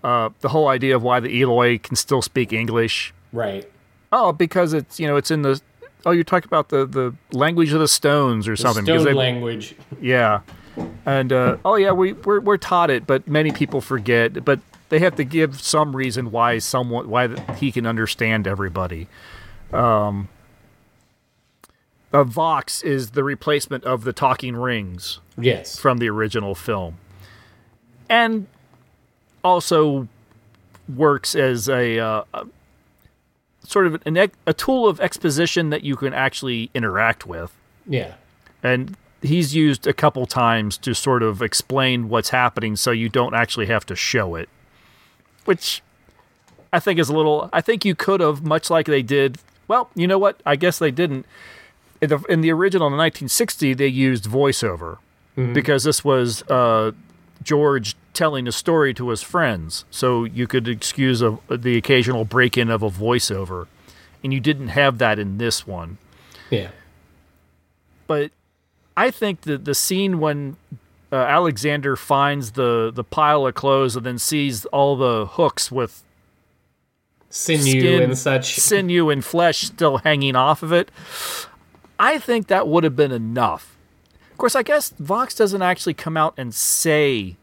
Uh, 0.03 0.29
the 0.41 0.49
whole 0.49 0.67
idea 0.67 0.95
of 0.95 1.01
why 1.01 1.19
the 1.19 1.41
Eloi 1.41 1.79
can 1.79 1.95
still 1.95 2.21
speak 2.21 2.53
English. 2.53 3.13
Right. 3.33 3.67
Oh, 4.11 4.31
because 4.31 4.73
it's 4.73 4.99
you 4.99 5.07
know 5.07 5.17
it's 5.17 5.31
in 5.31 5.41
the 5.41 5.59
oh 6.05 6.11
you're 6.11 6.23
talking 6.23 6.47
about 6.47 6.69
the 6.69 6.85
the 6.85 7.13
language 7.37 7.73
of 7.73 7.79
the 7.79 7.87
stones 7.87 8.47
or 8.47 8.51
The 8.51 8.57
something. 8.57 8.85
stone 8.85 9.03
they- 9.03 9.13
language. 9.13 9.75
yeah, 10.01 10.41
and 11.05 11.33
uh, 11.33 11.57
oh 11.65 11.75
yeah, 11.75 11.91
we 11.91 12.13
we're, 12.13 12.39
we're 12.39 12.57
taught 12.57 12.89
it, 12.89 13.05
but 13.07 13.27
many 13.27 13.51
people 13.51 13.81
forget. 13.81 14.45
But 14.45 14.59
they 14.89 14.99
have 14.99 15.15
to 15.17 15.23
give 15.25 15.59
some 15.61 15.95
reason 15.95 16.31
why 16.31 16.59
someone 16.59 17.09
why 17.09 17.27
he 17.55 17.71
can 17.71 17.85
understand 17.85 18.47
everybody. 18.47 19.07
Um, 19.73 20.29
uh, 22.13 22.23
Vox 22.23 22.81
is 22.83 23.11
the 23.11 23.23
replacement 23.23 23.83
of 23.83 24.05
the 24.05 24.13
talking 24.13 24.55
rings. 24.55 25.19
Yes. 25.39 25.77
from 25.77 25.97
the 25.99 26.09
original 26.09 26.55
film, 26.55 26.97
and 28.09 28.47
also 29.43 30.07
works 30.95 31.35
as 31.35 31.69
a, 31.69 31.99
uh, 31.99 32.23
a 32.33 32.45
sort 33.67 33.85
of 33.85 34.01
an, 34.05 34.15
a 34.45 34.53
tool 34.53 34.87
of 34.87 34.99
exposition 35.01 35.69
that 35.71 35.83
you 35.83 35.95
can 35.97 36.13
actually 36.13 36.69
interact 36.73 37.25
with 37.27 37.51
Yeah. 37.85 38.13
and 38.63 38.95
he's 39.21 39.53
used 39.53 39.85
a 39.87 39.93
couple 39.93 40.25
times 40.25 40.77
to 40.77 40.93
sort 40.93 41.21
of 41.21 41.41
explain 41.41 42.07
what's 42.07 42.29
happening 42.29 42.75
so 42.77 42.91
you 42.91 43.09
don't 43.09 43.33
actually 43.33 43.65
have 43.65 43.85
to 43.87 43.95
show 43.95 44.35
it 44.35 44.47
which 45.45 45.81
i 46.71 46.79
think 46.79 46.99
is 46.99 47.09
a 47.09 47.13
little 47.13 47.49
i 47.51 47.59
think 47.61 47.83
you 47.83 47.95
could 47.95 48.19
have 48.21 48.43
much 48.43 48.69
like 48.69 48.85
they 48.85 49.01
did 49.01 49.37
well 49.67 49.89
you 49.95 50.07
know 50.07 50.17
what 50.19 50.39
i 50.45 50.55
guess 50.55 50.79
they 50.79 50.91
didn't 50.91 51.25
in 51.99 52.09
the, 52.09 52.19
in 52.29 52.41
the 52.41 52.51
original 52.51 52.87
in 52.87 52.93
1960 52.93 53.73
they 53.73 53.87
used 53.87 54.25
voiceover 54.25 54.97
Mhm. 55.35 55.53
because 55.53 55.83
this 55.83 56.03
was 56.05 56.41
uh, 56.49 56.91
george 57.43 57.95
telling 58.17 58.47
a 58.47 58.51
story 58.51 58.93
to 58.93 59.09
his 59.09 59.21
friends 59.21 59.85
so 59.91 60.23
you 60.25 60.47
could 60.47 60.67
excuse 60.67 61.21
a, 61.21 61.37
the 61.49 61.77
occasional 61.77 62.25
break-in 62.25 62.69
of 62.69 62.81
a 62.83 62.89
voiceover 62.89 63.67
and 64.23 64.33
you 64.33 64.39
didn't 64.39 64.69
have 64.69 64.97
that 64.97 65.19
in 65.19 65.37
this 65.37 65.65
one 65.67 65.97
Yeah. 66.49 66.69
but 68.07 68.31
I 68.97 69.11
think 69.11 69.41
that 69.41 69.65
the 69.65 69.75
scene 69.75 70.19
when 70.19 70.57
uh, 71.11 71.15
Alexander 71.17 71.95
finds 71.95 72.51
the 72.53 72.91
the 72.93 73.03
pile 73.03 73.45
of 73.47 73.53
clothes 73.53 73.95
and 73.95 74.05
then 74.05 74.17
sees 74.17 74.65
all 74.65 74.95
the 74.97 75.25
hooks 75.27 75.71
with 75.71 76.03
Sinew 77.29 78.01
and 78.03 78.17
such. 78.17 78.55
sinew 78.59 79.09
and 79.09 79.23
flesh 79.23 79.59
still 79.63 79.97
hanging 79.99 80.35
off 80.35 80.63
of 80.63 80.71
it, 80.71 80.89
I 81.99 82.17
think 82.19 82.47
that 82.47 82.67
would 82.67 82.83
have 82.83 82.95
been 82.95 83.11
enough. 83.11 83.77
Of 84.31 84.37
course, 84.37 84.55
I 84.55 84.63
guess 84.63 84.93
Vox 84.97 85.35
doesn't 85.35 85.61
actually 85.61 85.93
come 85.93 86.15
out 86.17 86.33
and 86.37 86.53
say 86.53 87.35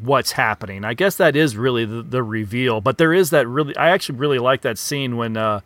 what's 0.00 0.32
happening. 0.32 0.84
I 0.84 0.94
guess 0.94 1.16
that 1.16 1.36
is 1.36 1.56
really 1.56 1.84
the, 1.84 2.02
the 2.02 2.22
reveal. 2.22 2.80
But 2.80 2.98
there 2.98 3.12
is 3.12 3.30
that 3.30 3.46
really. 3.48 3.76
I 3.76 3.90
actually 3.90 4.18
really 4.18 4.38
like 4.38 4.62
that 4.62 4.78
scene 4.78 5.16
when 5.16 5.36
uh, 5.36 5.60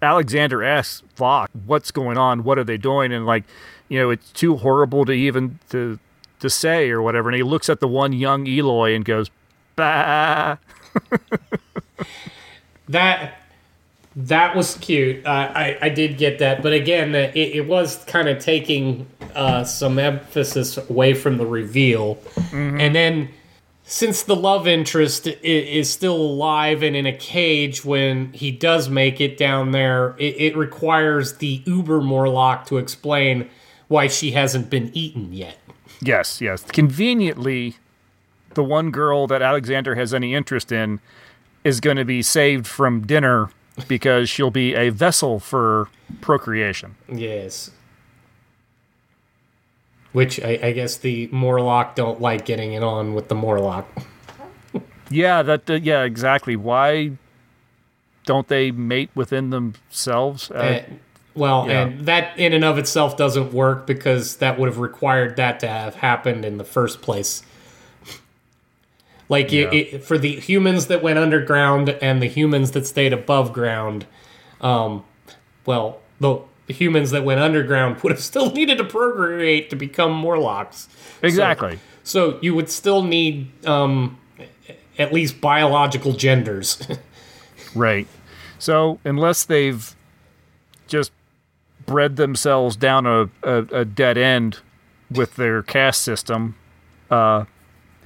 Alexander 0.00 0.62
asks 0.62 1.02
Vox, 1.16 1.50
"What's 1.66 1.90
going 1.90 2.18
on? 2.18 2.44
What 2.44 2.58
are 2.58 2.64
they 2.64 2.76
doing?" 2.76 3.12
And 3.12 3.26
like, 3.26 3.44
you 3.88 3.98
know, 3.98 4.10
it's 4.10 4.30
too 4.32 4.56
horrible 4.56 5.04
to 5.04 5.12
even 5.12 5.58
to 5.70 5.98
to 6.40 6.50
say 6.50 6.90
or 6.90 7.02
whatever. 7.02 7.28
And 7.28 7.36
he 7.36 7.42
looks 7.42 7.68
at 7.68 7.80
the 7.80 7.88
one 7.88 8.12
young 8.12 8.46
Eloi 8.46 8.94
and 8.94 9.04
goes, 9.04 9.30
"Bah." 9.76 10.56
that 12.88 13.41
that 14.16 14.54
was 14.54 14.76
cute. 14.76 15.24
Uh, 15.26 15.52
I 15.54 15.78
I 15.80 15.88
did 15.88 16.18
get 16.18 16.38
that, 16.40 16.62
but 16.62 16.72
again, 16.72 17.14
uh, 17.14 17.32
it, 17.34 17.56
it 17.56 17.66
was 17.68 18.04
kind 18.04 18.28
of 18.28 18.38
taking 18.38 19.06
uh, 19.34 19.64
some 19.64 19.98
emphasis 19.98 20.76
away 20.90 21.14
from 21.14 21.38
the 21.38 21.46
reveal, 21.46 22.18
and 22.52 22.94
then 22.94 23.28
since 23.84 24.22
the 24.22 24.36
love 24.36 24.66
interest 24.66 25.26
is 25.42 25.90
still 25.90 26.16
alive 26.16 26.82
and 26.82 26.94
in 26.94 27.04
a 27.04 27.12
cage 27.12 27.84
when 27.84 28.32
he 28.32 28.50
does 28.50 28.88
make 28.88 29.20
it 29.20 29.36
down 29.36 29.72
there, 29.72 30.14
it, 30.18 30.36
it 30.38 30.56
requires 30.56 31.38
the 31.38 31.62
Uber 31.66 32.00
Morlock 32.00 32.64
to 32.66 32.78
explain 32.78 33.50
why 33.88 34.06
she 34.06 34.30
hasn't 34.30 34.70
been 34.70 34.90
eaten 34.94 35.32
yet. 35.32 35.58
Yes, 36.00 36.40
yes. 36.40 36.62
Conveniently, 36.62 37.76
the 38.54 38.64
one 38.64 38.90
girl 38.90 39.26
that 39.26 39.42
Alexander 39.42 39.94
has 39.94 40.14
any 40.14 40.34
interest 40.34 40.72
in 40.72 41.00
is 41.64 41.80
going 41.80 41.96
to 41.96 42.04
be 42.04 42.22
saved 42.22 42.66
from 42.66 43.06
dinner 43.06 43.50
because 43.88 44.28
she'll 44.28 44.50
be 44.50 44.74
a 44.74 44.90
vessel 44.90 45.40
for 45.40 45.88
procreation. 46.20 46.96
Yes. 47.08 47.70
Which 50.12 50.40
I, 50.40 50.58
I 50.62 50.72
guess 50.72 50.96
the 50.98 51.28
Morlock 51.32 51.94
don't 51.94 52.20
like 52.20 52.44
getting 52.44 52.74
it 52.74 52.82
on 52.82 53.14
with 53.14 53.28
the 53.28 53.34
Morlock. 53.34 53.86
Yeah, 55.10 55.42
that. 55.42 55.68
Uh, 55.68 55.74
yeah, 55.74 56.04
exactly. 56.04 56.56
Why 56.56 57.12
don't 58.24 58.48
they 58.48 58.70
mate 58.70 59.10
within 59.14 59.50
themselves? 59.50 60.50
Uh, 60.50 60.84
well, 61.34 61.66
yeah. 61.68 61.82
and 61.82 62.06
that 62.06 62.38
in 62.38 62.52
and 62.52 62.64
of 62.64 62.78
itself 62.78 63.16
doesn't 63.16 63.52
work 63.52 63.86
because 63.86 64.36
that 64.36 64.58
would 64.58 64.68
have 64.68 64.78
required 64.78 65.36
that 65.36 65.60
to 65.60 65.68
have 65.68 65.96
happened 65.96 66.44
in 66.44 66.58
the 66.58 66.64
first 66.64 67.02
place. 67.02 67.42
Like 69.28 69.50
Yeah. 69.52 69.70
it, 69.72 70.04
for 70.04 70.18
the 70.18 70.36
humans 70.36 70.86
that 70.88 71.02
went 71.02 71.18
underground 71.18 71.90
and 72.02 72.20
the 72.20 72.26
humans 72.26 72.72
that 72.72 72.86
stayed 72.86 73.12
above 73.12 73.52
ground, 73.52 74.06
um, 74.60 75.04
well, 75.66 76.00
the 76.20 76.40
humans 76.68 77.10
that 77.12 77.24
went 77.24 77.40
underground 77.40 78.00
would 78.02 78.12
have 78.12 78.20
still 78.22 78.50
needed 78.52 78.78
to 78.78 78.84
procreate 78.84 79.70
to 79.70 79.76
become 79.76 80.12
Morlocks. 80.12 80.88
So- 81.20 81.26
Exactly. 81.26 81.78
So, 82.04 82.38
you 82.42 82.52
would 82.56 82.68
still 82.68 83.04
need 83.04 83.46
um, 83.64 84.18
at 84.98 85.12
least 85.12 85.40
biological 85.40 86.12
genders. 86.12 86.86
Right. 87.74 88.06
So 88.58 88.98
unless 89.02 89.44
they've 89.46 89.96
just 90.88 91.10
bred 91.86 92.16
themselves 92.16 92.76
down 92.76 93.06
a, 93.06 93.30
a, 93.42 93.58
a 93.72 93.84
dead 93.86 94.18
end 94.18 94.58
with 95.10 95.36
their 95.36 95.62
caste 95.62 96.02
system, 96.02 96.54
uh, 97.10 97.46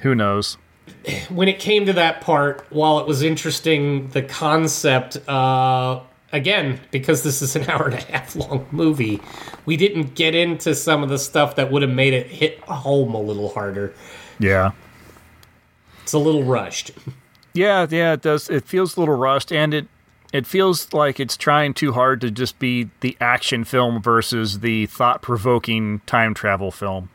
who 0.03 0.15
knows? 0.15 0.57
when 1.29 1.49
it 1.49 1.59
came 1.59 1.87
to 1.87 1.93
that 1.95 2.21
part, 2.21 2.67
while 2.71 2.99
it 2.99 3.07
was 3.07 3.23
interesting, 3.23 4.09
the 4.09 4.23
concept, 4.23 5.17
uh, 5.29 6.01
again, 6.33 6.81
because 6.91 7.23
this 7.23 7.43
is 7.43 7.57
an 7.57 7.65
hour 7.71 7.87
and 7.87 7.95
a 7.95 8.03
half 8.13 8.37
long 8.37 8.67
movie, 8.71 9.21
we 9.65 9.77
didn't 9.77 10.15
get 10.15 10.35
into 10.35 10.75
some 10.75 11.03
of 11.03 11.09
the 11.09 11.19
stuff 11.19 11.57
that 11.57 11.71
would 11.71 11.83
have 11.83 11.91
made 11.91 12.15
it 12.15 12.27
hit 12.27 12.59
home 12.61 13.15
a 13.15 13.21
little 13.21 13.51
harder. 13.51 13.95
Yeah. 14.39 14.73
It's 16.03 16.13
a 16.13 16.19
little 16.19 16.45
rushed. 16.45 16.93
Yeah, 17.53 17.87
yeah, 17.91 18.13
it 18.13 18.23
does. 18.23 18.49
It 18.51 18.65
feels 18.65 18.97
a 18.97 19.01
little 19.01 19.17
rushed, 19.17 19.51
and 19.51 19.73
it 19.75 19.89
it 20.33 20.47
feels 20.47 20.93
like 20.93 21.19
it's 21.19 21.37
trying 21.37 21.73
too 21.73 21.93
hard 21.93 22.21
to 22.21 22.31
just 22.31 22.59
be 22.59 22.91
the 23.01 23.17
action 23.21 23.65
film 23.65 24.03
versus 24.03 24.61
the 24.61 24.87
thought 24.87 25.23
provoking 25.23 26.01
time 26.07 26.35
travel 26.35 26.71
film. 26.71 27.09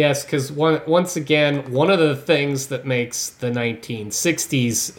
Yes, 0.00 0.24
because 0.24 0.50
once 0.50 1.14
again, 1.14 1.70
one 1.70 1.90
of 1.90 1.98
the 1.98 2.16
things 2.16 2.68
that 2.68 2.86
makes 2.86 3.28
the 3.28 3.50
1960s 3.50 4.98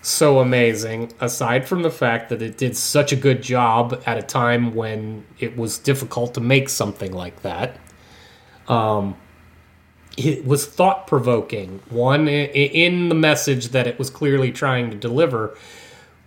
so 0.00 0.38
amazing, 0.38 1.12
aside 1.20 1.66
from 1.66 1.82
the 1.82 1.90
fact 1.90 2.28
that 2.28 2.40
it 2.40 2.56
did 2.56 2.76
such 2.76 3.10
a 3.10 3.16
good 3.16 3.42
job 3.42 4.00
at 4.06 4.18
a 4.18 4.22
time 4.22 4.76
when 4.76 5.26
it 5.40 5.56
was 5.56 5.76
difficult 5.76 6.34
to 6.34 6.40
make 6.40 6.68
something 6.68 7.12
like 7.12 7.42
that, 7.42 7.80
um, 8.68 9.16
it 10.16 10.46
was 10.46 10.66
thought 10.66 11.08
provoking. 11.08 11.80
One, 11.90 12.28
in 12.28 13.08
the 13.08 13.16
message 13.16 13.70
that 13.70 13.88
it 13.88 13.98
was 13.98 14.08
clearly 14.08 14.52
trying 14.52 14.92
to 14.92 14.96
deliver, 14.96 15.58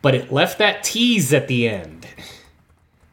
but 0.02 0.14
it 0.14 0.34
left 0.34 0.58
that 0.58 0.84
tease 0.84 1.32
at 1.34 1.48
the 1.48 1.70
end. 1.70 2.08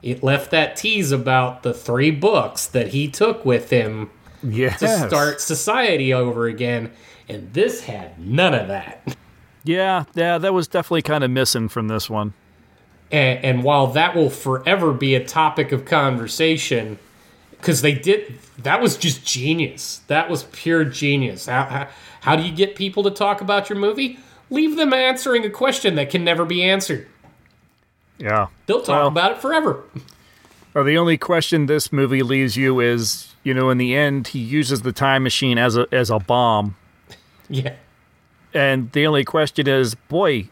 It 0.02 0.24
left 0.24 0.50
that 0.50 0.74
tease 0.74 1.12
about 1.12 1.62
the 1.62 1.72
three 1.72 2.10
books 2.10 2.66
that 2.66 2.88
he 2.88 3.06
took 3.06 3.44
with 3.44 3.70
him 3.70 4.10
Yes. 4.42 4.80
to 4.80 5.08
start 5.08 5.40
society 5.40 6.12
over 6.12 6.46
again, 6.46 6.90
and 7.28 7.52
this 7.52 7.84
had 7.84 8.18
none 8.18 8.54
of 8.54 8.68
that. 8.68 9.16
Yeah, 9.64 10.04
yeah, 10.14 10.38
that 10.38 10.52
was 10.52 10.68
definitely 10.68 11.02
kind 11.02 11.22
of 11.22 11.30
missing 11.30 11.68
from 11.68 11.88
this 11.88 12.10
one. 12.10 12.34
And, 13.12 13.44
and 13.44 13.62
while 13.62 13.88
that 13.88 14.16
will 14.16 14.30
forever 14.30 14.92
be 14.92 15.14
a 15.14 15.24
topic 15.24 15.70
of 15.70 15.84
conversation, 15.84 16.98
because 17.50 17.82
they 17.82 17.94
did 17.94 18.38
that 18.58 18.80
was 18.80 18.96
just 18.96 19.24
genius. 19.24 20.00
That 20.08 20.28
was 20.28 20.44
pure 20.44 20.84
genius. 20.84 21.46
How, 21.46 21.64
how, 21.64 21.88
how 22.20 22.36
do 22.36 22.42
you 22.42 22.52
get 22.52 22.74
people 22.74 23.02
to 23.04 23.10
talk 23.10 23.40
about 23.40 23.68
your 23.68 23.78
movie? 23.78 24.18
Leave 24.50 24.76
them 24.76 24.92
answering 24.92 25.44
a 25.44 25.50
question 25.50 25.94
that 25.94 26.10
can 26.10 26.24
never 26.24 26.44
be 26.44 26.62
answered. 26.62 27.08
Yeah. 28.18 28.48
They'll 28.66 28.82
talk 28.82 29.06
about 29.08 29.32
it 29.32 29.38
forever. 29.38 29.84
Well, 30.74 30.84
the 30.84 30.96
only 30.96 31.18
question 31.18 31.66
this 31.66 31.92
movie 31.92 32.22
leaves 32.22 32.56
you 32.56 32.80
is, 32.80 33.34
you 33.44 33.52
know, 33.52 33.68
in 33.70 33.78
the 33.78 33.94
end, 33.94 34.28
he 34.28 34.38
uses 34.38 34.82
the 34.82 34.92
time 34.92 35.22
machine 35.22 35.58
as 35.58 35.76
a 35.76 35.86
as 35.92 36.08
a 36.10 36.18
bomb, 36.18 36.76
Yeah. 37.48 37.74
and 38.54 38.90
the 38.92 39.06
only 39.06 39.24
question 39.24 39.68
is, 39.68 39.94
boy, 39.94 40.48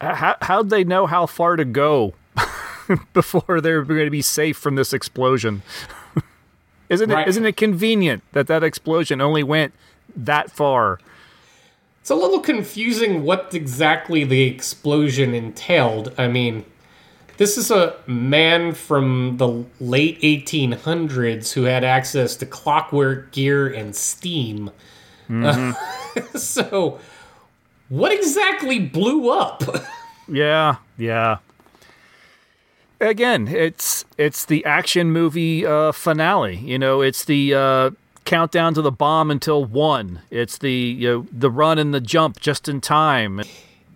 how 0.00 0.36
how'd 0.42 0.70
they 0.70 0.82
know 0.84 1.06
how 1.06 1.26
far 1.26 1.56
to 1.56 1.64
go 1.64 2.14
before 3.12 3.60
they're 3.60 3.82
going 3.84 4.06
to 4.06 4.10
be 4.10 4.22
safe 4.22 4.56
from 4.56 4.74
this 4.74 4.92
explosion? 4.92 5.62
isn't 6.88 7.10
it 7.10 7.14
Right. 7.14 7.28
not 7.28 7.44
it 7.46 7.56
convenient 7.56 8.22
that 8.32 8.48
that 8.48 8.64
explosion 8.64 9.20
only 9.20 9.44
went 9.44 9.72
that 10.16 10.50
far? 10.50 10.98
It's 12.00 12.10
a 12.10 12.14
little 12.16 12.40
confusing 12.40 13.22
what 13.22 13.54
exactly 13.54 14.24
the 14.24 14.42
explosion 14.48 15.34
entailed. 15.34 16.12
I 16.18 16.26
mean, 16.28 16.64
this 17.40 17.56
is 17.56 17.70
a 17.70 17.96
man 18.06 18.74
from 18.74 19.38
the 19.38 19.64
late 19.80 20.20
1800s 20.20 21.54
who 21.54 21.62
had 21.62 21.82
access 21.84 22.36
to 22.36 22.44
clockwork 22.44 23.32
gear 23.32 23.66
and 23.66 23.96
steam. 23.96 24.70
Mhm. 25.26 25.74
so, 26.38 27.00
what 27.88 28.12
exactly 28.12 28.78
blew 28.78 29.30
up? 29.30 29.62
Yeah, 30.32 30.76
yeah. 30.96 31.38
Again, 33.00 33.48
it's 33.48 34.04
it's 34.16 34.44
the 34.44 34.64
action 34.64 35.10
movie 35.10 35.66
uh, 35.66 35.90
finale. 35.90 36.54
You 36.54 36.78
know, 36.78 37.00
it's 37.00 37.24
the 37.24 37.52
uh, 37.52 37.90
countdown 38.26 38.74
to 38.74 38.82
the 38.82 38.92
bomb 38.92 39.32
until 39.32 39.64
one. 39.64 40.20
It's 40.30 40.56
the 40.58 40.72
you 40.72 41.08
know 41.08 41.26
the 41.32 41.50
run 41.50 41.80
and 41.80 41.92
the 41.92 42.00
jump 42.00 42.38
just 42.38 42.68
in 42.68 42.80
time. 42.80 43.40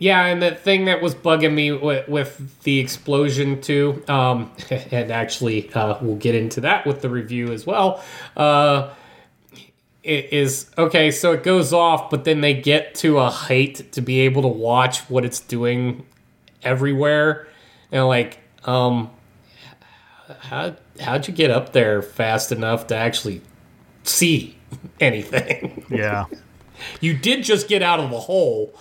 Yeah, 0.04 0.26
and 0.26 0.42
the 0.42 0.54
thing 0.54 0.84
that 0.84 1.00
was 1.00 1.14
bugging 1.14 1.54
me 1.54 1.72
with, 1.72 2.06
with 2.08 2.62
the 2.64 2.78
explosion 2.78 3.62
too, 3.62 4.04
um, 4.06 4.52
and 4.90 5.10
actually 5.10 5.72
uh, 5.72 5.96
we'll 6.02 6.16
get 6.16 6.34
into 6.34 6.60
that 6.60 6.86
with 6.86 7.00
the 7.00 7.08
review 7.08 7.50
as 7.54 7.66
well. 7.66 8.04
Uh, 8.36 8.90
is 10.02 10.70
okay, 10.76 11.10
so 11.10 11.32
it 11.32 11.42
goes 11.42 11.72
off, 11.72 12.10
but 12.10 12.24
then 12.24 12.42
they 12.42 12.52
get 12.52 12.94
to 12.96 13.16
a 13.18 13.30
height 13.30 13.90
to 13.92 14.02
be 14.02 14.20
able 14.20 14.42
to 14.42 14.48
watch 14.48 14.98
what 15.08 15.24
it's 15.24 15.40
doing 15.40 16.04
everywhere, 16.62 17.48
and 17.90 18.06
like, 18.06 18.40
um, 18.66 19.10
how 20.40 20.76
how'd 21.00 21.26
you 21.26 21.32
get 21.32 21.50
up 21.50 21.72
there 21.72 22.02
fast 22.02 22.52
enough 22.52 22.88
to 22.88 22.94
actually 22.94 23.40
see 24.02 24.58
anything? 25.00 25.86
Yeah. 25.88 26.26
you 27.00 27.16
did 27.16 27.42
just 27.42 27.68
get 27.68 27.82
out 27.82 28.00
of 28.00 28.10
the 28.10 28.20
hole. 28.20 28.78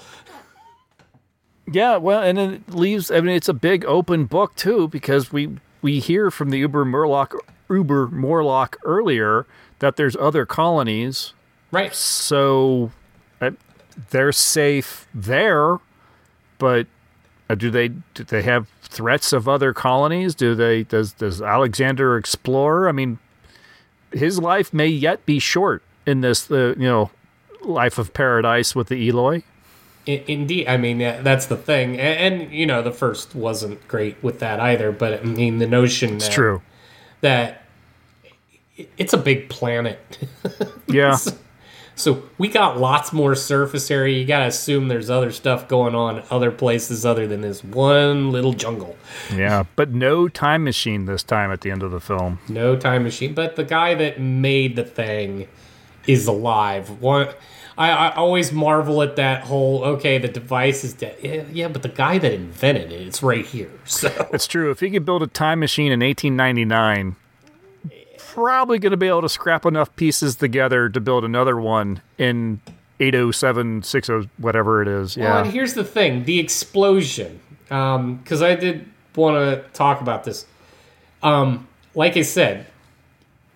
Yeah, 1.72 1.98
well, 1.98 2.22
and 2.22 2.38
it 2.38 2.70
leaves. 2.74 3.10
I 3.10 3.22
mean, 3.22 3.36
it's 3.36 3.50
a 3.50 3.54
big 3.54 3.86
open 3.86 4.26
book 4.26 4.56
too 4.56 4.88
because 4.90 5.32
we 5.32 5.58
we 5.82 6.00
hear 6.00 6.30
from 6.30 6.50
the 6.50 6.60
Uber 6.60 6.86
Morlock 6.86 7.36
Uber 7.70 8.08
Morlock 8.08 8.78
earlier 8.84 9.46
that 9.80 9.96
there's 9.96 10.16
other 10.18 10.46
colonies. 10.46 11.34
Right. 11.72 11.94
So 11.96 12.92
uh, 13.42 13.52
they're 14.12 14.32
safe 14.32 15.08
there, 15.14 15.78
but 16.58 16.88
uh, 17.50 17.56
do 17.56 17.70
they 17.70 17.90
do 17.90 18.24
they 18.24 18.42
have 18.44 18.68
threats 18.82 19.34
of 19.34 19.48
other 19.48 19.74
colonies? 19.74 20.36
Do 20.36 20.56
they 20.56 20.84
does 20.84 21.14
does 21.14 21.42
Alexander 21.42 22.18
explore? 22.18 22.90
I 22.90 22.92
mean, 22.92 23.20
his 24.12 24.40
life 24.40 24.74
may 24.74 24.88
yet 24.88 25.26
be 25.26 25.40
short 25.40 25.82
in 26.06 26.22
this 26.22 26.52
uh, 26.52 26.76
you 26.78 26.88
know 26.88 27.10
life 27.62 27.98
of 27.98 28.14
paradise 28.14 28.76
with 28.76 28.90
the 28.90 29.10
Eloi. 29.10 29.44
Indeed, 30.06 30.68
I 30.68 30.76
mean 30.78 30.98
that's 31.00 31.46
the 31.46 31.56
thing, 31.56 31.98
and, 31.98 32.42
and 32.44 32.52
you 32.54 32.66
know 32.66 32.82
the 32.82 32.92
first 32.92 33.36
wasn't 33.36 33.88
great 33.88 34.22
with 34.22 34.40
that 34.40 34.60
either. 34.60 34.92
But 34.92 35.22
I 35.22 35.24
mean 35.24 35.60
the 35.60 35.68
notion 35.68 36.16
It's 36.16 36.28
that, 36.28 36.34
true. 36.34 36.62
that 37.22 37.64
it's 38.98 39.14
a 39.14 39.18
big 39.18 39.50
planet. 39.50 40.00
Yeah. 40.88 41.18
so 41.96 42.22
we 42.38 42.50
got 42.50 42.78
lots 42.80 43.12
more 43.14 43.34
surface 43.34 43.90
area. 43.90 44.20
You 44.20 44.26
gotta 44.26 44.46
assume 44.48 44.90
there's 44.90 45.10
other 45.10 45.32
stuff 45.32 45.68
going 45.68 45.96
on 45.96 46.22
other 46.30 46.52
places 46.52 47.04
other 47.06 47.26
than 47.26 47.42
this 47.42 47.64
one 47.64 48.32
little 48.32 48.54
jungle. 48.54 48.96
Yeah, 49.34 49.64
but 49.76 49.90
no 49.90 50.28
time 50.28 50.64
machine 50.66 51.06
this 51.06 51.24
time 51.24 51.50
at 51.52 51.62
the 51.62 51.72
end 51.72 51.82
of 51.82 51.90
the 51.92 52.00
film. 52.00 52.40
No 52.50 52.76
time 52.76 53.04
machine, 53.04 53.34
but 53.34 53.56
the 53.56 53.64
guy 53.64 53.96
that 53.96 54.20
made 54.20 54.76
the 54.76 54.84
thing 54.84 55.48
is 56.06 56.28
alive. 56.28 57.02
One, 57.02 57.30
I, 57.78 57.90
I 57.90 58.16
always 58.16 58.52
marvel 58.52 59.02
at 59.02 59.16
that 59.16 59.44
whole. 59.44 59.84
Okay, 59.84 60.18
the 60.18 60.28
device 60.28 60.84
is 60.84 60.94
dead. 60.94 61.18
Yeah, 61.22 61.44
yeah, 61.52 61.68
but 61.68 61.82
the 61.82 61.90
guy 61.90 62.18
that 62.20 62.32
invented 62.32 62.92
it, 62.92 63.02
it's 63.08 63.24
right 63.24 63.46
here. 63.46 63.72
So 63.86 64.10
It's 64.32 64.48
true. 64.48 64.70
If 64.72 64.80
he 64.80 64.90
could 64.92 65.06
build 65.06 65.24
a 65.24 65.28
time 65.28 65.60
machine 65.60 65.92
in 65.92 66.00
1899, 66.02 67.16
probably 68.18 68.80
going 68.80 68.92
to 68.92 68.98
be 68.98 69.08
able 69.08 69.22
to 69.22 69.30
scrap 69.30 69.66
enough 69.66 69.96
pieces 69.96 70.36
together 70.36 70.90
to 70.90 71.00
build 71.00 71.24
another 71.24 71.58
one 71.58 72.02
in 72.18 72.62
807, 73.00 73.84
60, 73.84 74.30
whatever 74.38 74.82
it 74.82 74.88
is. 74.88 75.18
Well, 75.18 75.28
Yeah. 75.28 75.44
and 75.44 75.52
here's 75.52 75.74
the 75.74 75.84
thing: 75.84 76.26
the 76.26 76.40
explosion. 76.40 77.40
Because 77.64 78.42
I 78.44 78.56
did 78.56 78.88
want 79.16 79.36
to 79.38 79.64
talk 79.74 80.00
about 80.02 80.24
this. 80.26 80.46
Um, 81.24 81.68
like 81.96 82.18
I 82.18 82.22
said, 82.22 82.68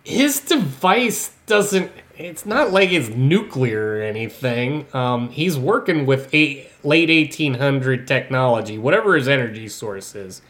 his 0.03 0.39
device 0.39 1.31
doesn't. 1.45 1.91
It's 2.17 2.45
not 2.45 2.71
like 2.71 2.91
it's 2.91 3.09
nuclear 3.09 3.97
or 3.97 4.01
anything. 4.01 4.87
Um, 4.93 5.29
he's 5.29 5.57
working 5.57 6.05
with 6.05 6.33
a 6.33 6.67
late 6.83 7.09
1800 7.09 8.07
technology, 8.07 8.77
whatever 8.77 9.15
his 9.15 9.27
energy 9.27 9.67
source 9.67 10.15
is. 10.15 10.41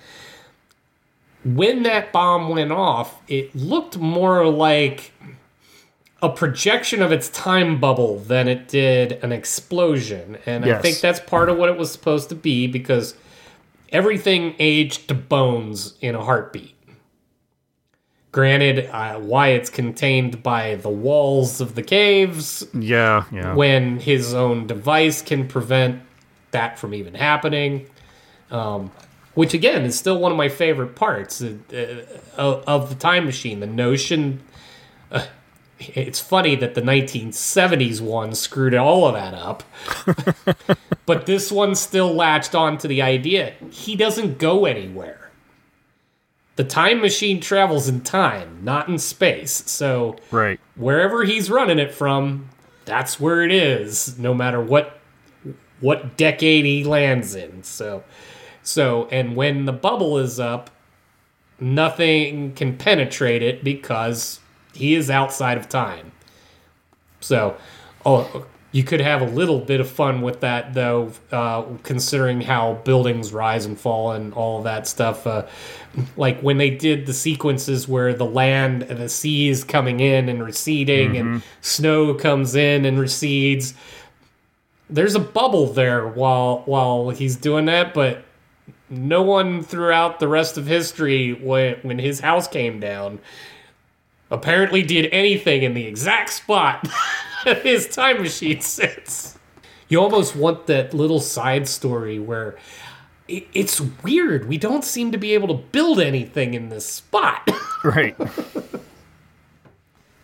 When 1.44 1.84
that 1.84 2.11
bomb 2.11 2.49
went 2.49 2.72
off, 2.72 3.22
it 3.27 3.56
looked 3.56 3.98
more 3.98 4.48
like 4.48 5.11
a 6.22 6.30
projection 6.30 7.02
of 7.02 7.11
its 7.11 7.30
time 7.30 7.80
bubble 7.80 8.19
than 8.19 8.48
it 8.48 8.68
did 8.68 9.14
an 9.23 9.31
explosion. 9.31 10.38
And 10.45 10.65
I 10.65 10.81
think 10.81 10.99
that's 10.99 11.19
part 11.19 11.49
of 11.49 11.57
what 11.57 11.69
it 11.69 11.77
was 11.77 11.91
supposed 11.91 12.30
to 12.30 12.35
be 12.35 12.68
because 12.68 13.15
everything 13.91 14.56
aged 14.57 15.07
to 15.10 15.14
bones 15.14 15.94
in 16.02 16.15
a 16.15 16.23
heartbeat. 16.23 16.77
Granted, 18.32 18.90
uh, 18.91 19.20
why 19.20 19.49
it's 19.49 19.70
contained 19.70 20.44
by 20.44 20.76
the 20.76 20.90
walls 20.90 21.62
of 21.62 21.76
the 21.76 21.82
caves, 21.82 22.68
yeah, 22.74 23.24
yeah. 23.32 23.56
when 23.56 23.99
his 23.99 24.34
own 24.34 24.68
device 24.68 25.22
can 25.22 25.48
prevent 25.48 26.02
that 26.52 26.78
from 26.78 26.94
even 26.94 27.14
happening. 27.14 27.88
Um, 28.52 28.91
which 29.38 29.54
again 29.54 29.84
is 29.84 29.98
still 29.98 30.18
one 30.18 30.32
of 30.32 30.38
my 30.38 30.49
favorite 30.49 30.95
parts 30.95 31.44
uh, 31.44 31.54
uh, 31.72 32.41
of, 32.66 32.90
the 32.90 32.95
time 32.95 33.26
machine. 33.26 33.60
The 33.60 33.68
notion. 33.68 34.41
Uh, 35.12 35.28
it's 35.80 36.20
funny 36.20 36.56
that 36.56 36.74
the 36.74 36.82
1970s 36.82 38.02
one 38.02 38.34
screwed 38.34 38.74
all 38.74 39.06
of 39.06 39.14
that 39.14 39.36
up, 39.36 39.64
but 41.06 41.28
this 41.28 41.52
one 41.52 41.76
still 41.76 42.12
latched 42.16 42.56
on 42.56 42.80
to 42.80 42.88
the 42.88 43.04
idea 43.04 43.54
he 43.70 43.95
doesn't 43.95 44.40
go 44.40 44.66
anywhere. 44.66 45.27
The 46.57 46.63
time 46.63 47.01
machine 47.01 47.39
travels 47.39 47.88
in 47.88 48.01
time, 48.01 48.59
not 48.63 48.89
in 48.89 48.99
space. 48.99 49.63
So 49.67 50.17
right. 50.31 50.59
wherever 50.75 51.23
he's 51.23 51.49
running 51.49 51.79
it 51.79 51.93
from, 51.93 52.49
that's 52.85 53.19
where 53.19 53.41
it 53.41 53.51
is, 53.51 54.19
no 54.19 54.34
matter 54.34 54.61
what 54.61 54.99
what 55.79 56.17
decade 56.17 56.65
he 56.65 56.84
lands 56.84 57.35
in. 57.35 57.63
So 57.63 58.03
so 58.63 59.07
and 59.11 59.35
when 59.35 59.65
the 59.65 59.73
bubble 59.73 60.17
is 60.17 60.39
up, 60.39 60.69
nothing 61.59 62.53
can 62.53 62.77
penetrate 62.77 63.41
it 63.41 63.63
because 63.63 64.39
he 64.73 64.95
is 64.95 65.09
outside 65.09 65.57
of 65.57 65.69
time. 65.69 66.11
So, 67.19 67.57
oh, 68.05 68.45
you 68.73 68.84
could 68.84 68.99
have 68.99 69.22
a 69.22 69.26
little 69.26 69.60
bit 69.60 69.80
of 69.80 69.89
fun 69.89 70.22
with 70.22 70.41
that, 70.41 70.73
though, 70.73 71.11
uh, 71.31 71.64
considering 71.84 72.41
how 72.41 72.73
buildings 72.84 73.31
rise 73.34 73.65
and 73.65 73.80
fall 73.80 74.11
and 74.11 74.34
all 74.34 74.57
of 74.60 74.65
that 74.65 74.88
stuff. 74.88 75.26
Uh, 75.26 75.45
like 76.18 76.39
when 76.41 76.57
they 76.57 76.69
did 76.69 77.06
the 77.06 77.14
sequences 77.14 77.88
where 77.88 78.14
the 78.14 78.26
land 78.26 78.84
and 78.84 78.99
the 78.99 79.10
sea 79.10 79.48
is 79.49 79.64
coming 79.64 79.99
in 79.99 80.30
and 80.30 80.44
receding, 80.44 81.18
and 81.18 81.27
Mm-hmm. 81.27 81.48
snow 81.61 82.14
comes 82.14 82.56
in 82.56 82.85
and 82.85 82.99
recedes. 82.99 83.73
There's 84.89 85.15
a 85.15 85.19
bubble 85.19 85.68
there 85.68 86.07
while 86.07 86.61
while 86.65 87.10
he's 87.10 87.35
doing 87.35 87.65
that, 87.65 87.94
but 87.94 88.23
no 88.89 89.22
one 89.22 89.64
throughout 89.64 90.19
the 90.19 90.27
rest 90.27 90.57
of 90.57 90.68
history 90.68 91.34
when 91.34 91.76
when 91.81 91.99
his 91.99 92.19
house 92.22 92.48
came 92.48 92.80
down 92.80 93.19
apparently 94.30 94.84
did 94.84 95.10
anything 95.11 95.64
in 95.64 95.73
the 95.73 95.85
exact 95.85 96.30
spot 96.30 96.88
his 97.64 97.88
time 97.88 98.22
machine 98.22 98.61
sits. 98.61 99.38
You 99.89 100.01
almost 100.01 100.35
want 100.35 100.68
that 100.68 100.93
little 100.93 101.19
side 101.19 101.68
story 101.68 102.19
where 102.19 102.57
it, 103.27 103.47
it's 103.53 103.80
weird. 103.80 104.47
We 104.47 104.57
don't 104.57 104.84
seem 104.84 105.11
to 105.11 105.18
be 105.18 105.34
able 105.34 105.47
to 105.49 105.64
build 105.72 105.99
anything 105.99 106.53
in 106.53 106.69
this 106.69 106.85
spot. 106.85 107.49
Right. 107.84 108.18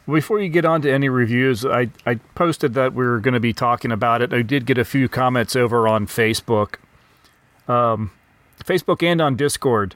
Before 0.10 0.40
you 0.40 0.50
get 0.50 0.66
on 0.66 0.82
to 0.82 0.92
any 0.92 1.08
reviews, 1.08 1.64
I, 1.64 1.92
I 2.04 2.16
posted 2.34 2.74
that 2.74 2.94
we 2.94 3.06
were 3.06 3.20
going 3.20 3.36
to 3.36 3.40
be 3.40 3.54
talking 3.54 3.92
about 3.92 4.24
it. 4.24 4.34
I 4.34 4.42
did 4.42 4.66
get 4.66 4.80
a 4.80 4.84
few 4.84 5.08
comments 5.08 5.56
over 5.56 5.88
on 5.88 6.08
Facebook, 6.08 6.76
um, 7.68 8.12
Facebook 8.66 9.04
and 9.04 9.22
on 9.22 9.36
Discord. 9.36 9.96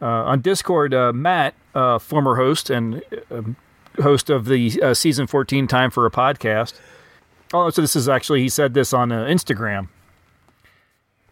Uh, 0.00 0.04
on 0.04 0.40
Discord, 0.42 0.92
uh, 0.92 1.12
Matt, 1.14 1.54
uh, 1.74 1.98
former 1.98 2.36
host 2.36 2.68
and 2.68 3.02
um 3.30 3.56
host 4.02 4.30
of 4.30 4.44
the 4.46 4.80
uh, 4.82 4.94
season 4.94 5.26
14 5.26 5.66
Time 5.66 5.90
for 5.90 6.06
a 6.06 6.10
Podcast. 6.10 6.74
Oh, 7.52 7.68
so 7.70 7.82
this 7.82 7.96
is 7.96 8.08
actually, 8.08 8.40
he 8.42 8.48
said 8.48 8.74
this 8.74 8.92
on 8.92 9.10
uh, 9.10 9.24
Instagram. 9.24 9.88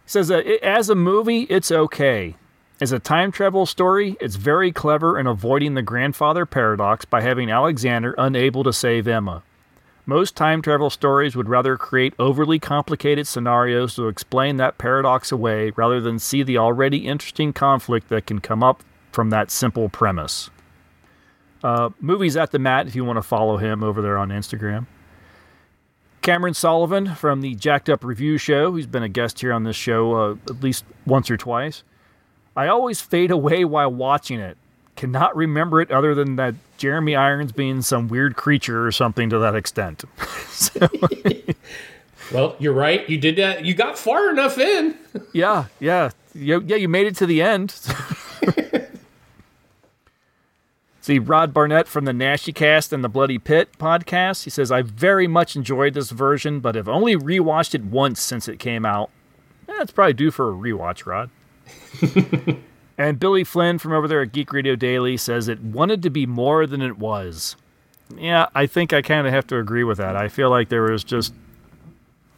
He 0.05 0.11
says, 0.11 0.31
uh, 0.31 0.39
"I- 0.45 0.59
as 0.63 0.91
a 0.91 0.95
movie, 0.95 1.43
it's 1.43 1.71
okay. 1.71 2.35
As 2.81 2.93
a 2.93 2.99
time 2.99 3.33
travel 3.33 3.67
story, 3.67 4.17
it's 4.21 4.37
very 4.37 4.71
clever 4.73 5.19
in 5.19 5.27
avoiding 5.27 5.75
the 5.75 5.83
grandfather 5.83 6.47
paradox 6.47 7.05
by 7.05 7.21
having 7.23 7.51
Alexander 7.51 8.15
unable 8.19 8.63
to 8.65 8.73
save 8.73 9.09
Emma. 9.09 9.43
Most 10.07 10.37
time 10.37 10.63
travel 10.63 10.89
stories 10.89 11.37
would 11.37 11.49
rather 11.49 11.77
create 11.77 12.15
overly 12.19 12.59
complicated 12.59 13.27
scenarios 13.27 13.95
to 13.97 14.09
explain 14.09 14.57
that 14.57 14.79
paradox 14.79 15.31
away 15.31 15.71
rather 15.77 16.01
than 16.01 16.19
see 16.19 16.43
the 16.43 16.57
already 16.57 17.07
interesting 17.07 17.53
conflict 17.53 18.09
that 18.09 18.27
can 18.27 18.41
come 18.41 18.63
up 18.63 18.83
from 19.13 19.31
that 19.31 19.51
simple 19.51 19.89
premise. 19.89 20.49
Uh, 21.63 21.91
movies 22.01 22.37
at 22.37 22.53
the 22.53 22.59
mat 22.59 22.87
if 22.87 22.95
you 22.95 23.05
want 23.05 23.17
to 23.17 23.23
follow 23.23 23.57
him 23.57 23.83
over 23.83 24.01
there 24.01 24.17
on 24.17 24.29
Instagram. 24.29 24.87
Cameron 26.23 26.55
Sullivan 26.55 27.15
from 27.15 27.41
the 27.41 27.55
Jacked 27.55 27.89
Up 27.89 28.05
Review 28.05 28.39
Show, 28.39 28.71
who's 28.73 28.87
been 28.87 29.03
a 29.03 29.09
guest 29.09 29.41
here 29.41 29.53
on 29.53 29.65
this 29.65 29.77
show 29.77 30.15
uh, 30.15 30.37
at 30.49 30.63
least 30.63 30.85
once 31.07 31.31
or 31.31 31.37
twice. 31.37 31.83
I 32.55 32.69
always 32.69 33.01
fade 33.01 33.31
away 33.31 33.65
while 33.65 33.91
watching 33.91 34.41
it. 34.41 34.57
Cannot 34.97 35.37
remember 35.37 35.81
it 35.81 35.91
other 35.91 36.15
than 36.15 36.37
that 36.37 36.57
Jeremy 36.77 37.15
Irons 37.15 37.53
being 37.53 37.83
some 37.83 38.09
weird 38.09 38.37
creature 38.37 38.85
or 38.85 38.93
something 38.93 39.31
to 39.31 39.39
that 39.39 39.55
extent. 39.55 40.05
well, 42.33 42.57
you're 42.59 42.73
right. 42.73 43.09
You 43.09 43.17
did 43.17 43.37
that. 43.37 43.65
You 43.65 43.75
got 43.75 43.97
far 43.97 44.29
enough 44.31 44.59
in. 44.59 44.97
yeah, 45.33 45.67
yeah, 45.79 46.11
you, 46.35 46.61
yeah. 46.67 46.77
You 46.77 46.89
made 46.89 47.07
it 47.07 47.17
to 47.17 47.27
the 47.27 47.43
end. 47.43 47.75
See, 51.09 51.19
Rod 51.19 51.55
Barnett 51.55 51.89
from 51.89 52.05
the 52.05 52.13
NaschyCast 52.13 52.93
and 52.93 53.03
the 53.03 53.09
Bloody 53.09 53.39
Pit 53.39 53.71
podcast. 53.79 54.45
He 54.45 54.51
says, 54.51 54.71
I 54.71 54.83
very 54.83 55.27
much 55.27 55.57
enjoyed 55.57 55.95
this 55.95 56.11
version, 56.11 56.61
but 56.61 56.75
have 56.75 56.87
only 56.87 57.17
rewatched 57.17 57.75
it 57.75 57.83
once 57.83 58.21
since 58.21 58.47
it 58.47 58.59
came 58.59 58.85
out. 58.85 59.09
Eh, 59.71 59.73
it's 59.81 59.91
probably 59.91 60.13
due 60.13 60.31
for 60.31 60.51
a 60.51 60.53
rewatch, 60.53 61.07
Rod. 61.07 61.31
and 62.99 63.19
Billy 63.19 63.43
Flynn 63.43 63.79
from 63.79 63.95
over 63.95 64.07
there 64.07 64.21
at 64.21 64.33
Geek 64.33 64.53
Radio 64.53 64.77
Daily 64.77 65.17
says 65.17 65.49
it 65.49 65.63
wanted 65.63 66.03
to 66.03 66.11
be 66.11 66.27
more 66.27 66.67
than 66.67 66.83
it 66.83 66.99
was. 66.99 67.57
Yeah, 68.15 68.49
I 68.55 68.67
think 68.67 68.93
I 68.93 69.01
kind 69.01 69.27
of 69.27 69.33
have 69.33 69.47
to 69.47 69.57
agree 69.57 69.85
with 69.85 69.97
that. 69.97 70.15
I 70.15 70.29
feel 70.29 70.51
like 70.51 70.69
there 70.69 70.83
was 70.83 71.05
just 71.05 71.33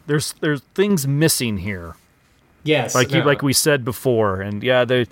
there's 0.07 0.31
there's 0.39 0.61
things 0.75 1.05
missing 1.05 1.57
here. 1.57 1.97
Yes, 2.63 2.95
like 2.95 3.11
you, 3.11 3.21
like 3.21 3.41
we 3.41 3.51
said 3.51 3.83
before, 3.83 4.39
and 4.39 4.63
yeah, 4.63 4.85
they. 4.85 5.07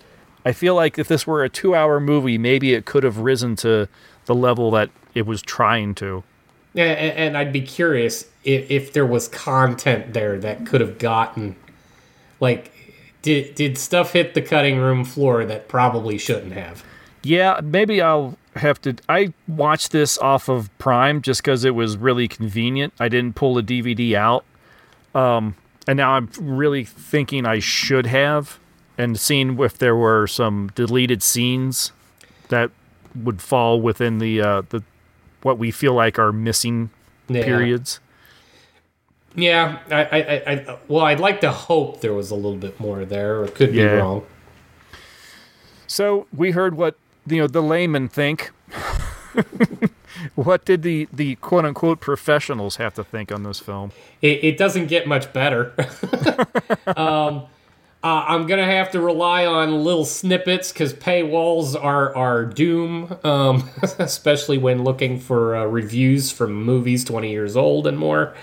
I 0.50 0.52
feel 0.52 0.74
like 0.74 0.98
if 0.98 1.08
this 1.08 1.28
were 1.28 1.44
a 1.44 1.50
two-hour 1.50 2.00
movie, 2.00 2.40
maybe 2.40 2.74
it 2.74 2.86
could 2.86 3.04
have 3.04 3.20
risen 3.20 3.56
to 3.58 3.88
the 4.26 4.34
level 4.34 4.72
that 4.72 4.90
it 5.14 5.28
was 5.28 5.44
trying 5.44 5.94
to. 5.96 6.24
Yeah, 6.74 6.86
and, 6.86 7.18
and 7.18 7.38
I'd 7.38 7.54
be 7.54 7.62
curious 7.62 8.26
if, 8.44 8.72
if 8.72 8.94
there 8.94 9.06
was 9.06 9.28
content 9.28 10.14
there 10.14 10.40
that 10.40 10.66
could 10.66 10.82
have 10.82 10.98
gotten, 10.98 11.56
like, 12.40 12.72
did 13.22 13.54
did 13.54 13.78
stuff 13.78 14.14
hit 14.14 14.34
the 14.34 14.42
cutting 14.42 14.80
room 14.80 15.06
floor 15.06 15.46
that 15.46 15.68
probably 15.68 16.18
shouldn't 16.18 16.54
have? 16.54 16.84
Yeah, 17.22 17.60
maybe 17.64 18.02
I'll 18.02 18.36
have 18.56 18.82
to. 18.82 18.96
I 19.08 19.34
watched 19.48 19.92
this 19.92 20.18
off 20.18 20.50
of 20.50 20.76
Prime 20.80 21.22
just 21.22 21.44
because 21.44 21.64
it 21.64 21.76
was 21.76 21.96
really 21.96 22.28
convenient. 22.28 22.94
I 23.00 23.08
didn't 23.08 23.36
pull 23.36 23.54
the 23.54 23.62
DVD 23.62 24.16
out, 24.16 24.46
um, 25.14 25.56
and 25.88 25.98
now 25.98 26.14
I'm 26.14 26.30
really 26.40 26.86
thinking 26.86 27.46
I 27.46 27.60
should 27.60 28.08
have, 28.08 28.59
and 29.00 29.18
seeing 29.18 29.58
if 29.62 29.78
there 29.78 29.96
were 29.96 30.28
some 30.28 30.70
deleted 30.76 31.24
scenes 31.24 31.94
that 32.50 32.70
would 33.16 33.42
fall 33.42 33.80
within 33.82 34.20
the 34.20 34.42
uh, 34.42 34.62
the 34.70 34.84
what 35.42 35.58
we 35.58 35.72
feel 35.72 35.94
like 35.94 36.20
are 36.20 36.34
missing 36.34 36.90
Yeah. 37.30 37.44
periods. 37.46 38.00
Yeah, 39.36 39.80
I, 39.90 40.02
I, 40.04 40.54
I, 40.54 40.78
well, 40.88 41.06
I'd 41.06 41.20
like 41.20 41.40
to 41.42 41.52
hope 41.52 42.02
there 42.02 42.14
was 42.14 42.30
a 42.32 42.36
little 42.36 42.58
bit 42.58 42.80
more 42.80 43.06
there, 43.06 43.38
or 43.40 43.46
it 43.46 43.56
could 43.56 43.72
be 43.72 43.84
wrong. 43.84 44.26
So 45.88 46.28
we 46.36 46.52
heard 46.52 46.76
what 46.76 46.96
you 47.26 47.38
know 47.38 47.48
the 47.48 47.62
laymen 47.62 48.10
think. 48.10 48.52
what 50.36 50.66
did 50.66 50.82
the 50.82 51.08
the 51.14 51.36
quote 51.36 51.64
unquote 51.64 52.02
professionals 52.02 52.76
have 52.76 52.94
to 52.96 53.04
think 53.04 53.32
on 53.32 53.44
this 53.44 53.60
film? 53.60 53.92
It, 54.22 54.44
it 54.44 54.58
doesn't 54.58 54.88
get 54.88 55.08
much 55.08 55.32
better. 55.32 55.74
um, 56.98 57.46
uh, 58.02 58.24
I'm 58.28 58.48
gonna 58.48 58.66
have 58.66 58.92
to 58.92 59.02
rely 59.02 59.46
on 59.46 59.84
little 59.84 60.06
snippets 60.06 60.72
because 60.72 60.94
paywalls 60.94 61.82
are 61.82 62.16
are 62.16 62.46
doom, 62.46 63.18
um, 63.26 63.70
especially 64.00 64.58
when 64.58 64.84
looking 64.84 65.20
for 65.20 65.56
uh, 65.56 65.66
reviews 65.66 66.32
from 66.32 66.54
movies 66.64 67.04
20 67.04 67.30
years 67.30 67.58
old 67.58 67.88
and 67.88 67.98
more. 67.98 68.34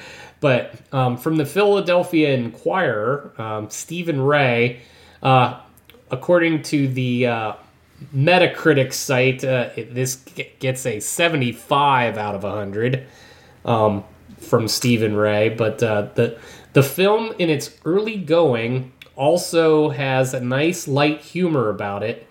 But 0.41 0.75
um, 0.93 1.17
from 1.17 1.37
the 1.37 1.47
Philadelphia 1.47 2.35
Inquirer, 2.35 3.33
um, 3.39 3.71
Steven 3.71 4.21
Rea, 4.21 4.81
uh, 5.23 5.61
according 6.11 6.63
to 6.65 6.87
the 6.89 7.27
uh, 7.27 7.53
Metacritic 8.15 8.93
site, 8.93 9.43
uh, 9.43 9.71
it, 9.75 9.95
this 9.95 10.17
g- 10.17 10.53
gets 10.59 10.85
a 10.85 11.01
75 11.01 12.19
out 12.19 12.35
of 12.35 12.43
100 12.43 13.07
um, 13.65 14.05
from 14.39 14.69
Steven 14.69 15.17
Rea. 15.17 15.49
But 15.49 15.83
uh, 15.83 16.09
the 16.15 16.39
the 16.75 16.83
film, 16.83 17.33
in 17.39 17.49
its 17.49 17.75
early 17.87 18.19
going, 18.19 18.93
also 19.17 19.89
has 19.89 20.35
a 20.35 20.41
nice 20.41 20.87
light 20.87 21.21
humor 21.21 21.69
about 21.69 22.03
it 22.03 22.27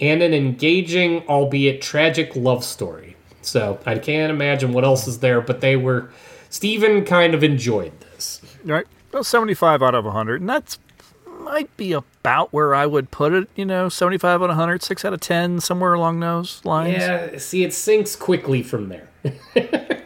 and 0.00 0.22
an 0.22 0.34
engaging, 0.34 1.26
albeit 1.28 1.80
tragic, 1.80 2.34
love 2.34 2.64
story. 2.64 3.16
So 3.42 3.78
I 3.86 3.98
can't 3.98 4.30
imagine 4.30 4.72
what 4.72 4.84
else 4.84 5.06
is 5.06 5.20
there, 5.20 5.40
but 5.40 5.60
they 5.60 5.76
were. 5.76 6.10
Steven 6.50 7.04
kind 7.04 7.34
of 7.34 7.42
enjoyed 7.42 7.98
this. 8.00 8.40
Right, 8.64 8.86
well, 9.12 9.24
seventy 9.24 9.54
five 9.54 9.82
out 9.82 9.94
of 9.94 10.04
hundred, 10.04 10.40
and 10.40 10.48
that's 10.48 10.78
might 11.26 11.74
be 11.76 11.92
about 11.92 12.52
where 12.52 12.74
I 12.74 12.86
would 12.86 13.10
put 13.10 13.32
it. 13.32 13.48
You 13.54 13.66
know, 13.66 13.88
seventy 13.88 14.18
five 14.18 14.42
out 14.42 14.50
of 14.50 14.56
hundred, 14.56 14.82
six 14.82 15.04
out 15.04 15.12
of 15.12 15.20
ten, 15.20 15.60
somewhere 15.60 15.92
along 15.92 16.20
those 16.20 16.64
lines. 16.64 16.98
Yeah, 16.98 17.38
see, 17.38 17.64
it 17.64 17.74
sinks 17.74 18.16
quickly 18.16 18.62
from 18.62 18.88
there. 18.88 19.08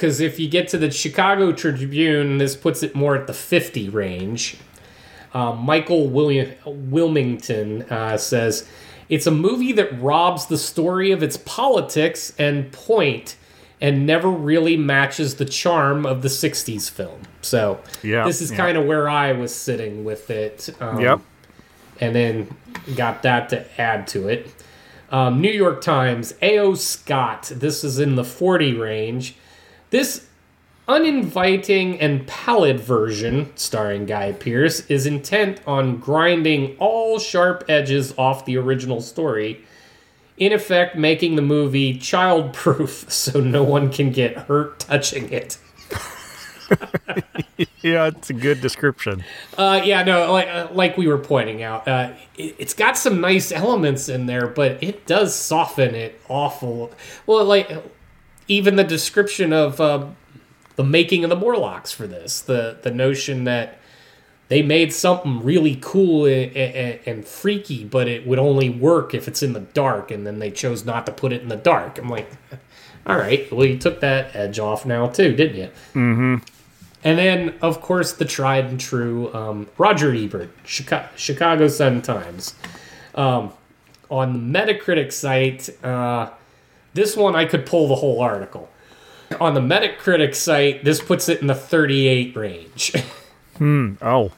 Because 0.00 0.18
if 0.18 0.40
you 0.40 0.48
get 0.48 0.66
to 0.68 0.78
the 0.78 0.90
Chicago 0.90 1.52
Tribune, 1.52 2.38
this 2.38 2.56
puts 2.56 2.82
it 2.82 2.94
more 2.94 3.16
at 3.16 3.26
the 3.26 3.34
50 3.34 3.90
range. 3.90 4.56
Uh, 5.32 5.52
Michael 5.52 6.08
William, 6.08 6.50
Wilmington 6.66 7.82
uh, 7.82 8.16
says 8.16 8.66
it's 9.08 9.26
a 9.26 9.30
movie 9.30 9.72
that 9.72 10.00
robs 10.00 10.46
the 10.46 10.58
story 10.58 11.10
of 11.12 11.22
its 11.22 11.36
politics 11.36 12.32
and 12.38 12.70
point 12.72 13.36
and 13.80 14.06
never 14.06 14.28
really 14.28 14.76
matches 14.76 15.36
the 15.36 15.44
charm 15.44 16.04
of 16.04 16.22
the 16.22 16.28
60s 16.28 16.90
film. 16.90 17.22
So, 17.40 17.80
Yeah, 18.02 18.24
this 18.24 18.42
is 18.42 18.50
yeah. 18.50 18.56
kind 18.58 18.76
of 18.76 18.84
where 18.86 19.08
I 19.08 19.32
was 19.32 19.54
sitting 19.54 20.04
with 20.04 20.30
it. 20.30 20.68
Um, 20.80 21.00
Yep. 21.00 21.20
and 22.00 22.14
then 22.14 22.56
got 22.96 23.22
that 23.22 23.48
to 23.50 23.80
add 23.80 24.06
to 24.08 24.28
it. 24.28 24.52
Um, 25.10 25.40
New 25.40 25.50
York 25.50 25.80
Times, 25.80 26.34
A.O. 26.42 26.74
Scott, 26.74 27.50
this 27.54 27.82
is 27.82 27.98
in 27.98 28.14
the 28.16 28.24
40 28.24 28.74
range. 28.74 29.34
This 29.90 30.26
uninviting 30.90 32.00
and 32.00 32.26
pallid 32.26 32.80
version, 32.80 33.52
starring 33.54 34.06
Guy 34.06 34.32
Pearce, 34.32 34.80
is 34.86 35.06
intent 35.06 35.60
on 35.64 35.98
grinding 35.98 36.76
all 36.78 37.20
sharp 37.20 37.64
edges 37.68 38.12
off 38.18 38.44
the 38.44 38.56
original 38.56 39.00
story, 39.00 39.64
in 40.36 40.52
effect, 40.52 40.96
making 40.96 41.36
the 41.36 41.42
movie 41.42 41.96
childproof 41.96 43.08
so 43.10 43.40
no 43.40 43.62
one 43.62 43.90
can 43.92 44.10
get 44.10 44.36
hurt 44.36 44.80
touching 44.80 45.32
it. 45.32 45.58
yeah, 47.82 48.06
it's 48.08 48.30
a 48.30 48.34
good 48.34 48.60
description. 48.60 49.22
Uh, 49.56 49.80
yeah, 49.84 50.02
no, 50.02 50.32
like 50.32 50.48
uh, 50.48 50.68
like 50.72 50.96
we 50.96 51.06
were 51.06 51.18
pointing 51.18 51.62
out, 51.62 51.86
uh, 51.86 52.12
it, 52.36 52.56
it's 52.58 52.74
got 52.74 52.96
some 52.96 53.20
nice 53.20 53.52
elements 53.52 54.08
in 54.08 54.26
there, 54.26 54.48
but 54.48 54.82
it 54.82 55.06
does 55.06 55.34
soften 55.34 55.94
it 55.94 56.20
awful. 56.28 56.92
Well, 57.26 57.44
like 57.44 57.70
even 58.48 58.74
the 58.76 58.84
description 58.84 59.52
of 59.52 59.80
uh, 59.80 60.06
the 60.80 60.84
making 60.84 61.24
of 61.24 61.28
the 61.28 61.36
Morlocks 61.36 61.92
for 61.92 62.06
this, 62.06 62.40
the 62.40 62.78
the 62.80 62.90
notion 62.90 63.44
that 63.44 63.78
they 64.48 64.62
made 64.62 64.94
something 64.94 65.44
really 65.44 65.76
cool 65.78 66.24
and, 66.24 66.56
and, 66.56 66.98
and 67.04 67.24
freaky, 67.26 67.84
but 67.84 68.08
it 68.08 68.26
would 68.26 68.38
only 68.38 68.70
work 68.70 69.12
if 69.12 69.28
it's 69.28 69.42
in 69.42 69.52
the 69.52 69.60
dark, 69.60 70.10
and 70.10 70.26
then 70.26 70.38
they 70.38 70.50
chose 70.50 70.86
not 70.86 71.04
to 71.04 71.12
put 71.12 71.34
it 71.34 71.42
in 71.42 71.48
the 71.48 71.56
dark. 71.56 71.98
I'm 71.98 72.08
like, 72.08 72.30
all 73.06 73.18
right, 73.18 73.52
well, 73.52 73.66
you 73.66 73.76
took 73.76 74.00
that 74.00 74.34
edge 74.34 74.58
off 74.58 74.86
now 74.86 75.06
too, 75.08 75.36
didn't 75.36 75.56
you? 75.56 75.68
Mm-hmm. 75.92 76.36
And 77.04 77.18
then, 77.18 77.54
of 77.60 77.82
course, 77.82 78.14
the 78.14 78.24
tried 78.24 78.64
and 78.64 78.80
true 78.80 79.34
um, 79.34 79.68
Roger 79.76 80.14
Ebert, 80.14 80.50
Chicago, 80.64 81.10
Chicago 81.14 81.68
Sun 81.68 82.00
Times. 82.00 82.54
Um, 83.14 83.52
on 84.10 84.50
the 84.50 84.58
Metacritic 84.58 85.12
site, 85.12 85.68
uh, 85.84 86.30
this 86.94 87.18
one 87.18 87.36
I 87.36 87.44
could 87.44 87.66
pull 87.66 87.86
the 87.86 87.96
whole 87.96 88.22
article. 88.22 88.70
On 89.38 89.54
the 89.54 89.60
Metacritic 89.60 90.34
site, 90.34 90.84
this 90.84 91.00
puts 91.00 91.28
it 91.28 91.40
in 91.40 91.46
the 91.46 91.54
38 91.54 92.36
range. 92.36 92.92
Hmm. 93.58 93.96
Oh. 94.00 94.32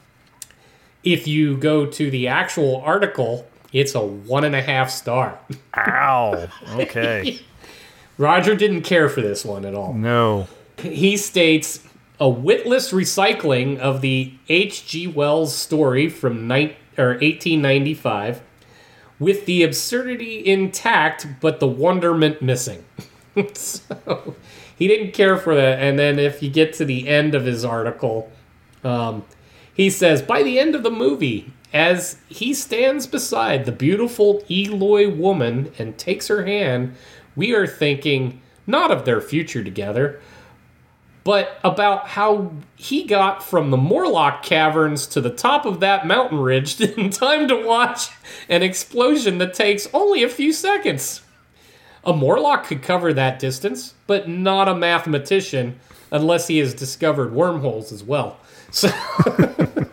If 1.04 1.28
you 1.28 1.56
go 1.56 1.86
to 1.86 2.10
the 2.10 2.26
actual 2.26 2.80
article, 2.80 3.46
it's 3.72 3.94
a 3.94 4.00
one 4.04 4.42
and 4.42 4.56
a 4.56 4.60
half 4.60 4.90
star. 4.90 5.38
Ow. 5.76 6.48
Okay. 6.72 7.38
Roger 8.18 8.56
didn't 8.56 8.82
care 8.82 9.08
for 9.08 9.20
this 9.20 9.44
one 9.44 9.64
at 9.64 9.76
all. 9.76 9.94
No. 9.94 10.48
He 10.76 11.16
states 11.16 11.86
a 12.18 12.28
witless 12.28 12.92
recycling 12.92 13.78
of 13.78 14.00
the 14.00 14.34
H.G. 14.48 15.06
Wells 15.06 15.54
story 15.54 16.08
from 16.08 16.48
ni- 16.48 16.76
or 16.98 17.10
1895 17.10 18.42
with 19.20 19.46
the 19.46 19.62
absurdity 19.62 20.44
intact 20.44 21.28
but 21.40 21.60
the 21.60 21.68
wonderment 21.68 22.42
missing. 22.42 22.84
so 23.54 24.34
he 24.82 24.88
didn't 24.88 25.12
care 25.12 25.36
for 25.36 25.54
that. 25.54 25.78
And 25.78 25.96
then 25.96 26.18
if 26.18 26.42
you 26.42 26.50
get 26.50 26.72
to 26.72 26.84
the 26.84 27.06
end 27.06 27.36
of 27.36 27.44
his 27.44 27.64
article, 27.64 28.32
um, 28.82 29.24
he 29.72 29.88
says, 29.88 30.20
by 30.20 30.42
the 30.42 30.58
end 30.58 30.74
of 30.74 30.82
the 30.82 30.90
movie, 30.90 31.52
as 31.72 32.18
he 32.28 32.52
stands 32.52 33.06
beside 33.06 33.64
the 33.64 33.70
beautiful 33.70 34.42
Eloi 34.50 35.08
woman 35.08 35.70
and 35.78 35.96
takes 35.96 36.26
her 36.26 36.46
hand, 36.46 36.96
we 37.36 37.54
are 37.54 37.64
thinking 37.64 38.42
not 38.66 38.90
of 38.90 39.04
their 39.04 39.20
future 39.20 39.62
together, 39.62 40.20
but 41.22 41.60
about 41.62 42.08
how 42.08 42.50
he 42.74 43.04
got 43.04 43.40
from 43.40 43.70
the 43.70 43.76
Morlock 43.76 44.42
caverns 44.42 45.06
to 45.06 45.20
the 45.20 45.30
top 45.30 45.64
of 45.64 45.78
that 45.78 46.08
mountain 46.08 46.40
ridge 46.40 46.80
in 46.80 47.10
time 47.10 47.46
to 47.46 47.64
watch 47.64 48.08
an 48.48 48.64
explosion 48.64 49.38
that 49.38 49.54
takes 49.54 49.86
only 49.94 50.24
a 50.24 50.28
few 50.28 50.52
seconds. 50.52 51.22
A 52.04 52.12
Morlock 52.12 52.66
could 52.66 52.82
cover 52.82 53.12
that 53.12 53.38
distance, 53.38 53.94
but 54.06 54.28
not 54.28 54.68
a 54.68 54.74
mathematician 54.74 55.78
unless 56.10 56.48
he 56.48 56.58
has 56.58 56.74
discovered 56.74 57.32
wormholes 57.32 57.92
as 57.92 58.02
well. 58.02 58.38
So, 58.70 58.88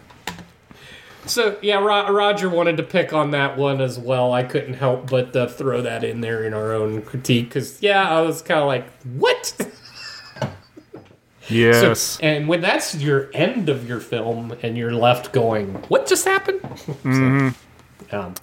so 1.25 1.57
yeah, 1.61 1.79
Ro- 1.79 2.11
Roger 2.11 2.49
wanted 2.49 2.77
to 2.77 2.83
pick 2.83 3.13
on 3.13 3.31
that 3.31 3.57
one 3.57 3.81
as 3.81 3.99
well. 3.99 4.33
I 4.33 4.43
couldn't 4.43 4.73
help 4.75 5.09
but 5.09 5.35
uh, 5.35 5.47
throw 5.47 5.81
that 5.81 6.03
in 6.03 6.21
there 6.21 6.43
in 6.43 6.53
our 6.53 6.73
own 6.73 7.01
critique 7.03 7.49
because, 7.49 7.81
yeah, 7.81 8.09
I 8.09 8.21
was 8.21 8.41
kind 8.41 8.59
of 8.59 8.67
like, 8.67 8.85
what? 9.03 9.55
Yes. 11.51 12.01
So, 12.01 12.19
and 12.21 12.47
when 12.47 12.61
that's 12.61 12.93
your 12.93 13.31
end 13.33 13.69
of 13.69 13.89
your 13.89 13.99
film 13.99 14.55
and 14.61 14.77
you're 14.77 14.93
left 14.93 15.31
going, 15.31 15.73
what 15.87 16.05
just 16.05 16.25
happened? 16.25 16.61
Mhm. 17.03 17.55
Um, 18.11 18.35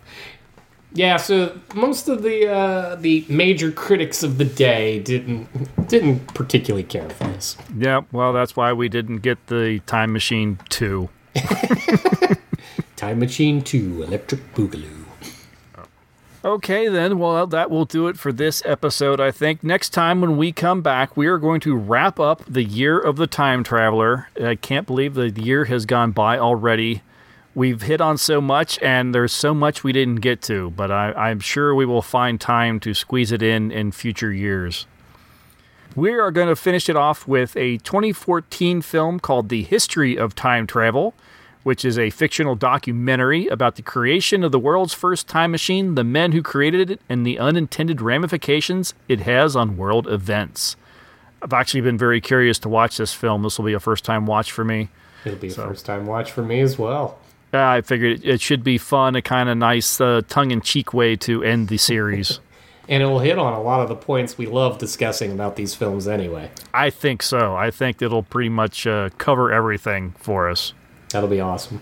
yeah, 0.96 1.16
so 1.16 1.58
most 1.74 2.08
of 2.08 2.22
the 2.22 2.48
uh, 2.50 2.96
the 2.96 3.24
major 3.28 3.70
critics 3.70 4.22
of 4.22 4.38
the 4.38 4.44
day 4.44 4.98
didn't 5.00 5.48
didn't 5.88 6.34
particularly 6.34 6.84
care 6.84 7.08
for 7.10 7.24
this. 7.24 7.56
Yeah, 7.76 8.02
well, 8.12 8.32
that's 8.32 8.56
why 8.56 8.72
we 8.72 8.88
didn't 8.88 9.18
get 9.18 9.46
the 9.48 9.80
Time 9.86 10.12
Machine 10.12 10.58
2. 10.70 11.08
Time 12.96 13.18
Machine 13.18 13.62
2 13.62 14.02
Electric 14.02 14.54
Boogaloo. 14.54 15.06
Okay, 16.46 16.86
then. 16.88 17.18
Well, 17.18 17.44
that 17.48 17.70
will 17.70 17.84
do 17.84 18.06
it 18.06 18.16
for 18.16 18.32
this 18.32 18.62
episode, 18.64 19.20
I 19.20 19.32
think. 19.32 19.64
Next 19.64 19.90
time 19.90 20.20
when 20.20 20.36
we 20.36 20.52
come 20.52 20.80
back, 20.80 21.16
we 21.16 21.26
are 21.26 21.38
going 21.38 21.60
to 21.62 21.76
wrap 21.76 22.20
up 22.20 22.42
the 22.46 22.62
year 22.62 23.00
of 23.00 23.16
the 23.16 23.26
time 23.26 23.64
traveler. 23.64 24.28
I 24.40 24.54
can't 24.54 24.86
believe 24.86 25.14
the 25.14 25.30
year 25.30 25.64
has 25.64 25.86
gone 25.86 26.12
by 26.12 26.38
already. 26.38 27.02
We've 27.56 27.80
hit 27.80 28.02
on 28.02 28.18
so 28.18 28.42
much, 28.42 28.78
and 28.82 29.14
there's 29.14 29.32
so 29.32 29.54
much 29.54 29.82
we 29.82 29.90
didn't 29.90 30.20
get 30.20 30.42
to, 30.42 30.72
but 30.72 30.90
I, 30.90 31.12
I'm 31.12 31.40
sure 31.40 31.74
we 31.74 31.86
will 31.86 32.02
find 32.02 32.38
time 32.38 32.78
to 32.80 32.92
squeeze 32.92 33.32
it 33.32 33.40
in 33.42 33.72
in 33.72 33.92
future 33.92 34.30
years. 34.30 34.86
We 35.94 36.12
are 36.12 36.30
going 36.30 36.48
to 36.48 36.54
finish 36.54 36.90
it 36.90 36.96
off 36.96 37.26
with 37.26 37.56
a 37.56 37.78
2014 37.78 38.82
film 38.82 39.18
called 39.18 39.48
The 39.48 39.62
History 39.62 40.18
of 40.18 40.34
Time 40.34 40.66
Travel, 40.66 41.14
which 41.62 41.82
is 41.82 41.98
a 41.98 42.10
fictional 42.10 42.56
documentary 42.56 43.46
about 43.46 43.76
the 43.76 43.82
creation 43.82 44.44
of 44.44 44.52
the 44.52 44.58
world's 44.58 44.92
first 44.92 45.26
time 45.26 45.50
machine, 45.50 45.94
the 45.94 46.04
men 46.04 46.32
who 46.32 46.42
created 46.42 46.90
it, 46.90 47.00
and 47.08 47.26
the 47.26 47.38
unintended 47.38 48.02
ramifications 48.02 48.92
it 49.08 49.20
has 49.20 49.56
on 49.56 49.78
world 49.78 50.06
events. 50.08 50.76
I've 51.40 51.54
actually 51.54 51.80
been 51.80 51.96
very 51.96 52.20
curious 52.20 52.58
to 52.58 52.68
watch 52.68 52.98
this 52.98 53.14
film. 53.14 53.44
This 53.44 53.56
will 53.56 53.64
be 53.64 53.72
a 53.72 53.80
first 53.80 54.04
time 54.04 54.26
watch 54.26 54.52
for 54.52 54.62
me. 54.62 54.90
It'll 55.24 55.38
be 55.38 55.48
a 55.48 55.52
first 55.52 55.86
time 55.86 56.04
watch 56.04 56.30
for 56.30 56.42
me 56.42 56.60
as 56.60 56.78
well. 56.78 57.18
Uh, 57.52 57.58
I 57.58 57.80
figured 57.80 58.20
it, 58.20 58.24
it 58.24 58.40
should 58.40 58.64
be 58.64 58.78
fun, 58.78 59.16
a 59.16 59.22
kind 59.22 59.48
of 59.48 59.56
nice 59.56 60.00
uh, 60.00 60.22
tongue 60.28 60.50
in 60.50 60.60
cheek 60.60 60.92
way 60.92 61.16
to 61.16 61.42
end 61.42 61.68
the 61.68 61.78
series. 61.78 62.40
And 62.88 63.02
it 63.02 63.06
will 63.06 63.18
hit 63.18 63.36
on 63.36 63.52
a 63.52 63.60
lot 63.60 63.80
of 63.80 63.88
the 63.88 63.96
points 63.96 64.38
we 64.38 64.46
love 64.46 64.78
discussing 64.78 65.32
about 65.32 65.56
these 65.56 65.74
films 65.74 66.06
anyway. 66.06 66.52
I 66.72 66.90
think 66.90 67.20
so. 67.20 67.56
I 67.56 67.72
think 67.72 68.00
it'll 68.00 68.22
pretty 68.22 68.48
much 68.48 68.86
uh, 68.86 69.10
cover 69.18 69.52
everything 69.52 70.14
for 70.18 70.48
us. 70.48 70.72
That'll 71.10 71.28
be 71.28 71.40
awesome. 71.40 71.80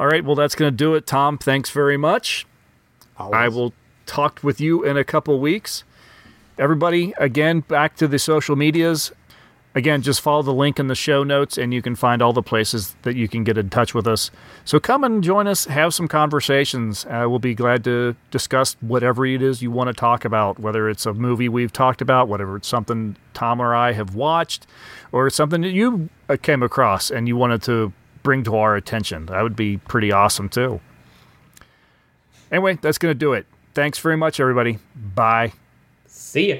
All 0.00 0.06
right, 0.06 0.24
well, 0.24 0.34
that's 0.34 0.54
going 0.54 0.72
to 0.72 0.76
do 0.76 0.94
it, 0.94 1.06
Tom. 1.06 1.36
Thanks 1.36 1.70
very 1.70 1.96
much. 1.96 2.46
I 3.18 3.48
will 3.48 3.74
talk 4.06 4.40
with 4.42 4.60
you 4.60 4.82
in 4.82 4.96
a 4.96 5.04
couple 5.04 5.38
weeks. 5.38 5.84
Everybody, 6.58 7.14
again, 7.18 7.60
back 7.60 7.96
to 7.96 8.08
the 8.08 8.18
social 8.18 8.56
medias. 8.56 9.12
Again, 9.76 10.02
just 10.02 10.20
follow 10.20 10.42
the 10.42 10.54
link 10.54 10.78
in 10.78 10.86
the 10.86 10.94
show 10.94 11.24
notes 11.24 11.58
and 11.58 11.74
you 11.74 11.82
can 11.82 11.96
find 11.96 12.22
all 12.22 12.32
the 12.32 12.42
places 12.42 12.94
that 13.02 13.16
you 13.16 13.26
can 13.26 13.42
get 13.42 13.58
in 13.58 13.70
touch 13.70 13.92
with 13.92 14.06
us. 14.06 14.30
So 14.64 14.78
come 14.78 15.02
and 15.02 15.22
join 15.22 15.48
us, 15.48 15.64
have 15.64 15.92
some 15.92 16.06
conversations. 16.06 17.04
Uh, 17.06 17.26
we'll 17.26 17.40
be 17.40 17.56
glad 17.56 17.82
to 17.84 18.14
discuss 18.30 18.76
whatever 18.80 19.26
it 19.26 19.42
is 19.42 19.62
you 19.62 19.72
want 19.72 19.88
to 19.88 19.92
talk 19.92 20.24
about, 20.24 20.60
whether 20.60 20.88
it's 20.88 21.06
a 21.06 21.12
movie 21.12 21.48
we've 21.48 21.72
talked 21.72 22.00
about, 22.00 22.28
whatever 22.28 22.56
it's 22.56 22.68
something 22.68 23.16
Tom 23.32 23.60
or 23.60 23.74
I 23.74 23.92
have 23.92 24.14
watched, 24.14 24.64
or 25.10 25.28
something 25.28 25.62
that 25.62 25.70
you 25.70 26.08
uh, 26.28 26.36
came 26.40 26.62
across 26.62 27.10
and 27.10 27.26
you 27.26 27.36
wanted 27.36 27.62
to 27.62 27.92
bring 28.22 28.44
to 28.44 28.56
our 28.56 28.76
attention. 28.76 29.26
That 29.26 29.42
would 29.42 29.56
be 29.56 29.78
pretty 29.78 30.12
awesome 30.12 30.48
too. 30.48 30.80
Anyway, 32.52 32.78
that's 32.80 32.98
going 32.98 33.10
to 33.10 33.18
do 33.18 33.32
it. 33.32 33.46
Thanks 33.74 33.98
very 33.98 34.16
much, 34.16 34.38
everybody. 34.38 34.78
Bye. 34.94 35.52
See 36.06 36.50
ya. 36.50 36.56